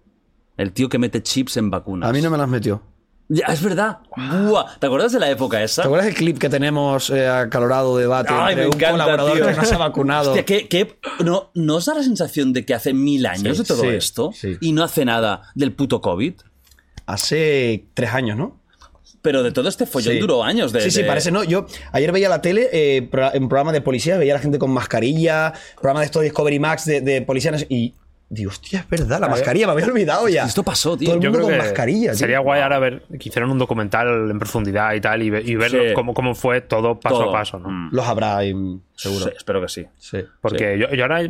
[0.58, 2.10] El tío que mete chips en vacunas.
[2.10, 2.82] A mí no me las metió.
[3.30, 3.98] Ya, es verdad.
[4.16, 4.78] Buah.
[4.78, 5.82] ¿Te acuerdas de la época esa?
[5.82, 9.32] ¿Te acuerdas el clip que tenemos eh, acalorado debate Ay, entre me un encanta, colaborador
[9.34, 9.46] tío.
[9.46, 10.30] que no se ha vacunado?
[10.30, 13.62] Hostia, ¿qué- qué- no, ¿No os da la sensación de que hace mil años Sí,
[13.62, 14.56] de todo sí, esto sí.
[14.60, 16.34] y no hace nada del puto COVID?
[17.06, 18.60] Hace tres años, ¿no?
[19.22, 20.20] Pero de todo este follón Sí.
[20.20, 20.72] duró años.
[20.72, 21.42] De, sí, sí, de- parece, ¿no?
[21.44, 24.70] Yo ayer veía la tele, eh, en programa de policía, veía a la gente con
[24.70, 27.94] mascarilla, programa de esto de Discovery Max de, de policías, y
[28.30, 30.44] digo, hostia, es verdad, la mascarilla, me había olvidado ya.
[30.44, 31.06] Esto pasó, tío.
[31.08, 32.18] Todo el Yo mundo creo con que mascarilla, tío.
[32.18, 35.54] sería guay ahora ver que hicieran un documental en profundidad y tal y, ve- y
[35.56, 35.78] ver Sí.
[35.94, 37.30] cómo, cómo fue todo paso Todo.
[37.30, 37.68] a paso, ¿no?
[37.70, 37.88] Mm.
[37.92, 39.24] Los habrá, seguro.
[39.24, 39.86] Sí, espero que sí.
[39.98, 40.18] Sí.
[40.40, 41.22] Porque yo, yo ahora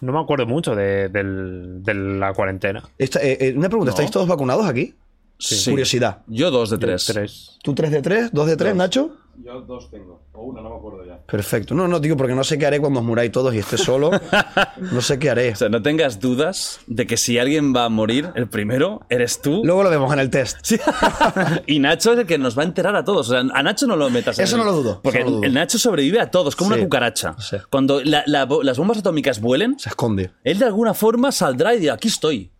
[0.00, 2.82] no me acuerdo mucho de, de la cuarentena.
[2.98, 3.94] Esta- eh, eh, una pregunta, No.
[3.94, 4.94] ¿estáis todos vacunados aquí?
[5.38, 5.70] Sí.
[5.70, 6.22] Curiosidad.
[6.26, 7.04] Yo dos de tres.
[7.04, 7.58] Tres.
[7.62, 8.32] ¿Tú 3 de 3?
[8.32, 9.16] ¿2 de 3, Nacho?
[9.44, 10.20] Yo dos tengo.
[10.32, 11.18] O una, no me acuerdo ya.
[11.24, 11.74] Perfecto.
[11.74, 14.10] No, no, digo, porque no sé qué haré cuando os muráis todos y esté solo.
[14.76, 15.52] no sé qué haré.
[15.52, 19.40] O sea, no tengas dudas de que si alguien va a morir, el primero eres
[19.40, 19.62] tú.
[19.64, 20.58] Luego lo vemos en el test.
[20.62, 20.78] Sí.
[21.66, 23.28] y Nacho es el que nos va a enterar a todos.
[23.28, 24.38] O sea, a Nacho no lo metas.
[24.38, 25.46] en Eso el- no lo dudo, Porque eso no lo dudo.
[25.46, 26.74] el Nacho sobrevive a todos, como Sí.
[26.74, 27.36] una cucaracha.
[27.38, 27.56] Sí.
[27.70, 30.32] Cuando la- la bo- las bombas atómicas vuelen, Se esconde.
[30.44, 32.50] él de alguna forma saldrá y dirá, aquí estoy.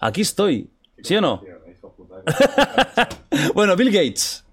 [0.00, 0.70] Aquí estoy.
[1.02, 1.42] ¿Sí o no?
[3.54, 4.44] bueno, Bill Gates.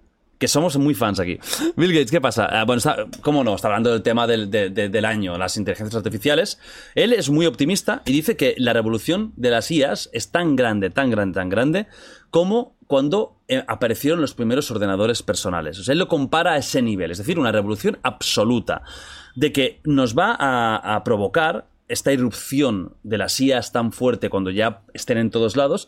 [0.48, 1.40] Somos muy fans aquí.
[1.76, 2.46] Bill Gates, ¿qué pasa?
[2.46, 3.56] Ah, bueno, está, ¿cómo no?
[3.56, 6.60] Está hablando del tema del, de- de- del año, las inteligencias artificiales.
[6.96, 10.90] Él es muy optimista y dice que la revolución de las IAs es tan grande,
[10.90, 11.88] tan grande, tan grande,
[12.30, 15.88] como cuando eh, aparecieron los primeros ordenadores personales.
[15.88, 18.84] O él lo compara a ese nivel, es decir, una revolución absoluta,
[19.36, 24.82] de que nos va a provocar esta irrupción de las IAs tan fuerte cuando ya
[24.94, 25.88] estén en todos lados,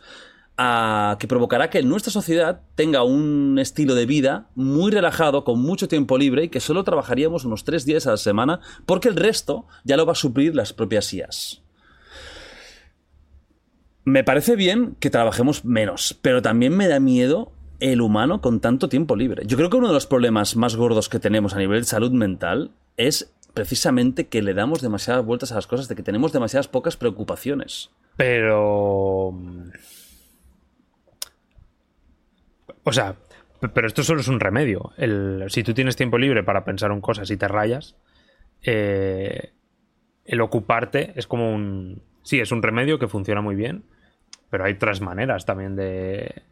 [0.57, 6.17] que provocará que nuestra sociedad tenga un estilo de vida muy relajado, con mucho tiempo
[6.17, 9.97] libre y que solo trabajaríamos unos tres días a la semana, porque el resto ya
[9.97, 11.61] lo va a suplir las propias IAs.
[14.03, 18.89] Me parece bien que trabajemos menos, pero también me da miedo el humano con tanto
[18.89, 19.43] tiempo libre.
[19.45, 22.11] Yo creo que uno de los problemas más gordos que tenemos a nivel de salud
[22.11, 26.67] mental es precisamente que le damos demasiadas vueltas a las cosas, de que tenemos demasiadas
[26.67, 27.89] pocas preocupaciones.
[28.15, 29.33] Pero.
[32.87, 33.15] O sea,
[33.73, 34.91] pero esto solo es un remedio.
[34.97, 37.95] El, si tú tienes tiempo libre para pensar en cosas y te rayas,
[38.63, 39.51] eh,
[40.25, 42.01] el ocuparte es como un.
[42.23, 43.83] Sí, es un remedio que funciona muy bien,
[44.49, 46.43] pero hay otras maneras también de.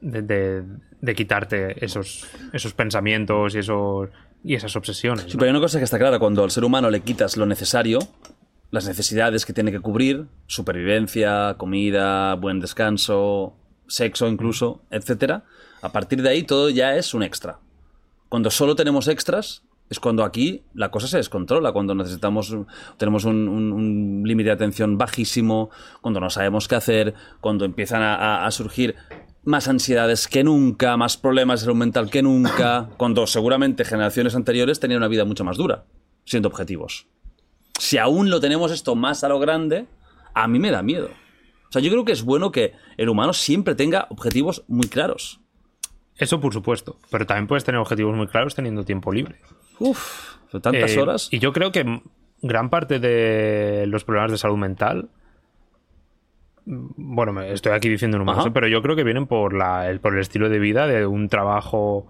[0.00, 0.62] de, de-
[0.98, 4.08] de quitarte esos, esos pensamientos y esos
[4.42, 5.24] y esas obsesiones.
[5.26, 5.38] Sí, ¿no?
[5.38, 7.98] pero hay una cosa que está clara, cuando al ser humano le quitas lo necesario,
[8.70, 13.54] las necesidades que tiene que cubrir, supervivencia, comida, buen descanso,
[13.88, 15.44] sexo incluso, etcétera,
[15.82, 17.58] a partir de ahí todo ya es un extra.
[18.28, 22.56] Cuando solo tenemos extras, es cuando aquí la cosa se descontrola, cuando necesitamos,
[22.96, 28.96] tenemos un, límite de atención bajísimo, cuando no sabemos qué hacer, cuando empiezan a surgir
[29.46, 34.80] más ansiedades que nunca, más problemas de salud mental que nunca, cuando seguramente generaciones anteriores
[34.80, 35.84] tenían una vida mucho más dura,
[36.24, 37.06] siendo objetivos.
[37.78, 39.86] Si aún lo tenemos esto más a lo grande,
[40.34, 41.10] a mí me da miedo.
[41.76, 45.40] O sea, yo creo que es bueno que el humano siempre tenga objetivos muy claros.
[46.16, 49.36] Eso por supuesto, pero también puedes tener objetivos muy claros teniendo tiempo libre.
[49.78, 51.28] Uf, tantas Eh, horas.
[51.30, 52.00] Y yo creo que
[52.40, 55.10] gran parte de los problemas de salud mental.
[56.64, 58.48] mm, Bueno, estoy aquí diciendo Ajá.
[58.48, 58.50] ¿eh?
[58.54, 61.28] pero yo creo que vienen por, la, el, por el estilo de vida de un
[61.28, 62.06] trabajo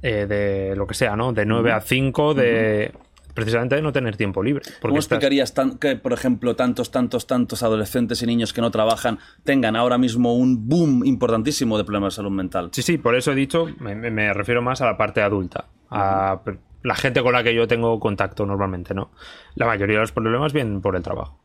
[0.00, 1.32] eh, de lo que sea, ¿no?
[1.34, 2.92] De 9 a 5, de.
[3.34, 4.62] Precisamente de no tener tiempo libre.
[4.80, 8.70] ¿Cómo estás- explicarías tan- que, por ejemplo, tantos, tantos, tantos adolescentes y niños que no
[8.70, 12.68] trabajan tengan ahora mismo un boom importantísimo de problemas de salud mental?
[12.72, 16.40] Sí, sí, por eso he dicho, me, refiero más a la parte adulta, a
[16.82, 19.10] la gente con la que yo tengo contacto normalmente, ¿no?
[19.54, 21.38] La mayoría de los problemas vienen por el trabajo.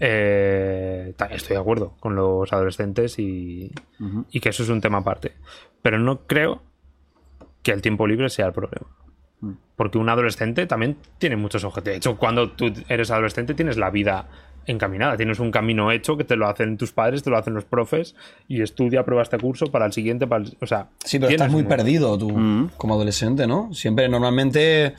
[0.00, 3.72] Eh, estoy de acuerdo con los adolescentes y,
[4.30, 5.34] y que eso es un tema aparte.
[5.82, 6.62] Pero no creo
[7.62, 8.86] que el tiempo libre sea el problema.
[9.78, 11.94] Porque un adolescente también tiene muchos objetivos.
[11.94, 14.26] De hecho, cuando tú eres adolescente tienes la vida
[14.66, 17.64] encaminada, tienes un camino hecho que te lo hacen tus padres, te lo hacen los
[17.64, 18.14] profes
[18.48, 21.50] y estudia, prueba este curso para el siguiente, para el- o sea, Sí, pero estás
[21.50, 23.72] muy un- perdido tú como adolescente, ¿no?
[23.72, 24.94] Siempre, normalmente,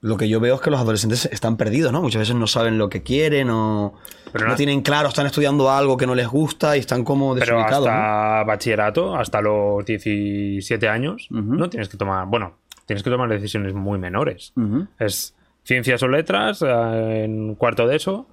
[0.00, 2.02] lo que yo veo es que los adolescentes están perdidos, ¿no?
[2.02, 3.94] Muchas veces no saben lo que quieren o
[4.32, 7.34] Pero no no- tienen claro, están estudiando algo que no les gusta y están como
[7.34, 7.86] Pero desubicados.
[7.86, 7.92] ¿no?
[7.92, 12.58] hasta bachillerato, hasta los 17 años, no tienes que tomar, bueno,
[12.88, 14.52] tienes que tomar decisiones muy menores.
[14.98, 18.26] Es ciencias o letras eh, en cuarto de eso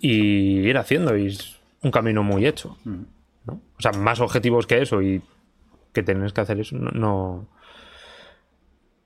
[0.00, 2.76] y ir haciendo y es un camino muy hecho.
[2.84, 3.52] ¿no?
[3.54, 5.22] O sea, más objetivos que eso y
[5.92, 7.48] que tienes que hacer eso, no, no,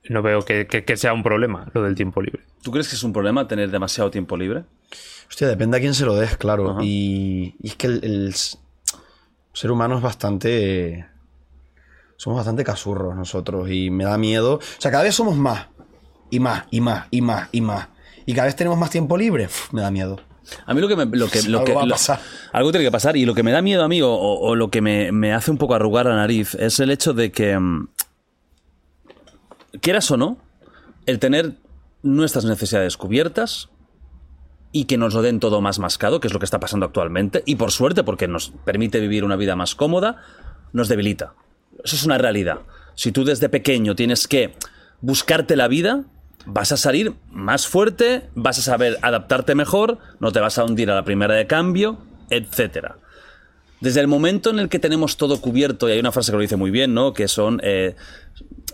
[0.09, 2.43] no veo que, que- que sea un problema lo del tiempo libre.
[2.63, 4.65] ¿Tú crees que es un problema tener demasiado tiempo libre?
[5.29, 6.79] Hostia, depende a quién se lo des, claro.
[6.83, 11.07] Y, y es que el, ser humano es bastante.
[12.17, 14.55] Somos bastante casurros nosotros y me da miedo.
[14.57, 15.67] O sea, cada vez somos más.
[16.31, 17.89] Y más, y más, y más, y más.
[18.27, 19.47] Y cada vez tenemos más tiempo libre.
[19.47, 20.19] Uf, me da miedo.
[20.67, 22.21] A mí lo que me, lo que, lo Algo que- va a lo- pasar.
[22.53, 24.55] algo tiene que pasar y lo que me da miedo a mí o, o- o
[24.57, 27.59] lo que me, me hace un poco arrugar la nariz es el hecho de que
[27.59, 27.89] mm,
[29.81, 30.39] quieras o no
[31.07, 31.55] el tener
[32.03, 33.69] nuestras necesidades cubiertas
[34.73, 37.43] y que nos lo den todo más mascado, que es lo que está pasando actualmente,
[37.45, 40.23] y por suerte, porque nos permite vivir una vida más cómoda,
[40.73, 41.35] nos debilita.
[41.85, 42.61] Eso es una realidad.
[42.95, 44.55] Si tú desde pequeño tienes que
[45.01, 46.05] buscarte la vida,
[46.47, 50.91] vas a salir más fuerte, vas a saber adaptarte mejor, no te vas a hundir
[50.91, 51.99] a la primera de cambio,
[52.31, 52.97] etcétera.
[53.81, 56.43] Desde el momento en el que tenemos todo cubierto, y hay una frase que lo
[56.43, 57.13] dice muy bien, ¿no?
[57.13, 57.97] Que son eh,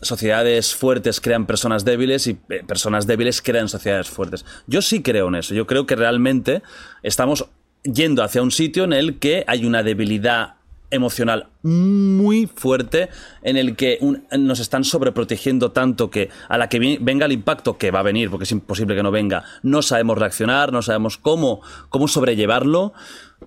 [0.02, 4.44] sociedades fuertes crean personas débiles y eh, personas débiles crean sociedades fuertes.
[4.66, 5.54] Yo sí creo en eso.
[5.54, 6.62] Yo creo que realmente
[7.02, 7.46] estamos
[7.82, 10.56] yendo hacia un sitio en el que hay una debilidad
[10.90, 13.08] emocional muy fuerte
[13.42, 13.98] en el que
[14.38, 18.30] nos están sobreprotegiendo tanto que a la que venga el impacto que va a venir
[18.30, 19.44] porque es imposible que no venga.
[19.62, 22.92] No sabemos reaccionar no sabemos cómo cómo sobrellevarlo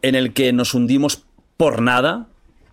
[0.01, 1.23] en el que nos hundimos
[1.57, 2.27] por nada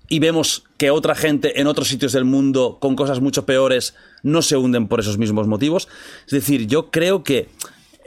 [0.09, 4.43] y vemos que otra gente en otros sitios del mundo con cosas mucho peores no
[4.43, 5.89] se hunden por esos mismos motivos.
[6.27, 7.49] Es decir yo creo que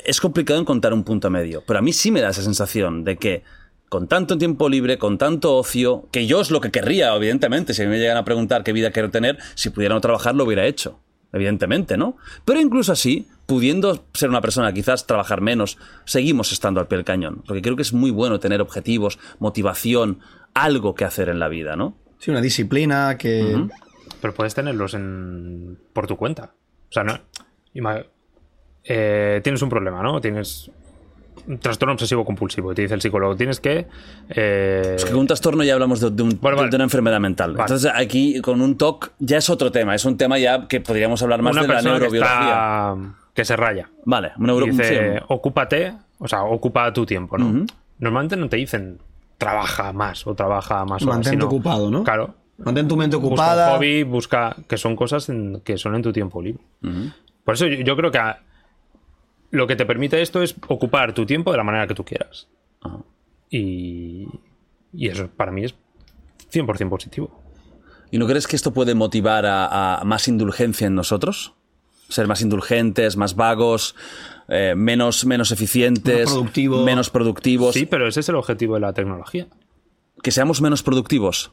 [0.04, 3.18] es complicado encontrar un punto medio, pero a mí sí me da esa sensación de
[3.18, 3.44] que
[3.92, 7.82] con tanto tiempo libre, con tanto ocio, que yo es lo que querría, evidentemente, si
[7.82, 10.46] a mí me llegan a preguntar qué vida quiero tener, si pudiera no trabajar lo
[10.46, 11.02] hubiera hecho,
[11.34, 12.16] evidentemente, ¿no?
[12.46, 17.06] Pero incluso así, pudiendo ser una persona quizás trabajar menos, seguimos estando al pie del
[17.06, 20.20] cañón, porque creo que es muy bueno tener objetivos, motivación,
[20.54, 21.98] algo que hacer en la vida, ¿no?
[22.18, 23.68] Sí, una disciplina que.
[24.22, 25.78] Pero puedes tenerlos en...
[25.92, 26.54] por tu cuenta.
[26.90, 27.20] O sea, no.
[27.76, 28.06] ima-
[28.86, 30.22] eh, tienes un problema, ¿no?
[30.22, 30.72] Tienes
[31.62, 32.74] trastorno obsesivo compulsivo.
[32.74, 33.88] Te dice el psicólogo, tienes que.
[34.30, 36.70] eh, Es que con un trastorno ya hablamos de, de un- vale.
[36.70, 37.52] de una enfermedad mental.
[37.52, 37.62] Vale.
[37.64, 41.22] Entonces aquí con un TOC ya es otro tema, es un tema ya que podríamos
[41.24, 42.36] hablar más una de la que, neurobiología.
[42.40, 42.98] está-
[43.34, 43.90] que se raya.
[44.06, 45.24] Vale, una dice, sí.
[45.30, 47.66] ocúpate, o sea, ocupa tu tiempo, ¿no?
[48.00, 49.00] Normalmente no te dicen
[49.38, 52.04] trabaja más o trabaja más horas, Mantente sino- ocupado, ¿no?
[52.04, 52.36] Claro.
[52.58, 53.70] Mantén tu mente Busca ocupada.
[53.72, 56.62] un hobby, busca que son cosas en- que son en tu tiempo libre.
[57.44, 58.38] Por eso yo, yo creo que a-
[59.52, 62.48] lo que te permite esto es ocupar tu tiempo de la manera que tú quieras.
[63.50, 64.28] Y,
[64.94, 65.76] y eso para mí es
[66.52, 67.42] 100% positivo.
[68.12, 71.54] ¿Y no crees que esto puede motivar a, a más indulgencia en nosotros?
[72.10, 73.96] Ser más indulgentes, más vagos,
[74.50, 76.86] eh, menos, menos eficientes, Más productivos.
[76.86, 77.74] menos productivos.
[77.74, 79.48] Sí, pero ese es el objetivo de la tecnología.
[80.22, 81.52] Que seamos menos productivos.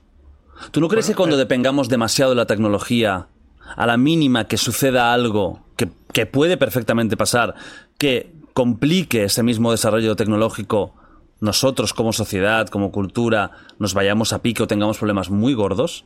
[0.73, 3.29] ¿Tú no crees que cuando depengamos demasiado de la tecnología,
[3.77, 7.55] a la mínima que suceda algo que, que puede perfectamente pasar,
[7.99, 10.95] que complique ese mismo desarrollo tecnológico,
[11.41, 16.05] nosotros como sociedad, como cultura, nos vayamos a pique o tengamos problemas muy gordos?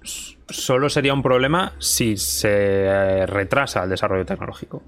[0.50, 4.82] Solo sería un problema si se eh, retrasa el desarrollo tecnológico,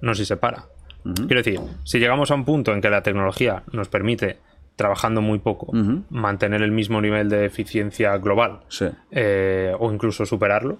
[0.00, 0.66] no si se para.
[1.02, 4.38] Quiero decir, si llegamos a un punto en que la tecnología nos permite,
[4.76, 5.72] trabajando muy poco,
[6.10, 8.84] mantener el mismo nivel de eficiencia global Sí.
[9.10, 10.78] eh, o incluso superarlo,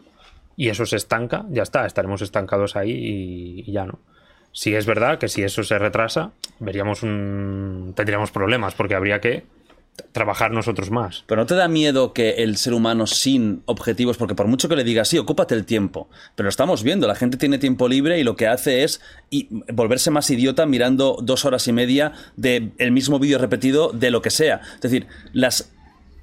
[0.57, 4.01] y eso se estanca, ya está, estaremos estancados ahí y, ya no.
[4.53, 9.45] Si es verdad que si eso se retrasa, veríamos un, tendríamos problemas porque habría que
[10.13, 11.25] trabajar nosotros más.
[11.27, 14.77] Pero no te da miedo que el ser humano sin objetivos, porque por mucho que
[14.77, 18.19] le digas, sí, ocúpate el tiempo, pero lo estamos viendo, la gente tiene tiempo libre
[18.19, 19.01] y lo que hace es
[19.73, 24.31] volverse más idiota mirando dos horas y media del mismo vídeo repetido de lo que
[24.31, 24.61] sea.
[24.75, 25.73] Es decir, las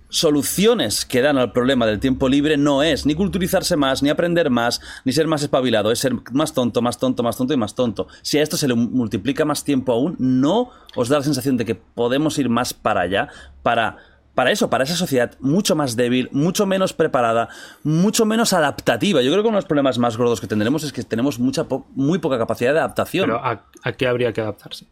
[0.10, 4.50] soluciones que dan al problema del tiempo libre no es ni culturizarse más, ni aprender
[4.50, 7.76] más, ni ser más espabilado, es ser más tonto, más tonto, más tonto y más
[7.76, 8.08] tonto.
[8.22, 11.66] Si a esto se le multiplica más tiempo aún, ¿no os da la sensación de
[11.66, 13.28] que podemos ir más para allá?
[13.64, 13.98] Para,
[14.34, 17.50] para eso, para esa sociedad mucho más débil, mucho menos preparada,
[17.84, 19.22] mucho menos adaptativa.
[19.22, 21.66] Yo creo que uno de los problemas más gordos que tendremos es que tenemos mucha
[21.66, 24.86] po- muy poca capacidad de adaptación Pero ¿a, a qué habría que adaptarse?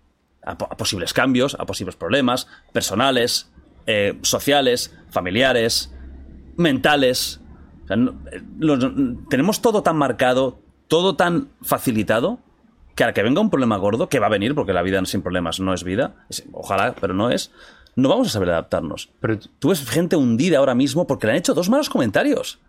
[0.44, 3.50] a, po- a posibles cambios, a posibles problemas personales,
[3.88, 5.94] eh, sociales, familiares,
[6.58, 7.40] mentales.
[7.84, 8.42] O sea, no- eh,
[9.30, 12.40] tenemos todo tan marcado, todo tan facilitado,
[12.96, 15.04] que a la que venga un problema gordo, que va a venir, porque la vida
[15.06, 17.52] sin problemas no es vida, es- ojalá, pero no es,
[17.96, 19.10] no vamos a saber adaptarnos.
[19.20, 22.60] Pero Tú ves gente hundida ahora mismo porque le han hecho dos malos comentarios.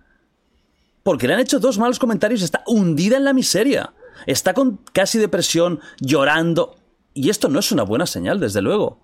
[1.02, 3.92] Porque le han hecho dos malos comentarios, está hundida en la miseria.
[4.26, 6.76] Está con casi depresión, llorando.
[7.14, 9.00] Y esto no es una buena señal, desde luego.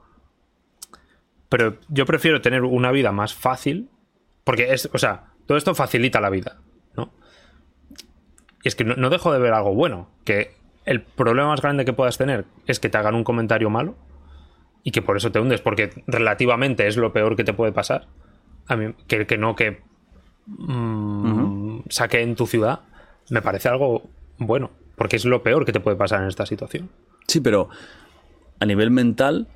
[1.53, 3.91] Pero yo prefiero tener una vida más fácil,
[4.43, 6.57] porque es, o sea, todo esto facilita la vida,
[6.97, 7.13] ¿no?
[8.63, 10.55] Y es que no, no dejo de ver algo bueno, que
[10.87, 13.97] el problema más grande que puedas tener es que te hagan un comentario malo
[14.83, 18.09] y que por eso te hundes, porque relativamente es lo peor que te puede pasar.
[18.67, 19.83] A mí, que, que no que
[20.47, 22.81] mm, saque en tu ciudad,
[23.29, 24.09] me parece algo
[24.39, 26.89] bueno, porque es lo peor que te puede pasar en esta situación.
[27.29, 27.69] Sí, pero
[28.59, 29.49] a nivel mental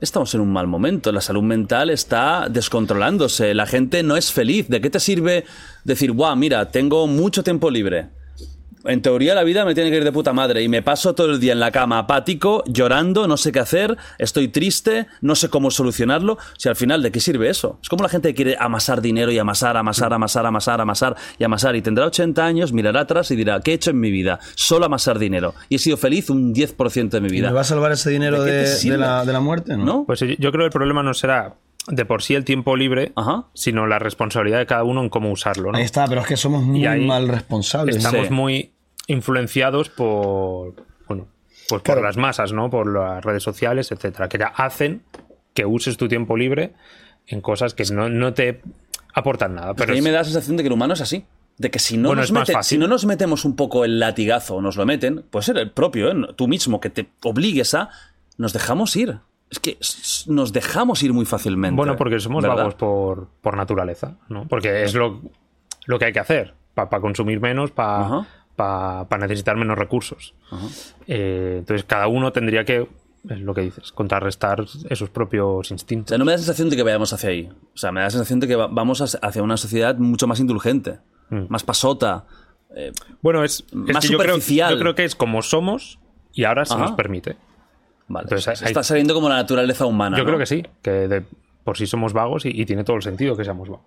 [0.00, 1.12] estamos en un mal momento.
[1.12, 3.54] La salud mental está descontrolándose.
[3.54, 4.68] La gente no es feliz.
[4.68, 5.44] ¿De qué te sirve
[5.84, 8.17] decir, guau, mira, tengo mucho tiempo libre?
[8.88, 11.30] En teoría la vida me tiene que ir de puta madre y me paso todo
[11.32, 15.50] el día en la cama apático, llorando, no sé qué hacer, estoy triste, no sé
[15.50, 16.38] cómo solucionarlo.
[16.56, 17.78] Si al final, ¿de qué sirve eso?
[17.82, 21.44] Es como la gente que quiere amasar dinero y amasar, amasar, amasar, amasar, amasar y
[21.44, 24.40] amasar y tendrá 80 años, mirará atrás y dirá, ¿qué he hecho en mi vida?
[24.54, 25.54] Solo amasar dinero.
[25.68, 27.48] Y he sido feliz un 10% de mi vida.
[27.48, 29.76] ¿Me va a salvar ese dinero ¿De de, la, de la muerte?
[29.76, 29.84] ¿no?
[29.84, 30.04] ¿No?
[30.06, 31.56] Pues yo creo que el problema no será
[31.88, 33.48] de por sí el tiempo libre, Ajá.
[33.54, 35.72] sino la responsabilidad de cada uno en cómo usarlo.
[35.72, 35.78] ¿no?
[35.78, 37.96] Ahí está, pero es que somos muy mal responsables.
[37.96, 38.32] Estamos Sí.
[38.32, 38.72] muy
[39.08, 40.74] influenciados por,
[41.08, 41.26] bueno,
[41.68, 42.00] pues Claro.
[42.00, 42.70] por las masas, ¿no?
[42.70, 45.02] Por las redes sociales, etcétera, que ya hacen
[45.54, 46.74] que uses tu tiempo libre
[47.26, 48.60] en cosas que no, no te
[49.12, 49.74] aportan nada.
[49.74, 51.24] Pero a mí me da la sensación de que el humano es así.
[51.56, 54.54] De que si no, Bueno, nos meten- si no nos metemos un poco el latigazo
[54.56, 56.14] o nos lo meten, puede ser el propio, ¿eh?
[56.36, 57.88] tú mismo, que te obligues a.
[58.36, 59.18] Nos dejamos ir.
[59.50, 59.76] Es que
[60.28, 61.74] nos dejamos ir muy fácilmente.
[61.74, 62.58] bueno, porque somos ¿verdad?
[62.58, 64.46] vagos por, por naturaleza, ¿no?
[64.46, 65.20] Porque es lo,
[65.86, 68.26] lo que hay que hacer para consumir menos, Ajá.
[68.58, 70.34] Para necesitar menos recursos.
[71.06, 72.88] Eh, entonces, cada uno tendría que,
[73.28, 76.08] es lo que dices, contrarrestar esos propios O instintos.
[76.08, 77.48] sea, no me da la sensación de que vayamos hacia ahí.
[77.74, 80.40] O sea, me da la sensación de que va- vamos hacia- una sociedad mucho más
[80.40, 80.98] indulgente,
[81.30, 81.42] Mm.
[81.48, 82.24] más pasota.
[83.22, 84.74] Bueno, es, es Más que yo creo, superficial.
[84.74, 85.98] yo creo que es como somos
[86.34, 86.82] y ahora se Ajá.
[86.82, 87.36] nos permite.
[88.08, 90.16] Vale, Entonces, hay- está saliendo como la naturaleza humana.
[90.18, 90.28] Yo ¿no?
[90.28, 91.24] creo que sí, que de
[91.64, 93.86] por sí somos vagos y, y tiene todo el sentido que seamos vagos.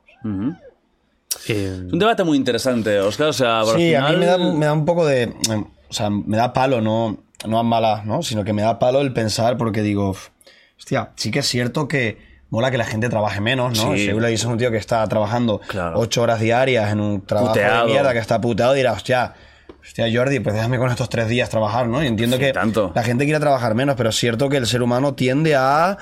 [1.48, 3.28] Eh, Es un debate muy interesante, Oscar.
[3.28, 5.24] O sea, Sí, a mí me da, me da un poco de.
[5.24, 8.22] eh, O sea, me da palo, no, no a malas, ¿no?
[8.24, 10.30] Sino que me da palo el pensar porque digo, "Uf,
[10.78, 12.18] hostia, sí que es cierto que
[12.50, 13.94] mola que la gente trabaje menos, ¿no?
[13.94, 14.06] Sí.
[14.08, 16.00] Si le dices a un tío que está trabajando Claro.
[16.00, 17.86] ocho horas diarias en un trabajo Puteado.
[17.88, 19.34] de mierda que está puteado, dirá, hostia.
[19.82, 22.04] Hostia, Jordi, pues déjame con estos tres días trabajar, ¿no?
[22.04, 22.92] Y entiendo Sí, que tanto.
[22.94, 25.98] la gente quiere trabajar menos, pero es cierto que el ser humano tiende a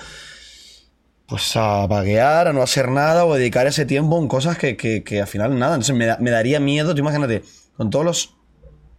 [1.29, 5.03] pues a vaguear, a no hacer nada o dedicar ese tiempo en cosas que, que,
[5.03, 5.75] que al final nada.
[5.75, 7.43] Entonces me, da- me daría miedo, tú imagínate,
[7.77, 8.35] con todos los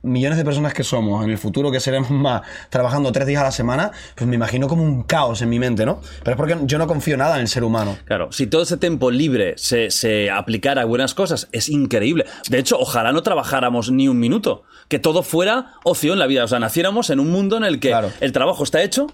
[0.02, 3.44] millones de personas que somos, en el futuro que seremos más, trabajando tres días a
[3.44, 6.00] la semana, pues me imagino como un caos en mi mente, ¿no?
[6.25, 7.99] Pero es porque yo no confío nada en el ser humano.
[8.07, 12.25] Claro, si todo ese tiempo libre se, se aplicara a buenas cosas, es increíble.
[12.49, 14.62] De hecho, ojalá no trabajáramos ni un minuto.
[14.89, 16.44] Que todo fuera ocio en la vida.
[16.44, 18.10] O sea, naciéramos en un mundo en el que Claro.
[18.20, 19.07] el trabajo está hecho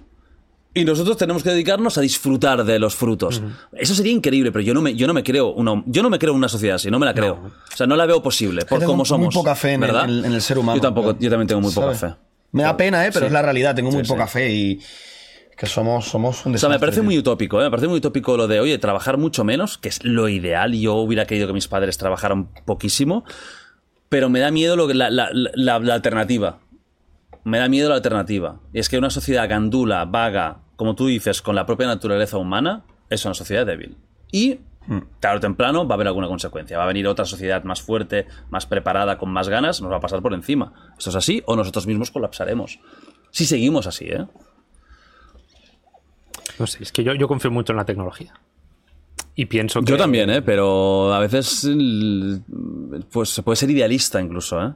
[0.76, 3.42] y nosotros tenemos que dedicarnos a disfrutar de los frutos.
[3.72, 6.18] Eso sería increíble, pero yo no me, yo no me creo una, yo no me
[6.18, 7.34] creo una sociedad así, no me la creo.
[7.72, 9.34] O sea, no la veo posible por tengo cómo muy somos.
[9.34, 12.14] poca fe en el- ser humano, Yo tampoco, yo también tengo muy poca fe.
[12.52, 13.10] Me da pena, ¿eh?
[13.12, 13.26] Pero Sí.
[13.26, 14.32] es la realidad, tengo muy poca sí.
[14.34, 14.80] fe y
[15.56, 17.64] que somos, somos un O sea, me desastre, parece muy utópico, ¿eh?
[17.64, 20.74] Me parece muy utópico lo de, oye, trabajar mucho menos, que es lo ideal.
[20.74, 23.24] Yo hubiera querido que mis padres trabajaran poquísimo,
[24.10, 26.58] pero me da miedo lo que, la, la- la- la alternativa.
[27.44, 28.60] Me da miedo la alternativa.
[28.72, 32.84] Y es que una sociedad gandula, vaga, como tú dices, con la propia naturaleza humana,
[33.10, 33.96] es una sociedad débil.
[34.30, 34.60] Y,
[35.20, 36.78] tarde o temprano, va a haber alguna consecuencia.
[36.78, 40.00] Va a venir otra sociedad más fuerte, más preparada, con más ganas, nos va a
[40.00, 40.72] pasar por encima.
[40.96, 41.42] ¿Esto es así?
[41.46, 42.78] ¿O nosotros mismos colapsaremos?
[43.30, 44.26] Si seguimos así, ¿eh?
[46.58, 48.32] no sé, es que yo, yo confío mucho en la tecnología.
[49.34, 49.90] Y pienso que.
[49.90, 50.40] Yo también, ¿eh?
[50.40, 52.42] Pero a veces el-
[53.12, 54.72] pues se puede ser idealista incluso, ¿eh?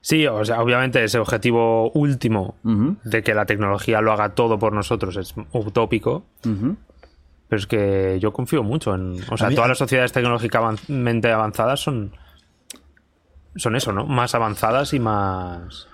[0.00, 2.54] Sí, o sea, obviamente ese objetivo último
[3.02, 6.24] de que la tecnología lo haga todo por nosotros es utópico.
[6.42, 9.16] Pero es que yo confío mucho en.
[9.30, 12.12] O sea, mí- todas las sociedades tecnológicamente avanzadas son.
[13.56, 14.06] Son eso, ¿no?
[14.06, 15.88] Más avanzadas y más.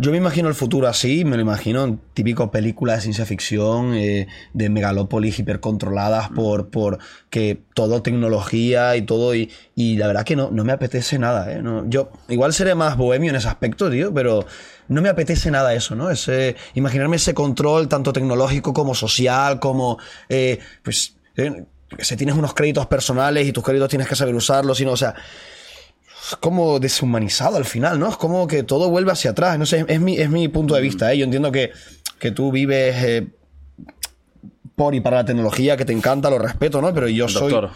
[0.00, 3.92] Yo me imagino el futuro así, me lo imagino en típico película de ciencia ficción,
[3.92, 10.24] eh, de megalópolis hipercontroladas por, por que todo tecnología y todo, y, y la verdad
[10.24, 11.60] que no, no me apetece nada, ¿eh?
[11.60, 14.46] No, yo igual seré más bohemio en ese aspecto, tío, pero
[14.88, 16.10] no me apetece nada eso, ¿no?
[16.10, 19.98] Ese, imaginarme ese control tanto tecnológico como social, como,
[20.30, 21.66] eh, pues, eh,
[21.98, 25.14] si tienes unos créditos personales y tus créditos tienes que saber usarlos, sino, o sea,
[26.30, 28.08] es como deshumanizado al final, ¿no?
[28.08, 29.58] Es como que todo vuelve hacia atrás.
[29.58, 31.18] No sé, es mi, es mi punto de vista, ¿eh?
[31.18, 31.70] Yo entiendo que,
[32.18, 33.26] que tú vives eh,
[34.76, 36.92] por y para la tecnología, que te encanta, lo respeto, ¿no?
[36.94, 37.52] Pero yo soy...
[37.52, 37.70] Doctor.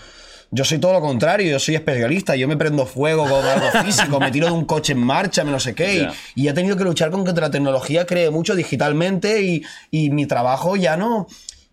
[0.50, 4.20] Yo soy todo lo contrario, yo soy especialista, yo me prendo fuego con algo físico,
[4.20, 6.76] me tiro de un coche en marcha, me no sé qué, y- y, he tenido
[6.76, 11.26] que luchar con que la tecnología cree mucho digitalmente y, y mi trabajo ya no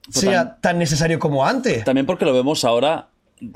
[0.10, 1.84] sea tan necesario como antes.
[1.84, 3.10] También porque lo vemos ahora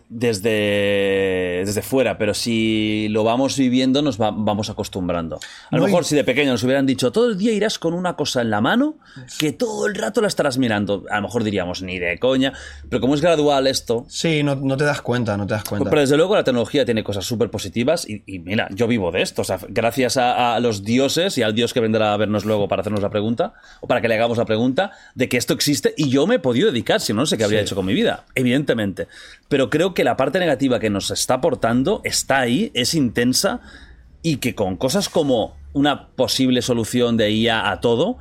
[0.10, 5.40] desde, desde fuera, pero si lo vamos viviendo nos va- vamos acostumbrando.
[5.70, 7.94] A lo No, mejor si de pequeño nos hubieran dicho todo el día irás con
[7.94, 8.96] una cosa en la mano
[9.40, 12.54] que todo el rato la estarás mirando, a lo mejor diríamos ni de coña,
[12.90, 15.90] pero como es gradual esto, Sí, no, no te das cuenta, no te das cuenta.
[15.90, 19.22] pero desde luego la tecnología tiene cosas súper positivas y, y mira, yo vivo de
[19.22, 19.42] esto.
[19.42, 22.68] O sea, gracias a, a los dioses y al dios que vendrá a vernos luego
[22.68, 25.94] para hacernos la pregunta, o para que le hagamos la pregunta, de que esto existe
[25.98, 27.94] y yo me he podido dedicar, si no, no sé qué habría hecho con mi
[27.94, 29.08] vida, evidentemente.
[29.48, 33.60] Pero creo que la parte negativa que nos está aportando está ahí, es intensa
[34.22, 38.18] y que con cosas como una posible solución de IA a todo,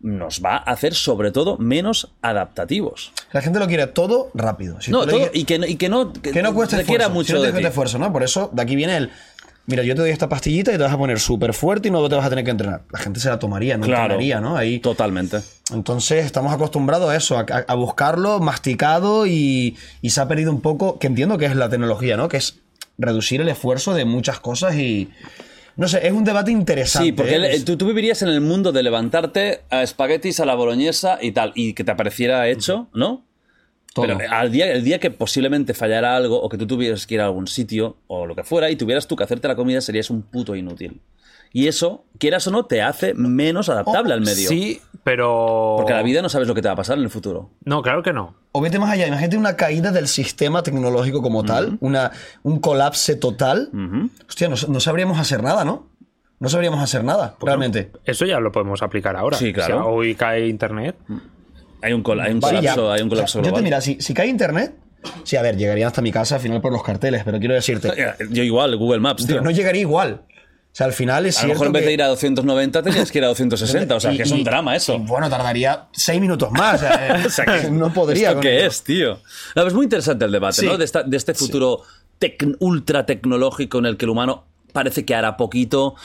[0.00, 3.12] nos va a hacer sobre todo menos adaptativos.
[3.32, 4.80] La gente lo quiere todo rápido.
[4.80, 7.10] Si No, le todo- y que, no- y que no, que no cueste esfuerzo.
[7.10, 8.12] mucho si no de te esfuerzo, ¿no?
[8.12, 9.10] Por eso, de aquí viene el.
[9.70, 12.06] Mira, yo te doy esta pastillita y te vas a poner súper fuerte y no
[12.08, 12.82] te vas a tener que entrenar.
[12.92, 14.02] La gente se la tomaría, no Claro.
[14.02, 14.56] entrenaría, ¿no?
[14.56, 15.38] Ahí, Totalmente.
[15.72, 20.60] entonces estamos acostumbrados a eso, a, a buscarlo masticado y, y se ha perdido un
[20.60, 22.28] poco, que entiendo que es la tecnología, ¿no?
[22.28, 22.58] Que es
[22.98, 25.08] reducir el esfuerzo de muchas cosas y...
[25.76, 27.06] No sé, es un debate interesante.
[27.06, 27.54] Sí, porque ¿eh?
[27.54, 31.32] el- tú, tú vivirías en el mundo de levantarte a espaguetis, a la boloñesa y
[31.32, 33.24] tal, y que te apareciera hecho, ¿no?
[33.94, 34.06] Todo.
[34.06, 37.20] Pero al día, el día que posiblemente fallara algo o que tú tuvieras que ir
[37.20, 40.10] a algún sitio o lo que fuera y tuvieras tú que hacerte la comida, serías
[40.10, 41.00] un puto inútil.
[41.52, 44.48] Y eso, quieras o no, te hace menos adaptable al medio.
[44.48, 45.74] Sí, pero.
[45.78, 47.50] Porque la vida no sabes lo que te va a pasar en el futuro.
[47.64, 48.36] No, claro que no.
[48.52, 52.12] O vete más allá, imagínate una caída del sistema tecnológico como tal, una,
[52.42, 53.70] un colapse total.
[54.28, 55.88] Hostia, no, no sabríamos hacer nada, ¿no?
[56.38, 57.90] No sabríamos hacer nada, realmente.
[58.04, 59.36] Eso ya lo podemos aplicar ahora.
[59.36, 59.76] Sí, claro.
[59.76, 60.96] O sea, hoy cae internet.
[61.82, 63.64] Hay un, col- hay un colapso, hay un colapso O sea, yo te global.
[63.64, 64.74] mira, si, si cae internet,
[65.24, 67.90] sí, a ver, llegarían hasta mi casa al final por los carteles, pero quiero decirte,
[68.30, 69.40] Yo igual, Google Maps, tío.
[69.40, 70.22] no llegaría igual.
[70.72, 72.82] O sea, al final es a lo mejor en vez que- de ir a 290
[72.84, 74.94] tenías que ir a 260, o sea, y- que es y- un drama eso.
[74.94, 76.76] y, bueno, tardaría seis minutos más.
[76.76, 78.28] O sea, O sea, que- no podría.
[78.28, 78.68] ¿Esto con qué esto.
[78.68, 79.18] es, tío?
[79.56, 80.66] No, es muy interesante el debate, Sí.
[80.66, 80.76] ¿no?
[80.78, 81.82] De, esta- de este futuro
[82.20, 85.96] tec- ultra tecnológico en el que el humano parece que hará poquito.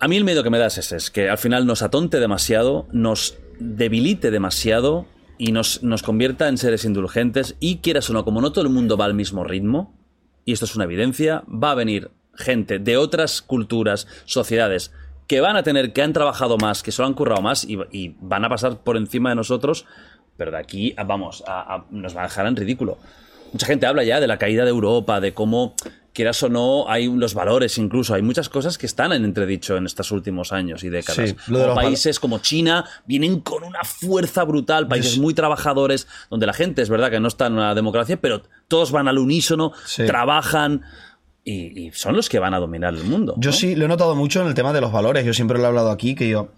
[0.00, 2.88] A mí el miedo que me da es es que al final nos atonte demasiado,
[2.90, 5.06] nos debilite demasiado
[5.38, 8.70] y nos, nos convierta en seres indulgentes y quieras o no, como no todo el
[8.70, 9.94] mundo va al mismo ritmo,
[10.44, 14.92] y esto es una evidencia, va a venir gente de otras culturas, sociedades,
[15.26, 18.44] que van a tener, que han trabajado más, que se han currado más y, van
[18.44, 19.86] a pasar por encima de nosotros,
[20.36, 22.98] pero de aquí, vamos, a- a- nos van a dejar en ridículo.
[23.52, 25.74] Mucha gente habla ya de la caída de Europa, de cómo,
[26.12, 29.86] quieras o no, hay los valores incluso, hay muchas cosas que están en entredicho en
[29.86, 31.30] estos últimos años y décadas.
[31.30, 36.06] Sí, lo de Como países como China vienen con una fuerza brutal, países muy trabajadores,
[36.28, 39.18] donde la gente es verdad que no está en una democracia, pero todos van al
[39.18, 40.04] unísono, Sí.
[40.06, 40.82] trabajan
[41.44, 43.34] y, y son los que van a dominar el mundo.
[43.38, 43.56] Yo ¿no?
[43.56, 45.24] sí lo he notado mucho en el tema de los valores.
[45.24, 46.50] Yo siempre lo he hablado aquí, que yo,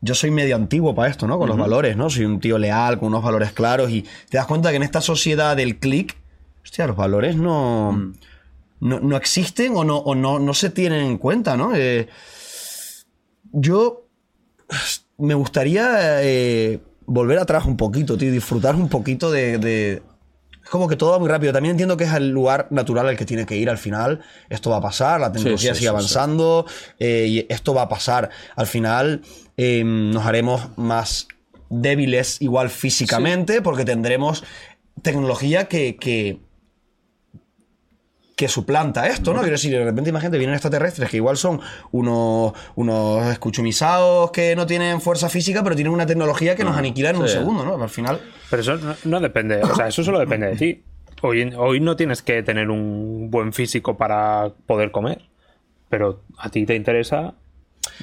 [0.00, 1.38] yo soy medio antiguo para esto, ¿no?
[1.38, 2.10] Con los valores, ¿no?
[2.10, 3.90] Soy un tío leal, con unos valores claros.
[3.90, 6.16] Y te das cuenta que en esta sociedad del click,
[6.66, 8.12] hostia, los valores no,
[8.80, 11.74] no, no existen o, no, o no, no se tienen en cuenta, ¿no?
[11.76, 12.08] Eh,
[13.52, 14.08] yo
[15.18, 20.02] me gustaría eh, volver atrás un poquito, tío, disfrutar un poquito de, de-
[20.64, 21.52] Es como que todo va muy rápido.
[21.52, 24.20] También entiendo que es el lugar natural al que tiene que ir al final.
[24.50, 26.66] Esto va a pasar, la tecnología sí, sigue sí, avanzando
[26.98, 28.30] eh, y esto va a pasar.
[28.56, 29.22] Al final
[29.56, 31.28] eh, nos haremos más
[31.70, 34.42] débiles igual físicamente porque tendremos
[35.02, 35.96] tecnología que...
[35.96, 36.44] que
[38.36, 39.40] que suplanta esto, ¿no?
[39.40, 41.58] Quiero decir, de repente imagínate, vienen extraterrestres que igual son
[41.90, 47.10] unos, unos escuchumizados que no tienen fuerza física, pero tienen una tecnología que nos aniquila
[47.10, 47.82] en un segundo, ¿no?
[47.82, 48.20] Al final...
[48.50, 49.62] Pero eso no, no depende.
[49.62, 50.82] O sea, eso solo depende de ti.
[51.22, 55.22] Hoy, hoy no tienes que tener un buen físico para poder comer.
[55.88, 57.32] Pero a ti te interesa.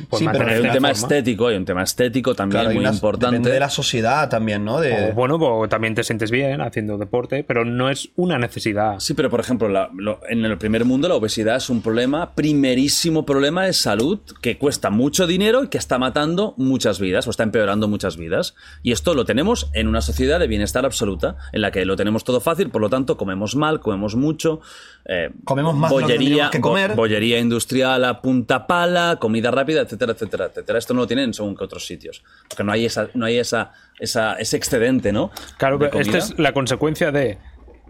[0.10, 0.92] Pues Sí, pero Hay un tema forma.
[0.92, 3.36] estético, hay un tema estético también Claro, muy unas- importante.
[3.36, 4.80] Depende de la sociedad también, ¿no?
[4.80, 9.00] De, O bueno, pues también te sientes bien haciendo deporte, pero no es una necesidad.
[9.00, 12.34] Sí, pero por ejemplo, la- lo- en el primer mundo la obesidad es un problema,
[12.34, 17.30] primerísimo problema de salud que cuesta mucho dinero y que está matando muchas vidas o
[17.30, 18.56] está empeorando muchas vidas.
[18.84, 22.24] Y esto lo tenemos en una sociedad de bienestar absoluta, en la que lo tenemos
[22.24, 24.62] todo fácil, por lo tanto comemos mal, comemos mucho.
[25.06, 26.18] eh, Comemos más de lo que
[26.52, 26.96] que bo- comer.
[26.96, 30.80] bollería industrial a punta pala, comida rápida, etcétera, etcétera, etcétera.
[30.80, 32.24] Esto no lo tienen según que otros sitios.
[32.50, 35.32] Porque no hay, esa, no hay esa, esa- ese excedente, ¿no?
[35.58, 37.38] Claro, pero esta es la consecuencia de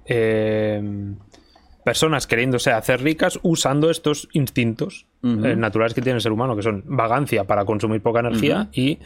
[0.06, 0.82] eh,
[1.84, 6.62] personas queriéndose hacer ricas usando estos instintos eh, naturales que tiene el ser humano, que
[6.64, 9.00] son vagancia para consumir poca energía y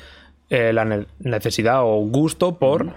[0.49, 2.93] eh, la ne- necesidad o gusto por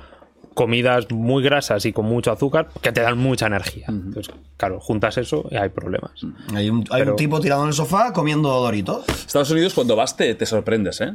[0.65, 3.87] comidas muy grasas y con mucho azúcar que te dan mucha energía.
[3.89, 6.13] Entonces, claro, juntas eso y hay problemas.
[6.55, 9.05] Hay un, hay Pero- un tipo tirado en el sofá comiendo doritos.
[9.09, 11.15] Estados Unidos, cuando vas, te, te sorprendes, ¿eh?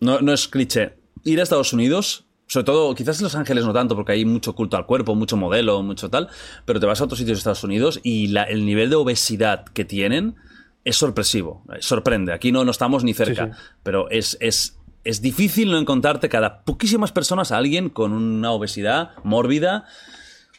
[0.00, 0.94] No, no es cliché.
[1.24, 4.54] Ir a Estados Unidos, sobre todo, quizás en Los Ángeles no tanto, porque hay mucho
[4.54, 6.28] culto al cuerpo, mucho modelo, mucho tal,
[6.64, 9.64] pero te vas a otros sitios de Estados Unidos y la- el nivel de obesidad
[9.64, 10.36] que tienen
[10.84, 12.32] es sorpresivo, sorprende.
[12.32, 13.58] Aquí no, no estamos ni cerca, Sí, sí.
[13.82, 19.10] pero es, es, es difícil no encontrarte cada poquísimas personas a alguien con una obesidad
[19.22, 19.84] mórbida,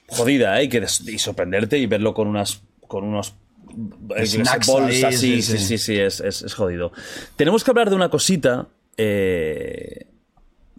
[0.08, 0.66] jodida, ¿eh?
[0.66, 3.34] Y, que y sorprenderte y verlo con unas con unos
[4.16, 6.92] eh, Snacks bolsas, sí, sí, sí, es, jodido.
[7.36, 8.68] Tenemos que hablar de una cosita
[8.98, 10.08] eh,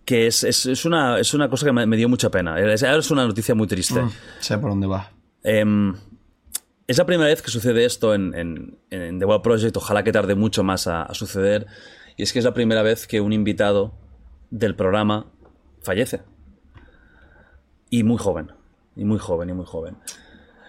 [0.05, 2.59] que es, es- es una, es una cosa que me, me dio mucha pena.
[2.61, 4.01] Es, es una noticia muy triste.
[4.41, 5.11] Sé por dónde va.
[5.43, 5.95] Em,
[6.87, 9.77] es la primera vez que sucede esto en, en- en The Web Project.
[9.77, 11.67] Ojalá que tarde mucho más a, a suceder.
[12.17, 13.93] Y es que es la primera vez que un invitado
[14.51, 15.27] del programa
[15.83, 16.23] fallece.
[17.91, 18.53] Y muy joven.
[18.97, 19.97] Y muy joven, y muy joven.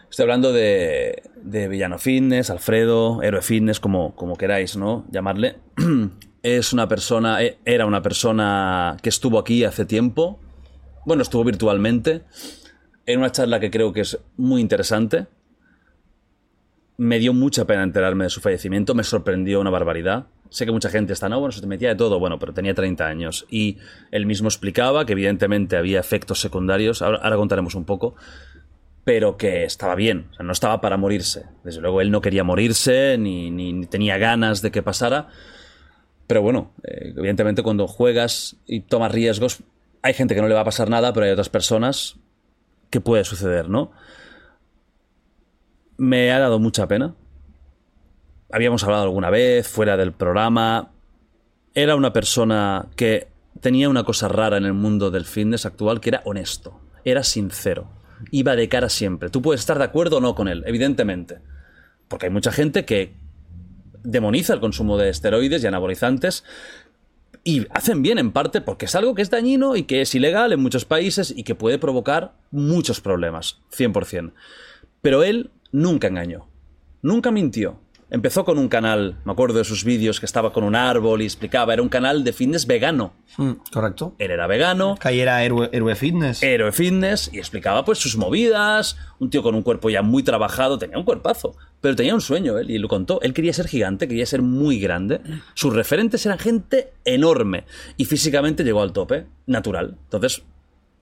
[0.09, 5.05] Estoy hablando de, de Villano Fitness, Alfredo, Héroe Fitness, como, como queráis, ¿no?
[5.11, 5.57] Llamarle.
[6.43, 10.39] Es una persona, e- era una persona que estuvo aquí hace tiempo.
[11.05, 12.23] Bueno, estuvo virtualmente.
[13.05, 15.27] En una charla que creo que es muy interesante.
[16.95, 20.27] Me dio mucha pena enterarme de su fallecimiento, me sorprendió una barbaridad.
[20.49, 22.73] Sé que mucha gente está, no, bueno, se te metía de todo, bueno, pero tenía
[22.73, 23.45] 30 años.
[23.49, 23.77] Y
[24.11, 28.15] él mismo explicaba que evidentemente había efectos secundarios, ahora, contaremos un poco,
[29.03, 31.45] pero que estaba bien, no estaba para morirse.
[31.63, 35.29] Desde luego él no quería morirse, ni tenía ganas de que pasara.
[36.27, 39.63] Pero bueno, eh, evidentemente cuando juegas y tomas riesgos,
[40.01, 42.17] hay gente que no le va a pasar nada, pero hay otras personas
[42.89, 43.91] que puede suceder, ¿no?
[45.97, 47.15] Me ha dado mucha pena.
[48.51, 50.91] Habíamos hablado alguna vez fuera del programa.
[51.73, 53.27] Era una persona que
[53.59, 57.89] tenía una cosa rara en el mundo del fitness actual, que era honesto, era sincero,
[58.31, 59.29] iba de cara siempre.
[59.29, 61.39] Tú puedes estar de acuerdo o no con él, evidentemente.
[62.07, 63.13] Porque hay mucha gente que
[64.03, 66.43] demoniza el consumo de esteroides y anabolizantes
[67.43, 70.53] y hacen bien en parte porque es algo que es dañino y que es ilegal
[70.53, 74.31] en muchos países y que puede provocar muchos problemas, 100%.
[75.01, 76.47] Pero él nunca engañó,
[77.01, 77.79] nunca mintió.
[78.09, 81.25] Empezó con un canal, me acuerdo de sus vídeos que estaba con un árbol y
[81.25, 83.11] explicaba, era un canal de fitness vegano.
[83.35, 84.15] Mm, correcto.
[84.17, 86.41] Él era vegano, Que ahí era héroe, héroe fitness.
[86.41, 90.77] héroe fitness y explicaba pues sus movidas, un tío con un cuerpo ya muy trabajado,
[90.77, 94.07] tenía un cuerpazo, pero tenía un sueño él y lo contó, él quería ser gigante,
[94.07, 95.19] quería ser muy grande,
[95.53, 97.65] sus referentes eran gente enorme
[97.97, 99.97] y físicamente llegó al tope, natural.
[100.05, 100.43] Entonces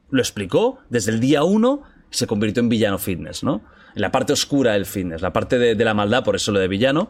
[0.09, 3.61] lo explicó desde el día uno y se convirtió en villano fitness, ¿no?
[3.95, 6.59] En la parte oscura del fitness, la parte de, de la maldad, por eso lo
[6.59, 7.09] de villano.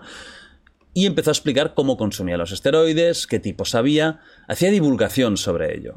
[0.93, 5.93] Y empezó a explicar cómo consumía los esteroides, qué tipos había, hacía divulgación sobre ello.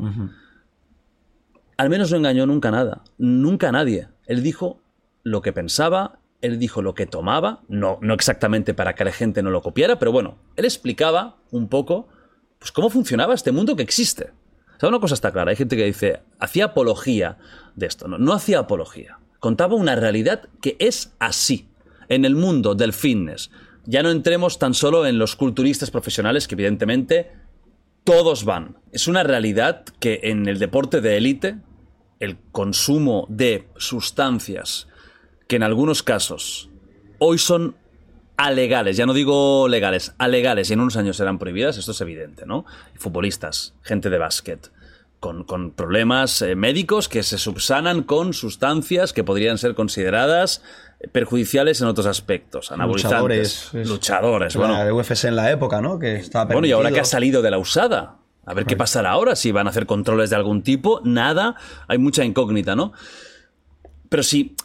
[1.76, 4.08] Al menos no engañó nunca nada, nunca a nadie.
[4.26, 4.82] Él dijo
[5.22, 9.42] lo que pensaba, él dijo lo que tomaba, no, no exactamente para que la gente
[9.42, 12.08] no lo copiara, pero bueno, él explicaba un poco
[12.58, 14.32] pues, cómo funcionaba este mundo que existe.
[14.76, 17.38] O sea, una cosa está clara, hay gente que dice, hacía apología
[17.74, 21.68] de esto, no, no hacía apología, contaba una realidad que es así,
[22.08, 23.50] en el mundo del fitness.
[23.84, 27.30] Ya no entremos tan solo en los culturistas profesionales, que evidentemente
[28.04, 28.76] todos van.
[28.92, 31.58] Es una realidad que en el deporte de élite,
[32.20, 34.88] el consumo de sustancias
[35.46, 36.68] que en algunos casos
[37.18, 37.76] hoy son
[38.36, 42.46] alegales, ya no digo legales, alegales y en unos años serán prohibidas, esto es evidente,
[42.46, 42.64] ¿no?
[42.94, 44.70] Futbolistas, gente de básquet,
[45.20, 50.62] con, con problemas eh, médicos que se subsanan con sustancias que podrían ser consideradas
[51.00, 55.80] eh, perjudiciales en otros aspectos, anabolizantes, Luchadores, es- luchadores, bueno, el UFC en la época,
[55.80, 55.98] ¿no?
[55.98, 58.16] Que estaba bueno, y ahora que ha salido de la usada.
[58.46, 61.56] A ver qué pasará ahora, si van a hacer controles de algún tipo, nada,
[61.86, 62.92] hay mucha incógnita, ¿no?
[64.08, 64.56] Pero si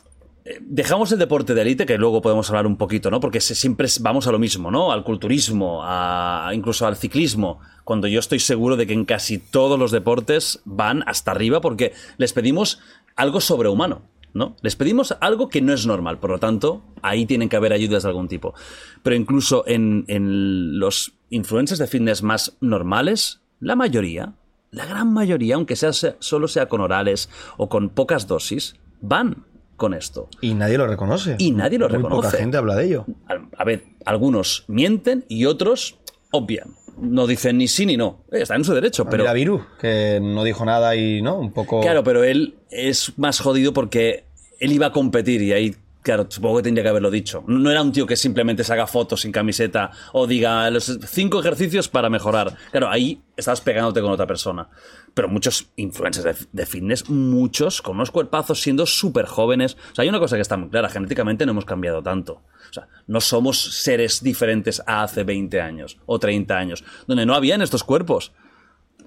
[0.62, 3.20] dejamos el deporte de élite, que luego podemos hablar un poquito, ¿no?
[3.20, 4.92] Porque siempre vamos a lo mismo, ¿no?
[4.92, 9.80] Al culturismo, a, incluso al ciclismo, cuando yo estoy seguro de que en casi todos
[9.80, 12.80] los deportes van hasta arriba porque les pedimos
[13.16, 14.02] algo sobrehumano.
[14.36, 14.56] ¿no?
[14.64, 18.02] Les pedimos algo que no es normal, por lo tanto, ahí tienen que haber ayudas
[18.02, 18.56] de algún tipo.
[19.04, 24.34] Pero incluso en, en los influencers de fitness más normales, la mayoría,
[24.72, 29.46] la gran mayoría, aunque sea- solo sea con orales o con pocas dosis, van
[29.84, 30.30] con esto.
[30.40, 31.36] Y nadie lo reconoce.
[31.40, 32.28] Y nadie lo Muy reconoce.
[32.30, 33.06] poca gente habla de ello.
[33.28, 35.98] A, a ver, algunos mienten y otros
[36.32, 36.70] obvian.
[36.98, 38.24] No dicen ni sí ni no.
[38.32, 39.24] Eh, Está en su derecho, pero...
[39.24, 41.36] Mira Viru, que no dijo nada y, ¿no?
[41.38, 41.82] Un poco...
[41.82, 44.24] Claro, pero él es más jodido porque
[44.60, 47.44] él iba a competir y ahí, claro, supongo que tendría que haberlo dicho.
[47.48, 51.40] No era un tío que simplemente se haga fotos sin camiseta o diga los cinco
[51.42, 52.56] ejercicios para mejorar.
[52.72, 54.70] Claro, ahí estabas pegándote con otra persona.
[55.14, 59.77] Pero muchos influencers de, de fitness, muchos con unos cuerpazos siendo súper jóvenes.
[59.92, 62.42] O sea, hay una cosa que está muy clara, genéticamente no hemos cambiado tanto.
[62.69, 67.35] O sea, no somos seres diferentes a hace 20 años o 30 años, donde no
[67.35, 68.32] habían estos cuerpos.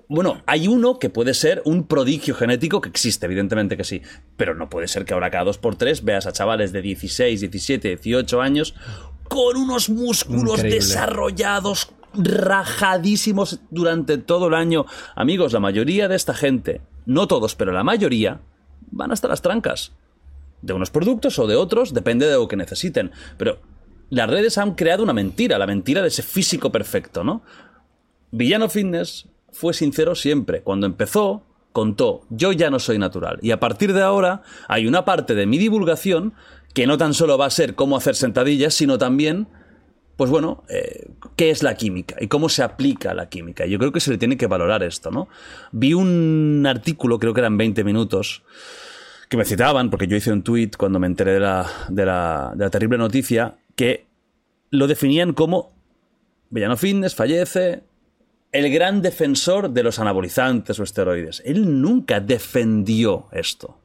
[0.08, 4.02] Bueno, hay uno que puede ser un prodigio genético que existe, evidentemente que sí.
[4.36, 7.40] Pero no puede ser que ahora cada dos por tres veas a chavales de 16,
[7.40, 8.74] 17, 18 años
[9.28, 10.76] con unos músculos Increíble.
[10.78, 14.86] desarrollados, rajadísimos durante todo el año.
[15.14, 18.40] Amigos, la mayoría de esta gente, no todos, pero la mayoría,
[18.90, 19.92] van hasta las trancas.
[20.62, 23.12] De unos productos o de otros, depende de lo que necesiten.
[23.36, 23.58] Pero
[24.10, 27.42] las redes han creado una mentira, la mentira de ese físico perfecto, ¿no?
[28.30, 30.62] Villano Fitness fue sincero siempre.
[30.62, 33.38] Cuando empezó, contó, yo ya no soy natural.
[33.42, 36.34] Y a partir de ahora hay una parte de mi divulgación
[36.74, 39.48] que no tan solo va a ser cómo hacer sentadillas, sino también,
[40.16, 43.66] pues bueno, eh, qué es la química y cómo se aplica la química.
[43.66, 45.28] Yo creo que se le tiene que valorar esto, ¿no?
[45.72, 48.42] Vi un artículo, creo que eran 20 minutos,
[49.28, 52.52] que me citaban, porque yo hice un tuit cuando me enteré de la, de la,
[52.54, 54.06] de la terrible noticia, que
[54.70, 55.72] lo definían como
[56.48, 57.82] Villano Fitness fallece,
[58.52, 61.42] el gran defensor de los anabolizantes o esteroides.
[61.44, 63.78] Él nunca defendió esto.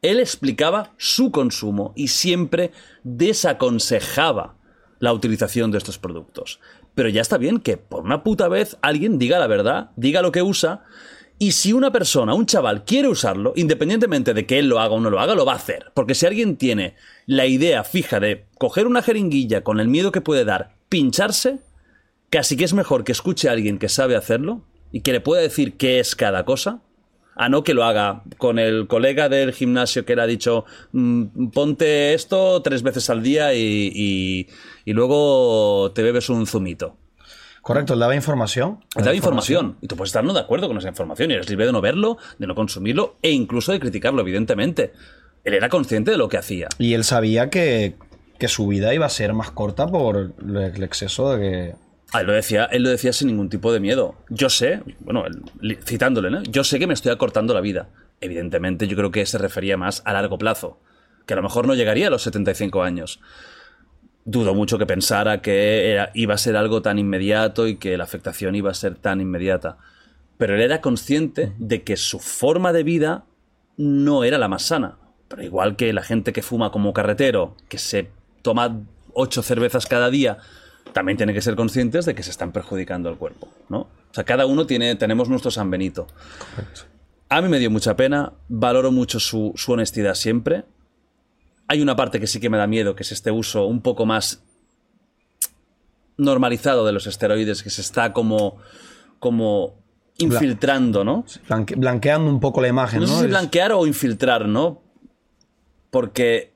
[0.00, 2.70] Él explicaba su consumo y siempre
[3.02, 4.57] desaconsejaba
[4.98, 6.60] la utilización de estos productos.
[6.94, 10.32] Pero ya está bien que por una puta vez alguien diga la verdad, diga lo
[10.32, 10.84] que usa,
[11.40, 15.00] y si una persona, un chaval, quiere usarlo, independientemente de que él lo haga o
[15.00, 15.92] no lo haga, lo va a hacer.
[15.94, 16.96] Porque si alguien tiene
[17.26, 21.60] la idea fija de coger una jeringuilla con el miedo que puede dar, pincharse,
[22.28, 25.40] casi que es mejor que escuche a alguien que sabe hacerlo y que le pueda
[25.40, 26.82] decir qué es cada cosa,
[27.38, 31.48] a no que lo haga con el colega del gimnasio que le ha dicho "Mm,
[31.48, 34.46] ponte esto tres veces al día y, y-
[34.84, 36.96] y luego te bebes un zumito.
[37.62, 38.80] Correcto, él daba información.
[38.94, 39.76] Te da información.
[39.82, 41.80] Y tú puedes estar no de acuerdo con esa información y eres libre de no
[41.80, 44.92] verlo, de no consumirlo e incluso de criticarlo, evidentemente.
[45.44, 46.68] Él era consciente de lo que hacía.
[46.78, 47.96] Y él sabía que,
[48.38, 51.87] que su vida iba a ser más corta por el, el exceso de que.
[52.12, 54.14] Ah, él lo decía, él lo decía sin ningún tipo de miedo.
[54.30, 55.24] Yo sé, bueno,
[55.84, 56.42] citándole, ¿no?
[56.44, 57.88] Yo sé que me estoy acortando la vida.
[58.20, 60.80] Evidentemente, yo creo que se refería más a largo plazo,
[61.26, 63.20] que a lo mejor no llegaría a los 75 años.
[64.24, 68.04] Dudo mucho que pensara que era- iba a ser algo tan inmediato y que la
[68.04, 69.78] afectación iba a ser tan inmediata.
[70.38, 73.24] Pero él era consciente de que su forma de vida
[73.76, 74.96] no era la más sana.
[75.28, 78.10] Pero igual que la gente que fuma como carretero, que se
[78.42, 78.80] toma
[79.14, 80.38] ocho cervezas cada día,
[80.92, 83.80] también tiene que ser conscientes de que se están perjudicando al cuerpo, ¿no?
[83.80, 86.06] O sea, cada uno tiene, tenemos nuestro San Benito.
[87.28, 90.64] A mí me dio mucha pena, valoro mucho su, su honestidad siempre.
[91.68, 94.06] Hay una parte que sí que me da miedo, que es este uso un poco
[94.06, 94.42] más
[96.16, 98.56] normalizado de los esteroides, que se está como,
[99.18, 99.74] como
[100.18, 101.24] infiltrando, ¿no?
[101.48, 103.12] blanque- blanqueando un poco la imagen, No ¿no?
[103.12, 104.82] sé si Es- blanquear o infiltrar, ¿no?
[105.90, 106.52] Porque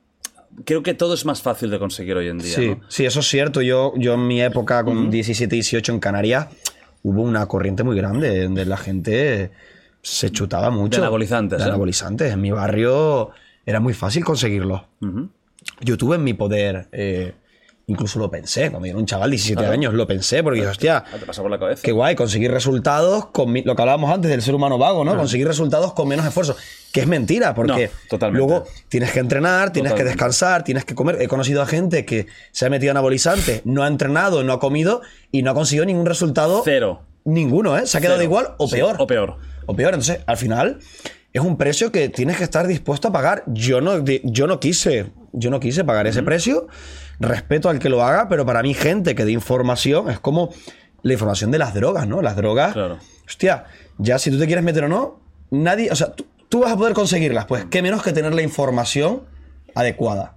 [0.65, 2.55] creo que todo es más fácil de conseguir hoy en día.
[2.55, 2.81] Sí, ¿no?
[2.89, 3.63] sí, eso es cierto.
[3.63, 6.49] Yo, yo en mi época, con 17, 18 en Canarias,
[7.03, 9.51] hubo una corriente muy grande donde la gente
[10.03, 11.01] se chutaba mucho.
[11.01, 11.69] De anabolizantes, De ¿eh?
[11.69, 12.33] anabolizantes.
[12.33, 13.31] En mi barrio
[13.65, 14.87] era muy fácil conseguirlo.
[15.81, 17.35] Yo tuve en mi poder, eh,
[17.87, 19.73] incluso lo pensé, cuando yo era un chaval de 17 Claro.
[19.73, 21.83] años, lo pensé, porque dije, hostia, Ah, te por la cabeza.
[21.83, 25.17] Qué guay, conseguir resultados con mi- lo que hablábamos antes del ser humano vago, ¿no?
[25.17, 26.57] Conseguir resultados con menos esfuerzo.
[26.93, 30.05] Que es mentira, porque No, luego tienes que entrenar, tienes que Totalmente.
[30.05, 31.19] descansar, tienes que comer.
[31.21, 34.61] He conocido a gente que se ha metido en anabolizantes, no ha entrenado, no ha
[34.61, 36.63] comido y no ha conseguido ningún resultado.
[36.65, 37.03] Cero.
[37.25, 37.87] Ninguno, ¿eh?
[37.87, 38.25] Se ha quedado Cero.
[38.29, 38.97] igual o Sí, peor.
[38.99, 39.37] o peor.
[39.67, 39.95] O peor.
[39.95, 40.79] Entonces, al final,
[41.33, 43.45] es un precio que tienes que estar dispuesto a pagar.
[43.47, 45.13] Yo no, yo no quise.
[45.33, 46.67] Yo no quise pagar ese precio.
[47.23, 50.51] Respeto al que lo haga, pero para mí, gente que dé información es como
[51.03, 52.23] la información de las drogas, ¿no?
[52.23, 52.73] Las drogas.
[52.75, 52.99] Claro.
[53.27, 53.65] Hostia,
[53.99, 55.21] ya si tú te quieres meter o no,
[55.51, 55.91] nadie.
[55.91, 57.47] O sea, tú, tú vas a poder conseguirlas.
[57.47, 59.23] Pues qué menos que tener la información
[59.75, 60.35] adecuada.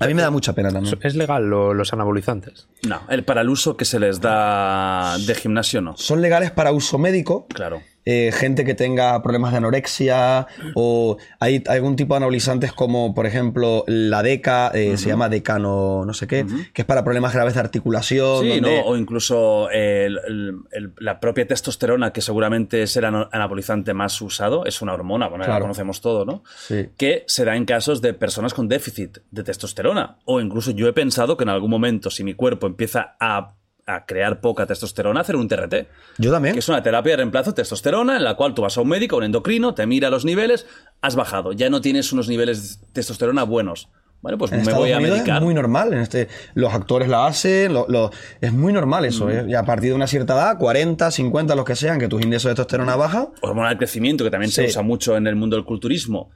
[0.00, 0.98] A mí me da mucha pena también.
[1.02, 2.66] ¿Es legal lo- los anabolizantes?
[2.86, 5.96] No, el para el uso que se les da de gimnasio no.
[5.96, 7.46] Son legales para uso médico.
[7.48, 7.80] Claro.
[8.06, 13.26] Eh, gente que tenga problemas de anorexia o hay algún tipo de anabolizantes como por
[13.26, 17.54] ejemplo la DECA, eh, se llama decano no sé qué, que es para problemas graves
[17.54, 18.42] de articulación.
[18.42, 18.86] Sí, donde- ¿no?
[18.86, 24.66] O incluso el- el- el- la propia testosterona, que seguramente es el anabolizante más usado,
[24.66, 26.42] es una hormona, bueno, la conocemos todo, ¿no?
[26.56, 26.88] Sí.
[26.96, 30.18] Que se da en casos de personas con déficit de testosterona.
[30.24, 33.54] O incluso yo he pensado que en algún momento, si mi cuerpo empieza a,
[33.86, 35.86] a crear poca testosterona, hacer un TRT.
[36.18, 36.54] Yo también.
[36.54, 38.88] Que es una terapia de reemplazo de testosterona en la cual tú vas a un
[38.88, 40.66] médico, un endocrino, te mira los niveles,
[41.02, 43.88] has bajado, ya no tienes unos niveles de testosterona buenos.
[44.22, 45.36] Bueno, pues En me Estados voy a Unidos medicar.
[45.36, 45.92] es muy normal.
[45.92, 49.28] En este, los actores la hacen, lo- lo- es muy normal eso.
[49.28, 49.44] ¿eh?
[49.46, 52.44] Y a partir de una cierta edad, 40, 50, los que sean, que tus índices
[52.44, 55.66] de testosterona baja, hormona del crecimiento, que también se usa mucho en el mundo del
[55.66, 56.30] culturismo.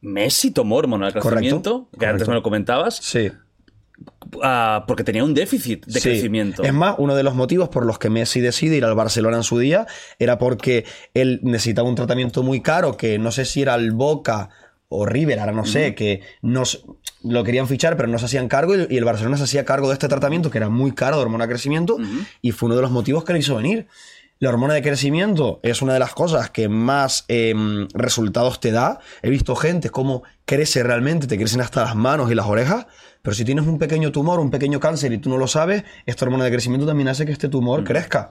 [0.00, 2.30] Messi tomó hormona del Correcto, crecimiento, que antes correcto.
[2.30, 3.30] me lo comentabas, sí.
[4.42, 6.08] Ah, porque tenía un déficit de Sí.
[6.10, 6.62] crecimiento.
[6.62, 9.42] Es más, uno de los motivos por los que Messi decide ir al Barcelona en
[9.42, 9.86] su día
[10.18, 14.50] era porque él necesitaba un tratamiento muy caro que no sé si era el Boca
[14.88, 16.78] o River, ahora no sé, que no s-
[17.24, 19.94] lo querían fichar pero no se hacían cargo y, el Barcelona se hacía cargo de
[19.94, 21.96] este tratamiento que era muy caro de hormona crecimiento
[22.42, 23.86] y fue uno de los motivos que le hizo venir.
[24.40, 28.98] La hormona de crecimiento es una de las cosas que más em, resultados te da.
[29.22, 32.86] He visto gente cómo crece realmente, te crecen hasta las manos y las orejas,
[33.22, 36.24] pero si tienes un pequeño tumor, un pequeño cáncer y tú no lo sabes, esta
[36.24, 38.30] hormona de crecimiento también hace que este tumor crezca.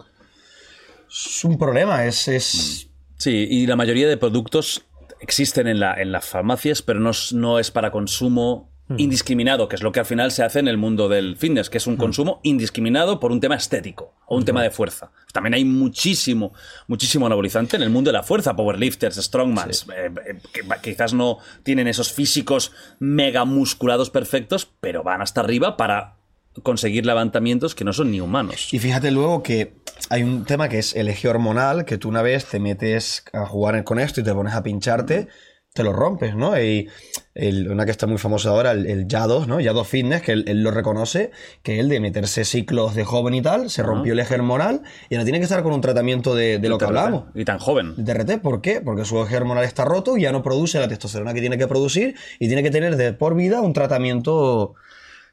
[1.09, 2.27] Es un problema, es...
[2.27, 2.89] es...
[3.15, 4.85] Sí, y la mayoría de productos
[5.21, 9.83] existen en, la, en las farmacias, pero no no es para consumo indiscriminado, que es
[9.83, 12.39] lo que al final se hace en el mundo del fitness, que es un consumo
[12.43, 15.11] indiscriminado por un tema estético o un tema de fuerza.
[15.31, 16.53] También hay muchísimo,
[16.87, 20.37] muchísimo anabolizante en el mundo de la fuerza, powerlifters, strongmans, eh, eh,
[20.81, 26.15] que quizás no tienen esos físicos mega musculados perfectos, pero van hasta arriba para
[26.61, 28.73] conseguir levantamientos que no son ni humanos.
[28.73, 29.73] Y fíjate luego que
[30.09, 33.45] hay un tema que es el eje hormonal, que tú una vez te metes a
[33.45, 35.29] jugar con esto y te pones a pincharte,
[35.73, 36.59] te lo rompes, ¿no?
[36.61, 36.87] Y
[37.33, 39.59] el- una que está muy famosa ahora, el, el Yados, ¿no?
[39.59, 41.31] Yados Fitness, que él, él lo reconoce,
[41.63, 45.15] que él de meterse ciclos de joven y tal, se rompió el eje hormonal y
[45.15, 47.25] ahora tiene que estar con un tratamiento de, de lo que hablamos.
[47.33, 47.93] Y tan joven.
[47.97, 48.81] de ¿por qué?
[48.81, 51.67] Porque su eje hormonal está roto y ya no produce la testosterona que tiene que
[51.67, 54.75] producir y tiene que tener de por vida un tratamiento...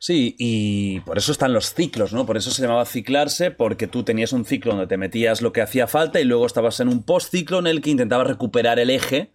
[0.02, 2.24] Sí, y por eso están los ciclos, ¿no?
[2.24, 5.60] Por eso se llamaba ciclarse, porque tú tenías un ciclo donde te metías lo que
[5.60, 9.30] hacía falta y luego estabas en un post-ciclo en el que intentabas recuperar el eje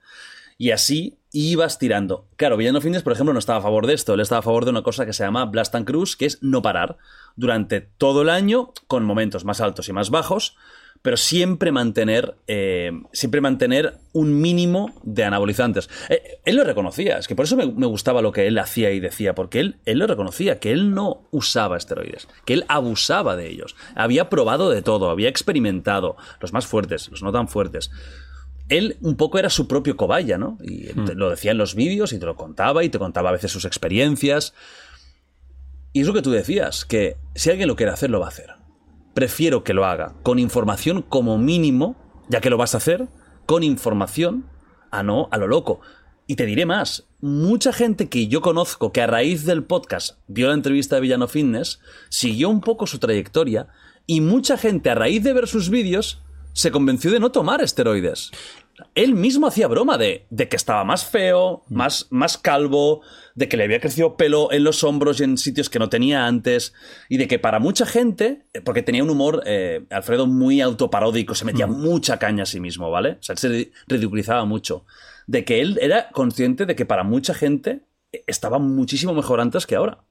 [0.57, 2.27] y así ibas tirando.
[2.37, 4.13] Claro, Villano Fitness, por ejemplo, no estaba a favor de esto.
[4.13, 6.41] Él estaba a favor de una cosa que se llama Blast and Cruise, que es
[6.41, 6.97] no parar
[7.35, 10.55] durante todo el año, con momentos más altos y más bajos,
[11.01, 15.89] pero siempre mantener, eh, siempre mantener un mínimo de anabolizantes.
[16.09, 18.91] Eh, él lo reconocía, es que por eso me, me gustaba lo que él hacía
[18.91, 23.35] y decía, porque él, él lo reconocía, que él no usaba esteroides, que él abusaba
[23.35, 23.75] de ellos.
[23.93, 27.91] Había probado de todo, había experimentado, los más fuertes, los no tan fuertes
[28.69, 30.57] él un poco era su propio cobaya, ¿no?
[30.63, 33.33] Y te- lo decía en los vídeos y te lo contaba y te contaba a
[33.33, 34.53] veces sus experiencias.
[35.93, 38.29] Y es lo que tú decías, que si alguien lo quiere hacer, lo va a
[38.29, 38.51] hacer.
[39.13, 41.95] Prefiero que lo haga con información como mínimo,
[42.27, 43.07] ya que lo vas a hacer,
[43.45, 44.45] con información,
[44.91, 45.79] a no a lo loco.
[46.27, 50.47] Y te diré más, mucha gente que yo conozco que a raíz del podcast vio
[50.47, 51.79] la entrevista de Villano Fitness,
[52.09, 53.67] siguió un poco su trayectoria
[54.07, 56.23] y mucha gente a raíz de ver sus vídeos
[56.55, 58.31] se convenció de no tomar esteroides.
[58.93, 63.01] Él mismo hacía broma de, de que estaba más feo, más, más calvo,
[63.33, 66.25] de que le había crecido pelo en los hombros y en sitios que no tenía
[66.27, 66.73] antes,
[67.07, 71.35] y de que para mucha gente, eh, porque tenía un humor, eh, Alfredo, muy autoparódico,
[71.35, 73.17] se metía mucha caña a sí mismo, ¿vale?
[73.19, 74.85] O sea, él se ri- ridiculizaba mucho.
[75.27, 79.65] De que él era consciente de que para mucha gente eh, estaba muchísimo mejor antes
[79.65, 80.03] que ahora.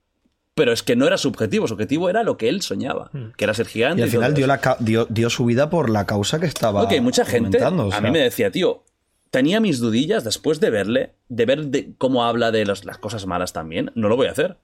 [0.55, 3.45] Pero es que no era su objetivo, su objetivo era lo que él soñaba, que
[3.45, 4.01] era ser gigante.
[4.01, 4.49] Y al final dio, eso.
[4.49, 7.61] la ca- dio, dio su vida por la causa que estaba hay mucha gente.
[7.63, 8.01] o A sea.
[8.01, 8.85] mí me decía, tío,
[9.31, 13.27] tenía mis dudillas después de verle, de ver de cómo habla de los- las cosas
[13.27, 13.91] malas también.
[13.97, 14.59] No lo voy a hacer.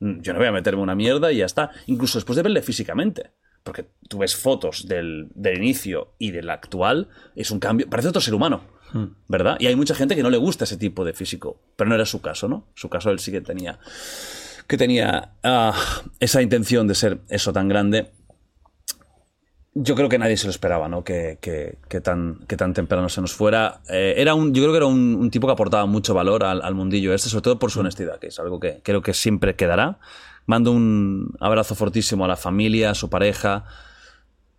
[0.00, 1.70] Mm, Yo no voy a meterme una mierda y ya está.
[1.86, 3.30] Incluso después de verle físicamente.
[3.62, 7.88] Porque tú ves fotos del, del inicio y del actual, es un cambio.
[7.88, 8.60] Parece otro ser humano.
[8.92, 9.06] Hmm.
[9.26, 9.56] ¿Verdad?
[9.58, 11.62] Y hay mucha gente que no le gusta ese tipo de físico.
[11.76, 12.68] Pero no era su caso, ¿no?
[12.74, 13.78] Su caso él sí que tenía.
[14.66, 15.74] Que tenía ah,
[16.20, 18.10] esa intención de ser eso tan grande.
[19.76, 21.02] Yo creo que nadie se lo esperaba, ¿no?
[21.02, 21.38] Que,
[22.02, 23.80] tan, que tan temprano se nos fuera.
[23.90, 26.62] Eh, era un, yo creo que era un, un tipo que aportaba mucho valor al,
[26.62, 29.56] al mundillo este, sobre todo por su honestidad, que es algo que creo que siempre
[29.56, 29.98] quedará.
[30.46, 33.64] Mando un abrazo fortísimo a la familia, a su pareja.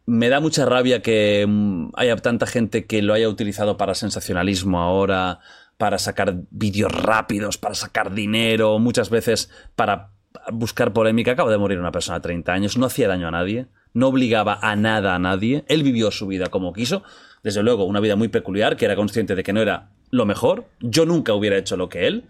[0.06, 4.82] Me da mucha rabia que mm, haya tanta gente que lo haya utilizado para sensacionalismo
[4.82, 5.40] ahora,
[5.78, 10.12] para sacar vídeos rápidos, para sacar dinero, muchas veces para
[10.52, 11.32] buscar polémica.
[11.32, 14.60] Acaba de morir una persona de 30 años, no hacía daño a nadie, no obligaba
[14.62, 17.04] a nada a nadie, él vivió su vida como quiso,
[17.44, 20.66] desde luego una vida muy peculiar, que era consciente de que no era lo mejor,
[20.80, 22.30] yo nunca hubiera hecho lo que él,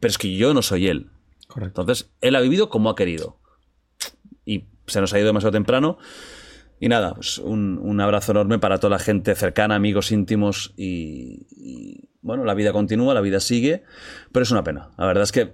[0.00, 1.10] pero es que yo no soy él.
[1.46, 1.82] Correcto.
[1.82, 3.38] Entonces, él ha vivido como ha querido.
[4.44, 5.98] Y se nos ha ido demasiado temprano.
[6.82, 12.08] Y nada, pues un, un abrazo enorme para toda la gente cercana, amigos íntimos y,
[12.22, 13.84] bueno, la vida continúa, la vida sigue,
[14.32, 14.90] pero es una pena.
[14.98, 15.52] La verdad es que,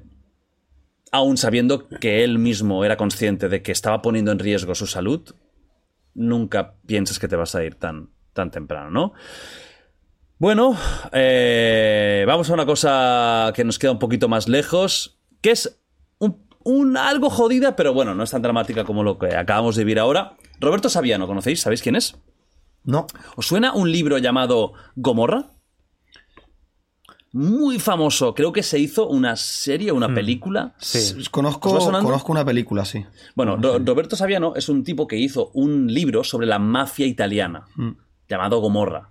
[1.13, 5.35] aún sabiendo que él mismo era consciente de que estaba poniendo en riesgo su salud,
[6.15, 9.13] nunca piensas que te vas a ir tan, tan temprano, ¿no?
[10.39, 10.79] Bueno,
[11.13, 15.79] eh, vamos a una cosa que nos queda un poquito más lejos, que es
[16.17, 19.85] un, un algo jodida, pero bueno, no es tan dramática como lo que acabamos de
[19.85, 20.39] vivir ahora.
[20.61, 21.61] Roberto Saviano, ¿conocéis?
[21.61, 22.17] ¿Sabéis quién es?
[22.85, 23.07] No.
[23.37, 25.51] ¿Os suena un libro llamado Gomorra?
[27.33, 30.75] Muy famoso, creo que se hizo una serie, una película.
[30.79, 30.97] Sí.
[30.99, 33.05] ¿Os va Conozco, conozco una película, sí.
[33.35, 37.67] Bueno, Ro- Roberto Saviano es un tipo que hizo un libro sobre la mafia italiana,
[38.29, 39.11] llamado Gomorra.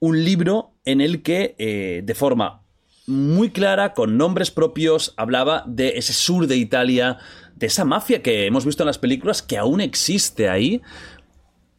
[0.00, 2.62] Un libro en el que, eh, de forma
[3.06, 7.16] muy clara, con nombres propios, hablaba de ese sur de Italia,
[7.56, 10.80] de esa mafia que hemos visto en las películas, que aún existe ahí.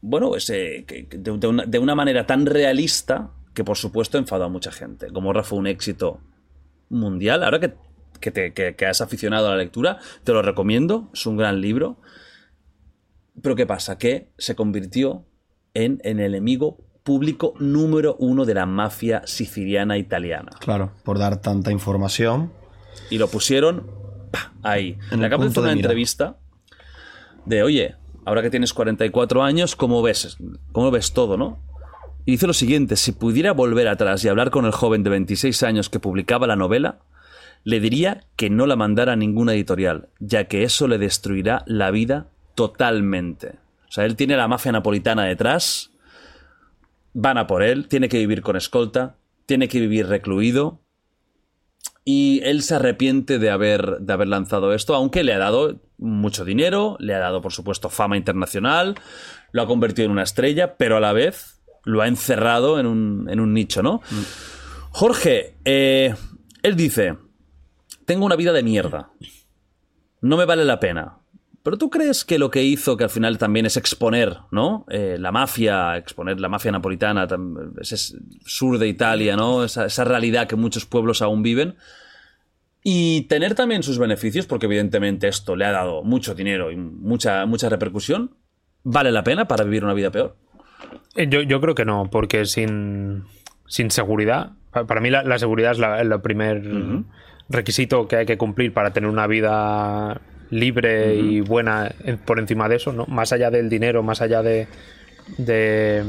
[0.01, 4.43] Bueno, que- que de, de una, de una manera tan realista que, por supuesto, enfadó
[4.45, 5.07] a mucha gente.
[5.09, 6.19] Gomorra fue un éxito
[6.89, 7.43] mundial.
[7.43, 7.73] Ahora que,
[8.19, 11.09] que, te- que- que has aficionado a la lectura, te lo recomiendo.
[11.13, 11.97] Es un gran libro.
[13.41, 13.97] Pero ¿qué pasa?
[13.97, 15.25] Que se convirtió
[15.73, 20.51] en, en el enemigo público número uno de la mafia siciliana italiana.
[20.59, 22.51] Claro, por dar tanta información.
[23.09, 23.89] Y lo pusieron
[24.63, 24.97] ahí.
[25.11, 26.37] En Le acabo de hacer una de entrevista
[27.45, 30.37] de, oye, ahora que tienes 44 años, ¿cómo ves?
[30.71, 31.59] ¿Cómo ves todo, no?
[32.25, 35.63] Y dice lo siguiente, si pudiera volver atrás y hablar con el joven de 26
[35.63, 36.99] años que publicaba la novela,
[37.63, 41.89] le diría que no la mandara a ninguna editorial, ya que eso le destruirá la
[41.91, 43.55] vida totalmente.
[43.87, 45.91] O sea, él tiene la mafia napolitana detrás,
[47.13, 49.15] van a por él, tiene que vivir con escolta,
[49.45, 50.81] tiene que vivir recluido,
[52.09, 56.45] y él se arrepiente de haber, de haber lanzado esto, aunque le ha dado mucho
[56.45, 58.95] dinero, le ha dado, por supuesto, fama internacional,
[59.51, 63.27] lo ha convertido en una estrella, pero a la vez lo ha encerrado en un,
[63.29, 63.99] en un nicho, ¿no?
[64.91, 66.15] Jorge, eh,
[66.63, 67.17] él dice,
[68.05, 69.11] tengo una vida de mierda,
[70.21, 71.17] no me vale la pena.
[71.67, 74.85] Pero tú crees que lo que hizo, que al final también es exponer, ¿no?
[74.89, 77.27] Eh, la mafia, exponer la mafia napolitana,
[77.81, 77.97] ese
[78.45, 79.65] sur de Italia, ¿no?
[79.65, 81.75] Esa, esa realidad que muchos pueblos aún viven.
[82.83, 87.45] Y tener también sus beneficios, porque evidentemente esto le ha dado mucho dinero y mucha,
[87.45, 88.31] mucha repercusión,
[88.83, 90.37] ¿vale la pena para vivir una vida peor?
[91.17, 93.25] Eh, Yo, yo creo que no, porque sin,
[93.67, 96.63] sin seguridad, pa- para mí la, la seguridad es el primer
[97.49, 102.67] requisito que hay que cumplir para tener una vida libre y buena en- por encima
[102.69, 103.05] de eso, ¿no?
[103.07, 104.67] Más allá del dinero, más allá de,
[105.37, 106.03] de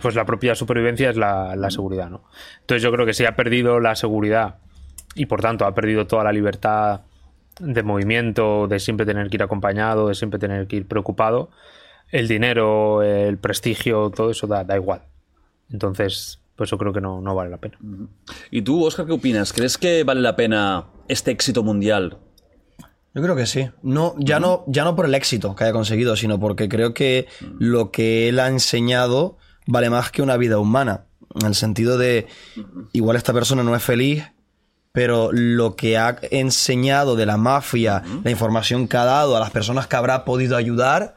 [0.00, 2.22] pues la propia supervivencia es la, la seguridad, ¿no?
[2.60, 4.56] Entonces yo creo que si ha perdido la seguridad
[5.14, 7.02] y por tanto ha perdido toda la libertad
[7.60, 11.50] de movimiento, de siempre tener que ir acompañado, de siempre tener que ir preocupado,
[12.10, 15.02] el dinero, el prestigio, todo eso da, da igual.
[15.70, 17.78] Entonces, pues yo creo que no, no vale la pena.
[18.50, 19.52] ¿Y tú, Oscar, qué opinas?
[19.52, 22.16] ¿Crees que vale la pena este éxito mundial?
[23.14, 23.70] Yo creo que sí.
[23.82, 27.26] No, ya, no, ya no por el éxito que haya conseguido, sino porque creo que
[27.58, 31.04] lo que él ha enseñado vale más que una vida humana.
[31.40, 32.26] En el sentido de,
[32.92, 34.24] igual esta persona no es feliz,
[34.92, 39.50] pero lo que ha enseñado de la mafia, la información que ha dado a las
[39.50, 41.16] personas que habrá podido ayudar,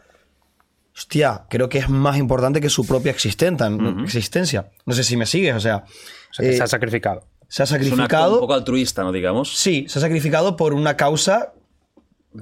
[0.95, 3.67] hostia, creo que es más importante que su propia existencia.
[4.03, 4.71] existencia.
[4.85, 5.83] No sé si me sigues, o sea,
[6.31, 7.27] O sea, que eh, se ha sacrificado.
[7.49, 8.33] se ha Es un acto sacrificado.
[8.35, 9.11] un poco altruista, ¿no?
[9.11, 9.55] Digamos.
[9.57, 11.53] Sí, se ha sacrificado por una causa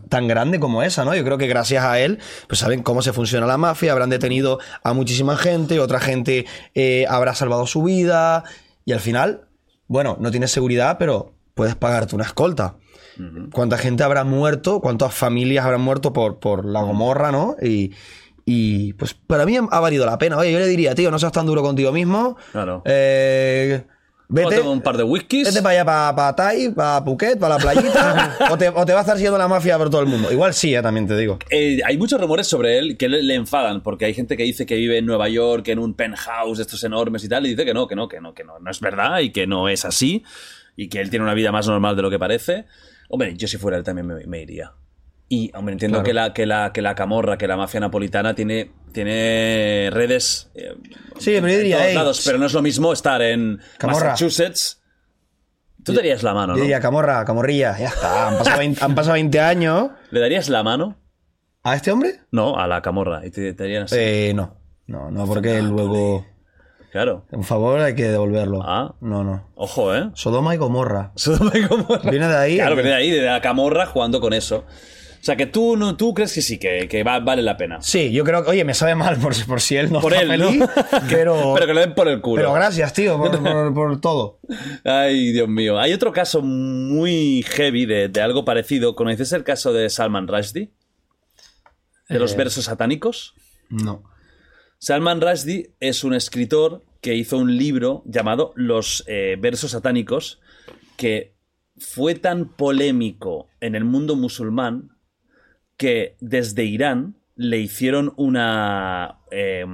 [0.09, 1.15] tan grande como esa, ¿no?
[1.15, 4.59] Yo creo que gracias a él, pues saben cómo se funciona la mafia, habrán detenido
[4.83, 8.43] a muchísima gente, otra gente eh, habrá salvado su vida,
[8.85, 9.47] y al final,
[9.87, 12.75] bueno, no tienes seguridad, pero puedes pagarte una escolta.
[13.53, 14.79] ¿Cuánta gente habrá muerto?
[14.79, 17.55] ¿Cuántas familias habrán muerto por, por la gomorra, ¿no?
[17.61, 17.91] Y,
[18.43, 20.37] y, pues para mí ha valido la pena.
[20.37, 22.37] Oye, yo le diría, tío, no seas tan duro contigo mismo.
[22.51, 22.81] Claro.
[22.85, 23.85] Eh,
[24.33, 24.55] vete.
[24.55, 25.47] Tómate un par de whiskies.
[25.47, 28.93] Vete para allá, para, para Tai, para Phuket, para la playita, o, te, o te
[28.93, 30.31] va a estar siguiendo la mafia por todo el mundo.
[30.31, 31.39] Igual sí, eh, también te digo.
[31.49, 34.65] Eh, hay muchos rumores sobre él que le, le enfadan, porque hay gente que dice
[34.65, 37.65] que vive en Nueva York, en un penthouse de estos enormes y tal, y dice
[37.65, 39.85] que no, que no, que no, que no, no es verdad y que no es
[39.85, 40.23] así,
[40.75, 42.65] y que él tiene una vida más normal de lo que parece.
[43.09, 44.73] Hombre, yo si fuera él también me, me iría.
[45.29, 46.05] Y, hombre, entiendo Claro.
[46.05, 50.73] que, la, que, la, que la camorra, que la mafia napolitana tiene, tiene redes eh,
[51.17, 53.59] Sí, pero yo en diría, todos "Ey, lados, pero no es lo mismo estar en
[53.77, 54.09] Camorra.
[54.11, 54.79] Massachusetts.
[55.83, 56.61] Tú te darías la mano, Yo ¿no?
[56.63, 58.29] diría, Camorra, Camorrilla, ya está.
[58.29, 59.89] Han pasado 20, han pasado 20 años.
[60.11, 60.97] ¿Le darías la mano?
[61.63, 62.19] ¿A este hombre?
[62.31, 63.25] No, a la camorra.
[63.25, 63.95] Y te, te darían así.
[63.97, 64.55] Eh, no.
[64.87, 66.25] No, no, porque luego.
[66.91, 67.25] Claro.
[67.31, 68.61] Un favor, hay que devolverlo.
[68.63, 68.95] Ah.
[69.01, 69.49] No, no.
[69.55, 70.11] Ojo, ¿eh?
[70.13, 71.11] Sodoma y Gomorra.
[71.15, 72.09] Sodoma y Gomorra.
[72.11, 72.55] Viene de ahí.
[72.57, 72.75] Claro, ¿eh?
[72.75, 74.65] viene de ahí, de la camorra jugando con eso.
[75.23, 77.81] O sea, que tú, no, tú crees que sí, que, que va- vale la pena.
[77.81, 78.49] Sí, yo creo que.
[78.49, 80.49] Oye, me sabe mal por, por si él no Por está él, ¿no?
[81.09, 81.53] pero.
[81.55, 82.41] Pero que le den por el culo.
[82.41, 84.39] pero gracias, tío, por, por- por todo.
[84.83, 85.79] Ay, Dios mío.
[85.79, 88.95] Hay otro caso muy heavy de, de algo parecido.
[88.95, 90.71] ¿Conoces el caso de Salman Rushdie?
[92.09, 92.37] De los Eh.
[92.37, 93.33] versos satánicos.
[93.69, 94.03] No.
[94.77, 100.41] Salman Rushdie es un escritor que hizo un libro llamado Los eh, versos satánicos
[100.97, 101.33] que
[101.77, 104.89] fue tan polémico en el mundo musulmán
[105.83, 109.65] que desde Irán le hicieron una eh,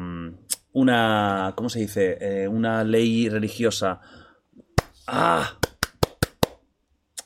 [0.72, 2.18] una ¿cómo se dice?
[2.20, 4.00] Eh, una ley religiosa.
[5.06, 5.60] Ah.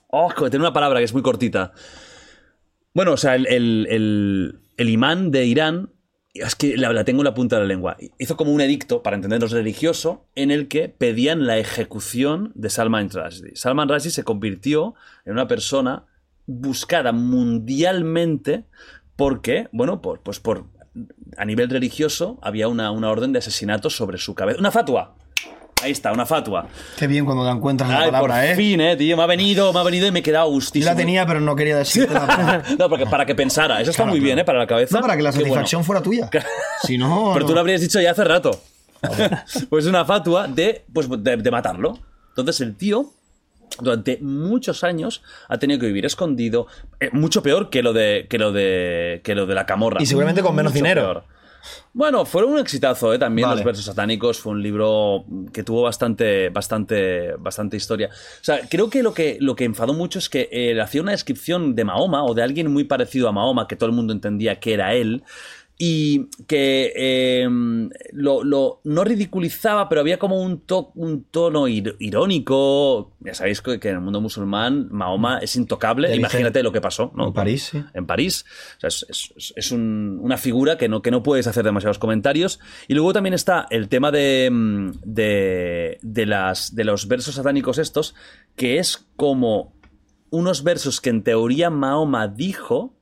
[0.07, 1.71] Oh, tiene una palabra que es muy cortita.
[2.93, 5.89] Bueno, o sea, el, el- imán de Irán,
[6.33, 9.01] es que la, la tengo en la punta de la lengua, hizo como un edicto,
[9.01, 13.55] para entendernos religioso, en el que pedían la ejecución de Salman Rushdie.
[13.55, 14.93] Salman Rushdie se convirtió
[15.25, 16.05] en una persona
[16.45, 18.65] buscada mundialmente
[19.15, 20.65] porque, bueno, por, pues por
[21.37, 24.59] a nivel religioso había una, una orden de asesinato sobre su cabeza.
[24.59, 25.15] Una fatua.
[25.81, 26.67] Ahí está, una fatua.
[26.97, 28.55] Qué bien cuando te encuentras la Ay, palabra, por ¿eh?
[28.55, 29.17] fin, eh, tío.
[29.17, 30.89] Me ha venido, me ha venido y me he quedado Yo gustísimo.
[30.91, 32.63] la tenía, pero no quería decirte la palabra.
[32.79, 33.81] No, porque para que pensara.
[33.81, 34.39] Eso está Claro, muy bien.
[34.39, 34.45] ¿eh?
[34.45, 34.95] Para la cabeza.
[34.95, 35.43] No, para que la bueno.
[35.43, 36.29] satisfacción fuera tuya.
[36.83, 37.31] Si no.
[37.33, 38.61] Pero tú lo habrías dicho ya hace rato.
[39.69, 41.99] pues una fatua de, pues, de, de matarlo.
[42.29, 43.11] Entonces el tío
[43.81, 46.67] durante muchos años ha tenido que vivir escondido,
[46.99, 50.01] eh, mucho peor que lo de que lo de que lo de la camorra.
[50.01, 51.01] Y seguramente con menos Mucho dinero.
[51.01, 51.23] peor.
[51.93, 53.19] Bueno, fueron un exitazo, ¿eh?
[53.19, 53.59] También Vale.
[53.59, 58.09] los versos satánicos fue un libro que tuvo bastante, bastante, bastante historia.
[58.09, 61.11] O sea, creo que lo que, lo que enfadó mucho es que él hacía una
[61.11, 64.59] descripción de Mahoma o de alguien muy parecido a Mahoma, que todo el mundo entendía
[64.59, 65.23] que era él.
[65.85, 67.45] Y que eh,
[68.13, 73.11] lo, lo- no ridiculizaba, pero había como un, to- un tono ir- irónico.
[73.19, 76.15] Ya sabéis que, en el mundo musulmán Mahoma es intocable.
[76.15, 77.27] Imagínate lo que pasó, ¿no?
[77.27, 77.83] En París, sí.
[77.93, 78.45] en París.
[78.77, 79.05] O sea, es,
[79.35, 82.61] es- es un- una figura que no, que no puedes hacer demasiados comentarios.
[82.87, 87.77] Y luego también está el tema de, mm, de, de las, de los versos satánicos
[87.77, 88.15] estos,
[88.55, 89.73] que es como
[90.29, 92.92] unos versos que en teoría Mahoma dijo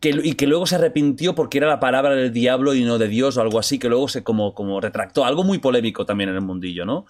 [0.00, 3.08] que, y que luego se arrepintió porque era la palabra del diablo y no de
[3.08, 5.24] Dios o algo así, que luego se como, como retractó.
[5.24, 7.06] Algo muy polémico también en el mundillo, ¿no?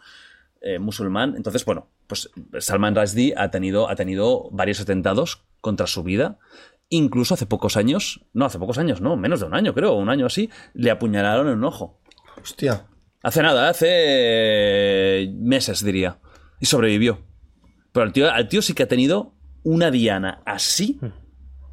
[0.60, 1.34] Eh, musulmán.
[1.36, 6.38] Entonces, bueno, pues Salman Rushdie ha tenido, ha tenido varios atentados contra su vida.
[6.88, 10.10] Incluso hace pocos años, no, hace pocos años, no, menos de un año creo, un
[10.10, 12.00] año así, le apuñalaron en un ojo.
[12.42, 12.86] Hostia.
[13.22, 16.18] Hace nada, hace meses diría.
[16.58, 17.20] Y sobrevivió.
[17.92, 20.98] Pero al tío, al tío sí que ha tenido una diana así,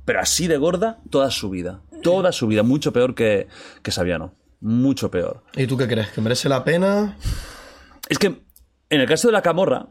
[0.08, 1.82] pero así de gorda, toda su vida.
[2.02, 2.64] Toda su vida.
[2.64, 3.48] Mucho peor que,
[3.84, 4.34] que Saviano.
[4.62, 5.44] Mucho peor.
[5.54, 6.08] ¿Y tú qué crees?
[6.12, 7.18] ¿Que merece la pena?
[8.08, 8.28] Es que
[8.90, 9.88] en el caso de la camorra,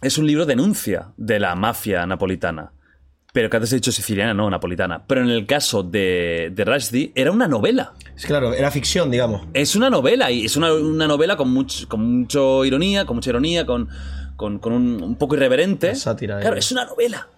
[0.00, 2.72] es un libro denuncia de la mafia napolitana.
[3.34, 5.04] Pero que antes he dicho siciliana, no, napolitana.
[5.06, 7.92] Pero en el caso de, de Rushdie, era una novela.
[8.16, 9.42] Es claro, era ficción, digamos.
[9.52, 13.28] Es una novela, y es una, una novela con, mucho, con mucho ironía, con mucha
[13.28, 13.90] ironía, con,
[14.36, 15.88] con, con un, un poco irreverente.
[15.88, 16.60] La sátira, Claro, eh.
[16.60, 17.28] es una novela.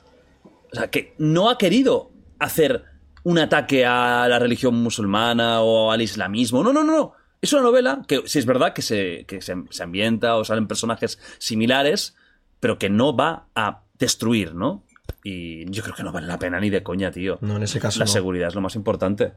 [0.72, 2.84] O sea, que no ha querido hacer
[3.24, 6.62] un ataque a la religión musulmana o al islamismo.
[6.62, 7.12] No, no, no, no.
[7.42, 10.66] Es una novela que sí es verdad que se, que se, se ambienta o salen
[10.66, 12.14] personajes similares,
[12.60, 14.82] pero que no va a destruir, ¿no?
[15.24, 17.38] Y yo creo que no vale la pena ni de coña, tío.
[17.40, 18.10] No, en ese caso La no.
[18.10, 19.32] seguridad es lo más importante.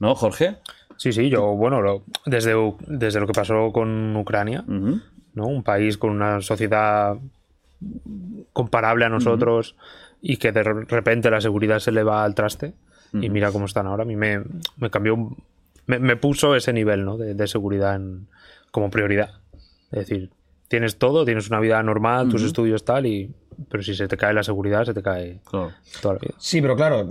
[0.00, 0.56] ¿No, Jorge?
[0.96, 2.54] Sí, sí, yo, bueno, lo- desde,
[2.86, 4.64] desde lo que pasó con Ucrania.
[4.66, 5.46] ¿no?
[5.46, 7.16] Un país con una sociedad
[8.52, 9.76] comparable a nosotros
[10.22, 12.72] y que de repente la seguridad se le va al traste
[13.12, 14.04] y mira cómo están ahora.
[14.04, 14.40] A mí me,
[14.78, 15.36] me cambió,
[15.86, 17.18] me, me puso ese nivel, ¿no?
[17.18, 18.28] De, de seguridad en-
[18.70, 19.32] como prioridad.
[19.90, 20.30] Es decir,
[20.68, 23.34] tienes todo, tienes una vida normal, tus estudios tal, y
[23.68, 25.72] pero si se te cae la seguridad, se te cae Claro.
[26.00, 26.34] toda la vida.
[26.38, 27.08] Sí, pero claro,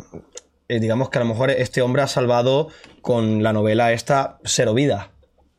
[0.68, 2.70] eh, digamos que a lo mejor este hombre ha salvado
[3.04, 5.10] con la novela esta cero vidas.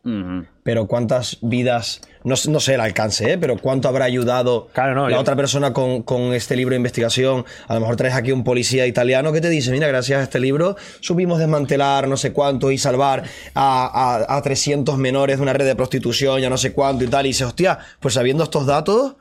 [0.04, 0.44] Ujú.
[0.64, 3.38] Pero cuántas vidas, no, sé- no sé el alcance, ¿eh?
[3.38, 6.76] pero cuánto habrá ayudado Claro, no, la yo- otra persona con, con este libro de
[6.76, 7.44] investigación.
[7.68, 10.40] A lo mejor traes aquí un policía italiano que te dice, mira, gracias a este
[10.40, 15.52] libro supimos desmantelar no sé cuánto y salvar a, a, a 300 menores de una
[15.52, 17.26] red de prostitución, ya no sé cuánto y tal.
[17.26, 19.16] Y dice, hostia, pues sabiendo estos datos...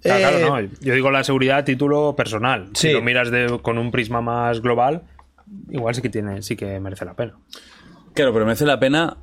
[0.00, 0.68] Claro, eh, claro, no.
[0.80, 2.68] Yo digo la seguridad a título personal.
[2.74, 2.88] Sí.
[2.88, 5.02] Si lo miras de- con un prisma más global,
[5.70, 7.34] igual sí que tiene, sí que merece la pena.
[8.14, 9.16] Claro, pero merece la pena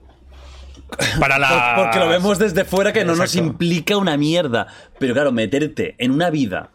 [1.20, 1.74] Para la.
[1.76, 4.68] Por- Porque lo vemos desde fuera que no nos implica una mierda.
[5.00, 6.72] Pero claro, meterte en una vida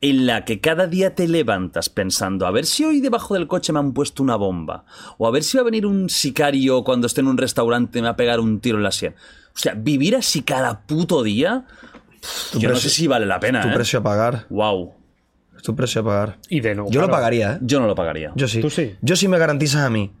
[0.00, 3.72] en la que cada día te levantas pensando a ver si hoy debajo del coche
[3.72, 4.84] me han puesto una bomba
[5.16, 8.02] o a ver si va a venir un sicario cuando esté en un restaurante y
[8.02, 9.14] me va a pegar un tiro en la sien.
[9.54, 11.64] O sea, vivir así cada puto día,
[12.52, 13.60] tu yo no sé si vale la pena.
[13.62, 13.72] Tu ¿eh?
[13.74, 14.46] precio a pagar.
[14.50, 14.94] Wow.
[15.56, 16.38] Es tu precio a pagar.
[16.48, 16.90] Y de nuevo.
[16.92, 17.58] Yo lo pagaría, ¿eh?
[17.62, 18.30] Yo no lo pagaría.
[18.36, 18.60] Yo sí.
[18.60, 18.94] Tú sí.
[19.02, 20.12] Yo sí me garantizas a mí.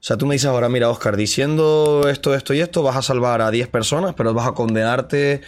[0.00, 3.02] O sea, tú me dices ahora, mira, Oscar, diciendo esto, esto y esto, vas a
[3.02, 5.42] salvar a 10 personas, pero vas a condenarte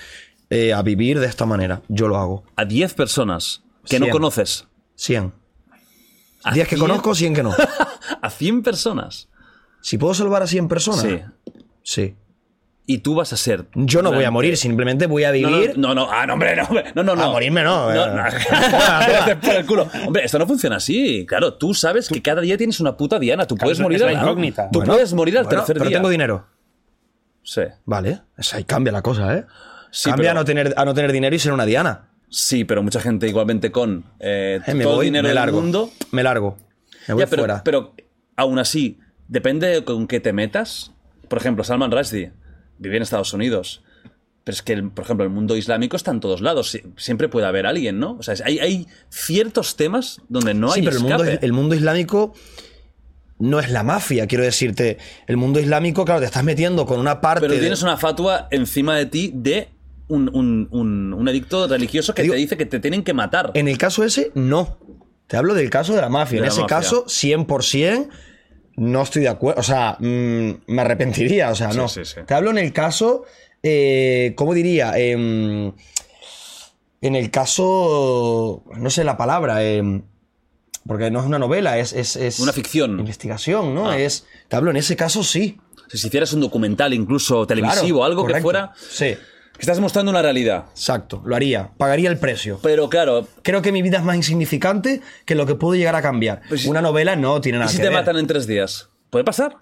[0.51, 1.81] eh, a vivir de esta manera.
[1.89, 2.45] Yo lo hago.
[2.57, 4.13] A 10 personas que no Cien.
[4.13, 4.67] conoces.
[4.97, 5.33] 100.
[6.45, 6.81] ¿A 10 que 100?
[6.87, 7.55] conozco, 100 que no.
[8.23, 9.29] A 100 personas.
[9.81, 11.21] Si puedo salvar a 100 personas, Sí.
[11.83, 12.15] sí.
[12.85, 13.67] Y tú vas a ser.
[13.75, 15.79] Yo no voy a morir, simplemente voy a No, vivir.
[15.79, 17.23] No, no, no, ah, no, hombre, no, no, no, no.
[17.23, 18.11] A morirme no, No, eh.
[19.31, 19.41] no.
[19.41, 19.89] Por el culo.
[20.07, 21.25] Hombre, esto no funciona así.
[21.27, 23.47] Claro, tú sabes que cada día tienes una puta diana.
[23.47, 24.69] Tú puedes es morir la al- incógnita.
[24.73, 25.99] Tú Bueno, puedes morir al bueno, tercer pero día.
[25.99, 26.47] tengo dinero.
[27.45, 27.63] Sí.
[27.85, 28.21] Vale.
[28.37, 29.45] O sea, ahí cambia la cosa, ¿eh?
[29.93, 32.09] Sí, cambia pero- a, no tener, a no tener dinero y ser una diana.
[32.29, 35.61] Sí, pero mucha gente igualmente con eh, Eh, me todo voy, dinero me del largo.
[35.61, 35.91] mundo.
[36.11, 36.57] Me largo.
[37.07, 37.63] Me voy Ya, pero, fuera.
[37.65, 37.95] pero
[38.37, 40.93] aún así, depende de con qué te metas.
[41.29, 42.33] Por ejemplo, Salman Rushdie
[42.83, 43.83] vive en Estados Unidos.
[44.45, 46.75] Pero es que, el- por ejemplo, el mundo islámico está en todos lados.
[46.75, 48.17] Sie- Siempre puede haber alguien, ¿no?
[48.19, 51.47] O sea, hay, hay ciertos temas donde no sí, hay pero el mundo, escape.
[51.47, 52.35] el mundo islámico
[53.39, 54.99] no es la mafia, quiero decirte.
[55.27, 57.41] El mundo islámico, claro, te estás metiendo con una parte.
[57.43, 59.69] Pero de- tienes una fatua encima de ti de
[60.09, 63.15] un, un, un, un edicto religioso que Te digo- te dice que te tienen que
[63.15, 63.53] matar.
[63.55, 64.79] En el caso ese, no.
[65.29, 66.35] Te hablo del caso de la mafia.
[66.35, 66.77] De en la ese mafia.
[66.79, 68.09] caso, 100%
[68.83, 69.61] no estoy de acuerdo.
[69.61, 71.51] O sea, mm, me arrepentiría.
[71.51, 71.89] O sea, no.
[71.89, 72.21] sí, sí.
[72.27, 73.25] Te hablo en el caso,
[73.63, 74.99] eh, ¿cómo diría?
[74.99, 75.73] Em,
[77.01, 79.83] En el caso, no sé la palabra, eh,
[80.87, 82.99] porque no es una novela, es, es, es Una ficción.
[82.99, 83.91] Investigación, ¿no?
[83.91, 83.99] Ah.
[83.99, 85.59] Es, te hablo, en ese caso sí.
[85.89, 88.73] Si hicieras un documental, incluso televisivo, Claro, algo que fuera.
[88.77, 89.15] Sí,
[89.63, 90.67] estás mostrando una realidad.
[90.71, 92.59] exacto, lo haría, pagaría el precio.
[92.63, 96.03] Pero claro, Creo que mi vida es más insignificante que lo que puedo llegar a
[96.03, 96.43] cambiar.
[96.49, 97.99] Pues- una novela no tiene ¿y nada si que te ver.
[97.99, 98.89] matan en tres días?
[99.11, 99.57] ¿Puede pasar?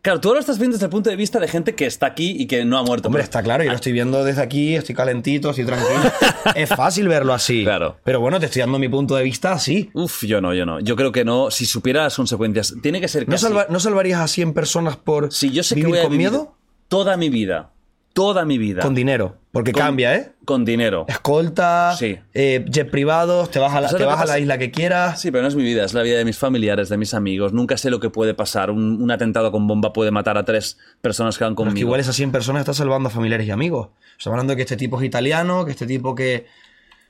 [0.00, 2.06] Claro, tú ahora lo estás viendo desde el punto de vista de gente que está
[2.06, 3.08] aquí y que no ha muerto.
[3.08, 6.00] Hombre, Pero- está claro, yo lo estoy viendo desde aquí, estoy calentito, estoy tranquilo.
[6.54, 7.64] es fácil verlo así.
[7.64, 7.96] Claro.
[8.04, 9.90] Pero bueno, te estoy dando mi punto de vista así.
[9.94, 10.78] Uf, yo no, yo no.
[10.80, 11.50] Yo creo que no.
[11.50, 13.46] Si supiera las consecuencias, tiene que ser ¿No, casi.
[13.46, 16.12] salva- ¿No salvarías a 100 personas por Si yo sé que vivir voy a con
[16.12, 16.54] vivir miedo?
[16.86, 17.72] toda mi vida,
[18.18, 18.82] toda mi vida.
[18.82, 19.36] Con dinero.
[19.52, 20.32] Porque Con- cambia, ¿eh?
[20.44, 21.04] Con dinero.
[21.08, 22.18] Escolta, Sí.
[22.34, 24.70] eh, jet privados, te vas a la, ¿Sabes te lo vas a la isla que
[24.72, 25.20] quieras.
[25.20, 27.52] Sí, pero no es mi vida, es la vida de mis familiares, de mis amigos.
[27.52, 28.70] Nunca sé lo que puede pasar.
[28.72, 31.74] Un, un atentado con bomba puede matar a tres personas que van Pero es conmigo.
[31.76, 33.88] que igual esas 100 personas están salvando a familiares y amigos.
[34.18, 36.46] Estamos hablando de que este tipo es italiano, que este tipo que...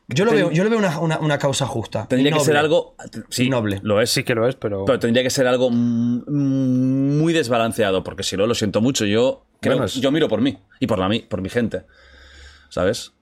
[0.08, 2.06] Yo lo Ten- veo, yo le veo una, una- una causa justa.
[2.08, 2.94] Tendría que ser algo.
[3.28, 3.80] Sí, Noble.
[3.82, 4.08] Lo es.
[4.10, 4.84] Sí que lo es, pero.
[4.86, 9.04] Pero tendría que ser algo muy desbalanceado, porque si no, lo siento mucho.
[9.04, 11.84] Yo creo, Bueno, es- yo miro por mí y por, la, mi- por mi gente.
[12.68, 13.12] ¿Sabes?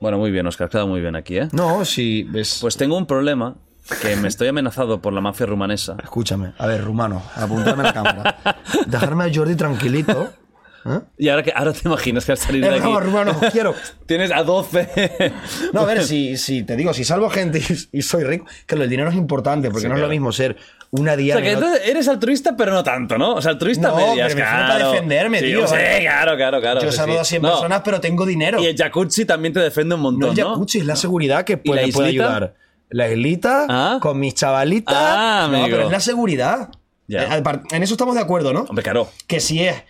[0.00, 1.48] Bueno, muy bien, Oscar, queda muy bien aquí, ¿eh?
[1.52, 2.58] No, si ves...
[2.60, 3.56] Pues tengo un problema
[4.00, 5.96] que me estoy amenazado por la mafia rumanesa.
[6.02, 8.38] Escúchame, a ver, rumano, apuntame a la cámara.
[8.86, 10.32] Dejarme a Jordi tranquilito.
[10.86, 11.00] ¿eh?
[11.18, 13.74] Y ahora, que, ahora te imaginas que al salir de Eh, aquí no, rumano, quiero.
[14.06, 15.32] tienes a 12.
[15.72, 17.60] No, a ver, si, si te digo, si salvo gente
[17.92, 20.08] y, y soy rico, claro, el dinero es importante, porque Sí, no es claro.
[20.08, 20.56] lo mismo ser
[20.92, 21.34] una O día.
[21.34, 23.34] sea, que entonces eres altruista, pero no tanto, ¿no?
[23.34, 24.92] O sea, altruista No, medias, pero me para claro.
[24.92, 25.66] defenderme, Sí, tío.
[25.66, 26.80] Sí, claro, claro, claro.
[26.82, 27.00] Yo sí.
[27.00, 28.60] a 100 No, personas, pero tengo dinero.
[28.62, 30.50] Y el jacuzzi también te defiende un no montón, el ¿no?
[30.52, 32.54] jacuzzi, es la seguridad que ¿Y puede, ayudar.
[32.90, 33.98] La islita, Ah.
[34.02, 34.94] con mis chavalitas.
[34.96, 35.76] Ah, no, amigo.
[35.76, 36.68] pero es la seguridad.
[37.08, 37.38] Ya.
[37.38, 38.60] Eh, En eso estamos de acuerdo, ¿no?
[38.68, 39.08] Hombre, claro.
[39.26, 39.82] Que si es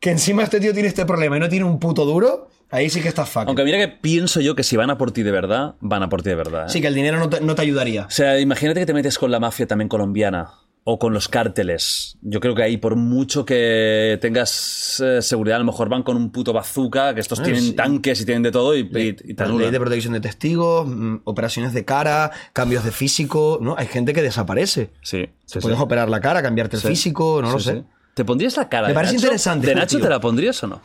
[0.00, 3.00] que encima este tío tiene este problema y no tiene un puto duro, ahí sí
[3.00, 3.48] que estás fucking.
[3.48, 6.08] Aunque mira que pienso yo que si van a por ti de verdad, van a
[6.08, 6.66] por ti de verdad.
[6.66, 6.70] ¿eh?
[6.70, 8.06] Sí, que el dinero no te, no te ayudaría.
[8.06, 10.50] O sea, imagínate que te metes con la mafia también colombiana
[10.88, 12.16] o con los cárteles.
[12.22, 16.16] Yo creo que ahí, por mucho que tengas eh, seguridad, a lo mejor van con
[16.16, 17.72] un puto bazooka, que estos Eh, tienen sí.
[17.72, 21.22] tanques y tienen de todo y, y- y te Ley de protección de testigos, mm,
[21.24, 23.74] operaciones de cara, cambios de físico, ¿no?
[23.76, 24.90] Hay gente que desaparece.
[25.02, 25.82] Sí, sí, Puedes sí.
[25.84, 26.88] operar la cara, cambiarte el Sí.
[26.88, 27.72] físico, no lo sé.
[27.74, 27.84] sí.
[28.14, 29.26] ¿Te pondrías la cara Me de parece Nacho?
[29.26, 30.04] interesante, ¿De Nacho tío.
[30.04, 30.80] te la pondrías o no?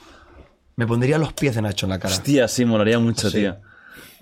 [0.82, 2.12] Me pondría los pies de Nacho en la cara.
[2.12, 3.38] Hostia, sí, molaría mucho, Sí.
[3.38, 3.58] tío.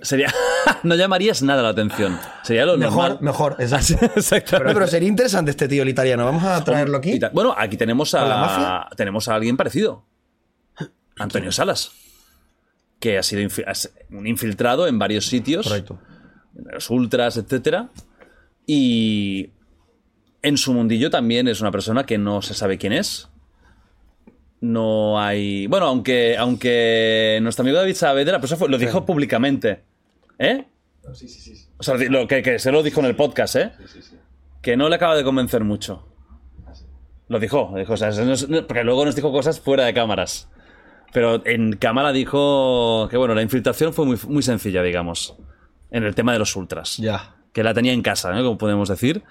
[0.02, 0.30] Sería...
[0.84, 2.20] no llamarías nada la atención.
[2.44, 3.18] Sería lo Mejor, normal.
[3.22, 4.60] mejor, exacto.
[4.60, 6.26] No, pero sería interesante este tío, el italiano.
[6.26, 7.18] Vamos a traerlo aquí.
[7.32, 8.96] Bueno, aquí tenemos ¿Con la a, mafia?
[8.98, 10.06] tenemos a alguien parecido.
[11.18, 11.92] Antonio Salas.
[13.00, 15.66] Que ha sido infi- un infiltrado en varios sitios.
[15.66, 15.98] Correcto.
[16.58, 17.88] en los ultras, etcétera.
[18.68, 19.52] Y
[20.42, 23.30] en su mundillo también es una persona que no se sabe quién es.
[24.62, 25.68] No hay.
[25.68, 29.84] Bueno, aunque, aunque nuestro amigo David Saavedra pues eso fue- lo dijo públicamente.
[30.38, 30.66] ¿Eh?
[31.14, 31.66] Sí, sí, sí.
[31.78, 33.72] O sea, lo que, que se lo dijo en el podcast, ¿eh?
[34.62, 36.06] Que no le acaba de convencer mucho.
[37.30, 38.10] Lo dijo, dijo o sea,
[38.68, 40.50] porque luego nos dijo cosas fuera de cámaras.
[41.14, 45.36] Pero en cámara dijo que, bueno, la infiltración fue muy, muy sencilla, digamos.
[45.92, 46.98] En el tema de los ultras.
[46.98, 47.36] Ya.
[47.54, 48.44] Que la tenía en casa, ¿no?
[48.44, 49.24] Como podemos decir.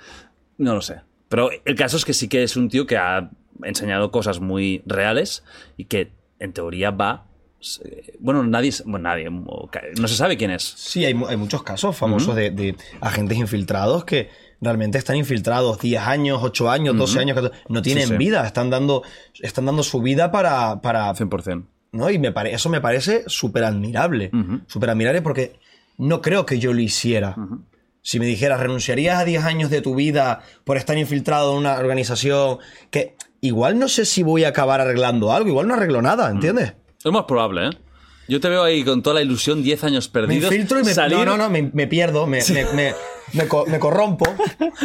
[0.57, 1.01] No lo sé.
[1.29, 3.31] Pero el caso es que sí que es un tío que ha
[3.63, 5.43] enseñado cosas muy reales
[5.77, 7.27] y que en teoría va.
[7.85, 8.73] eh, Bueno, nadie.
[8.85, 9.29] Bueno, nadie.
[9.31, 10.63] No se sabe quién es.
[10.63, 16.01] Sí, hay, hay muchos casos famosos de, de agentes infiltrados que realmente están infiltrados 10
[16.03, 18.17] años, 8 años, 12 años, 14, no tienen Sí, sí.
[18.19, 19.03] vida, están dando,
[19.41, 20.81] están dando su vida para...
[20.81, 21.65] para 100%.
[21.93, 22.11] ¿no?
[22.11, 24.31] Y me pare- eso me parece súper admirable.
[24.33, 24.61] Ujú.
[24.67, 25.59] Súper admirable porque
[25.97, 27.35] no creo que yo lo hiciera.
[28.09, 31.75] Si me dijeras, renunciarías a 10 años de tu vida por estar infiltrado en una
[31.75, 32.57] organización
[32.91, 36.73] que igual no sé si voy a acabar arreglando algo, igual no arreglo nada, ¿entiendes?
[37.05, 37.71] Es más probable, ¿eh?
[38.27, 40.51] Yo te veo ahí con toda la ilusión, 10 años Me perdidos.
[40.51, 42.95] infiltro y me, salir, no, no, no, me, me pierdo, me, me, me-
[43.33, 44.25] me co- me corrompo.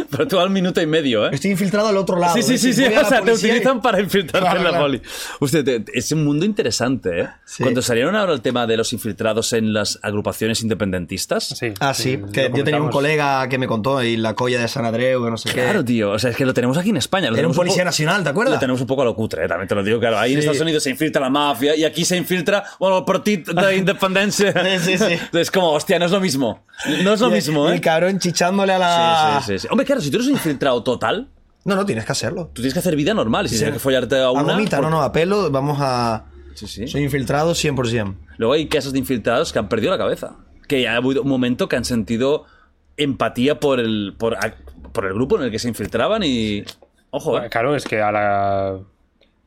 [0.09, 1.30] Pero tú al minuto y medio, ¿eh?
[1.33, 2.35] Estoy infiltrado al otro lado.
[2.35, 2.83] Sí, sí, Es sí, sí.
[2.85, 4.85] O sea, te policía y- utilizan para infiltrarte Claro, en la claro.
[4.85, 5.63] poli.
[5.63, 7.27] Te- es un mundo interesante, ¿eh?
[7.45, 7.63] Sí.
[7.63, 11.45] Cuando salieron ahora el tema de los infiltrados en las agrupaciones independentistas.
[11.57, 14.59] Sí, Ah, sí, lo que yo tenía un colega que me contó y la colla
[14.61, 15.85] de San Andreu, que no sé Claro, qué.
[15.85, 16.11] tío.
[16.11, 17.30] O sea, es que lo tenemos aquí en España.
[17.30, 18.53] Lo Era un tenemos policía poco- nacional, ¿te acuerdas?
[18.55, 20.19] Lo tenemos un poco a lo cutre, eh, también te lo digo, claro.
[20.19, 20.39] Ahí en Sí.
[20.41, 24.53] Estados Unidos se infiltra la mafia y aquí se infiltra, bueno, el Partido de Independencia.
[24.83, 25.19] Sí, sí, sí.
[25.38, 26.65] Es como, hostia, no es lo mismo.
[27.03, 27.75] No es lo Y- mismo, ¿eh?
[27.75, 29.39] el cabrón chichándole a la.
[29.41, 29.67] Sí, sí, sí, sí.
[29.71, 31.29] Hombre, claro, si tú eres un infiltrado total,
[31.65, 32.47] No, no, tienes que hacerlo.
[32.47, 33.45] tú tienes que hacer vida normal.
[33.45, 33.59] Y si Sí.
[33.61, 34.53] tienes que follarte a A una.
[34.53, 36.25] gomita, no, porque- no, a pelo, vamos a.
[36.55, 36.87] Sí, sí.
[36.87, 38.15] Soy infiltrado 100%.
[38.37, 40.35] Luego hay casos de infiltrados que han perdido la cabeza.
[40.67, 42.45] Que ha habido un momento que han sentido
[42.97, 44.37] empatía por el, por,
[44.91, 46.63] por el grupo en el que se infiltraban y.
[47.09, 47.49] Ojo, ¿eh?
[47.49, 48.79] Claro, es que a la.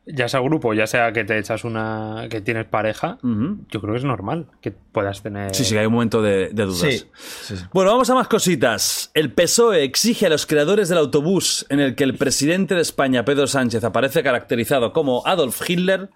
[0.07, 2.27] Ya sea grupo, ya sea que te echas una.
[2.29, 5.53] que tienes pareja, yo creo que es normal que puedas tener.
[5.53, 6.79] Sí, sí, hay un momento de, de dudas.
[6.79, 7.63] Sí, sí, sí.
[7.73, 9.11] Bueno, vamos a más cositas.
[9.13, 13.25] El PSOE exige a los creadores del autobús en el que el presidente de España,
[13.25, 16.09] Pedro Sánchez, aparece caracterizado como Adolf Hitler,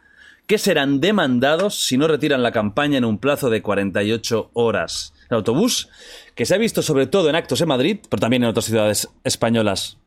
[0.47, 5.13] que serán demandados si no retiran la campaña en un plazo de 48 horas.
[5.29, 5.89] El autobús,
[6.35, 9.09] que se ha visto sobre todo en actos en Madrid, pero también en otras ciudades
[9.23, 9.97] españolas,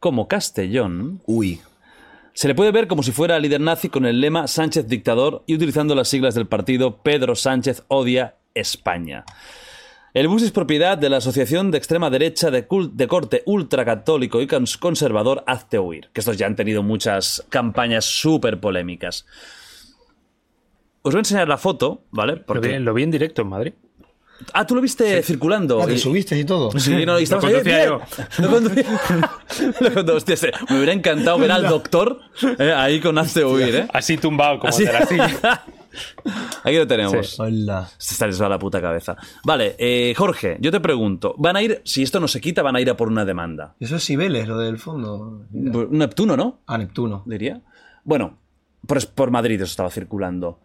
[0.00, 1.60] como Castellón, Uy.
[2.34, 5.54] Se le puede ver como si fuera líder nazi con el lema Sánchez dictador y
[5.54, 9.24] utilizando las siglas del partido Pedro Sánchez odia España.
[10.14, 14.78] El bus es propiedad de la Asociación de Extrema Derecha de, corte ultracatólico y cons-
[14.78, 19.26] conservador Hazte Oír, que estos ya han tenido muchas campañas súper polémicas.
[21.02, 22.32] Os voy a enseñar la foto, ¿vale?
[22.32, 22.80] Lo vi, Porque...
[22.80, 23.72] lo vi en directo en Madrid.
[24.52, 25.80] Ah, tú lo viste circulando.
[25.82, 26.70] Ah, te subiste y todo.
[26.78, 27.88] Sí, no, y estabas Lo ahí, conducía bien.
[27.88, 28.02] yo.
[28.42, 29.00] Lo conducía.
[29.80, 32.20] Lo condu- hostia, se- me hubiera encantado ver al doctor
[32.58, 33.88] eh, ahí con Hazte Oír, ¿eh?
[33.92, 34.84] Así tumbado, como Así.
[34.84, 35.62] de la silla.
[36.64, 37.30] Aquí lo tenemos.
[37.30, 37.36] Sí.
[37.38, 37.88] Hola.
[37.98, 39.16] Se está les va la puta cabeza.
[39.44, 42.74] Vale, eh, Jorge, yo te pregunto, van a ir, si esto no se quita, van
[42.76, 43.74] a ir a por una demanda.
[43.78, 45.42] Eso es Cibeles, lo del fondo.
[45.52, 46.60] Un Neptuno, ¿no?
[46.66, 47.22] Ah, Neptuno.
[47.26, 47.60] Diría.
[48.02, 48.38] Bueno,
[48.86, 50.60] por, por Madrid eso estaba circulando.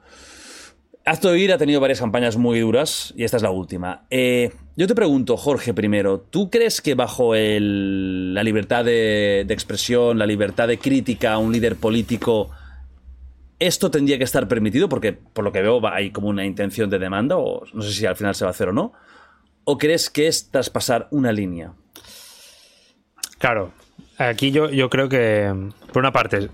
[1.06, 4.06] Hazte oír ha tenido varias campañas muy duras y esta es la última.
[4.10, 10.19] Eh, yo te pregunto, Jorge, primero, ¿tú crees que bajo la libertad de, de expresión,
[10.19, 12.52] la libertad de crítica a un líder político,
[13.58, 14.88] esto tendría que estar permitido?
[14.88, 18.06] Porque por lo que veo hay como una intención de demanda, o no sé si
[18.06, 18.94] al final se va a hacer o no.
[19.64, 21.74] ¿O crees que es traspasar una línea?
[23.38, 23.72] Claro,
[24.18, 25.53] aquí yo, yo creo que,
[25.92, 26.50] por una parte,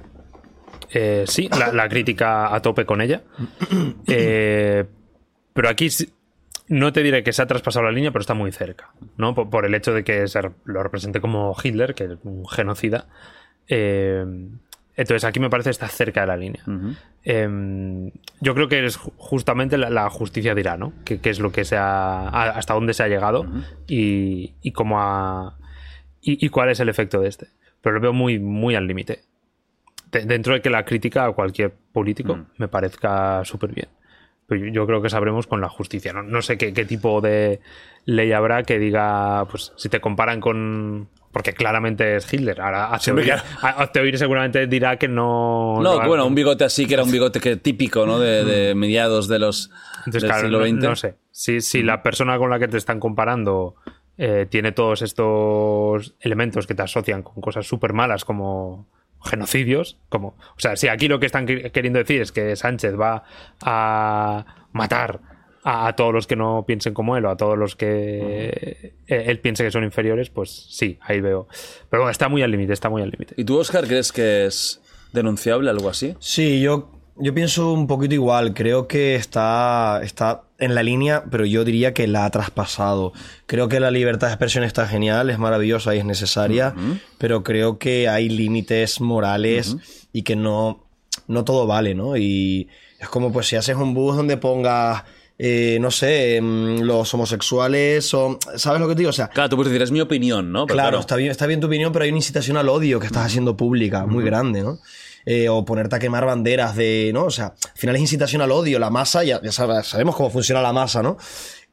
[0.95, 3.21] eh, sí, la, la crítica a tope con ella.
[4.07, 4.85] Eh,
[5.53, 5.87] pero aquí
[6.67, 9.33] no te diré que se ha traspasado la línea, pero está muy cerca, ¿no?
[9.35, 13.05] Por, por el hecho de que se lo represente como Hitler, que es un genocida.
[13.67, 14.25] Eh,
[14.97, 16.63] entonces aquí me parece que está cerca de la línea.
[17.25, 20.93] Eh, yo creo que es ju- justamente la, la justicia dirá, ¿no?
[21.03, 23.45] Que, que es lo que se ha, hasta dónde se ha llegado
[23.87, 25.57] y, y cómo ha,
[26.21, 27.47] y, y cuál es el efecto de este.
[27.81, 29.21] Pero lo veo muy, muy al límite.
[30.19, 33.87] De- dentro de que la crítica a cualquier político me parezca súper bien.
[34.47, 36.13] Pero yo, yo creo que sabremos con la justicia.
[36.13, 37.59] No, no sé qué, qué tipo de
[38.05, 41.09] ley habrá que diga, pues si te comparan con...
[41.31, 42.61] Porque claramente es Hitler.
[42.61, 42.99] Ahora a-
[44.01, 45.81] oír seguramente dirá que no...
[45.81, 48.19] No, no- bueno, un bigote así que era un bigote que típico, ¿no?
[48.19, 49.69] De, de mediados de los
[50.05, 50.83] Entonces, del claro, siglo no, XX.
[50.89, 51.15] no sé.
[51.31, 53.75] Si, si la persona con la que te están comparando
[54.17, 58.87] eh, tiene todos estos elementos que te asocian con cosas súper malas como
[59.25, 60.29] genocidios, como...
[60.29, 63.23] O sea, si aquí lo que están que- queriendo decir es que Sánchez va
[63.61, 65.19] a matar
[65.63, 69.23] a, a todos los que no piensen como él o a todos los que eh,
[69.27, 71.47] él piense que son inferiores, pues sí, ahí veo.
[71.89, 73.33] Pero bueno, está muy al límite, está muy al límite.
[73.37, 74.81] ¿Y tú, Oscar, crees que es
[75.11, 76.15] denunciable algo así?
[76.19, 78.53] Sí, yo, yo pienso un poquito igual.
[78.53, 83.11] Creo que está, está en la línea, pero yo diría que la ha traspasado.
[83.45, 86.73] Creo que la libertad de expresión está genial, es maravillosa y es necesaria,
[87.17, 89.75] pero creo que hay límites morales
[90.13, 90.83] y que no,
[91.27, 92.15] no todo vale, ¿no?
[92.15, 92.69] Y
[92.99, 95.03] es como pues si haces un bus donde pongas...
[95.37, 98.39] eh, no sé, mm, los homosexuales o...
[98.55, 99.09] ¿Sabes lo que te digo?
[99.09, 100.65] O sea, Claro, tú puedes decir, es mi opinión, ¿no?
[100.65, 103.07] Pero Claro, está bien, está bien tu opinión, pero hay una incitación al odio que
[103.07, 104.79] estás haciendo pública, muy grande, ¿no?
[105.27, 107.25] Eh, o ponerte a quemar banderas de, ¿no?
[107.25, 110.29] O sea, al final es incitación al odio, la masa, ya, ya sab- sabemos cómo
[110.29, 111.17] funciona la masa, ¿no?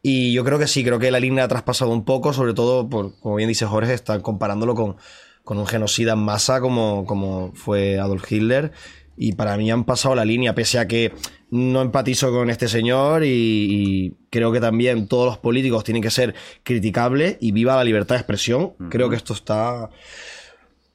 [0.03, 2.89] Y yo creo que sí, creo que la línea ha traspasado un poco, sobre todo,
[2.89, 4.97] por, como bien dice Jorge, están comparándolo con,
[5.45, 8.73] con un genocida en masa como, como fue Adolf Hitler.
[9.19, 11.13] Y para mí han pasado la línea, pese a que
[11.51, 16.11] no empatizo con este señor y, y creo que también todos los políticos tienen que
[16.11, 18.73] ser criticables y viva la libertad de expresión.
[18.89, 19.91] Creo que esto está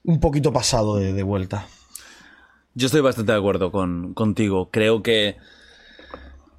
[0.03, 1.67] un poquito pasado de, de vuelta.
[2.77, 4.69] Yo estoy bastante de acuerdo con, contigo.
[4.69, 5.37] Creo que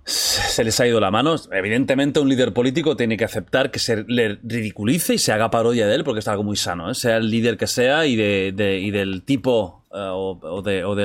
[0.04, 1.36] se les ha ido la mano.
[1.52, 5.86] Evidentemente, un líder político tiene que aceptar que se le ridiculice y se haga parodia
[5.86, 6.94] de él, porque es algo muy sano, ¿eh?
[6.96, 10.96] sea el líder que sea y, de, de- y del tipo eh, o, de, o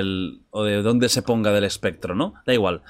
[0.50, 2.34] o de dónde se ponga del espectro, ¿no?
[2.48, 2.82] Da igual.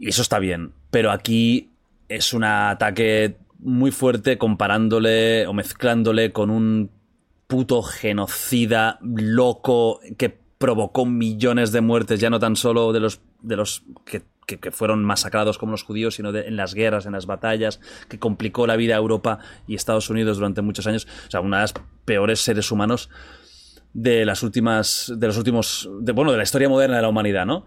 [0.00, 0.72] Y eso está bien.
[0.90, 1.70] Pero aquí
[2.08, 6.90] es un ataque muy fuerte comparándole o mezclándole con un
[7.46, 13.56] puto genocida loco que provocó millones de muertes, ya no tan solo de los, de
[13.56, 14.22] los que,
[14.70, 18.66] fueron masacrados como los judíos, sino de- en las guerras, en las batallas, que complicó
[18.66, 21.06] la vida a Europa y Estados Unidos durante muchos años.
[21.26, 23.10] O sea, una de las peores seres humanos
[23.92, 27.66] de las últimas, de los últimos, bueno, de la historia moderna de la humanidad, ¿no?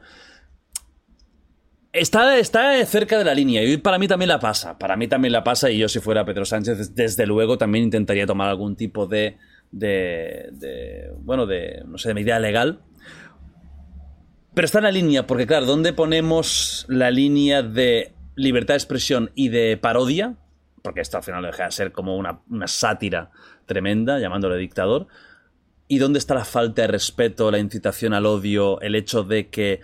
[1.91, 4.77] Está, está cerca de la línea y para mí también la pasa.
[4.77, 8.27] Para mí también la pasa y yo si fuera Pedro Sánchez, desde luego también intentaría
[8.27, 9.37] tomar algún tipo de,
[9.71, 12.81] de, de bueno, de, no sé, de medida legal.
[14.53, 19.31] Pero está en la línea, porque claro, ¿dónde ponemos la línea de libertad de expresión
[19.35, 20.35] y de parodia?
[20.81, 23.31] Porque esto al final deja de ser como una, una sátira
[23.65, 25.07] tremenda, llamándole dictador.
[25.87, 29.81] ¿Y dónde está la falta de respeto, la incitación al odio, el hecho de que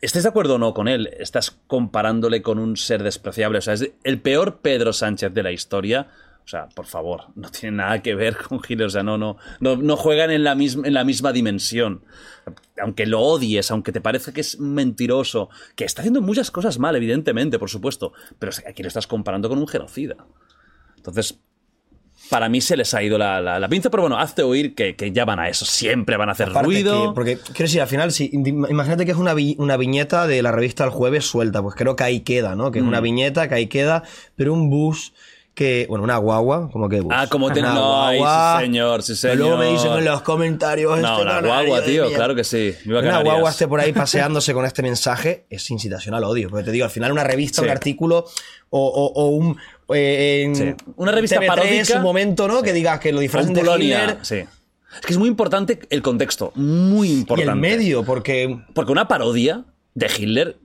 [0.00, 3.58] estés de acuerdo o no con él, estás comparándole con un ser despreciable?
[3.58, 6.08] O sea, es el peor Pedro Sánchez de la historia.
[6.44, 8.86] O sea, por favor, no tiene nada que ver con Hitler.
[8.86, 12.02] O sea, no, no, no, no juegan en la, misma, en la misma dimensión.
[12.82, 16.96] Aunque lo odies, aunque te parece que es mentiroso, que está haciendo muchas cosas mal,
[16.96, 20.16] evidentemente, por supuesto, pero aquí lo estás comparando con un genocida.
[20.96, 21.38] Entonces,
[22.28, 24.94] para mí se les ha ido la, la- la pinza, pero bueno, hazte oír que,
[24.94, 27.08] que ya van a eso, siempre van a hacer Aparte ruido.
[27.10, 30.42] que- porque, quiero decir, al final, si, imagínate que es una, vi- una viñeta de
[30.42, 32.70] la revista El Jueves suelta, pues creo que ahí queda, ¿no?
[32.70, 32.88] Que es Mm.
[32.88, 34.02] una viñeta, que ahí queda,
[34.36, 35.12] pero un bus
[35.60, 37.12] que, bueno, una guagua, como que bus.
[37.14, 39.78] Ah, como te- Una no, ay, sí, señor, sí, que Luego me señor.
[39.82, 40.98] dicen en los comentarios.
[40.98, 42.74] No, este canario guagua, tío, claro que sí.
[42.86, 46.48] Viva Una guagua esté por ahí paseándose con este mensaje es incitación al odio.
[46.48, 47.66] Porque te digo, al final una revista, Sí.
[47.66, 48.24] un artículo
[48.70, 49.58] o, o- o un...
[49.94, 50.74] eh, en Sí.
[50.96, 51.96] Una revista TV3, paródica.
[51.96, 52.62] un momento, ¿no?
[52.62, 54.36] Que digas que lo disfrazan de Hitler sí.
[54.36, 57.52] Es que es muy importante el contexto, muy y importante.
[57.52, 58.58] el medio, porque...
[58.74, 59.64] Porque una parodia
[59.94, 60.56] de Hitler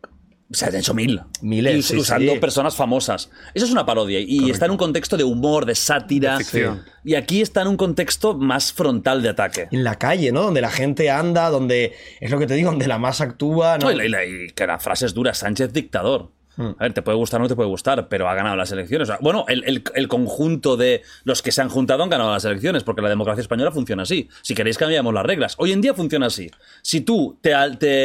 [0.52, 1.22] se han hecho mil.
[1.42, 2.40] Miles, sí, usando sí.
[2.40, 3.30] personas famosas.
[3.54, 4.20] Eso es una parodia.
[4.20, 6.38] Y está en un contexto de humor, de sátira.
[6.38, 6.72] De.
[7.04, 9.68] Y aquí está en un contexto más frontal de ataque.
[9.72, 10.44] en la calle, ¿no?
[10.44, 13.88] Donde la gente anda, donde es lo que te digo, donde la masa actúa, ¿no?
[13.88, 16.32] No, y, la- y la- y que la frase es dura, Sánchez dictador.
[16.58, 16.68] Hmm.
[16.80, 19.10] A ver, te puede gustar o no te puede gustar, pero ha ganado las elecciones.
[19.10, 22.32] O sea, bueno, el, el- el conjunto de los que se han juntado han ganado
[22.32, 24.30] las elecciones, porque la democracia española funciona así.
[24.42, 25.56] Si queréis cambiamos las reglas.
[25.58, 26.50] Hoy en día funciona así.
[26.82, 27.54] Si tú te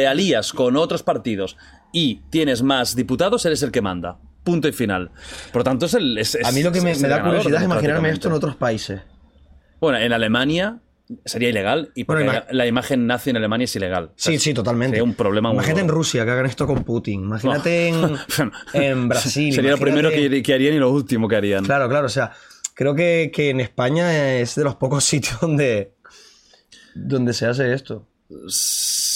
[0.05, 1.55] alías con otros partidos
[1.93, 4.17] y tienes más diputados, eres el que manda.
[4.43, 5.11] Punto y final.
[5.51, 6.17] Por lo tanto, es el.
[6.17, 9.01] es- A mí lo que me, da curiosidad es imaginarme esto en otros países.
[9.79, 10.79] Bueno, en Alemania
[11.25, 14.11] sería ilegal y porque Bueno, ima- la imagen nazi en Alemania es ilegal.
[14.15, 14.95] Sí, sí, totalmente.
[14.95, 15.87] Sería un problema Imagínate en.
[15.89, 17.21] Rusia que hagan esto con Putin.
[17.25, 18.17] Imagínate en,
[18.73, 19.53] en Brasil.
[19.53, 21.63] Sería lo primero imagínate- que, que harían y lo último que harían.
[21.65, 22.05] Claro, claro.
[22.07, 22.31] O sea,
[22.73, 25.93] creo que, que en España es de los pocos sitios donde,
[26.95, 28.07] donde se hace esto.
[28.47, 29.10] Sí,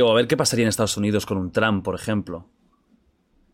[0.00, 2.48] o a ver qué pasaría en Estados Unidos con un Trump, por ejemplo.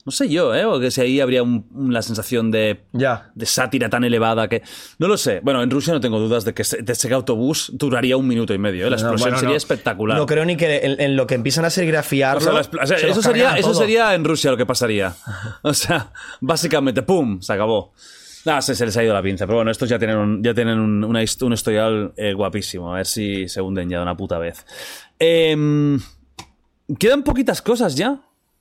[0.04, 0.64] No sé yo, ¿eh?
[0.64, 3.32] O que si ahí habría un- la sensación de, Ya.
[3.34, 4.62] de sátira tan elevada que...
[5.00, 5.40] No lo sé.
[5.42, 8.54] Bueno, en Rusia no tengo dudas de que ese, de ese autobús duraría un minuto
[8.54, 8.86] y medio.
[8.86, 8.90] ¿eh?
[8.90, 9.56] La No, explosión bueno, sería no.
[9.56, 10.16] espectasplar.
[10.16, 12.38] No creo ni que en, en lo que empiezan a hacer grafiarlo.
[12.38, 15.12] O sea, la o sea, se eso, sería, eso sería en Rusia lo que pasaría.
[15.62, 17.40] O sea, básicamente, ¡pum!
[17.40, 17.92] Se acabó.
[18.48, 19.44] Ah, se, se les ha ido la pinza.
[19.44, 22.92] Pero bueno, estos ya tienen un, ya tienen un, una un historial eh, guapísimo.
[22.94, 24.64] A ver si se hunden ya de una puta vez.
[25.18, 25.98] Em,
[26.98, 28.20] quedan poquitas cosas ya.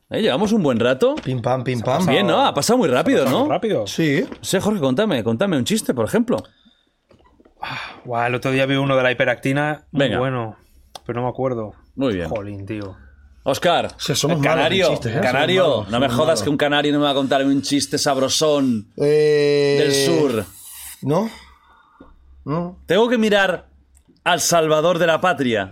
[0.09, 0.21] ¿Eh?
[0.21, 1.15] Llevamos un buen rato.
[1.15, 2.05] Pim pam, pim pam.
[2.05, 2.45] Bien, ¿no?
[2.45, 3.47] Ha pasado muy rápido, ¿no?
[3.47, 3.87] Rápido.
[3.87, 4.23] Sí.
[4.29, 6.43] No sé, Jorge, contame, contame un chiste, por ejemplo.
[8.05, 9.85] Guau, el otro día vi uno de la hiperactina.
[9.91, 10.19] Muy Venga.
[10.19, 10.55] bueno.
[11.05, 11.73] Pero no me acuerdo.
[11.95, 12.29] Muy bien.
[12.29, 12.95] Jolín, tío.
[13.47, 15.19] Oscar, somos canario, chistes, ¿eh?
[15.21, 16.43] canario, Somos malos, no me jodas malos.
[16.43, 20.45] que un canario no me va a contar un chiste sabrosón Eh, del sur.
[21.03, 21.29] ¿No?
[22.43, 22.79] ¿No?
[22.87, 23.69] Tengo que mirar
[24.23, 25.71] al Salvador de la Patria.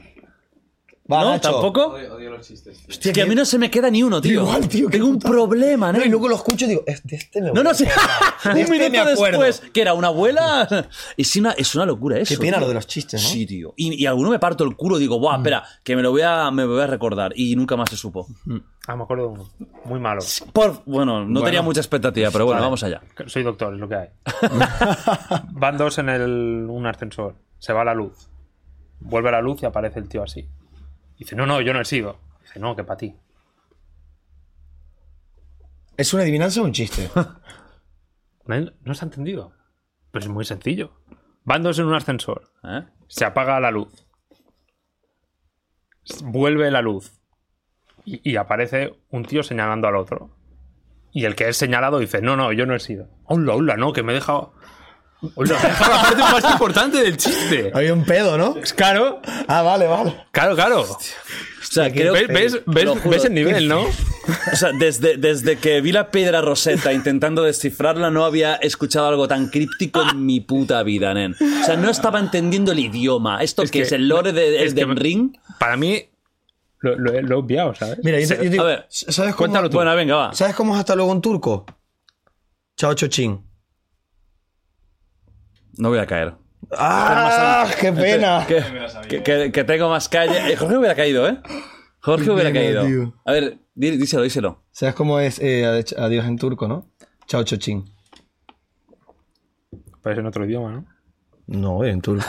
[1.11, 1.31] Va, ¿No?
[1.31, 1.51] Nacho.
[1.51, 1.87] ¿Tampoco?
[1.87, 2.77] Odio, odio los chistes.
[2.77, 2.87] tío.
[2.89, 4.41] Es que a mí no se me queda ni uno, tío.
[4.43, 5.99] Igual, tío, Tengo un problema, ¿no?
[5.99, 7.83] No, y luego lo escucho y digo, es de este me voy No, no, sí.
[8.45, 9.41] un este minuto acuerdo.
[9.41, 10.67] después, que era una abuela.
[11.17, 12.33] Es una, es una locura eso.
[12.33, 12.61] Qué pena tío.
[12.61, 13.27] lo de los chistes, ¿no?
[13.29, 13.73] Sí, tío.
[13.75, 16.21] Y, y alguno me parto el culo y digo, buah, espera, que me lo voy
[16.21, 17.33] a, me voy a recordar.
[17.35, 18.25] Y nunca más se supo.
[18.87, 19.49] Ah, me acuerdo de uno.
[19.85, 20.21] Muy malo.
[20.53, 23.01] Por, bueno, no tenía mucha expectativa, pero bueno, vamos allá.
[23.27, 24.07] Soy doctor, es lo que hay.
[25.51, 27.35] Van dos en el, un ascensor.
[27.59, 28.29] Se va la luz.
[29.01, 30.47] Vuelve la luz y aparece el tío así.
[31.17, 32.19] Dice, no, no, yo no he sido.
[32.41, 33.15] Dice, no, que para ti.
[35.97, 37.09] ¿Es una adivinanza o un chiste?
[38.45, 39.53] ¿No, no se ha entendido?
[40.11, 40.93] Pero es muy sencillo.
[41.43, 42.51] Van dos en un ascensor.
[42.63, 42.83] ¿Eh?
[43.07, 44.07] Se apaga la luz.
[46.23, 47.19] Vuelve la luz.
[48.05, 50.35] Y, y aparece un tío señalando al otro.
[51.11, 53.07] Y el que es señalado dice, no, no, yo no he sido.
[53.25, 54.53] Hola, hola, no, que me he dejado...
[55.37, 57.71] Dejado la parte más importante del chiste.
[57.73, 58.55] Había un pedo, ¿no?
[58.75, 60.13] Claro, Ah, vale, vale.
[60.31, 60.81] claro, claro.
[60.81, 60.97] O
[61.75, 63.09] sea, creo ¿Ves, ves, ves- juro.
[63.09, 63.85] ves el nivel, no?
[64.53, 69.27] O sea, desde, desde que vi la piedra roseta intentando descifrarla, no había escuchado algo
[69.27, 71.35] tan críptico en mi puta vida, nen.
[71.61, 73.41] O sea, no estaba entendiendo el idioma.
[73.43, 75.37] ¿Esto Es que, que- es el lore de es que Elden Ring?
[75.59, 76.03] Para mí,
[76.79, 77.99] lo, lo he- lo he obviado, ¿sabes?
[78.03, 79.75] Mira, yo te, yo te digo, A ver, ¿sabes cómo, cuéntalo tú.
[79.77, 80.33] Bueno, venga, va.
[80.33, 81.65] ¿sabes cómo es hasta luego en turco?
[82.77, 83.41] Chao, chochín.
[85.77, 86.33] No voy a caer.
[86.77, 87.67] ¡Ah!
[87.79, 88.45] ¡Qué pena!
[88.47, 88.63] Que,
[89.07, 90.51] que- que- que tengo más calle.
[90.51, 91.39] Eh, Jorge hubiera caído, ¿eh?
[91.99, 92.85] Jorge hubiera pena, caído.
[92.85, 93.13] tío.
[93.25, 94.63] A ver, dí- díselo, díselo.
[94.71, 95.65] ¿Sabes cómo es eh,
[95.97, 96.89] adiós en turco, no?
[97.27, 97.85] Chao, chochín.
[100.01, 100.85] Parece en otro idioma, ¿no?
[101.45, 102.25] No, en turco.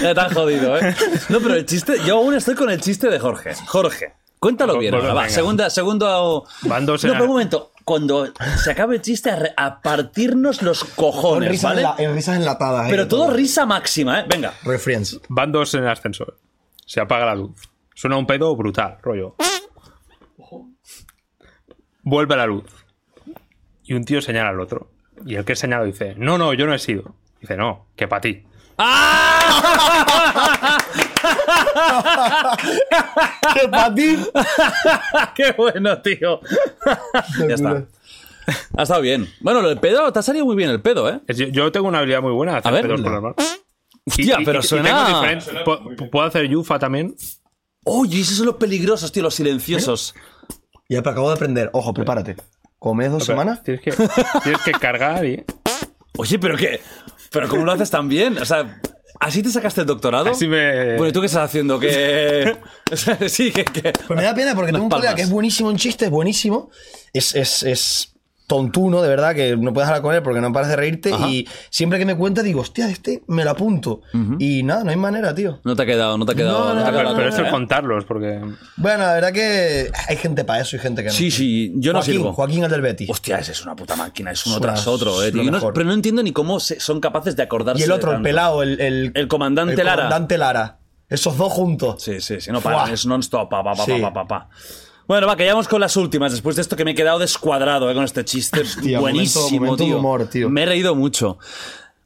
[0.00, 0.94] Ya te han jodido, ¿eh?
[1.28, 1.94] No, pero el chiste.
[2.06, 3.54] Yo aún estoy con el chiste de Jorge.
[3.66, 4.94] Jorge, cuéntalo Pues- bien.
[4.94, 5.28] ahora, va.
[5.28, 6.46] Segunda, segundo.
[6.62, 7.72] Van dos No, pero un momento.
[7.88, 8.26] Cuando
[8.62, 12.04] se acabe el chiste, a, re- a partirnos los cojones, risas, ¿vale?
[12.04, 12.84] en risas enlatadas.
[12.86, 14.24] eh, Pero todo risa máxima, ¿eh?
[14.28, 14.52] Venga.
[14.62, 15.18] Refriends.
[15.30, 16.36] Van dos en el ascensor.
[16.84, 17.56] Se apaga la luz.
[17.94, 19.36] Suena un pedo brutal, rollo.
[22.02, 22.64] Vuelve la luz.
[23.84, 24.90] Y un tío señala al otro.
[25.24, 27.14] Y el que señala dice, no, no, yo no he sido.
[27.40, 28.44] Dice, no, que para ti.
[33.54, 34.16] ¡Qué para ti!
[35.34, 36.40] ¡Qué bueno, tío!
[37.48, 37.84] ya está.
[38.76, 39.28] Ha estado bien.
[39.40, 41.20] Bueno, del pedo, te ha salido muy bien el pedo, ¿eh?
[41.28, 42.86] Yo, yo tengo una habilidad muy buena de hacer A ver.
[42.86, 43.34] pedos por.
[44.06, 45.22] Hostia, Y- y- pero y suena.
[45.64, 47.14] pu- Puedo hacer yufa también.
[47.84, 50.14] Oye, esos son los peligrosos, tío, los silenciosos.
[50.88, 51.70] Ya, pero acabo de aprender.
[51.74, 52.36] Ojo, prepárate.
[52.78, 53.62] ¿Comes dos semanas?
[53.62, 53.92] Tienes que,
[54.42, 55.44] tienes que cargar y...
[56.16, 56.80] Oye, pero qué.
[57.30, 58.38] ¿Pero cómo lo haces tan bien?
[58.38, 58.80] O sea,
[59.20, 60.30] ¿así te sacaste el doctorado?
[60.30, 60.96] Así me...
[60.96, 61.78] Bueno, ¿y tú qué estás haciendo?
[61.78, 62.56] Que.
[63.28, 63.64] sí, que.
[63.64, 66.70] que- Pues me da pena porque tengo un colega que es buenísimo en chistes, buenísimo.
[67.12, 68.14] Es, es, es
[68.48, 71.12] tontuno, de verdad, que no puedes hablar con él porque no paras de reírte.
[71.12, 71.28] Ajá.
[71.28, 74.00] Y siempre que me cuenta digo, hostia, este me lo apunto.
[74.40, 75.60] Y nada, no hay manera, tío.
[75.62, 76.58] No te ha quedado, no te ha quedado.
[76.70, 77.50] No, no te ha no, quedado Pero, pero es ¿eh?
[77.52, 78.40] contarlos, porque...
[78.76, 81.14] Bueno, la verdad que hay gente para eso y gente que no.
[81.14, 82.32] Sí, sí, yo no Joaquín, sirvo.
[82.32, 83.10] Joaquín el del Betis.
[83.10, 85.72] Hostia, ese es una puta máquina, es uno Es tras otro, eh, tío.
[85.74, 87.82] Pero no entiendo ni cómo se- son capaces de acordarse.
[87.82, 89.96] y el otro, el pelado, el, el, El comandante el Lara.
[90.04, 90.78] comandante Lara.
[91.10, 92.02] Esos dos juntos.
[92.02, 93.92] Sí, sí, sí, no paran, es non-stop, pa, pa, pa, Sí.
[94.00, 94.48] pa, pa, pa.
[95.08, 96.32] Bueno, va, que ya vamos con las últimas.
[96.32, 98.60] Después de esto que me he quedado descuadrado eh, con este chiste.
[98.60, 99.98] Hostia, Buenísimo, momento- momento de tío.
[99.98, 100.50] humor, tío.
[100.50, 101.38] Me he reído mucho.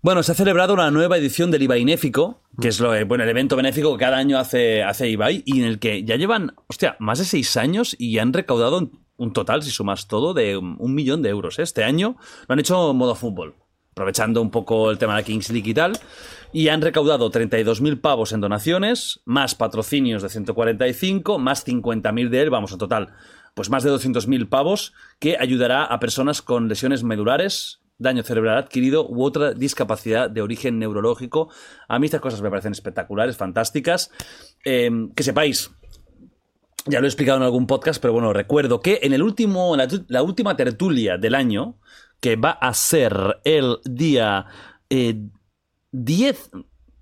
[0.02, 3.22] Bueno, se ha celebrado una nueva edición del Ibai Néfico, que es lo, eh, bueno,
[3.24, 6.54] el evento benéfico que cada año hace, hace Ibai, y en el que ya llevan,
[6.68, 10.56] hostia, más de seis años y han recaudado un, un total, si sumas todo, de
[10.56, 11.58] un, un millón de euros.
[11.58, 11.62] ¿eh?
[11.62, 12.16] Este año
[12.48, 13.54] lo han hecho en modo fútbol,
[13.92, 15.92] aprovechando un poco el tema de la Kings League y tal,
[16.52, 22.50] y han recaudado 32.000 pavos en donaciones, más patrocinios de 145, más 50.000 de él,
[22.50, 23.14] vamos, en total,
[23.54, 29.06] pues más de 200.000 pavos, que ayudará a personas con lesiones medulares, daño cerebral adquirido
[29.08, 31.50] u otra discapacidad de origen neurológico.
[31.88, 34.10] A mí estas cosas me parecen espectaculares, fantásticas.
[34.64, 35.70] Eh, que sepáis,
[36.86, 39.88] ya lo he explicado en algún podcast, pero bueno, recuerdo que en el último, la,
[40.08, 41.78] la última tertulia del año,
[42.20, 44.46] que va a ser el día
[44.90, 45.14] eh,
[45.92, 46.50] 10,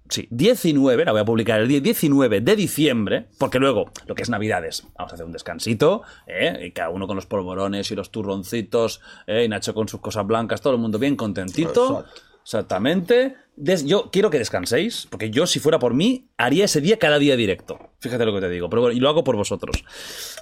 [0.08, 4.22] sí, 19, la voy a publicar el día 19 de diciembre, porque luego, lo que
[4.22, 6.66] es Navidades, vamos a hacer un descansito, ¿eh?
[6.66, 9.44] y cada uno con los polvorones y los turroncitos, ¿eh?
[9.44, 12.00] y Nacho con sus cosas blancas, todo el mundo bien contentito.
[12.00, 12.20] Exacto.
[12.42, 13.36] Exactamente.
[13.54, 17.18] Des- yo quiero que descanséis, porque yo, si fuera por mí, haría ese día cada
[17.18, 17.78] día directo.
[18.00, 19.84] Fíjate lo que te digo, pero bueno, y lo hago por vosotros.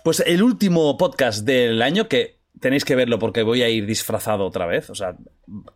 [0.04, 4.46] Pues el último podcast del año, que tenéis que verlo porque voy a ir disfrazado
[4.46, 5.16] otra vez, o sea,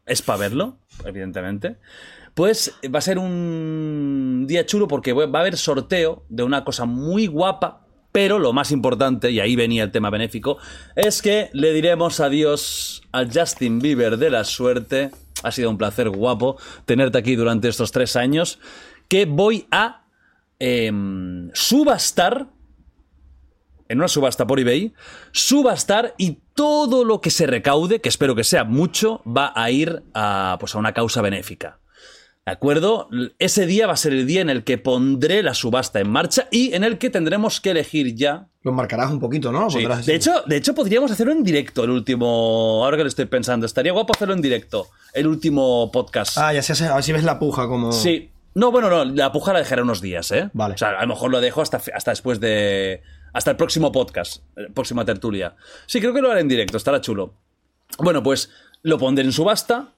[0.07, 1.77] es para verlo, evidentemente.
[2.35, 6.87] Pues va a ser un día chulo porque va a haber sorteo de una cosa
[6.87, 10.59] muy guapa, pero lo más importante, y ahí venía el tema benéfico,
[10.97, 15.11] es que le diremos adiós al Justin Bieber de la suerte.
[15.43, 18.59] Ha sido un placer guapo tenerte aquí durante estos tres años.
[19.09, 20.07] Que voy a
[20.59, 22.49] em, subastar
[23.89, 24.95] en una subasta por eBay,
[25.33, 30.03] subastar y todo lo que se recaude, que espero que sea mucho, va a ir
[30.15, 31.82] a, pues a una causa benéfica.
[32.45, 33.09] ¿De acuerdo?
[33.39, 36.49] Ese día va a ser el día en el que pondré la subasta en marcha
[36.51, 38.49] y en el que tendremos que elegir ya.
[38.63, 39.71] Lo marcarás un poquito, ¿no?
[39.71, 39.87] Sí.
[40.05, 42.83] De, hecho, de hecho, podríamos hacerlo en directo, el último.
[42.85, 46.37] Ahora que lo estoy pensando, estaría guapo hacerlo en directo, el último podcast.
[46.37, 47.93] Ah, ya sé, a ver si ves la puja como.
[47.93, 48.31] Sí.
[48.55, 50.51] No, bueno, no, la puja la dejaré unos días, ¿eh?
[50.53, 50.75] Vale.
[50.75, 53.03] O sea, a lo mejor lo dejo hasta, hasta después de.
[53.33, 55.55] Hasta el próximo podcast, eh, próxima tertulia.
[55.87, 57.35] Sí, creo que lo haré en directo, estará chulo.
[57.99, 58.51] Bueno, pues
[58.83, 59.95] lo pondré en subasta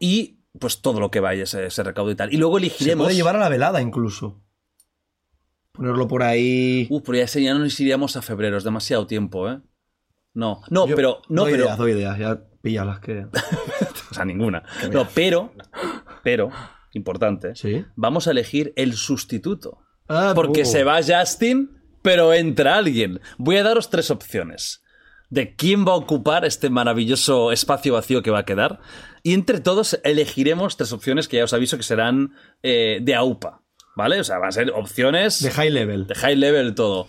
[0.00, 2.32] y pues todo lo que vaya se, se recaude y tal.
[2.32, 3.04] Y luego Se elegiremos.
[3.06, 4.42] puede llevar a la velada incluso.
[5.72, 6.86] Ponerlo por ahí.
[6.90, 9.60] Uf, pero ya, ese ya no nos iríamos a febrero, es demasiado tiempo, ¿eh?
[10.32, 11.22] No, no, Yo pero.
[11.28, 11.64] No, doy pero.
[11.64, 13.26] ideas, doy ideas, ya píllalas que.
[14.10, 14.62] O sea, ninguna.
[14.92, 15.52] No, pero.
[16.22, 16.50] Pero,
[16.92, 17.54] importante.
[17.54, 17.84] Sí.
[17.96, 19.78] Vamos a elegir el sustituto.
[20.08, 20.64] Ah, Porque oh.
[20.64, 23.20] se va Justin, pero entra alguien.
[23.36, 24.82] Voy a daros tres opciones
[25.30, 28.80] de quién va a ocupar este maravilloso espacio vacío que va a quedar.
[29.22, 33.62] Y entre todos elegiremos tres opciones que ya os aviso que serán eh, de AUPA.
[33.96, 34.20] ¿Vale?
[34.20, 36.06] O sea, van a ser opciones De high level.
[36.06, 37.06] de high level todo.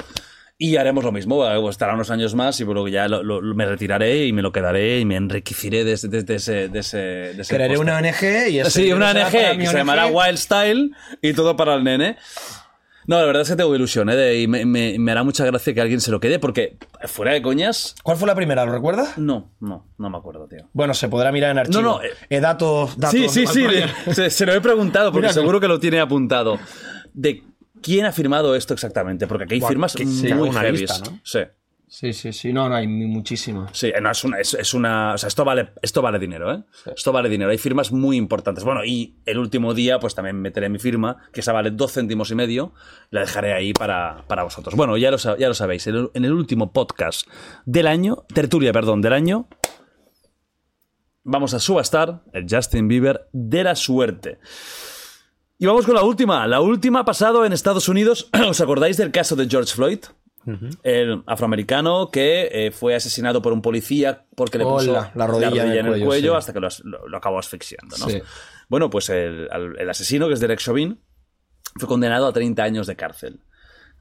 [0.58, 3.66] Y haremos lo mismo, eh, estará unos años más y luego ya lo- lo- me
[3.68, 7.44] retiraré y me lo quedaré y me enriqueceré de, ese- de- de ese, de ese,
[7.48, 10.08] Crearé una ONG y Sí, una será para ONG que se llamará.
[10.08, 12.18] Wild Style y todo para el nene.
[13.08, 14.36] No, la verdad es que tengo ilusión, ¿eh?
[14.42, 17.42] Y me, me- me hará mucha gracia que alguien se lo quede, porque fuera de
[17.42, 17.96] coñas.
[18.04, 18.66] ¿Cuál fue la primera?
[18.66, 19.18] ¿Lo recuerdas?
[19.18, 20.68] No, no, no me acuerdo, tío.
[20.74, 21.82] Bueno, se podrá mirar en archivo.
[21.82, 23.18] No, no, eh, Eh, datos, datos.
[23.18, 26.00] Sí, sí, sí, le- se, se lo he preguntado, porque Mira, seguro que lo tiene
[26.02, 26.60] apuntado.
[27.14, 27.44] ¿De
[27.82, 29.26] quién ha firmado esto exactamente?
[29.26, 31.20] Porque aquí hay firmas que muy lista, ¿no?
[31.24, 31.40] Sí.
[31.90, 32.52] Sí, sí, sí.
[32.52, 33.72] No, no, hay muchísimas.
[33.78, 35.14] Sí, no, es una, es, es una.
[35.14, 36.64] O sea, esto vale, esto vale dinero, ¿eh?
[36.94, 37.50] Esto vale dinero.
[37.50, 38.66] Hay firmas muy importantes.
[38.66, 42.30] Bueno, y el último día, pues también meteré mi firma, que esa vale dos céntimos
[42.32, 42.74] y medio.
[43.10, 44.76] La dejaré ahí para, para vosotros.
[44.76, 45.88] Bueno, ya lo, ya lo sabéis.
[45.88, 47.26] En el, en el último podcast
[47.66, 49.48] del año, tertulia, perdón, del año,
[51.24, 54.40] vamos a subastar el Justin Bieber de la suerte.
[55.58, 56.46] Y vamos con la última.
[56.48, 58.30] La última ha pasado en Estados Unidos.
[58.50, 60.00] ¿Os acordáis del caso de George Floyd?
[60.84, 65.64] El afroamericano que eh, fue asesinado por un policía porque le puso Hola, la rodilla
[65.80, 66.38] en el cuello, sí.
[66.38, 67.98] hasta que lo, lo- lo acabó asfixiando.
[67.98, 68.10] ¿no?
[68.10, 68.22] Sí.
[68.70, 71.00] Bueno, pues el, el asesino, que es Derek Chauvin,
[71.76, 73.42] fue condenado a 30 años de cárcel.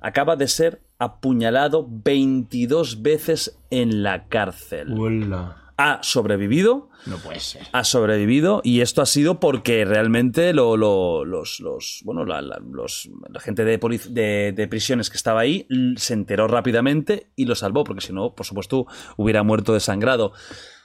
[0.01, 4.93] Acaba de ser apuñalado 22 veces en la cárcel.
[4.97, 5.66] Hola.
[5.79, 7.63] Ha sobrevivido No puede ser.
[7.73, 12.59] ha sobrevivido y esto ha sido porque realmente lo- lo- los, los- bueno la, la-
[12.73, 13.77] los- la gente de,
[14.11, 18.35] de, de prisiones que estaba ahí se enteró rápidamente y lo salvó porque si no
[18.35, 18.87] por supuesto
[19.19, 20.33] hubiera muerto desangrado.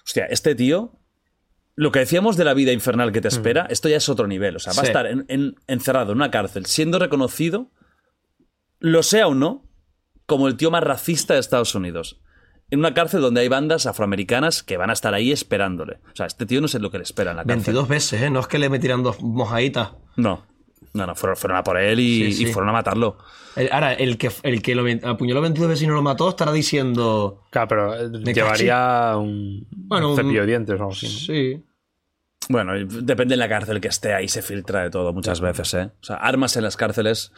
[0.06, 0.98] Hostia este tío
[1.76, 4.58] lo que decíamos de la vida infernal que te espera esto ya es otro nivel
[4.58, 7.72] o sea va a estar en- en- encerrado en una cárcel siendo reconocido
[8.80, 9.70] lo sea o no
[10.26, 12.22] como el tío más racista de Estados Unidos
[12.72, 16.00] en una cárcel donde hay bandas afroamericanas que van a estar ahí esperándole.
[16.12, 17.58] O sea, este tío no sé lo que le espera en la cárcel.
[17.74, 18.30] 22 veces, ¿eh?
[18.30, 19.92] No es que le metieran dos mojaditas.
[20.16, 20.44] No,
[20.94, 22.44] no, no, fueron, fueron a por él y, Sí, sí.
[22.44, 23.18] y fueron a matarlo.
[23.56, 26.52] El- ahora, el que, el que lo apuñaló 22 veces y no lo mató estará
[26.54, 27.44] diciendo...
[27.52, 31.08] Claro, pero eh, llevaría un, Bueno, un un- cepillo de dientes o algo así.
[31.08, 31.64] Sí.
[32.50, 35.92] Bueno, depende de la cárcel que esté, ahí se filtra de todo muchas veces, ¿eh?
[36.02, 37.32] O sea, armas en las cárceles.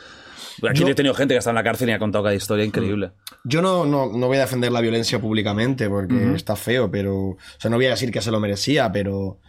[0.69, 2.63] Aquí Yo- he tenido gente que está en la cárcel y ha contado cada historia
[2.65, 3.11] increíble.
[3.43, 7.15] Yo no, no, no voy a defender la violencia públicamente porque está feo, pero.
[7.29, 9.39] O sea, no voy a decir que se lo merecía, pero.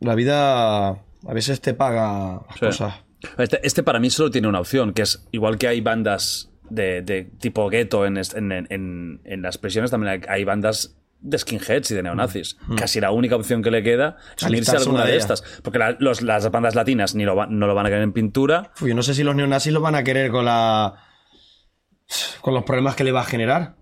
[0.00, 2.60] La vida a veces te paga las Sí.
[2.66, 2.94] cosas.
[3.38, 7.00] Este, este para mí solo tiene una opción, que es igual que hay bandas de,
[7.02, 11.94] de tipo gueto en, en, en- en las prisiones, también hay bandas de skinheads y
[11.94, 12.56] de neonazis.
[12.76, 15.42] Casi la única opción que le queda es unirse a alguna una de de estas.
[15.62, 18.12] Porque la- los- las bandas latinas ni lo va- no lo van a querer en
[18.12, 18.72] pintura.
[18.80, 20.94] Yo no sé si los neonazis lo van a querer con la.
[22.42, 23.76] con los problemas que le va a generar.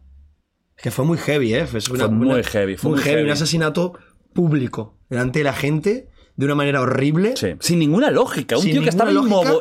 [0.77, 1.67] Es que fue muy heavy, ¿eh?
[1.67, 3.11] Fue, una- muy una- heavy, fue muy heavy.
[3.17, 3.27] heavy.
[3.27, 3.93] Un asesinato
[4.33, 7.37] público, delante de la gente, de una manera horrible.
[7.37, 7.49] Sí.
[7.61, 8.57] Sin ninguna lógica.
[8.57, 9.11] Un Sin tío que estaba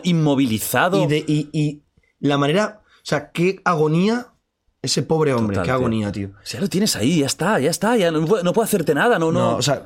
[0.04, 1.04] inmovilizado.
[1.04, 1.84] Y, de, y, y
[2.20, 2.82] la manera.
[2.84, 4.28] O sea, qué agonía
[4.82, 5.56] ese pobre hombre.
[5.56, 6.30] Total, qué agonía, tío.
[6.44, 7.96] Si ya lo tienes ahí, ya está, ya está.
[7.98, 9.52] Ya no, no puede hacerte nada, no, no.
[9.52, 9.84] No, o sea,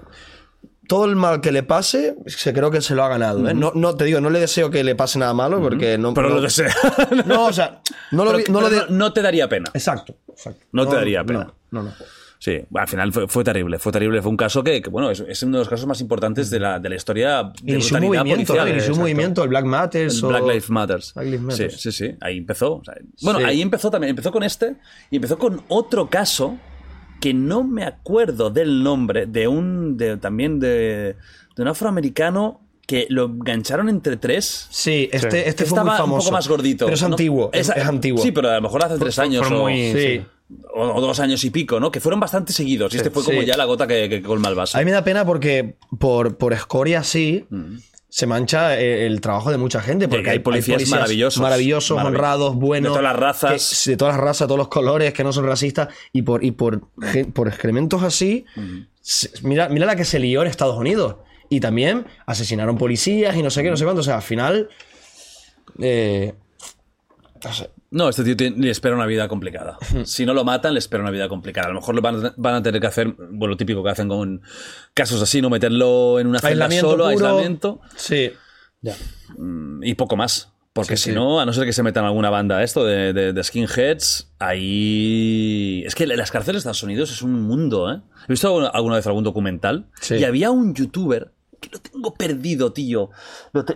[0.87, 3.47] todo el mal que le pase, se creo que se lo ha ganado.
[3.49, 3.53] ¿eh?
[3.53, 6.13] No, no, te digo, no le deseo que le pase nada malo porque no.
[6.13, 6.73] pero no- lo desea.
[7.25, 9.69] No, o sea, no lo, Pero- no lo de- no- te daría pena.
[9.73, 10.65] Exacto, exacto.
[10.71, 11.51] No te daría pena.
[11.71, 11.91] No, no.
[12.37, 14.21] Sí, al final fue, fue terrible, fue terrible.
[14.21, 16.59] Fue un caso que, que, bueno, es, es uno de los casos más importantes de
[16.59, 18.67] la, de la historia de un brutalidad movimiento, policial.
[18.77, 18.99] Exacto.
[18.99, 20.17] movimiento, el Black Matters.
[20.19, 21.13] El o- Black Lives Matters.
[21.13, 21.73] Black Lives Matters.
[21.81, 22.15] Sí, sí, sí.
[22.21, 22.73] Ahí empezó.
[22.75, 23.45] o sea, bueno, Sí.
[23.45, 24.09] ahí empezó también.
[24.11, 24.75] Empezó con este
[25.09, 26.57] y empezó con otro caso
[27.21, 29.97] que no me acuerdo del nombre de un.
[29.97, 31.15] De, también de,
[31.55, 34.67] de un afroamericano que lo engancharon entre tres.
[34.69, 36.15] Sí, este, este fue Estaba muy famoso.
[36.15, 36.85] un poco más gordito.
[36.85, 37.07] Pero es ¿no?
[37.07, 38.21] antiguo, es, es antiguo.
[38.21, 40.21] Sí, pero a lo mejor hace tres años o, muy- Sí.
[40.73, 41.91] O- o dos años y pico, ¿no?
[41.91, 42.93] Que fueron bastante seguidos.
[42.93, 43.45] Y este fue como Sí.
[43.47, 44.77] ya la gota que, que colma el vaso.
[44.77, 47.77] A mí me da pena porque por, por escoria así Mm.
[48.09, 50.07] se mancha eh, el trabajo de mucha gente.
[50.07, 51.41] Porque Que hay policías maravillosos.
[51.41, 52.91] Maravillosos, Marav- honrados, buenos.
[52.93, 53.81] de todas las razas.
[53.83, 55.89] que- de todas las razas, todos los colores, que no son racistas.
[56.13, 56.81] Y por, y por,
[57.33, 58.45] por excrementos así,
[59.01, 61.15] se- mira, mira la que se lió en Estados Unidos.
[61.49, 64.01] Y también asesinaron policías y no sé qué, no sé cuánto.
[64.01, 64.69] O sea, al final.
[65.79, 66.33] eh,
[67.43, 67.69] no sé.
[67.95, 69.77] No, este tío tiene- le espera una vida complicada.
[70.05, 71.67] Si no lo matan, le espera una vida complicada.
[71.67, 73.89] A lo mejor lo van a, van a tener que hacer, bueno, lo típico que
[73.89, 74.41] hacen con
[74.93, 75.49] casos así, ¿no?
[75.49, 77.07] Meterlo en una celda solo, puro.
[77.07, 78.31] aislamiento Sí.
[79.81, 80.51] y poco más.
[80.73, 81.15] Porque Sí, si sí.
[81.15, 85.83] no, a no ser que se metan alguna banda esto de, de- de skinheads, ahí...
[85.85, 88.01] Es que las cárceles de Estados Unidos es un mundo, ¿eh?
[88.27, 90.15] He visto alguna, alguna vez algún documental Sí.
[90.15, 93.09] y había un youtuber que lo tengo perdido, tío.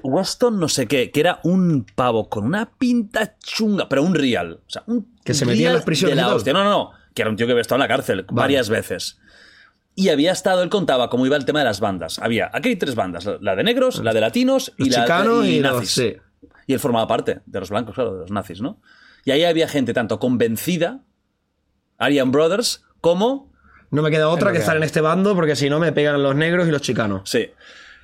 [0.03, 4.61] Weston no sé qué, que era un pavo con una pinta chunga, pero un real.
[4.65, 6.53] O sea, un Que se metía en las prisiones de y la hostia.
[6.53, 6.91] No, no, no.
[7.13, 9.19] Que era un tío que había estado en la cárcel varias veces.
[9.95, 12.19] Y había estado, él contaba cómo iba el tema de las bandas.
[12.19, 15.45] Había, aquí hay tres bandas, la de negros, la de latinos y Los la chicanos
[15.45, 15.91] y, los- nazis.
[15.91, 16.13] sí.
[16.67, 18.79] Y él formaba parte de los blancos, claro, de los nazis, ¿no?
[19.25, 21.01] Y ahí había gente tanto convencida,
[21.97, 23.48] Aryan Brothers, como...
[23.91, 26.21] No me queda otra que que estar en este bando porque si no me pegan
[26.21, 27.21] los negros y los chicanos.
[27.29, 27.49] Sí.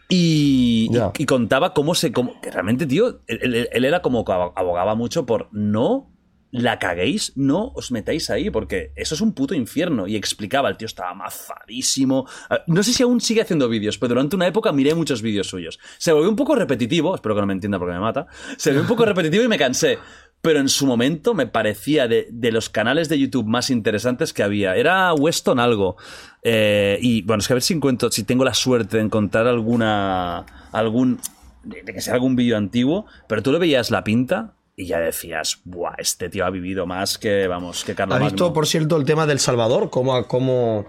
[0.10, 2.12] Y, y- y contaba cómo se.
[2.12, 6.12] cómo- que realmente, tío, él, él- él era como que abo- abogaba mucho por no
[6.52, 10.08] la caguéis, no os metáis ahí, porque eso es un puto infierno.
[10.08, 12.28] Y explicaba, el tío estaba mazadísimo.
[12.50, 15.48] Ah, No sé si aún sigue haciendo vídeos, pero durante una época miré muchos vídeos
[15.48, 15.80] suyos.
[15.98, 18.28] Se volvió un poco repetitivo, espero que no me entienda porque me mata.
[18.58, 19.98] Se volvió un poco repetitivo y me cansé.
[20.46, 24.44] Pero en su momento me parecía de, de los canales de YouTube más interesantes que
[24.44, 24.76] había.
[24.76, 25.98] Era Weston algo.
[26.44, 29.48] Eh, y bueno, es que a ver si encuentro, si tengo la suerte de encontrar
[29.48, 30.46] alguna.
[30.72, 31.20] algún.
[31.64, 35.62] de, que sea algún vídeo antiguo, pero tú le veías la pinta y ya decías,
[35.64, 39.06] buah, este tío ha vivido más que, vamos, que Carlos ¿Has visto, por cierto, el
[39.06, 39.90] tema del Salvador?
[39.90, 40.86] Como, como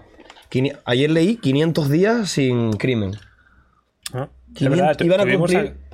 [0.85, 3.15] ayer leí 500 días sin crimen.
[4.13, 5.86] Ah, es 500 verdad, iban a cumplir- a-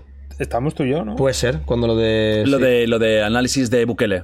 [0.44, 1.16] Estamos tú y yo, ¿no?
[1.16, 2.44] Puede ser, cuando lo de...
[2.46, 2.64] Lo, sí.
[2.64, 4.24] de, lo de análisis de Bukele.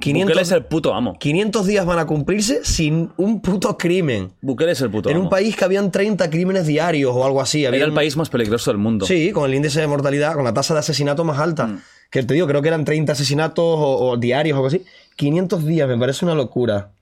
[0.00, 1.16] 500 Bukele es el puto amo.
[1.18, 4.30] 500 días van a cumplirse sin un puto crimen.
[4.40, 5.24] Bukele es el puto en amo.
[5.24, 7.62] un país que habían 30 crímenes diarios o algo así.
[7.64, 9.06] Era habían- el país más peligroso del mundo.
[9.06, 11.66] Sí, con el índice de mortalidad, con la tasa de asesinato más alta.
[11.66, 11.80] Mm.
[12.10, 14.84] Que te digo, creo que eran 30 asesinatos o, o diarios o algo así.
[15.16, 16.92] 500 días, me parece una locura.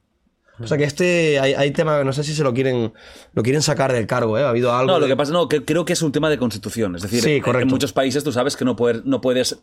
[0.62, 2.92] O sea que este, hay, hay tema, no sé si se lo quieren,
[3.32, 4.42] lo quieren sacar del cargo, ¿eh?
[4.42, 4.92] Ha habido algo.
[4.92, 6.94] No, lo de- que pasa, no, que creo que es un tema de constitución.
[6.96, 9.62] Es decir, Sí, en- muchos países tú sabes que no, puedes no puedes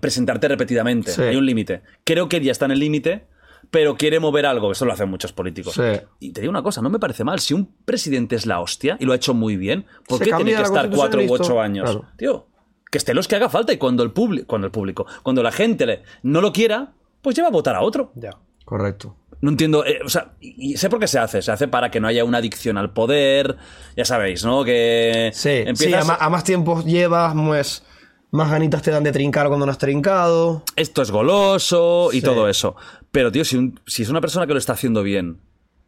[0.00, 1.12] presentarte repetidamente.
[1.12, 1.22] Sí.
[1.22, 1.82] Hay un límite.
[2.04, 3.26] Creo que ya está en el límite,
[3.70, 4.70] pero quiere mover algo.
[4.72, 5.74] Eso lo hacen muchos políticos.
[5.74, 5.82] Sí.
[6.20, 7.40] Y te digo una cosa, no me parece mal.
[7.40, 10.32] Si un presidente es la hostia y lo ha hecho muy bien, ¿por Se qué
[10.34, 11.90] tiene que estar cuatro u ocho años?
[11.90, 12.06] Claro.
[12.16, 12.46] Tío,
[12.90, 15.52] que esté los que haga falta y cuando el, público cuando el público, cuando la
[15.52, 18.12] gente le- no lo quiera, pues lleva a votar a otro.
[18.14, 18.30] Ya.
[18.64, 19.16] Correcto.
[19.40, 21.42] No entiendo, eh, o sea, y sé por qué se hace.
[21.42, 23.56] Se hace para que no haya una adicción al poder.
[23.96, 24.64] Ya sabéis, ¿no?
[24.64, 26.04] Que Sí, sí empiezas.
[26.08, 27.84] a, ma- a más tiempo llevas, pues,
[28.32, 30.64] más ganitas te dan de trincar cuando no has trincado.
[30.76, 32.22] Esto es goloso y Sí.
[32.22, 32.74] todo eso.
[33.12, 35.38] Pero, tío, si, un- si es una persona que lo está haciendo bien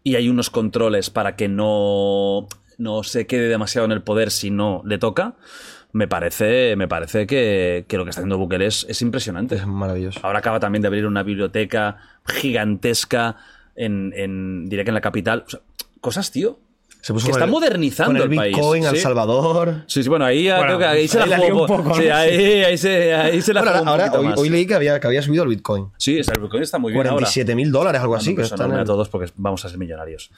[0.04, 2.46] y hay unos controles para que no,
[2.78, 5.34] no se quede demasiado en el poder si no le toca,
[5.92, 9.56] me parece, me parece que, que lo que está haciendo Bukele es, es impresionante.
[9.56, 10.20] Es maravilloso.
[10.22, 11.96] Ahora acaba también de abrir una biblioteca
[12.26, 13.36] gigantesca
[13.76, 15.44] en, en diré que en la capital.
[15.46, 15.60] O sea,
[16.00, 16.58] cosas, tío.
[17.02, 18.54] Se puso que está el- modernizando con el el país.
[18.54, 19.00] Bitcoin, El Sí.
[19.00, 19.84] Salvador.
[19.86, 21.66] Sí, sí, bueno, ahí, Bueno, creo que ahí se la jugó.
[21.94, 22.14] sí, ¿no?
[22.14, 24.38] ahí, ahí se, ahí se la Bueno, jugó un ahora, hoy, más.
[24.38, 25.88] hoy leí que había, que había subido el Bitcoin.
[25.96, 27.12] Sí, o sea, el Bitcoin está muy bien ahora.
[27.20, 28.30] 47 mil dólares, algo así.
[28.30, 30.30] que pues está en el- a todos porque vamos a ser millonarios.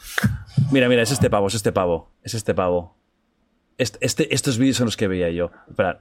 [0.70, 2.94] Mira, mira, es este pavo, es este pavo, es este pavo.
[3.78, 5.50] Este, este- estos vídeos son los que veía yo.
[5.68, 6.00] Espera,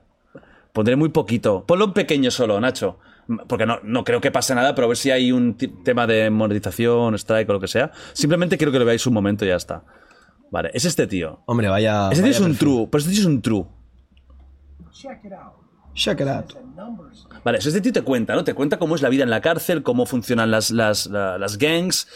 [0.74, 1.66] pondré muy poquito.
[1.66, 3.00] Ponlo en pequeño solo, Nacho.
[3.48, 6.30] Porque no, no creo que pase nada, pero a ver si hay un tema de
[6.30, 7.92] monetización, strike o lo que sea.
[8.14, 9.84] Simplemente quiero que lo veáis un momento y ya está.
[10.50, 11.42] Vale, es este tío.
[11.46, 12.08] Hombre, vaya.
[12.12, 12.60] Ese tío vaya es un perfil.
[12.60, 13.66] true, pero este tío es un true.
[15.94, 16.54] Check it out.
[17.44, 18.44] Vale, eso este tío te cuenta, ¿no?
[18.44, 21.58] Te cuenta cómo es la vida en la cárcel, cómo funcionan las, las, la- las
[21.58, 22.08] gangs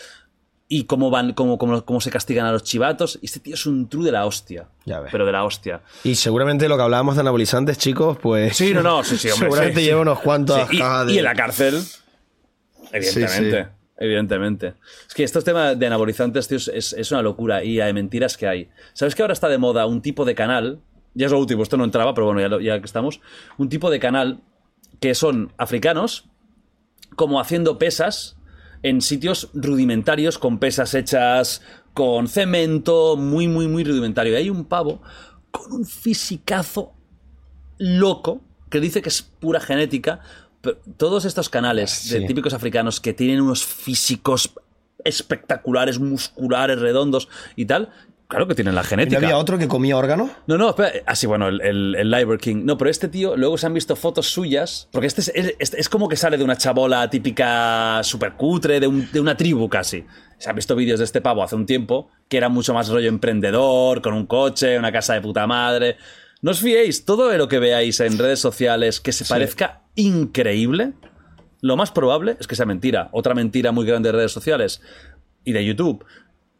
[0.67, 3.19] y cómo van, cómo, cómo, cómo se castigan a los chivatos.
[3.21, 4.67] Y este tío es un true de la hostia.
[4.85, 5.11] Ya ves.
[5.11, 5.81] Pero de la hostia.
[6.03, 8.57] Y seguramente lo que hablábamos de anabolizantes, chicos, pues.
[8.57, 9.45] Sí, no, no, sí, sí, hombre.
[9.45, 9.85] seguramente sí, sí.
[9.87, 11.13] lleva unos cuantos Sí, y, cajas de.
[11.13, 11.81] y en la cárcel,
[12.91, 13.67] evidentemente.
[13.97, 14.73] Evidentemente.
[15.07, 18.47] Es que estos temas de anabolizantes, tío, es, es una locura y hay mentiras que
[18.47, 18.69] hay.
[18.93, 20.81] ¿Sabes que ahora está de moda un tipo de canal?
[21.13, 23.21] Ya es lo último, esto no entraba, pero bueno, ya, lo- ya que estamos.
[23.57, 24.41] Un tipo de canal
[24.99, 26.25] que son africanos,
[27.15, 28.35] como haciendo pesas
[28.85, 31.61] en sitios rudimentarios, con pesas hechas
[31.95, 34.33] con cemento, muy, muy, muy rudimentario.
[34.33, 35.01] Y hay un pavo
[35.49, 36.93] con un fisicazo
[37.79, 40.19] loco que dice que es pura genética.
[40.61, 42.27] Pero todos estos canales de Sí.
[42.27, 44.53] típicos africanos que tienen unos físicos
[45.03, 47.89] espectaculares, musculares, redondos y tal,
[48.27, 49.17] claro que tienen la ¿Y no genética.
[49.17, 50.31] había otro que comía órganos?
[50.47, 50.91] No, no, espera.
[51.05, 52.63] Así, bueno, el, el, el Liver King.
[52.65, 54.87] No, pero este tío, luego se han visto fotos suyas.
[54.91, 59.09] Porque este es, es- como que sale de una chabola típica super cutre, de, un-
[59.11, 60.05] de una tribu casi.
[60.37, 63.07] Se han visto vídeos de este pavo hace un tiempo, que era mucho más rollo
[63.09, 65.97] emprendedor, con un coche, una casa de puta madre.
[66.41, 70.93] No os fiéis, todo lo que veáis en redes sociales que se parezca increíble,
[71.61, 73.09] lo más probable es que sea mentira.
[73.13, 74.81] Otra mentira muy grande de redes sociales
[75.43, 76.03] y de YouTube.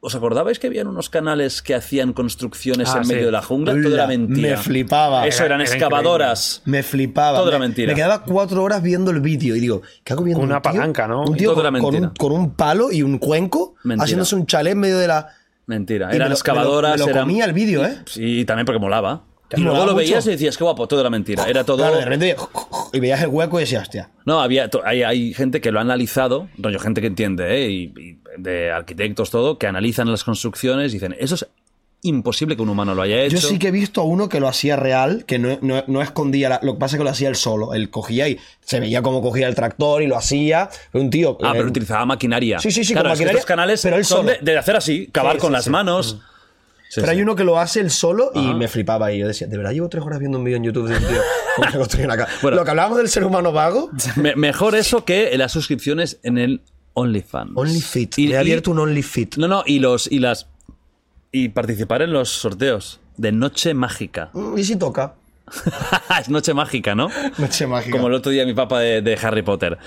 [0.06, 3.14] ¿Os acordabais que habían unos canales que hacían construcciones Ah, en sí.
[3.14, 3.74] medio de la jungla?
[3.74, 4.50] Todo era mentira.
[4.52, 5.26] me flipaba.
[5.26, 6.62] Eso Era- eran era excavadoras.
[6.66, 7.40] Me flipaba.
[7.40, 7.92] Todo era Me- mentira.
[7.92, 10.62] Me quedaba cuatro horas viendo el vídeo y digo, ¿qué hago viendo Con una un
[10.62, 10.72] tío?
[10.74, 11.24] palanca, ¿no?
[11.24, 12.10] Un tío Todo era con, con mentira.
[12.10, 14.04] un, con un palo y un cuenco Mentira.
[14.04, 15.28] haciéndose un chalet en medio de la.
[15.68, 16.10] Mentira.
[16.12, 16.92] y Eran me lo- excavadoras.
[16.92, 17.28] Me lo, me lo eran...
[17.28, 17.98] comía el vídeo, ¿eh?
[18.06, 19.24] Sí, también porque molaba.
[19.56, 19.96] Y luego lo mucho.
[19.98, 21.46] veías y decías, qué guapo, todo era mentira.
[21.48, 21.78] Era todo.
[21.78, 22.36] Claro, de repente
[22.94, 24.10] y veías el hueco y decías, hostia.
[24.26, 27.70] No, había, hay, hay gente que lo ha analizado, rollo, gente que entiende, ¿eh?
[27.70, 31.48] y, y de arquitectos, todo, que analizan las construcciones y dicen, eso es
[32.02, 33.38] imposible que un humano lo haya hecho.
[33.38, 36.02] Yo sí que he visto a uno que lo hacía real, que no, no- no
[36.04, 37.74] escondía, la- lo que pasa es que lo hacía él solo.
[37.74, 40.70] Él cogía y se veía cómo cogía el tractor y lo hacía.
[40.94, 41.38] Un tío.
[41.44, 42.60] Ah, eh, pero utilizaba maquinaria.
[42.60, 44.38] Sí, sí, sí, Claro, con maquinaria, estos canales pero él son solo.
[44.40, 45.70] de, de hacer así, cavar Sí, con sí, las sí.
[45.72, 46.20] manos.
[46.90, 47.12] Sí, Pero sí.
[47.14, 49.12] hay uno que lo hace él solo y me flipaba.
[49.12, 51.04] Y yo decía, ¿de verdad llevo tres horas viendo un vídeo en YouTube de un
[51.04, 51.22] tío
[51.58, 52.32] cómo se construye una casa?
[52.42, 52.58] Bueno.
[52.58, 56.62] lo que hablábamos del ser humano vago, Me- mejor eso que las suscripciones en el
[56.94, 57.52] OnlyFans.
[57.56, 58.18] OnlyFit.
[58.18, 59.36] He y- abierto un OnlyFit.
[59.38, 60.48] No, no, y los y las
[61.32, 64.30] y participar en los sorteos de Noche Mágica.
[64.34, 65.16] Mm, ¿Y si toca?
[66.22, 67.10] es Noche Mágica, ¿no?
[67.38, 67.92] Noche mágica.
[67.92, 69.78] Como el otro día mi papá de, de Harry Potter.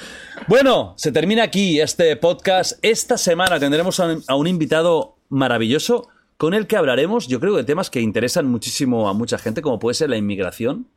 [0.46, 2.78] Bueno, se termina aquí este podcast.
[2.82, 7.56] Esta semana tendremos a un, a un invitado maravilloso con el que hablaremos, yo creo,
[7.56, 10.88] de temas que interesan muchísimo a mucha gente, como puede ser la inmigración,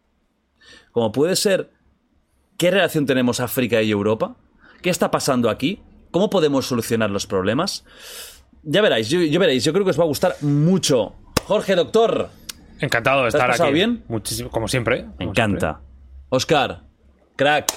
[0.91, 1.71] como puede ser
[2.57, 4.37] qué relación tenemos África y Europa,
[4.81, 7.83] qué está pasando aquí, cómo podemos solucionar los problemas.
[8.63, 11.15] Ya veréis, yo, yo veréis, yo creo que os va a gustar mucho.
[11.45, 12.29] Jorge, doctor,
[12.79, 13.73] Encantado de ¿Te has estar pasado aquí.
[13.75, 14.03] bien?
[14.07, 15.05] Muchísimo, como siempre.
[15.19, 15.81] me encanta.
[16.29, 16.83] Oscar,
[17.35, 17.71] crack,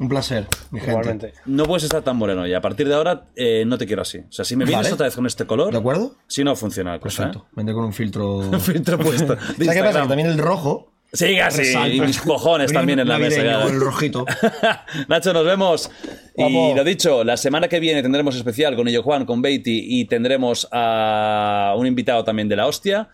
[0.00, 0.92] Un placer, mi gente.
[0.92, 1.32] Igualmente.
[1.46, 4.18] No puedes estar tan moreno y a partir de ahora eh, no te quiero así.
[4.18, 4.94] O sea, si me vienes Vale.
[4.94, 6.16] otra vez con este color, ¿De acuerdo?
[6.26, 7.24] si no funciona la cosa.
[7.24, 7.48] Perfecto.
[7.52, 8.42] Vendré con un filtro.
[8.54, 8.58] ¿eh?
[8.58, 9.34] Filtro puesto.
[9.36, 10.02] de ¿Sabes qué pasa?
[10.02, 10.88] Que también el rojo.
[11.12, 11.88] Siga así, resalta.
[11.88, 13.44] y mis cojones también en la mesa.
[13.44, 13.62] Ya.
[13.64, 14.24] el rojito.
[15.08, 15.90] Nacho, nos vemos.
[16.36, 20.06] Y lo dicho, la semana que viene tendremos especial con ello Juan, con Beatty y
[20.06, 23.10] tendremos a un invitado también de la hostia.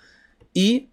[0.54, 0.90] Y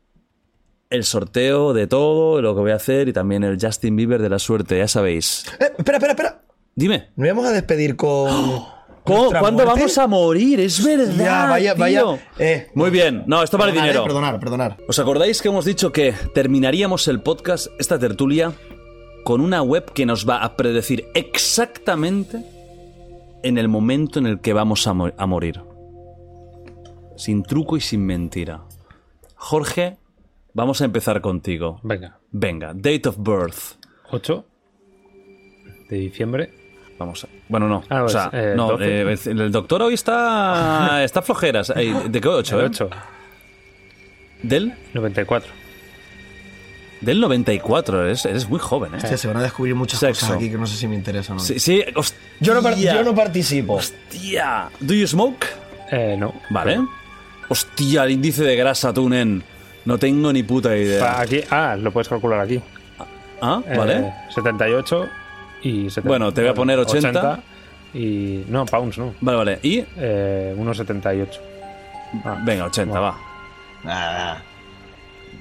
[0.89, 4.29] el sorteo de todo, lo que voy a hacer y también el Justin Bieber de
[4.29, 5.45] la suerte, ya sabéis.
[5.59, 6.41] Eh, espera, espera, espera.
[6.75, 7.09] Dime.
[7.15, 8.29] Nos vamos a despedir con.
[9.05, 9.81] ¿Cómo- nuestra ¿Cuándo muerte?
[9.81, 10.59] vamos a morir?
[10.59, 11.13] Es verdad.
[11.15, 11.79] Ya, vaya, tío.
[11.81, 12.03] vaya.
[12.39, 13.23] Eh, Muy bien.
[13.27, 14.03] No, esto vale perdonar, dinero.
[14.03, 14.77] eh, perdonar, perdonar.
[14.87, 18.53] ¿Os acordáis que hemos dicho que terminaríamos el podcast, esta tertulia,
[19.23, 22.43] con una web que nos va a predecir exactamente
[23.43, 25.61] en el momento en el que vamos a, a morir?
[27.15, 28.63] Sin truco y sin mentira.
[29.35, 29.97] Jorge,
[30.55, 31.79] vamos a empezar contigo.
[31.83, 32.17] Venga.
[32.31, 33.75] Venga, date of birth.
[34.09, 34.45] 8
[35.89, 36.51] de diciembre.
[36.97, 37.27] Vamos a...
[37.49, 37.83] Bueno, no.
[37.89, 38.85] Ah, o sea, eh, no, 12.
[38.85, 41.71] eh, el doctor hoy está, está flojeras.
[41.75, 42.59] Ey, ¿De qué 8?
[42.59, 42.69] El eh?
[42.69, 42.89] 8.
[44.43, 45.51] Del, 94.
[47.01, 48.05] del 94.
[48.05, 48.97] Eres, eres muy joven, ¿eh?
[48.97, 50.21] Hostia, se van a descubrir muchas Sexo.
[50.21, 51.45] cosas aquí que no sé si me interesan o no.
[51.45, 51.83] Sí, sí.
[52.39, 53.73] Yo, no yo no participo.
[53.73, 54.69] Hostia.
[54.79, 55.45] ¿Do you smoke?
[55.91, 56.33] Eh, no.
[56.49, 56.79] Vale.
[57.49, 59.43] Hostia, el índice de grasa, tú, nen.
[59.85, 61.19] No tengo ni puta idea.
[61.19, 62.59] Aquí, ah, lo puedes calcular aquí.
[63.41, 64.13] Ah, Eh, vale.
[64.33, 65.07] 78
[65.61, 66.07] y 70.
[66.07, 67.39] Bueno, te voy a poner 80.
[67.93, 68.43] y.
[68.49, 69.13] No, pounds, no.
[69.21, 69.59] Vale, vale.
[69.61, 71.39] Y, Eh, 1,78.
[72.23, 73.15] Ah, venga, 80, Bueno.
[73.85, 74.41] va.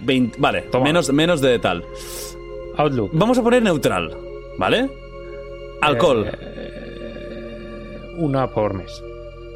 [0.02, 0.84] 20, vale, Toma.
[0.84, 1.82] menos, menos de tal.
[2.76, 3.10] Outlook.
[3.14, 4.14] Vamos a poner neutral,
[4.58, 4.90] ¿vale?
[5.80, 9.02] Alcohol, Eh, una por mes.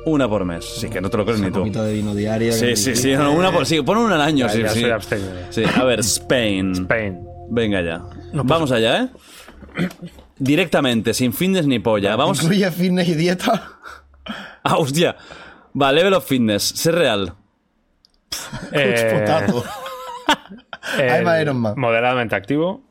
[0.09, 0.65] Una por mes.
[0.65, 1.65] Sí, que no te lo crees ni tú.
[1.65, 2.15] de vino.
[2.53, 3.13] Sí, sí, sí.
[3.15, 4.81] no, una por, sí, pon una al año, Ya, sí, ya sí.
[4.81, 5.27] soy abstemio.
[5.35, 5.53] ya.
[5.53, 6.73] Sí, a ver, Spain.
[6.73, 7.21] Spain.
[7.51, 8.03] Venga ya.
[8.33, 9.89] Vamos allá, ¿eh?
[10.39, 12.15] Directamente, sin fitness ni polla.
[12.17, 12.43] Vamos.
[12.43, 13.79] Incluye fitness y dieta.
[14.63, 15.17] Ah, hostia.
[15.81, 16.63] Va, level of fitness.
[16.63, 17.33] Ser real.
[18.73, 19.25] Eh,
[20.99, 21.75] el Iron Man.
[21.77, 22.83] Moderadamente activo.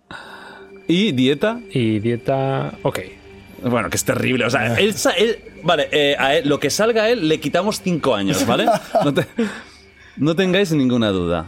[0.88, 1.60] Y dieta.
[1.70, 2.74] Y dieta.
[2.84, 3.00] Ok.
[3.64, 4.46] Bueno, que es terrible.
[4.46, 7.40] O sea, él, sa- él- vale, eh, a él- lo que salga a él le
[7.40, 8.66] quitamos 5 años, ¿vale?
[9.04, 9.26] No, te-
[10.18, 11.48] no tengáis ninguna duda.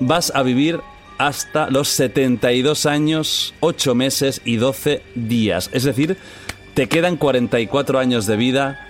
[0.00, 0.80] Vas a vivir
[1.18, 5.70] hasta los 72 años, 8 meses y 12 días.
[5.72, 6.16] Es decir,
[6.74, 8.88] te quedan 44 años de vida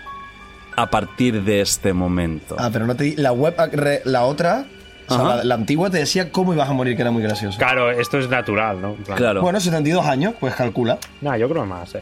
[0.76, 2.56] a partir de este momento.
[2.58, 3.68] Ah, pero no te di- La web, ah,
[4.04, 4.66] la otra,
[5.08, 5.36] o sea, Ajá.
[5.36, 7.58] la, la antigua te decía cómo ibas a morir, que era muy gracioso.
[7.58, 8.94] Claro, esto es natural, ¿no?
[8.94, 9.42] Plan- Claro.
[9.42, 10.98] Bueno, 72 años, pues calcula.
[11.20, 12.00] Nah, yo creo más, ¿eh?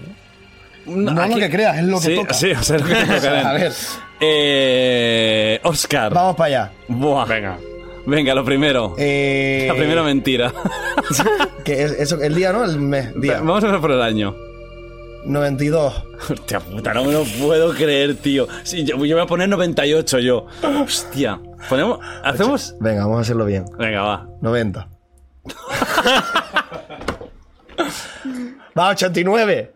[0.87, 2.35] No, es lo que creas, es lo que sí, toca.
[2.35, 3.51] Sí, o sea, es lo que toca.
[3.51, 3.73] A ver.
[4.21, 6.13] Eh, Oscar.
[6.15, 6.73] Vamos para allá.
[6.89, 7.25] Buah.
[7.27, 7.59] Venga.
[8.07, 8.95] Venga, lo primero.
[8.99, 10.53] Eh, La primera mentira.
[11.65, 12.65] que es, eso, el día, ¿no?
[12.65, 13.39] El mes, día.
[13.39, 14.35] Vamos a ver por el año.
[15.25, 16.05] 92.
[16.31, 18.47] Hostia puta, no me lo puedo creer, tío.
[18.63, 20.47] Sí, yo, yo voy a poner 98 yo.
[20.83, 21.41] Hostia.
[21.69, 21.99] Ponemos.
[22.25, 22.75] ¿Hacemos?
[22.81, 23.65] Venga, vamos a hacerlo bien.
[23.79, 24.29] Venga, va.
[24.41, 24.89] 90.
[28.79, 29.73] Va, 89.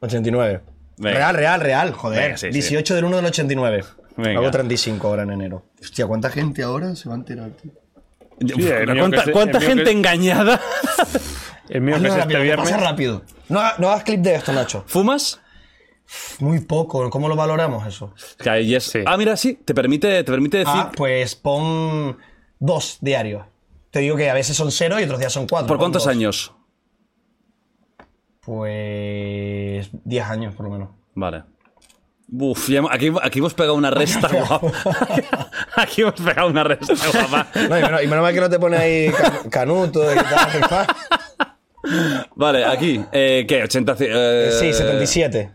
[0.00, 0.60] 89.
[0.96, 1.14] Venga.
[1.18, 2.22] Real, real, real, joder.
[2.22, 2.52] Venga, sí, sí.
[2.52, 3.84] 18 del 1 del 89.
[4.16, 4.38] Venga.
[4.40, 5.64] Hago 35 ahora en enero.
[5.80, 7.72] Hostia, ¿cuánta gente ahora se va a enterar, tío?
[8.40, 8.66] Mío
[8.98, 10.60] ¿Cuánta, cuánta gente que- engañada?
[11.68, 12.70] El mío que es rápido, este que viernes.
[12.70, 13.22] pasa rápido.
[13.48, 14.84] No, no hagas clip de esto, Nacho.
[14.86, 15.40] ¿Fumas?
[16.40, 17.08] Muy poco.
[17.10, 18.12] ¿Cómo lo valoramos eso?
[18.16, 18.98] Sí.
[19.06, 19.54] Ah, mira, sí.
[19.64, 20.72] Te permite, te permite decir.
[20.76, 22.18] Ah, pues pon
[22.58, 23.46] dos diarios.
[23.90, 25.68] Te digo que a veces son cero y otros días son cuatro.
[25.68, 26.10] ¿Por cuántos dos.
[26.10, 26.52] años?
[28.44, 30.88] Pues 10 años, por lo menos.
[31.14, 31.44] Vale.
[32.30, 34.60] Uf, aquí, aquí hemos pegado una resta guapa.
[35.76, 37.46] aquí hemos pegado una resta guapa.
[37.68, 40.86] No, y, menos, y menos mal que no te pone ahí can- canuto y tal.
[42.34, 43.00] Vale, aquí.
[43.12, 43.62] Eh, ¿Qué?
[43.62, 43.96] 80.
[44.00, 45.50] eh, sí, 77.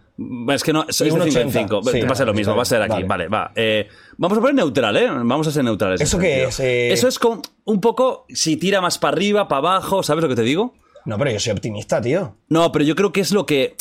[0.50, 1.82] Es que no, es de un 5 en 80, 5.
[1.92, 2.02] sí.
[2.02, 3.04] va a ser lo mismo, va a ser aquí.
[3.04, 3.06] Vale.
[3.06, 3.52] Vale, va.
[3.56, 5.08] Eh, vamos a poner neutral, ¿eh?
[5.10, 6.02] Vamos a ser neutrales.
[6.02, 6.60] ¿Eso qué es?
[6.60, 10.28] Eh, Eso es con un poco si tira más para arriba, para abajo, ¿sabes lo
[10.30, 10.74] que te digo?
[11.06, 12.36] No, pero yo soy optimista, tío.
[12.50, 13.76] No, pero yo creo que es lo que.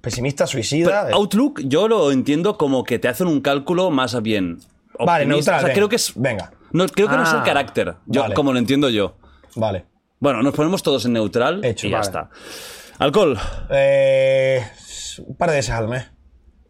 [0.00, 1.06] Pesimista, suicida.
[1.06, 4.60] Pero Outlook, yo lo entiendo como que te hacen un cálculo más bien.
[4.98, 5.52] Vale, optimista.
[5.52, 6.12] neutral, O sea, creo que es.
[6.14, 6.52] Venga.
[6.72, 8.34] No, creo que no es el Ah, carácter, yo, vale.
[8.34, 9.16] como lo entiendo yo.
[9.56, 9.84] Vale.
[10.20, 12.06] Bueno, nos ponemos todos en neutral Hecho, y ya vale.
[12.06, 12.30] está.
[12.98, 13.38] Alcohol,
[13.70, 14.62] Eh,
[15.26, 16.10] un par de veces al mes.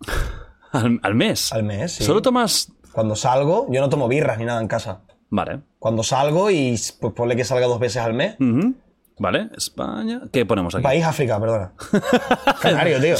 [0.73, 1.53] al, al mes.
[1.53, 2.05] Al mes, sí.
[2.05, 2.73] Solo tomas.
[2.93, 5.01] Cuando salgo, yo no tomo birras ni nada en casa.
[5.31, 5.61] Vale.
[5.79, 8.37] Cuando salgo y pues ponle que salga dos veces al mes.
[9.19, 10.23] Vale, España.
[10.33, 10.83] ¿Qué ponemos aquí?
[10.83, 11.73] País África, perdona.
[12.63, 13.17] Canario, tío.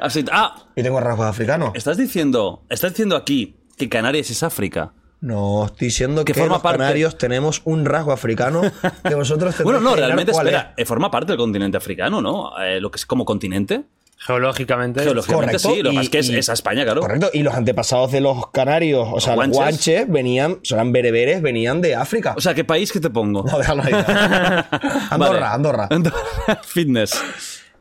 [0.00, 1.72] Así- ah, Y tengo rasgos africanos.
[1.74, 4.92] estás diciendo, estás diciendo aquí que Canarias es África.
[5.22, 8.62] No, estoy diciendo Que que, forma los parte- canarios tenemos un rasgo africano
[9.06, 12.52] que vosotros Bueno, no, que realmente, espera, eh, forma parte del continente africano, ¿no?
[12.62, 13.82] Eh, lo que es como continente.
[14.22, 15.02] Geológicamente.
[15.02, 17.00] Geológicamente Correcto, sí, lo y- es que es, y- es a España, claro.
[17.00, 20.10] Correcto, y los antepasados de los canarios, o sea, los guanches.
[20.10, 22.34] venían, eran bereberes, venían de África.
[22.36, 23.44] O sea, ¿qué país que te pongo?
[23.50, 23.92] no, déjalo ahí.
[25.10, 25.44] Andorra, Vale.
[25.46, 25.88] Andorra.
[25.90, 26.16] Andorra.
[26.62, 27.18] Fitness.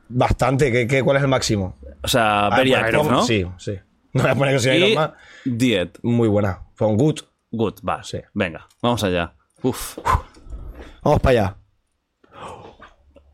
[0.07, 1.75] Bastante, ¿qué, qué, cuál es el máximo?
[2.01, 3.23] O sea, Ah, very active, Iron- ¿no?
[3.23, 3.73] Sí, sí.
[4.13, 5.13] No voy a poner que Y Man.
[5.45, 5.99] diet.
[6.01, 6.61] Muy buena.
[6.73, 7.19] Fue un good.
[7.51, 8.03] Good, va.
[8.03, 8.19] Sí.
[8.33, 9.33] Venga, vamos allá.
[9.61, 9.97] Uf.
[11.03, 11.55] Vamos para allá.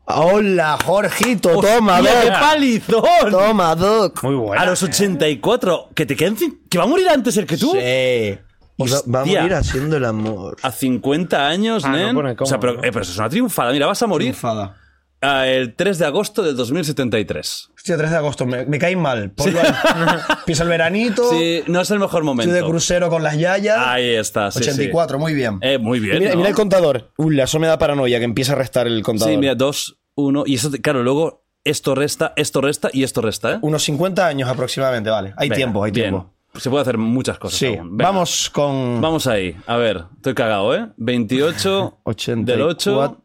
[0.08, 2.38] Hola, Jorgito, toma, ¡Hostia, ¡Qué Doc.
[2.40, 3.30] palizón!
[3.30, 4.22] Toma, Doc.
[4.22, 4.62] Muy buena.
[4.62, 5.88] A los 84.
[5.94, 6.36] Que te queden.
[6.36, 7.72] cin- Que va a morir antes el que tú.
[7.72, 7.78] Sí.
[7.78, 9.40] Y va, va a Hostia.
[9.40, 10.56] morir haciendo el amor.
[10.62, 12.14] A 50 años, Ah, no nen.
[12.14, 12.78] pone cómo, o sea, pero, ¿no?
[12.80, 13.72] eh, pero eso es una triunfada.
[13.72, 14.76] Mira, vas a morir Enfada.
[15.20, 17.70] Ah, el 3 de agosto del 2073.
[17.76, 19.30] Hostia, 3 de agosto, me, me cae mal.
[19.30, 19.60] Ponlo.
[20.46, 21.30] Pisa el veranito.
[21.30, 22.54] Sí, no es el mejor Estoy momento.
[22.54, 23.78] de crucero con las yayas.
[23.78, 25.54] Ahí está, sí, 84, muy bien.
[25.54, 25.68] sí.
[25.68, 26.16] Eh, muy bien.
[26.16, 26.36] Y mira, ¿no?
[26.38, 27.12] mira el contador.
[27.16, 29.32] Uy, eso me da paranoia que empieza a restar el contador.
[29.32, 30.44] Sí, mira, 2, 1.
[30.46, 33.58] Y eso, claro, luego esto resta, esto resta y esto resta, ¿eh?
[33.62, 35.34] Unos 50 años aproximadamente, vale.
[35.36, 36.10] Hay Venga, tiempo, hay bien.
[36.10, 36.32] tiempo.
[36.54, 37.58] Se puede hacer muchas cosas.
[37.58, 37.96] Sí, aún.
[37.98, 39.54] Vamos con Vamos ahí.
[39.66, 40.88] A ver, estoy cagado, ¿eh?
[40.96, 41.98] 28
[42.36, 43.18] del 8.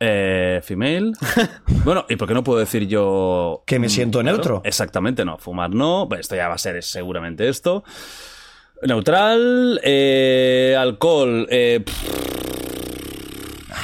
[0.00, 0.02] 84.
[0.02, 1.12] Eh, female.
[1.84, 3.62] bueno, ¿y por qué no puedo decir yo.
[3.66, 4.62] Que me siento Claro, neutro.
[4.64, 5.38] Exactamente, no.
[5.38, 6.06] Fumar no.
[6.06, 7.84] Bueno, Esto ya va a ser seguramente esto.
[8.82, 9.80] Neutral.
[9.84, 11.46] eh, alcohol.
[11.50, 12.08] eh, pff,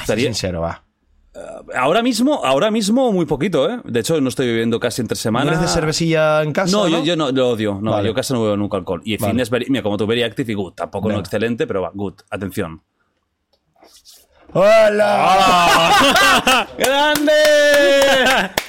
[0.01, 0.83] estaría- Sincero, va.
[1.75, 3.79] ahora mismo, ahora mismo muy poquito, ¿eh?
[3.85, 5.51] De hecho, no estoy bebiendo casi entre ¿No semana.
[5.51, 6.75] eres de cervecilla en casa?
[6.75, 7.79] No, No, yo, yo no, lo odio.
[7.83, 8.09] No, Vale.
[8.09, 9.03] yo casi no bebo nunca alcohol.
[9.05, 9.33] Y Vale.
[9.45, 10.73] fitness, mira, como tú, very active y good.
[10.73, 12.15] Tampoco no excelente, pero va, good.
[12.31, 12.81] Atención.
[14.59, 15.93] ¡Hola!
[16.79, 17.33] ¡Grande!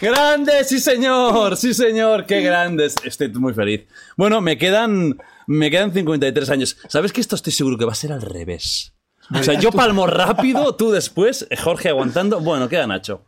[0.01, 0.65] ¡Grande!
[0.65, 1.55] ¡Sí, señor!
[1.55, 2.25] ¡Sí, señor!
[2.25, 2.95] ¡Qué grandes!
[3.05, 3.85] Estoy muy feliz.
[4.17, 6.75] Bueno, me quedan, me quedan 53 años.
[6.89, 8.95] ¿Sabes que esto estoy seguro que va a ser al revés?
[9.33, 12.41] O sea, yo palmo rápido, tú después, Jorge aguantando.
[12.41, 13.23] Bueno, queda Nacho.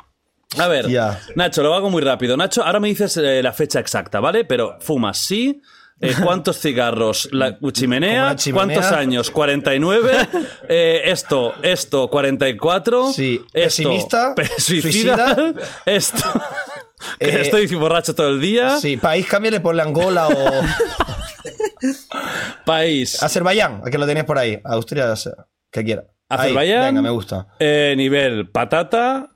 [0.58, 0.88] A ver.
[1.38, 2.36] Nacho, lo hago muy rápido.
[2.36, 4.44] Nacho, ahora me dices eh, la fecha exacta, ¿vale?
[4.44, 5.62] Pero fumas, sí.
[6.02, 7.28] Eh, ¿Cuántos cigarros?
[7.34, 8.36] La chimenea.
[8.54, 9.30] ¿Cuántos años?
[9.32, 10.12] 49.
[10.70, 13.12] Eh, esto, esto, 44.
[13.12, 13.42] Sí.
[13.54, 15.36] Esto, Pesimista, pe- suicida.
[15.36, 15.54] suicida.
[15.86, 16.24] Esto.
[17.20, 18.78] que Eh, estoy borracho todo el día.
[18.80, 20.34] Sí, país, cámbiale por Angola o
[22.66, 23.22] País.
[23.22, 24.60] Azerbaiyán, que lo tenías por ahí.
[24.64, 25.14] Austria,
[25.72, 26.04] que quiera.
[26.30, 26.86] Ahí, Azerbaiyán.
[26.86, 27.48] venga, me gusta.
[27.60, 29.32] Eh, nivel patata.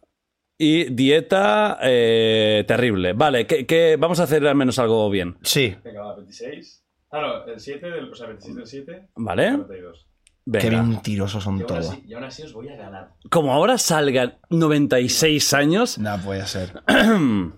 [0.58, 3.14] Y dieta eh, terrible.
[3.14, 5.38] Vale, que, que vamos a hacer al menos algo bien.
[5.42, 5.76] Sí.
[5.84, 6.84] Venga, va, 26.
[7.12, 8.12] Ah, no, el 7 del.
[8.12, 9.08] O sea, 26 del 7.
[9.16, 9.52] ¿Vale?
[9.52, 10.08] 42.
[10.46, 10.62] Venga.
[10.70, 11.90] Qué mentirosos son Y todos.
[11.90, 13.14] así, y aún así os voy a ganar.
[13.30, 16.82] Como ahora salgan 96 años, No puede ser.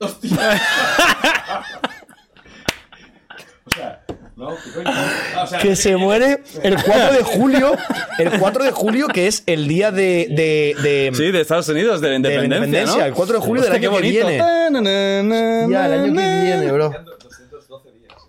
[0.00, 0.60] O sea,
[4.36, 4.84] no, ¿qué coño?
[4.86, 7.76] Ah, o sea, Que se muere el 4 de julio.
[8.18, 10.26] El 4 de julio, que es el día de.
[10.30, 12.56] de, de- Sí, de Estados Unidos, de la la independencia.
[12.56, 13.04] independencia, ¿no?
[13.06, 14.26] el 4 de julio del año qué que bonito.
[14.26, 14.38] viene.
[14.38, 16.42] Ta, na, na, na, Ya, el año que na.
[16.42, 16.92] viene, bro.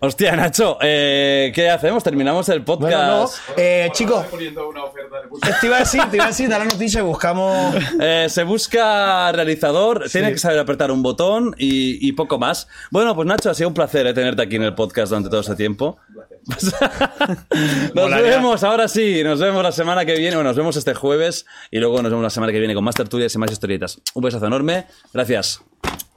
[0.00, 2.02] Hostia, Nacho, eh, ¿qué hacemos?
[2.04, 3.20] Terminamos el Bueno, no.
[3.22, 3.38] podcast.
[3.56, 5.48] Eh, chicos, Estoy poniendo una oferta de pulso.
[5.60, 7.74] te iba a decir, te iba a decir, da la noticia y buscamos.
[8.00, 12.68] Eh, se busca realizador, tiene que saber apretar un botón y, y poco más.
[12.90, 15.40] Bueno, pues Nacho, ha sido un placer eh, tenerte aquí en el podcast durante todo
[15.40, 15.98] este tiempo.
[16.46, 18.30] nos Molaría.
[18.36, 21.78] vemos, ahora sí, nos vemos la semana que viene, bueno, nos vemos este jueves y
[21.78, 24.00] luego nos vemos la semana que viene con más tertulias y más historietas.
[24.14, 25.60] Un besazo enorme, gracias.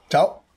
[0.10, 0.49] Chao.